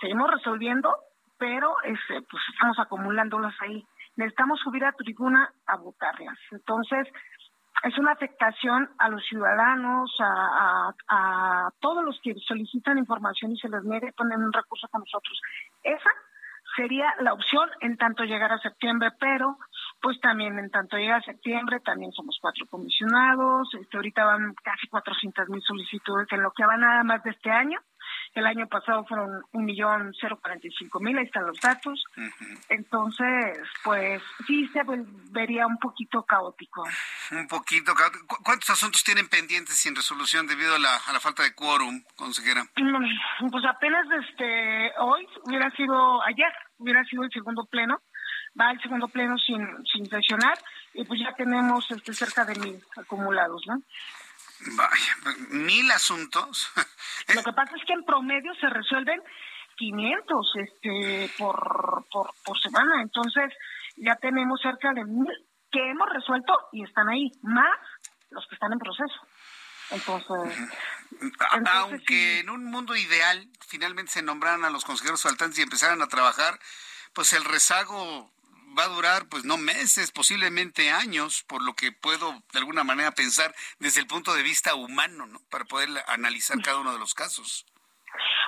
seguimos 0.00 0.30
resolviendo, 0.30 0.94
pero 1.38 1.74
este, 1.84 2.22
pues 2.22 2.42
estamos 2.52 2.78
acumulándolas 2.78 3.54
ahí. 3.60 3.84
Necesitamos 4.16 4.60
subir 4.60 4.84
a 4.84 4.92
tribuna 4.92 5.50
a 5.66 5.76
votarlas. 5.76 6.38
Entonces, 6.50 7.06
es 7.82 7.98
una 7.98 8.12
afectación 8.12 8.90
a 8.98 9.08
los 9.08 9.24
ciudadanos, 9.24 10.14
a, 10.20 10.94
a, 11.08 11.70
todos 11.80 12.04
los 12.04 12.20
que 12.22 12.34
solicitan 12.46 12.98
información 12.98 13.52
y 13.52 13.58
se 13.58 13.68
les 13.68 13.82
niega 13.84 14.12
poner 14.12 14.38
un 14.38 14.52
recurso 14.52 14.86
con 14.88 15.00
nosotros. 15.00 15.40
Esa 15.82 16.10
sería 16.76 17.14
la 17.20 17.32
opción 17.32 17.68
en 17.80 17.96
tanto 17.96 18.24
llegar 18.24 18.52
a 18.52 18.58
septiembre, 18.58 19.10
pero 19.18 19.56
pues 20.00 20.20
también 20.20 20.58
en 20.58 20.70
tanto 20.70 20.96
llega 20.96 21.16
a 21.16 21.22
septiembre, 21.22 21.80
también 21.80 22.12
somos 22.12 22.38
cuatro 22.40 22.66
comisionados, 22.66 23.74
este, 23.74 23.96
ahorita 23.96 24.24
van 24.24 24.54
casi 24.62 24.86
400 24.88 25.48
mil 25.48 25.62
solicitudes 25.62 26.26
en 26.30 26.42
lo 26.42 26.52
que 26.52 26.64
va 26.64 26.76
nada 26.76 27.02
más 27.02 27.22
de 27.22 27.30
este 27.30 27.50
año. 27.50 27.80
El 28.32 28.46
año 28.46 28.68
pasado 28.68 29.04
fueron 29.06 29.42
un 29.52 29.64
millón 29.64 30.14
cero 30.20 30.38
cuarenta 30.40 30.66
y 30.66 30.70
cinco 30.70 31.00
mil, 31.00 31.18
ahí 31.18 31.24
están 31.24 31.46
los 31.46 31.60
datos. 31.60 32.04
Entonces, 32.68 33.58
pues 33.82 34.22
sí 34.46 34.68
se 34.68 34.82
vería 35.30 35.66
un 35.66 35.78
poquito 35.78 36.22
caótico. 36.22 36.84
Un 37.32 37.48
poquito 37.48 37.92
caótico. 37.94 38.38
¿Cuántos 38.44 38.70
asuntos 38.70 39.02
tienen 39.02 39.28
pendientes 39.28 39.76
sin 39.76 39.96
resolución 39.96 40.46
debido 40.46 40.76
a 40.76 40.78
la, 40.78 40.96
a 40.96 41.12
la 41.12 41.20
falta 41.20 41.42
de 41.42 41.54
quórum, 41.54 42.02
consejera? 42.14 42.62
Mm, 42.76 43.50
pues 43.50 43.64
apenas 43.64 44.06
este 44.24 44.92
hoy 44.98 45.26
hubiera 45.44 45.70
sido 45.72 46.22
ayer, 46.22 46.52
hubiera 46.78 47.04
sido 47.04 47.24
el 47.24 47.30
segundo 47.32 47.64
pleno 47.66 48.00
va 48.58 48.68
al 48.70 48.80
segundo 48.80 49.08
pleno 49.08 49.38
sin, 49.38 49.64
sin 49.86 50.06
sesionar 50.06 50.58
y 50.94 51.04
pues 51.04 51.20
ya 51.20 51.32
tenemos 51.34 51.88
este 51.90 52.12
cerca 52.12 52.44
de 52.44 52.58
mil 52.58 52.82
acumulados, 52.96 53.62
¿no? 53.66 53.80
Vaya, 54.66 55.16
mil 55.50 55.90
asuntos. 55.90 56.70
Lo 57.34 57.42
que 57.42 57.52
pasa 57.52 57.76
es 57.76 57.84
que 57.86 57.92
en 57.92 58.04
promedio 58.04 58.52
se 58.60 58.68
resuelven 58.68 59.22
500 59.76 60.52
este, 60.56 61.30
por, 61.38 62.04
por, 62.12 62.30
por 62.44 62.60
semana, 62.60 63.00
entonces 63.00 63.52
ya 63.96 64.16
tenemos 64.16 64.60
cerca 64.60 64.92
de 64.92 65.04
mil 65.04 65.32
que 65.70 65.90
hemos 65.90 66.08
resuelto 66.10 66.52
y 66.72 66.84
están 66.84 67.08
ahí, 67.08 67.30
más 67.42 67.78
los 68.30 68.46
que 68.48 68.54
están 68.54 68.72
en 68.72 68.78
proceso. 68.78 69.20
Entonces, 69.90 70.70
aunque 71.74 72.40
en 72.40 72.50
un 72.50 72.64
mundo 72.64 72.94
ideal 72.94 73.48
finalmente 73.66 74.12
se 74.12 74.22
nombraran 74.22 74.64
a 74.64 74.70
los 74.70 74.84
consejeros 74.84 75.22
faltantes 75.22 75.58
y 75.58 75.62
empezaran 75.62 76.00
a 76.02 76.06
trabajar, 76.06 76.58
pues 77.12 77.32
el 77.32 77.44
rezago 77.44 78.30
va 78.78 78.84
a 78.84 78.88
durar, 78.88 79.28
pues 79.28 79.44
no 79.44 79.56
meses, 79.56 80.12
posiblemente 80.12 80.90
años, 80.90 81.44
por 81.48 81.62
lo 81.62 81.74
que 81.74 81.92
puedo 81.92 82.32
de 82.52 82.58
alguna 82.58 82.84
manera 82.84 83.12
pensar 83.12 83.54
desde 83.78 84.00
el 84.00 84.06
punto 84.06 84.34
de 84.34 84.42
vista 84.42 84.74
humano, 84.74 85.26
¿no? 85.26 85.38
Para 85.50 85.64
poder 85.64 85.88
analizar 86.06 86.60
cada 86.62 86.80
uno 86.80 86.92
de 86.92 86.98
los 86.98 87.14
casos. 87.14 87.66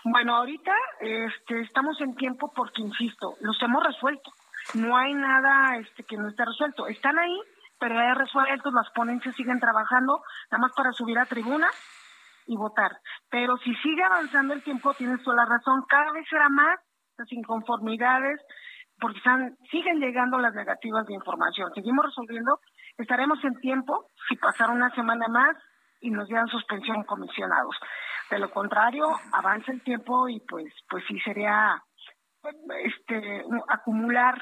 Bueno, 0.04 0.36
ahorita 0.36 0.74
este, 1.00 1.60
estamos 1.60 2.00
en 2.00 2.14
tiempo 2.16 2.52
porque, 2.54 2.82
insisto, 2.82 3.36
los 3.40 3.60
hemos 3.62 3.84
resuelto. 3.84 4.32
No 4.74 4.96
hay 4.96 5.14
nada 5.14 5.76
este, 5.76 6.04
que 6.04 6.16
no 6.16 6.28
esté 6.28 6.44
resuelto. 6.44 6.86
Están 6.86 7.18
ahí, 7.18 7.40
pero 7.78 7.94
ya 7.94 8.14
resueltos, 8.14 8.72
las 8.72 8.90
ponencias 8.90 9.34
siguen 9.36 9.60
trabajando, 9.60 10.22
nada 10.50 10.62
más 10.62 10.72
para 10.74 10.92
subir 10.92 11.18
a 11.18 11.26
tribuna 11.26 11.68
y 12.46 12.56
votar. 12.56 12.98
Pero 13.30 13.56
si 13.58 13.74
sigue 13.76 14.02
avanzando 14.02 14.54
el 14.54 14.62
tiempo, 14.62 14.94
tienes 14.94 15.22
toda 15.22 15.36
la 15.36 15.46
razón, 15.46 15.84
cada 15.88 16.12
vez 16.12 16.26
será 16.28 16.48
más 16.48 16.80
las 17.16 17.30
inconformidades, 17.32 18.40
porque 19.02 19.18
están, 19.18 19.56
siguen 19.68 19.98
llegando 19.98 20.38
las 20.38 20.54
negativas 20.54 21.04
de 21.08 21.14
información. 21.14 21.74
Seguimos 21.74 22.06
resolviendo, 22.06 22.60
estaremos 22.96 23.42
en 23.42 23.58
tiempo 23.58 24.06
si 24.28 24.36
pasara 24.36 24.72
una 24.72 24.94
semana 24.94 25.26
más 25.26 25.56
y 26.00 26.10
nos 26.10 26.28
dieran 26.28 26.46
suspensión 26.46 27.02
comisionados. 27.02 27.74
De 28.30 28.38
lo 28.38 28.48
contrario, 28.52 29.04
avanza 29.32 29.72
el 29.72 29.82
tiempo 29.82 30.28
y 30.28 30.38
pues, 30.48 30.72
pues 30.88 31.02
sí 31.08 31.18
sería 31.18 31.82
este 32.84 33.44
acumular 33.68 34.40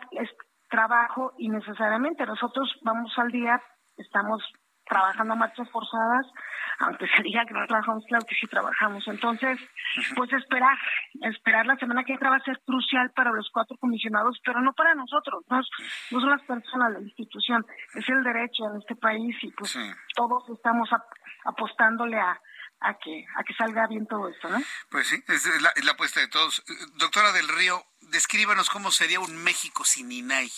trabajo 0.69 1.33
innecesariamente. 1.39 2.27
Nosotros 2.27 2.71
vamos 2.83 3.13
al 3.17 3.31
día, 3.31 3.63
estamos 3.97 4.43
trabajando 4.91 5.33
a 5.33 5.37
marchas 5.37 5.71
forzadas, 5.71 6.27
aunque 6.81 7.07
se 7.09 7.23
diga 7.23 7.47
que 7.47 7.55
no 7.55 7.67
trabajamos, 7.67 8.05
claro 8.07 8.27
que 8.27 8.35
sí 8.35 8.47
trabajamos. 8.47 9.07
Entonces, 9.07 9.59
pues 10.17 10.33
esperar, 10.33 10.77
esperar 11.23 11.67
la 11.67 11.77
semana 11.77 12.05
que 12.05 12.13
entra 12.13 12.31
va 12.31 12.37
a 12.37 12.45
ser 12.45 12.61
crucial 12.67 13.11
para 13.13 13.31
los 13.31 13.49
cuatro 13.53 13.77
comisionados, 13.79 14.39
pero 14.45 14.61
no 14.61 14.73
para 14.73 14.95
nosotros, 14.95 15.45
no, 15.49 15.61
no 16.11 16.21
son 16.21 16.31
las 16.31 16.43
personas, 16.43 16.93
la 16.93 17.01
institución, 17.01 17.65
es 17.95 18.09
el 18.09 18.23
derecho 18.23 18.65
en 18.71 18.81
este 18.81 18.97
país 18.97 19.37
y 19.43 19.51
pues 19.53 19.79
todos 20.15 20.49
estamos 20.51 20.89
apostándole 21.45 22.19
a, 22.19 22.39
a 22.81 22.95
que 22.95 23.25
a 23.37 23.45
que 23.45 23.55
salga 23.55 23.87
bien 23.87 24.07
todo 24.07 24.29
esto, 24.29 24.49
¿no? 24.49 24.59
Pues 24.91 25.07
sí, 25.07 25.23
es 25.29 25.63
la, 25.63 25.71
es 25.77 25.85
la 25.85 25.93
apuesta 25.93 26.21
de 26.21 26.29
todos. 26.29 26.63
Doctora 26.97 27.33
del 27.33 27.49
Río, 27.49 27.83
descríbanos 28.11 28.71
cómo 28.71 28.91
sería 28.91 29.21
un 29.21 29.37
México 29.45 29.85
sin 29.85 30.11
INAI. 30.11 30.51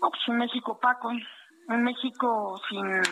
No, 0.00 0.10
pues 0.10 0.28
un 0.28 0.38
México 0.38 0.72
opaco, 0.72 1.12
un 1.70 1.84
México 1.84 2.60
sin, 2.68 3.02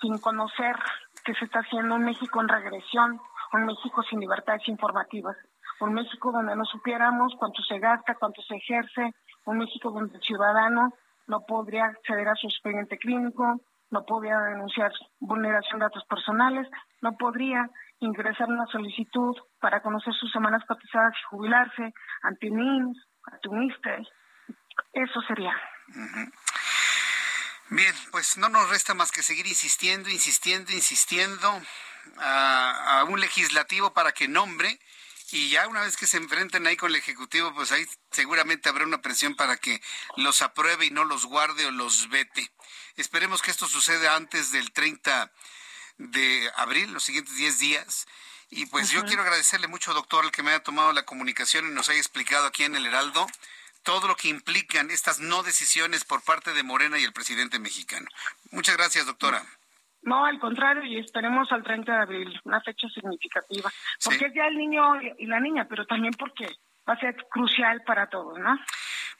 sin 0.00 0.18
conocer 0.18 0.76
qué 1.24 1.34
se 1.34 1.44
está 1.44 1.60
haciendo, 1.60 1.94
un 1.94 2.04
México 2.04 2.40
en 2.40 2.48
regresión, 2.48 3.20
un 3.52 3.66
México 3.66 4.02
sin 4.02 4.20
libertades 4.20 4.66
informativas, 4.68 5.36
un 5.80 5.94
México 5.94 6.32
donde 6.32 6.56
no 6.56 6.64
supiéramos 6.64 7.34
cuánto 7.38 7.62
se 7.62 7.78
gasta, 7.78 8.16
cuánto 8.16 8.42
se 8.42 8.56
ejerce, 8.56 9.14
un 9.46 9.58
México 9.58 9.90
donde 9.90 10.16
el 10.16 10.22
ciudadano 10.22 10.92
no 11.28 11.40
podría 11.46 11.86
acceder 11.86 12.28
a 12.28 12.34
su 12.34 12.48
expediente 12.48 12.98
clínico, 12.98 13.60
no 13.90 14.04
podría 14.04 14.38
denunciar 14.38 14.90
vulneración 15.20 15.78
de 15.78 15.84
datos 15.84 16.04
personales, 16.06 16.68
no 17.02 17.12
podría 17.16 17.68
ingresar 18.00 18.48
una 18.48 18.66
solicitud 18.66 19.36
para 19.60 19.80
conocer 19.80 20.12
sus 20.14 20.32
semanas 20.32 20.64
cotizadas 20.66 21.12
y 21.12 21.22
jubilarse 21.30 21.92
ante 22.22 22.50
NIMS, 22.50 22.98
ante 23.30 23.48
UNISTE. 23.48 24.02
Eso 24.92 25.20
sería. 25.22 25.54
Bien, 27.72 27.94
pues 28.10 28.36
no 28.36 28.50
nos 28.50 28.68
resta 28.68 28.92
más 28.92 29.10
que 29.10 29.22
seguir 29.22 29.46
insistiendo, 29.46 30.10
insistiendo, 30.10 30.72
insistiendo 30.72 31.62
a, 32.18 33.06
un 33.08 33.18
legislativo 33.18 33.94
para 33.94 34.12
que 34.12 34.28
nombre 34.28 34.78
y 35.30 35.48
ya 35.48 35.66
una 35.66 35.80
vez 35.80 35.96
que 35.96 36.06
se 36.06 36.18
enfrenten 36.18 36.66
ahí 36.66 36.76
con 36.76 36.90
el 36.90 36.96
Ejecutivo, 36.96 37.54
pues 37.54 37.72
ahí 37.72 37.88
seguramente 38.10 38.68
habrá 38.68 38.84
una 38.84 39.00
presión 39.00 39.36
para 39.36 39.56
que 39.56 39.80
los 40.18 40.42
apruebe 40.42 40.84
y 40.84 40.90
no 40.90 41.06
los 41.06 41.24
guarde 41.24 41.64
o 41.64 41.70
los 41.70 42.10
vete. 42.10 42.52
Esperemos 42.96 43.40
que 43.40 43.50
esto 43.50 43.66
suceda 43.66 44.16
antes 44.16 44.52
del 44.52 44.70
30 44.72 45.32
de 45.96 46.52
abril, 46.56 46.92
los 46.92 47.04
siguientes 47.04 47.36
10 47.36 47.58
días. 47.58 48.06
Y 48.50 48.66
pues 48.66 48.90
yo 48.90 49.02
quiero 49.06 49.22
agradecerle 49.22 49.66
mucho, 49.66 49.94
doctor, 49.94 50.26
al 50.26 50.30
que 50.30 50.42
me 50.42 50.50
haya 50.50 50.62
tomado 50.62 50.92
la 50.92 51.06
comunicación 51.06 51.66
y 51.66 51.70
nos 51.70 51.88
haya 51.88 52.00
explicado 52.00 52.46
aquí 52.48 52.64
en 52.64 52.76
el 52.76 52.84
Heraldo 52.84 53.26
todo 53.82 54.08
lo 54.08 54.16
que 54.16 54.28
implican 54.28 54.90
estas 54.90 55.20
no 55.20 55.42
decisiones 55.42 56.04
por 56.04 56.22
parte 56.22 56.52
de 56.52 56.62
Morena 56.62 56.98
y 56.98 57.04
el 57.04 57.12
presidente 57.12 57.58
mexicano. 57.58 58.06
Muchas 58.50 58.76
gracias, 58.76 59.06
doctora. 59.06 59.44
No, 60.02 60.24
al 60.24 60.40
contrario, 60.40 60.84
y 60.84 60.98
esperemos 60.98 61.50
al 61.52 61.62
30 61.62 61.92
de 61.92 62.02
abril, 62.02 62.40
una 62.44 62.60
fecha 62.60 62.88
significativa, 62.88 63.72
porque 64.02 64.26
es 64.26 64.34
ya 64.34 64.46
el 64.46 64.56
niño 64.56 65.00
y 65.18 65.26
la 65.26 65.38
niña, 65.38 65.66
pero 65.68 65.86
también 65.86 66.12
porque 66.14 66.48
va 66.88 66.94
a 66.94 66.98
ser 66.98 67.14
crucial 67.30 67.82
para 67.84 68.08
todos, 68.08 68.38
¿no? 68.38 68.58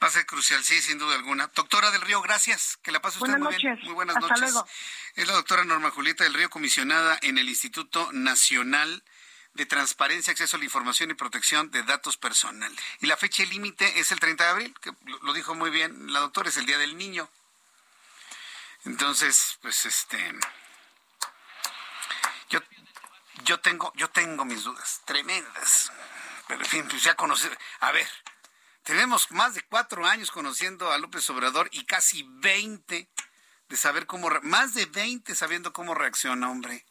Va 0.02 0.09
a 0.09 0.10
ser 0.10 0.26
crucial, 0.26 0.62
sí, 0.64 0.80
sin 0.80 0.98
duda 0.98 1.14
alguna. 1.14 1.48
Doctora 1.55 1.93
del 1.93 2.01
Río, 2.01 2.20
gracias. 2.20 2.76
Que 2.82 2.90
la 2.90 3.01
pase 3.01 3.22
usted 3.22 3.39
muy 3.39 3.55
bien. 3.55 3.78
Muy 3.84 3.94
buenas 3.94 4.16
Hasta 4.16 4.28
noches. 4.28 4.52
Luego. 4.52 4.66
Es 5.14 5.26
la 5.28 5.34
doctora 5.34 5.64
Norma 5.64 5.90
Julieta 5.90 6.24
del 6.24 6.34
Río, 6.34 6.51
comisionada 6.51 7.16
en 7.22 7.39
el 7.39 7.48
Instituto 7.48 8.10
Nacional 8.12 9.05
de 9.54 9.66
Transparencia, 9.66 10.32
Acceso 10.32 10.56
a 10.56 10.58
la 10.58 10.64
Información 10.64 11.10
y 11.10 11.14
Protección 11.14 11.70
de 11.70 11.82
Datos 11.82 12.16
Personales. 12.16 12.78
Y 13.00 13.06
la 13.06 13.16
fecha 13.16 13.44
límite 13.44 14.00
es 14.00 14.12
el 14.12 14.20
30 14.20 14.44
de 14.44 14.50
abril, 14.50 14.74
que 14.80 14.92
lo 15.22 15.32
dijo 15.32 15.54
muy 15.54 15.70
bien 15.70 16.12
la 16.12 16.20
doctora, 16.20 16.48
es 16.48 16.56
el 16.56 16.66
Día 16.66 16.78
del 16.78 16.96
Niño. 16.96 17.28
Entonces, 18.84 19.58
pues 19.62 19.86
este 19.86 20.34
yo 22.50 22.60
yo 23.44 23.60
tengo 23.60 23.92
yo 23.96 24.10
tengo 24.10 24.44
mis 24.44 24.64
dudas 24.64 25.02
tremendas. 25.04 25.92
Pero 26.48 26.60
en 26.60 26.66
fin, 26.66 26.88
pues 26.88 27.02
ya 27.02 27.14
conocer, 27.14 27.56
a 27.80 27.92
ver, 27.92 28.08
tenemos 28.82 29.30
más 29.30 29.54
de 29.54 29.62
cuatro 29.62 30.04
años 30.06 30.30
conociendo 30.30 30.90
a 30.90 30.98
López 30.98 31.28
Obrador 31.30 31.68
y 31.72 31.84
casi 31.84 32.24
veinte 32.28 33.08
de 33.68 33.76
saber 33.76 34.06
cómo, 34.06 34.28
más 34.42 34.74
de 34.74 34.86
veinte 34.86 35.34
sabiendo 35.36 35.72
cómo 35.72 35.94
reacciona, 35.94 36.50
hombre. 36.50 36.84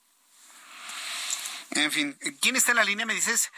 En 1.74 1.90
fin, 1.90 2.18
¿quién 2.42 2.58
está 2.58 2.72
en 2.72 2.78
la 2.78 2.84
línea? 2.84 3.06
Me 3.06 3.14
dices, 3.14 3.50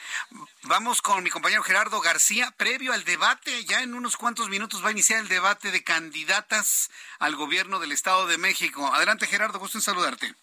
vamos 0.63 1.01
con 1.01 1.23
mi 1.23 1.31
compañero 1.31 1.63
Gerardo 1.63 1.99
García, 1.99 2.53
previo 2.57 2.93
al 2.93 3.03
debate, 3.03 3.65
ya 3.65 3.81
en 3.81 3.95
unos 3.95 4.17
cuantos 4.17 4.49
minutos 4.49 4.83
va 4.83 4.89
a 4.89 4.91
iniciar 4.91 5.19
el 5.19 5.27
debate 5.27 5.71
de 5.71 5.83
candidatas 5.83 6.91
al 7.17 7.35
gobierno 7.35 7.79
del 7.79 7.91
Estado 7.91 8.27
de 8.27 8.37
México. 8.37 8.85
Adelante 8.93 9.25
Gerardo, 9.25 9.57
gusto 9.57 9.79
en 9.79 9.81
saludarte. 9.81 10.35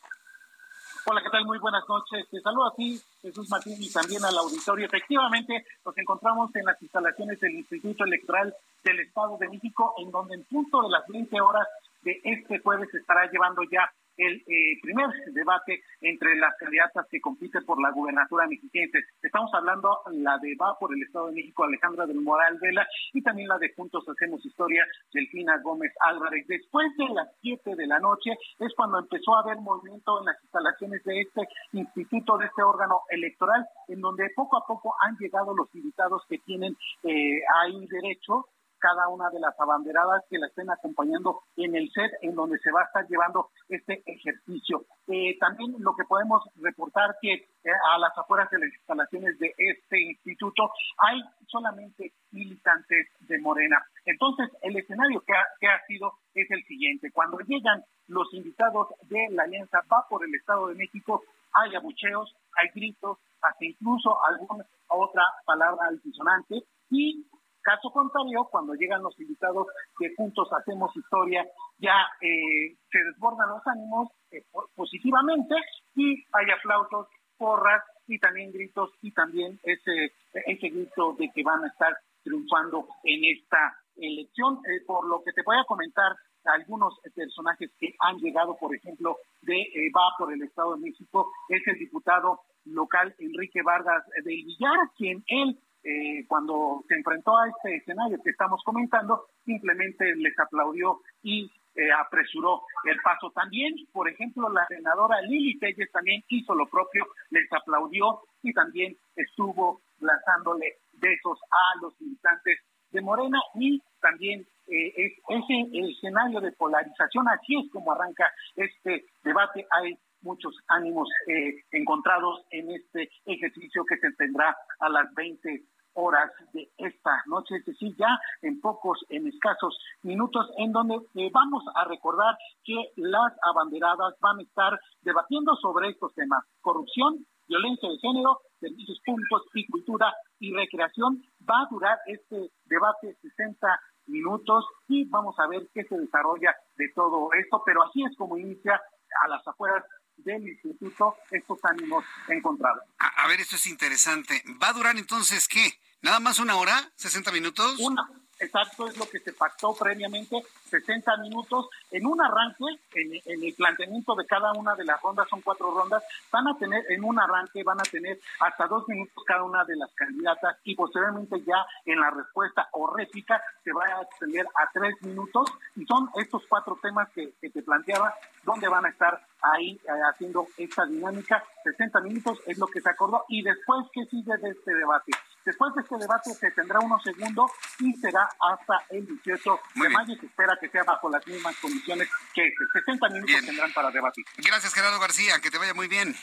Hola, 1.05 1.23
¿qué 1.23 1.31
tal? 1.31 1.45
Muy 1.45 1.59
buenas 1.59 1.89
noches. 1.89 2.29
Te 2.29 2.41
saludo 2.41 2.67
a 2.67 2.75
ti, 2.75 3.01
Jesús 3.23 3.49
Martín, 3.49 3.81
y 3.81 3.91
también 3.91 4.25
al 4.25 4.37
auditorio. 4.37 4.87
Efectivamente, 4.87 5.65
nos 5.85 5.97
encontramos 5.97 6.55
en 6.57 6.65
las 6.65 6.81
instalaciones 6.83 7.39
del 7.41 7.53
Instituto 7.53 8.05
Electoral 8.05 8.55
del 8.83 9.01
Estado 9.01 9.39
de 9.39 9.49
México, 9.49 9.95
en 9.99 10.11
donde 10.11 10.35
en 10.35 10.45
punto 10.45 10.83
de 10.83 10.91
las 10.91 11.07
20 11.07 11.41
horas 11.41 11.69
de 12.03 12.21
este 12.25 12.59
jueves 12.59 12.89
se 12.91 12.99
estará 12.99 13.31
llevando 13.31 13.63
ya 13.71 13.91
el 14.21 14.43
eh, 14.47 14.79
primer 14.83 15.09
debate 15.33 15.81
entre 16.01 16.37
las 16.37 16.55
candidatas 16.59 17.07
que 17.11 17.21
compiten 17.21 17.65
por 17.65 17.81
la 17.81 17.91
gubernatura 17.91 18.47
mexiquense. 18.47 18.99
Estamos 19.23 19.51
hablando 19.55 19.99
la 20.13 20.39
de 20.39 20.55
Va 20.61 20.79
por 20.79 20.95
el 20.95 21.03
Estado 21.03 21.29
de 21.29 21.35
México, 21.35 21.65
Alejandra 21.65 22.07
del 22.07 22.21
Moral 22.21 22.59
Vela, 22.61 22.87
y 23.15 23.23
también 23.23 23.49
la 23.49 23.59
de 23.59 23.73
Juntos 23.75 24.05
Hacemos 24.09 24.45
Historia, 24.45 24.85
Delfina 25.13 25.59
Gómez 25.63 25.93
Álvarez. 26.01 26.47
Después 26.47 26.87
de 26.99 27.09
las 27.15 27.29
7 27.41 27.75
de 27.77 27.87
la 27.87 27.99
noche 27.99 28.33
es 28.59 28.73
cuando 28.77 28.99
empezó 28.99 29.35
a 29.35 29.41
haber 29.41 29.57
movimiento 29.59 30.21
en 30.21 30.27
las 30.27 30.43
instalaciones 30.43 31.03
de 31.05 31.21
este 31.21 31.49
instituto, 31.73 32.37
de 32.37 32.47
este 32.47 32.63
órgano 32.63 33.03
electoral, 33.09 33.67
en 33.89 34.01
donde 34.01 34.31
poco 34.37 34.59
a 34.59 34.67
poco 34.67 34.95
han 35.01 35.17
llegado 35.17 35.55
los 35.55 35.75
invitados 35.75 36.23
que 36.29 36.39
tienen 36.39 36.77
eh, 37.05 37.41
ahí 37.63 37.87
derecho 37.87 38.47
cada 38.81 39.09
una 39.09 39.31
de 39.31 39.39
las 39.39 39.59
abanderadas 39.61 40.25
que 40.29 40.39
la 40.39 40.47
estén 40.47 40.71
acompañando 40.71 41.43
en 41.57 41.77
el 41.77 41.91
set 41.93 42.11
en 42.23 42.35
donde 42.35 42.59
se 42.59 42.73
va 42.73 42.83
a 42.83 42.85
estar 42.85 43.07
llevando 43.09 43.51
este 43.69 44.03
ejercicio. 44.07 44.85
Eh, 45.07 45.37
también 45.39 45.77
lo 45.79 45.95
que 45.95 46.05
podemos 46.05 46.43
reportar 46.57 47.17
que 47.21 47.33
eh, 47.35 47.71
a 47.93 47.99
las 47.99 48.17
afueras 48.17 48.51
de 48.51 48.59
las 48.59 48.73
instalaciones 48.73 49.39
de 49.39 49.53
este 49.57 50.01
instituto 50.01 50.71
hay 50.99 51.23
solamente 51.47 52.13
militantes 52.33 53.09
de 53.21 53.39
Morena. 53.39 53.85
Entonces, 54.05 54.51
el 54.63 54.77
escenario 54.77 55.21
que 55.21 55.33
ha, 55.33 55.45
que 55.61 55.69
ha 55.69 55.85
sido 55.87 56.15
es 56.35 56.51
el 56.51 56.65
siguiente. 56.65 57.11
Cuando 57.13 57.39
llegan 57.41 57.85
los 58.09 58.33
invitados 58.35 58.89
de 59.09 59.29
la 59.31 59.45
Alianza 59.45 59.81
Va 59.93 60.07
por 60.09 60.25
el 60.25 60.35
Estado 60.35 60.69
de 60.69 60.75
México, 60.75 61.23
hay 61.53 61.75
abucheos, 61.75 62.35
hay 62.57 62.69
gritos, 62.75 63.19
hasta 63.43 63.65
incluso 63.65 64.17
alguna 64.27 64.65
otra 64.89 65.23
palabra 65.45 65.87
altisonante 65.89 66.63
y 66.91 67.27
Caso 67.63 67.91
contrario, 67.91 68.49
cuando 68.51 68.75
llegan 68.75 69.03
los 69.03 69.19
invitados 69.21 69.67
que 69.99 70.15
juntos 70.17 70.49
hacemos 70.53 70.95
historia, 70.97 71.47
ya 71.79 71.95
eh, 72.21 72.77
se 72.91 72.99
desbordan 73.05 73.51
los 73.51 73.67
ánimos 73.67 74.09
eh, 74.31 74.43
positivamente 74.75 75.55
y 75.95 76.25
hay 76.33 76.51
aplausos, 76.57 77.09
porras 77.37 77.83
y 78.07 78.19
también 78.19 78.53
gritos 78.53 78.91
y 79.03 79.13
también 79.13 79.59
ese, 79.63 80.13
ese 80.47 80.69
grito 80.69 81.15
de 81.19 81.31
que 81.35 81.43
van 81.43 81.65
a 81.65 81.69
estar 81.69 81.97
triunfando 82.23 82.87
en 83.05 83.25
esta 83.25 83.77
elección. 83.97 84.61
Eh, 84.67 84.85
por 84.87 85.07
lo 85.07 85.23
que 85.23 85.33
te 85.33 85.43
voy 85.43 85.57
a 85.59 85.65
comentar 85.65 86.13
algunos 86.45 86.99
personajes 87.15 87.71
que 87.79 87.95
han 88.01 88.17
llegado, 88.19 88.57
por 88.57 88.75
ejemplo, 88.75 89.19
de 89.43 89.67
Va 89.95 90.15
por 90.19 90.33
el 90.33 90.43
Estado 90.43 90.75
de 90.75 90.81
México, 90.81 91.31
es 91.49 91.67
el 91.67 91.79
diputado 91.79 92.41
local 92.65 93.15
Enrique 93.19 93.63
Vargas 93.63 94.05
del 94.25 94.45
Villar, 94.45 94.79
quien 94.97 95.23
él 95.27 95.59
eh, 95.83 96.25
cuando 96.29 96.85
se 96.89 96.95
enfrentó 96.95 97.37
a 97.37 97.49
este 97.49 97.77
escenario 97.77 98.23
que 98.23 98.31
estamos 98.31 98.63
comentando, 98.65 99.27
simplemente 99.45 100.15
les 100.17 100.39
aplaudió 100.39 101.01
y 101.23 101.51
eh, 101.75 101.93
apresuró 101.93 102.63
el 102.85 102.99
paso. 103.03 103.31
También, 103.31 103.75
por 103.93 104.09
ejemplo, 104.09 104.49
la 104.51 104.67
senadora 104.67 105.21
Lili 105.23 105.59
Telles 105.59 105.91
también 105.93 106.23
hizo 106.29 106.55
lo 106.55 106.67
propio, 106.69 107.07
les 107.31 107.51
aplaudió 107.53 108.21
y 108.43 108.53
también 108.53 108.97
estuvo 109.17 109.81
lanzándole 110.01 110.79
besos 110.95 111.39
a 111.51 111.81
los 111.81 111.99
militantes 112.01 112.59
de 112.91 113.01
Morena 113.01 113.39
y 113.55 113.81
también 114.01 114.45
eh, 114.67 114.93
es, 114.97 115.13
ese 115.29 115.91
escenario 115.91 116.41
de 116.41 116.53
polarización, 116.53 117.29
así 117.29 117.57
es 117.57 117.71
como 117.73 117.93
arranca 117.93 118.31
este 118.57 119.05
debate. 119.23 119.67
Hay 119.71 119.97
muchos 120.23 120.55
ánimos 120.69 121.09
eh, 121.27 121.63
encontrados 121.73 122.45
en 122.51 122.71
este 122.71 123.11
ejercicio 123.25 123.85
que 123.85 123.97
se 123.99 124.13
tendrá 124.13 124.57
a 124.81 124.89
las 124.89 125.13
20 125.15 125.63
horas 125.95 126.31
de 126.53 126.71
esta 126.79 127.23
noche, 127.27 127.57
es 127.57 127.65
decir, 127.65 127.95
ya 127.97 128.19
en 128.43 128.61
pocos, 128.61 128.99
en 129.09 129.27
escasos 129.27 129.79
minutos, 130.03 130.47
en 130.59 130.73
donde 130.73 130.97
eh, 131.15 131.31
vamos 131.33 131.65
a 131.75 131.85
recordar 131.85 132.37
que 132.65 132.93
las 132.97 133.33
abanderadas 133.43 134.15
van 134.21 134.39
a 134.39 134.43
estar 134.43 134.79
debatiendo 135.03 135.55
sobre 135.57 135.91
estos 135.91 136.15
temas, 136.15 136.45
corrupción, 136.61 137.27
violencia 137.49 137.89
de 137.89 137.99
género, 137.99 138.41
servicios 138.61 139.01
públicos 139.05 139.43
y 139.55 139.67
cultura 139.67 140.15
y 140.39 140.55
recreación. 140.55 141.23
Va 141.49 141.63
a 141.63 141.69
durar 141.71 141.99
este 142.07 142.51
debate 142.67 143.17
60 143.23 143.81
minutos 144.07 144.65
y 144.89 145.05
vamos 145.09 145.39
a 145.39 145.49
ver 145.49 145.69
qué 145.75 145.85
se 145.85 145.99
desarrolla 145.99 146.55
de 146.77 146.89
todo 146.95 147.33
esto, 147.33 147.63
pero 147.65 147.83
así 147.83 148.05
es 148.05 148.17
como 148.17 148.39
inicia 148.39 148.81
a 149.25 149.29
las 149.29 149.47
afueras 149.47 149.85
del 150.25 150.49
instituto 150.49 151.17
estos 151.31 151.59
ánimos 151.65 152.05
encontrados. 152.29 152.85
A, 152.99 153.25
a, 153.25 153.29
ver, 153.29 153.41
esto 153.41 153.57
es 153.57 153.67
interesante. 153.67 154.43
¿Va 154.63 154.69
a 154.69 154.73
durar 154.73 154.97
entonces 154.97 155.49
qué? 155.49 155.79
¿Nada 156.03 156.21
más 156.21 156.39
una 156.39 156.57
hora? 156.57 156.91
¿60 156.99 157.33
minutos? 157.33 157.79
Una, 157.79 158.09
exacto, 158.41 158.89
es 158.89 158.97
lo 158.97 159.09
que 159.09 159.19
se 159.19 159.33
pactó 159.33 159.75
previamente, 159.75 160.43
60 160.71 161.17
minutos. 161.19 161.69
En 161.91 162.07
un 162.07 162.21
arranque, 162.21 162.65
en, 162.95 163.45
el 163.45 163.55
planteamiento 163.55 164.15
de 164.15 164.27
cada 164.27 164.53
una 164.53 164.75
de 164.75 164.85
las 164.85 165.01
rondas, 165.01 165.29
son 165.29 165.43
cuatro 165.43 165.71
rondas, 165.71 166.03
van 166.33 166.49
a 166.49 166.57
tener, 166.57 166.83
en 166.89 167.05
un 167.05 167.21
arranque 167.21 167.63
van 167.63 167.81
a 167.81 167.85
tener 167.85 168.19
hasta 168.41 168.67
dos 168.67 168.89
minutos 168.89 169.23
cada 169.27 169.43
una 169.43 169.65
de 169.65 169.77
las 169.77 169.91
candidatas 169.95 170.57
y 170.65 170.75
posteriormente 170.75 171.43
ya 171.47 171.67
en 171.85 172.01
la 172.01 172.11
respuesta 172.11 172.69
o 172.73 172.95
réplica 172.95 173.43
se 173.63 173.73
va 173.73 173.85
a 173.85 174.03
extender 174.03 174.47
a 174.47 174.71
tres 174.73 174.95
minutos 175.03 175.51
y 175.77 175.85
son 175.85 176.11
estos 176.17 176.43
cuatro 176.49 176.79
temas 176.83 177.09
que, 177.11 177.35
que 177.41 177.51
te 177.51 177.63
planteaba 177.63 178.15
donde 178.45 178.69
van 178.69 178.87
a 178.87 178.89
estar 178.89 179.23
ahí 179.43 179.81
eh, 179.85 179.91
haciendo 180.13 180.47
esta 180.57 180.85
dinámica. 180.87 181.43
60 181.65 182.01
minutos 182.01 182.39
es 182.47 182.59
lo 182.59 182.67
que 182.67 182.81
se 182.81 182.89
acordó 182.89 183.25
y 183.29 183.43
después, 183.43 183.87
¿qué 183.93 184.05
sigue 184.11 184.37
de 184.43 184.51
este 184.51 184.75
debate? 184.75 185.13
Después 185.45 185.75
de 185.75 185.83
este 185.83 185.97
debate 185.97 186.35
se 186.35 186.51
tendrá 186.53 186.81
unos 186.81 187.03
segundos 187.03 187.51
y 187.79 187.93
será 187.95 188.29
hasta 188.41 188.85
el 188.91 189.07
18 189.07 189.61
de 189.75 189.89
mayo. 189.89 190.15
Se 190.19 190.27
espera 190.27 190.57
que 190.61 190.69
sea 190.69 190.85
bajo 190.85 191.11
las 191.11 191.27
mismas 191.27 191.57
condiciones 191.57 192.09
que 192.35 192.51
60 192.73 193.09
minutos 193.09 193.47
tendrán 193.47 193.73
para 193.73 193.91
debatir. 193.91 194.25
Gracias, 194.39 194.75
Gerardo 194.75 195.01
García. 195.01 195.41
Que 195.41 195.51
te 195.51 195.59
vaya 195.59 195.75
muy 195.75 195.89
bien. 195.89 196.15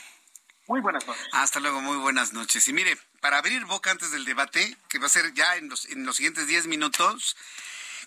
Muy 0.68 0.80
buenas 0.82 1.06
noches. 1.06 1.26
Hasta 1.32 1.60
luego, 1.60 1.80
muy 1.80 1.96
buenas 1.96 2.34
noches. 2.34 2.68
Y 2.68 2.74
mire, 2.74 2.96
para 3.20 3.38
abrir 3.38 3.64
boca 3.64 3.90
antes 3.90 4.10
del 4.10 4.26
debate, 4.26 4.76
que 4.90 4.98
va 4.98 5.06
a 5.06 5.08
ser 5.08 5.32
ya 5.32 5.56
en 5.56 5.70
los, 5.70 5.86
en 5.86 6.04
los 6.04 6.16
siguientes 6.16 6.46
10 6.46 6.66
minutos, 6.66 7.36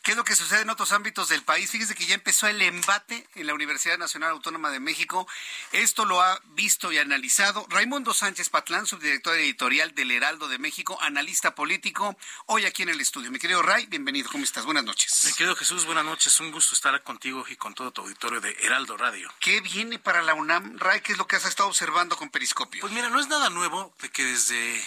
¿Qué 0.04 0.12
es 0.12 0.18
lo 0.18 0.24
que 0.24 0.36
sucede 0.36 0.62
en 0.62 0.70
otros 0.72 0.94
ámbitos 0.94 1.30
del 1.30 1.44
país? 1.44 1.70
Fíjese 1.70 1.94
que 1.94 2.08
ya 2.08 2.16
empezó 2.16 2.48
el 2.48 2.60
embate 2.64 3.28
en 3.36 3.46
la 3.46 3.54
Universidad 3.54 4.00
Nacional 4.00 4.32
Autónoma 4.32 4.72
de 4.72 4.80
México. 4.80 5.28
Esto 5.74 6.06
lo 6.06 6.22
ha 6.22 6.42
visto 6.56 6.92
y 6.92 6.98
analizado 6.98 7.68
Raimundo 7.70 8.12
Sánchez 8.12 8.50
Patlán, 8.50 8.88
subdirector 8.88 9.38
editorial 9.38 9.94
del 9.94 10.10
Heraldo 10.10 10.48
de 10.48 10.58
México, 10.58 10.98
analista 11.02 11.54
político, 11.54 12.18
hoy 12.48 12.66
aquí 12.66 12.82
en 12.82 12.90
el 12.90 13.00
estudio. 13.00 13.30
Mi 13.30 13.38
querido 13.38 13.62
Ray, 13.62 13.86
bienvenido. 13.86 14.28
¿Cómo 14.32 14.44
estás? 14.44 14.66
Buenas 14.66 14.86
noches. 14.86 15.24
Mi 15.26 15.34
querido 15.34 15.56
Jesús, 15.56 15.86
buenas 15.86 16.04
noches. 16.06 16.40
Un 16.40 16.52
gusto 16.52 16.74
estar 16.74 17.00
contigo 17.04 17.46
y 17.48 17.56
con 17.56 17.76
todo 17.76 17.92
tu 17.92 18.02
auditorio 18.02 18.42
de 18.42 18.58
Heraldo 18.62 18.98
Radio. 18.98 19.32
¿Qué 19.40 19.62
viene 19.62 20.00
para 20.00 20.24
la 20.24 20.34
UNAM, 20.34 20.80
Ray? 20.80 21.02
¿Qué 21.02 21.12
es 21.12 21.20
lo 21.20 21.28
que 21.28 21.36
has 21.36 21.46
estado 21.46 21.70
observando 21.70 22.18
con 22.18 22.32
Periscopio? 22.32 22.82
Pues 22.82 22.92
mira, 22.92 23.10
no 23.10 23.20
es 23.20 23.28
nada 23.28 23.52
nuevo 23.52 23.94
de 24.02 24.10
que 24.10 24.24
desde 24.26 24.84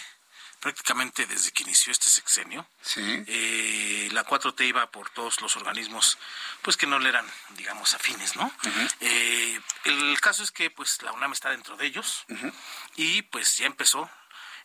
prácticamente 0.64 1.26
desde 1.26 1.52
que 1.52 1.62
inició 1.62 1.92
este 1.92 2.08
sexenio. 2.08 2.66
Eh, 2.96 4.08
la 4.12 4.24
4T 4.24 4.66
iba 4.66 4.90
por 4.90 5.10
todos 5.10 5.42
los 5.42 5.56
organismos, 5.56 6.16
pues 6.62 6.78
que 6.78 6.86
no 6.86 6.98
le 6.98 7.10
eran, 7.10 7.26
digamos, 7.50 7.92
afines, 7.92 8.34
¿no? 8.34 8.50
Eh, 9.00 9.60
el 9.84 10.18
caso 10.22 10.42
es 10.42 10.50
que, 10.50 10.70
pues, 10.70 11.02
la 11.02 11.12
UNAM 11.12 11.34
está 11.34 11.50
dentro 11.50 11.76
de 11.76 11.84
ellos 11.84 12.24
y, 12.96 13.20
pues, 13.22 13.58
ya 13.58 13.66
empezó 13.66 14.10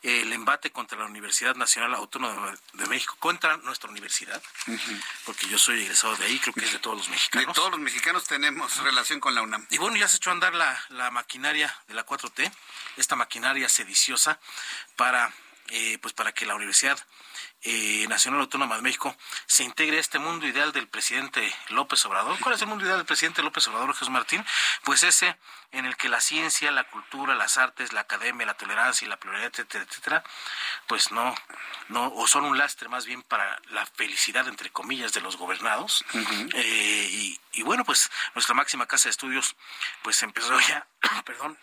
el 0.02 0.32
embate 0.32 0.72
contra 0.72 0.98
la 0.98 1.06
Universidad 1.06 1.56
Nacional 1.56 1.94
Autónoma 1.96 2.56
de 2.72 2.88
México, 2.88 3.18
contra 3.20 3.58
nuestra 3.58 3.90
universidad, 3.90 4.42
porque 5.26 5.48
yo 5.50 5.60
soy 5.60 5.82
egresado 5.82 6.16
de 6.16 6.28
ahí, 6.28 6.40
creo 6.40 6.54
que 6.54 6.64
es 6.64 6.72
de 6.72 6.80
todos 6.80 6.96
los 6.96 7.10
mexicanos. 7.10 7.48
De 7.48 7.54
todos 7.54 7.72
los 7.72 7.82
mexicanos 7.82 8.24
tenemos 8.24 8.78
relación 8.78 9.20
con 9.20 9.36
la 9.36 9.42
UNAM. 9.42 9.68
Y 9.70 9.78
bueno, 9.78 9.98
ya 9.98 10.08
se 10.08 10.16
echó 10.16 10.30
a 10.30 10.34
andar 10.34 10.56
la, 10.56 10.82
la 10.92 11.12
maquinaria 11.12 11.76
de 11.90 11.94
la 11.94 12.06
4T, 12.06 12.50
esta 12.96 13.18
maquinaria 13.18 13.68
sediciosa 13.68 14.40
para, 14.96 15.34
eh, 15.72 15.98
pues 16.02 16.14
para 16.14 16.32
que 16.32 16.46
la 16.46 16.56
Universidad 16.56 16.98
eh, 17.62 18.06
Nacional 18.08 18.42
Autónoma 18.42 18.78
de 18.78 18.82
México 18.82 19.16
se 19.46 19.64
integre 19.64 19.98
a 19.98 20.00
este 20.00 20.18
mundo 20.18 20.48
ideal 20.48 20.72
del 20.72 20.88
presidente 20.88 21.54
López 21.70 22.04
Obrador. 22.06 22.40
¿Cuál 22.40 22.56
es 22.56 22.62
el 22.62 22.68
mundo 22.68 22.86
ideal 22.86 22.98
del 22.98 23.06
presidente 23.06 23.44
López 23.44 23.68
Obrador, 23.68 23.94
Jesús 23.94 24.10
Martín? 24.10 24.44
Pues 24.84 25.04
ese 25.04 25.38
en 25.72 25.86
el 25.86 25.96
que 25.98 26.10
la 26.10 26.20
ciencia, 26.20 26.72
la 26.72 26.86
cultura, 26.86 27.36
las 27.36 27.58
artes, 27.58 27.94
la 27.94 28.02
academia, 28.02 28.46
la 28.46 28.56
tolerancia 28.56 29.06
y 29.06 29.10
la 29.10 29.20
pluralidad, 29.20 29.52
etcétera, 29.52 29.86
etcétera, 29.88 30.24
pues 30.88 31.12
no, 31.12 31.36
no, 31.90 32.12
o 32.16 32.28
son 32.28 32.46
un 32.46 32.58
lastre 32.58 32.90
más 32.90 33.06
bien 33.06 33.22
para 33.22 33.62
la 33.70 33.86
felicidad, 33.86 34.48
entre 34.48 34.72
comillas, 34.72 35.14
de 35.14 35.22
los 35.22 35.38
gobernados. 35.38 36.04
Eh, 36.56 37.08
y, 37.12 37.40
y, 37.54 37.64
bueno, 37.64 37.86
pues 37.86 38.10
nuestra 38.34 38.56
máxima 38.56 38.88
casa 38.88 39.06
de 39.06 39.12
estudios, 39.12 39.56
pues 40.02 40.22
empezó 40.24 40.60
ya, 40.62 40.88
perdón, 41.26 41.58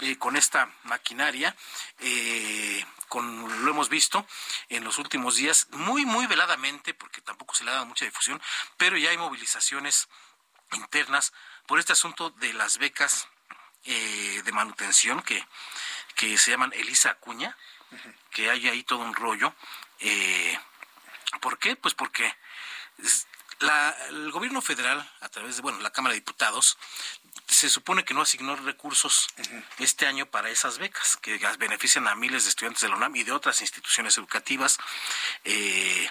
eh, 0.00 0.18
con 0.18 0.36
esta 0.36 0.70
maquinaria, 0.84 1.56
eh, 2.00 2.84
con 3.08 3.64
lo 3.64 3.70
hemos 3.70 3.88
visto 3.88 4.26
en 4.68 4.84
los 4.84 4.98
últimos 4.98 5.36
días, 5.36 5.68
muy, 5.70 6.04
muy 6.04 6.26
veladamente, 6.26 6.92
porque 6.92 7.22
tampoco 7.22 7.54
se 7.54 7.64
le 7.64 7.70
ha 7.70 7.74
dado 7.74 7.86
mucha 7.86 8.04
difusión, 8.04 8.40
pero 8.76 8.98
ya 8.98 9.10
hay 9.10 9.16
movilizaciones 9.16 10.08
internas 10.72 11.32
por 11.66 11.78
este 11.78 11.92
asunto 11.92 12.30
de 12.30 12.52
las 12.52 12.78
becas 12.78 13.28
eh, 13.86 14.42
de 14.44 14.52
manutención 14.52 15.22
que, 15.22 15.44
que 16.14 16.36
se 16.38 16.50
llaman 16.50 16.72
Elisa 16.74 17.10
Acuña, 17.10 17.56
que 18.30 18.50
hay 18.50 18.68
ahí 18.68 18.82
todo 18.82 19.00
un 19.00 19.14
rollo. 19.14 19.54
Eh, 20.00 20.58
¿Por 21.40 21.58
qué? 21.58 21.76
Pues 21.76 21.94
porque 21.94 22.34
la, 23.60 23.96
el 24.08 24.30
gobierno 24.30 24.60
federal, 24.60 25.08
a 25.20 25.28
través 25.28 25.56
de 25.56 25.62
bueno, 25.62 25.80
la 25.80 25.92
Cámara 25.92 26.12
de 26.12 26.20
Diputados, 26.20 26.78
se 27.46 27.70
supone 27.70 28.04
que 28.04 28.14
no 28.14 28.22
asignó 28.22 28.56
recursos 28.56 29.28
este 29.78 30.06
año 30.06 30.26
para 30.26 30.50
esas 30.50 30.78
becas 30.78 31.16
que 31.16 31.38
benefician 31.58 32.08
a 32.08 32.14
miles 32.16 32.44
de 32.44 32.50
estudiantes 32.50 32.82
de 32.82 32.88
la 32.88 32.96
UNAM 32.96 33.14
y 33.16 33.22
de 33.22 33.32
otras 33.32 33.60
instituciones 33.60 34.18
educativas. 34.18 34.78
Eh, 35.44 36.10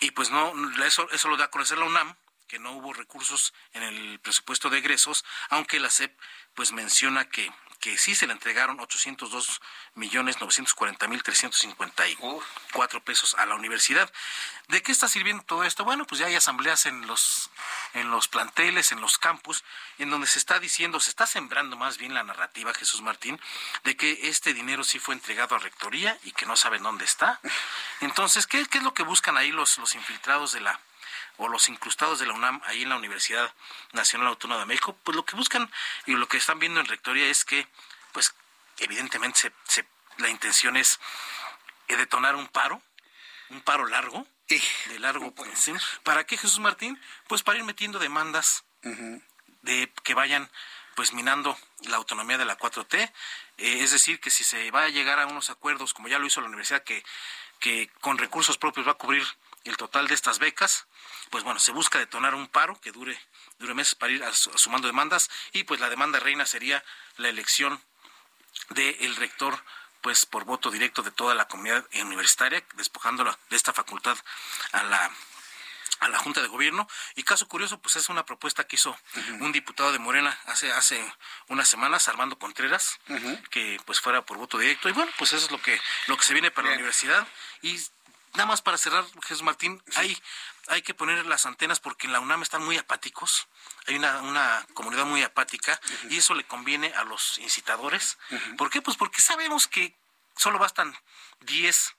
y 0.00 0.10
pues 0.12 0.30
no, 0.30 0.52
eso, 0.84 1.10
eso 1.10 1.28
lo 1.28 1.36
da 1.36 1.46
a 1.46 1.50
conocer 1.50 1.78
la 1.78 1.86
UNAM, 1.86 2.14
que 2.48 2.58
no 2.58 2.72
hubo 2.72 2.92
recursos 2.92 3.54
en 3.72 3.82
el 3.82 4.18
presupuesto 4.20 4.70
de 4.70 4.78
egresos, 4.78 5.24
aunque 5.50 5.78
la 5.78 5.90
SEP 5.90 6.18
pues 6.54 6.72
menciona 6.72 7.28
que 7.28 7.52
que 7.80 7.96
sí 7.96 8.14
se 8.14 8.26
le 8.26 8.32
entregaron 8.32 8.80
802 8.80 9.60
millones 9.94 10.40
940 10.40 11.08
mil 11.08 11.22
354 11.22 13.04
pesos 13.04 13.34
a 13.34 13.46
la 13.46 13.54
universidad. 13.54 14.12
¿De 14.66 14.82
qué 14.82 14.90
está 14.92 15.08
sirviendo 15.08 15.44
todo 15.44 15.64
esto? 15.64 15.84
Bueno, 15.84 16.04
pues 16.04 16.18
ya 16.18 16.26
hay 16.26 16.34
asambleas 16.34 16.86
en 16.86 17.06
los 17.06 17.50
en 17.94 18.10
los 18.10 18.28
planteles, 18.28 18.92
en 18.92 19.00
los 19.00 19.18
campus, 19.18 19.64
en 19.98 20.10
donde 20.10 20.26
se 20.26 20.38
está 20.38 20.58
diciendo, 20.58 21.00
se 21.00 21.10
está 21.10 21.26
sembrando 21.26 21.76
más 21.76 21.98
bien 21.98 22.14
la 22.14 22.24
narrativa, 22.24 22.74
Jesús 22.74 23.00
Martín, 23.00 23.40
de 23.84 23.96
que 23.96 24.28
este 24.28 24.52
dinero 24.54 24.84
sí 24.84 24.98
fue 24.98 25.14
entregado 25.14 25.54
a 25.54 25.58
rectoría 25.58 26.18
y 26.24 26.32
que 26.32 26.46
no 26.46 26.56
saben 26.56 26.82
dónde 26.82 27.04
está. 27.04 27.40
Entonces, 28.00 28.46
¿qué, 28.46 28.66
qué 28.66 28.78
es 28.78 28.84
lo 28.84 28.92
que 28.92 29.04
buscan 29.04 29.36
ahí 29.36 29.52
los, 29.52 29.78
los 29.78 29.94
infiltrados 29.94 30.52
de 30.52 30.60
la 30.60 30.78
o 31.38 31.48
los 31.48 31.68
incrustados 31.68 32.18
de 32.18 32.26
la 32.26 32.34
UNAM 32.34 32.60
ahí 32.66 32.82
en 32.82 32.90
la 32.90 32.96
Universidad 32.96 33.52
Nacional 33.92 34.28
Autónoma 34.28 34.60
de 34.60 34.66
México, 34.66 34.96
pues 35.02 35.16
lo 35.16 35.24
que 35.24 35.36
buscan 35.36 35.70
y 36.06 36.12
lo 36.12 36.28
que 36.28 36.36
están 36.36 36.58
viendo 36.58 36.80
en 36.80 36.86
rectoría 36.86 37.26
es 37.26 37.44
que, 37.44 37.66
pues 38.12 38.34
evidentemente 38.78 39.52
se, 39.64 39.86
la 40.18 40.28
intención 40.28 40.76
es 40.76 41.00
eh, 41.88 41.96
detonar 41.96 42.36
un 42.36 42.48
paro, 42.48 42.82
un 43.50 43.60
paro 43.62 43.86
largo, 43.86 44.26
de 44.48 44.98
largo 44.98 45.34
pues, 45.34 45.70
¿Para 46.04 46.24
qué 46.24 46.38
Jesús 46.38 46.58
Martín? 46.58 46.98
Pues 47.26 47.42
para 47.42 47.58
ir 47.58 47.64
metiendo 47.64 47.98
demandas 47.98 48.64
de 49.62 49.92
que 50.04 50.14
vayan 50.14 50.50
pues 50.94 51.12
minando 51.12 51.56
la 51.82 51.96
autonomía 51.96 52.38
de 52.38 52.44
la 52.44 52.56
4T, 52.56 52.96
eh, 52.98 53.12
es 53.58 53.92
decir, 53.92 54.20
que 54.20 54.30
si 54.30 54.42
se 54.44 54.70
va 54.70 54.84
a 54.84 54.88
llegar 54.88 55.20
a 55.20 55.26
unos 55.26 55.50
acuerdos, 55.50 55.94
como 55.94 56.08
ya 56.08 56.18
lo 56.18 56.26
hizo 56.26 56.40
la 56.40 56.48
universidad, 56.48 56.82
que, 56.82 57.04
que 57.60 57.90
con 58.00 58.18
recursos 58.18 58.58
propios 58.58 58.86
va 58.86 58.92
a 58.92 58.94
cubrir 58.94 59.24
el 59.64 59.76
total 59.76 60.08
de 60.08 60.14
estas 60.14 60.38
becas, 60.38 60.86
pues 61.30 61.44
bueno, 61.44 61.60
se 61.60 61.72
busca 61.72 61.98
detonar 61.98 62.34
un 62.34 62.48
paro 62.48 62.80
que 62.80 62.92
dure, 62.92 63.18
dure 63.58 63.74
meses 63.74 63.94
para 63.94 64.12
ir 64.12 64.24
sumando 64.34 64.86
demandas 64.86 65.30
y 65.52 65.64
pues 65.64 65.80
la 65.80 65.90
demanda 65.90 66.20
reina 66.20 66.46
sería 66.46 66.84
la 67.16 67.28
elección 67.28 67.82
del 68.70 69.16
rector 69.16 69.62
pues 70.00 70.26
por 70.26 70.44
voto 70.44 70.70
directo 70.70 71.02
de 71.02 71.10
toda 71.10 71.34
la 71.34 71.48
comunidad 71.48 71.84
universitaria, 71.94 72.64
despojándola 72.74 73.36
de 73.50 73.56
esta 73.56 73.72
facultad 73.72 74.16
a 74.72 74.82
la 74.84 75.10
a 76.00 76.08
la 76.08 76.18
Junta 76.18 76.40
de 76.40 76.48
Gobierno. 76.48 76.88
Y 77.16 77.22
caso 77.22 77.48
curioso, 77.48 77.80
pues 77.80 77.96
es 77.96 78.08
una 78.08 78.24
propuesta 78.24 78.64
que 78.64 78.76
hizo 78.76 78.96
un 79.40 79.52
diputado 79.52 79.92
de 79.92 79.98
Morena 79.98 80.38
hace, 80.46 80.70
hace 80.72 81.02
unas 81.48 81.68
semanas, 81.68 82.08
Armando 82.08 82.38
Contreras, 82.38 82.98
que 83.50 83.80
pues 83.84 84.00
fuera 84.00 84.24
por 84.24 84.36
voto 84.36 84.58
directo. 84.58 84.88
Y 84.88 84.92
bueno, 84.92 85.10
pues 85.18 85.32
eso 85.32 85.46
es 85.46 85.50
lo 85.50 85.60
que, 85.60 85.80
lo 86.06 86.16
que 86.16 86.24
se 86.24 86.32
viene 86.32 86.50
para 86.50 86.68
la 86.68 86.74
universidad. 86.74 87.26
Y 87.62 87.80
nada 88.34 88.46
más 88.46 88.62
para 88.62 88.78
cerrar, 88.78 89.04
Jesús 89.22 89.42
Martín, 89.42 89.82
hay, 89.96 90.16
hay 90.68 90.82
que 90.82 90.94
poner 90.94 91.24
las 91.26 91.46
antenas 91.46 91.80
porque 91.80 92.06
en 92.06 92.12
la 92.12 92.20
UNAM 92.20 92.42
están 92.42 92.64
muy 92.64 92.76
apáticos, 92.76 93.48
hay 93.86 93.96
una, 93.96 94.22
una 94.22 94.66
comunidad 94.74 95.06
muy 95.06 95.22
apática 95.22 95.80
y 96.10 96.18
eso 96.18 96.34
le 96.34 96.44
conviene 96.44 96.92
a 96.94 97.04
los 97.04 97.38
incitadores. 97.38 98.18
¿Por 98.56 98.70
qué? 98.70 98.82
Pues 98.82 98.96
porque 98.96 99.20
sabemos 99.20 99.66
que 99.66 99.96
solo 100.36 100.58
bastan 100.58 100.96
10 101.40 101.96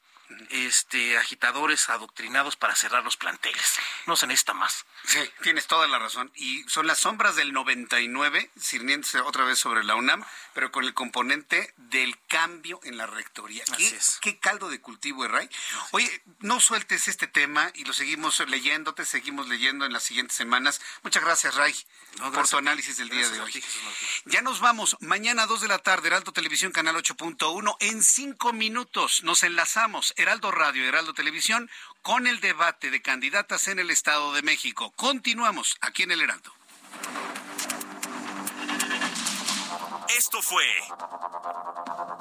este, 0.49 1.17
agitadores 1.17 1.89
adoctrinados 1.89 2.55
para 2.55 2.75
cerrar 2.75 3.03
los 3.03 3.17
planteles. 3.17 3.79
No 4.05 4.15
se 4.15 4.27
necesita 4.27 4.53
más. 4.53 4.85
Sí, 5.05 5.19
tienes 5.41 5.67
toda 5.67 5.87
la 5.87 5.99
razón. 5.99 6.31
Y 6.35 6.63
son 6.63 6.87
las 6.87 6.99
sombras 6.99 7.35
del 7.35 7.53
99, 7.53 8.51
sirviéndose 8.59 9.19
otra 9.21 9.43
vez 9.43 9.59
sobre 9.59 9.83
la 9.83 9.95
UNAM, 9.95 10.23
pero 10.53 10.71
con 10.71 10.83
el 10.83 10.93
componente 10.93 11.73
del 11.77 12.17
cambio 12.27 12.79
en 12.83 12.97
la 12.97 13.07
rectoría. 13.07 13.63
¿Qué, 13.77 13.99
qué 14.21 14.39
caldo 14.39 14.69
de 14.69 14.79
cultivo, 14.81 15.27
Ray. 15.27 15.49
Oye, 15.91 16.23
no 16.39 16.59
sueltes 16.59 17.07
este 17.07 17.27
tema 17.27 17.71
y 17.75 17.85
lo 17.85 17.93
seguimos 17.93 18.39
leyendo, 18.47 18.93
te 18.93 19.05
seguimos 19.05 19.47
leyendo 19.47 19.85
en 19.85 19.93
las 19.93 20.03
siguientes 20.03 20.35
semanas. 20.35 20.81
Muchas 21.03 21.23
gracias, 21.23 21.55
Ray, 21.55 21.75
por 22.33 22.47
tu 22.47 22.57
análisis 22.57 22.97
del 22.97 23.09
día 23.09 23.27
de 23.29 23.41
hoy. 23.41 23.63
ya 24.25 24.41
nos 24.41 24.59
vamos. 24.59 24.97
Mañana 24.99 25.43
a 25.43 25.45
2 25.47 25.61
de 25.61 25.67
la 25.67 25.79
tarde, 25.79 26.07
Heraldo 26.07 26.31
Televisión, 26.31 26.71
Canal 26.71 26.95
8.1. 26.95 27.77
En 27.79 28.03
cinco 28.03 28.53
minutos 28.53 29.23
nos 29.23 29.43
enlazamos 29.43 30.13
Heraldo 30.19 30.51
Radio, 30.51 30.85
Heraldo 30.85 31.13
Televisión, 31.13 31.69
con 32.01 32.27
el 32.27 32.41
debate 32.41 32.91
de 32.91 33.01
candidatas 33.01 33.69
en 33.69 33.79
el 33.79 33.89
Estado 33.89 34.33
de 34.33 34.41
México. 34.41 34.91
Continuamos 34.97 35.77
aquí 35.79 36.03
en 36.03 36.11
el 36.11 36.21
Heraldo. 36.21 36.53
Esto 40.17 40.41
fue 40.41 40.65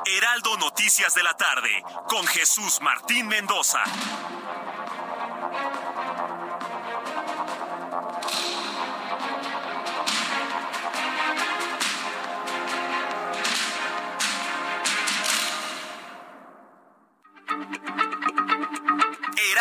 Heraldo 0.06 0.56
Noticias 0.58 1.14
de 1.14 1.24
la 1.24 1.36
tarde 1.36 1.82
con 2.08 2.24
Jesús 2.28 2.80
Martín 2.80 3.26
Mendoza. 3.26 3.82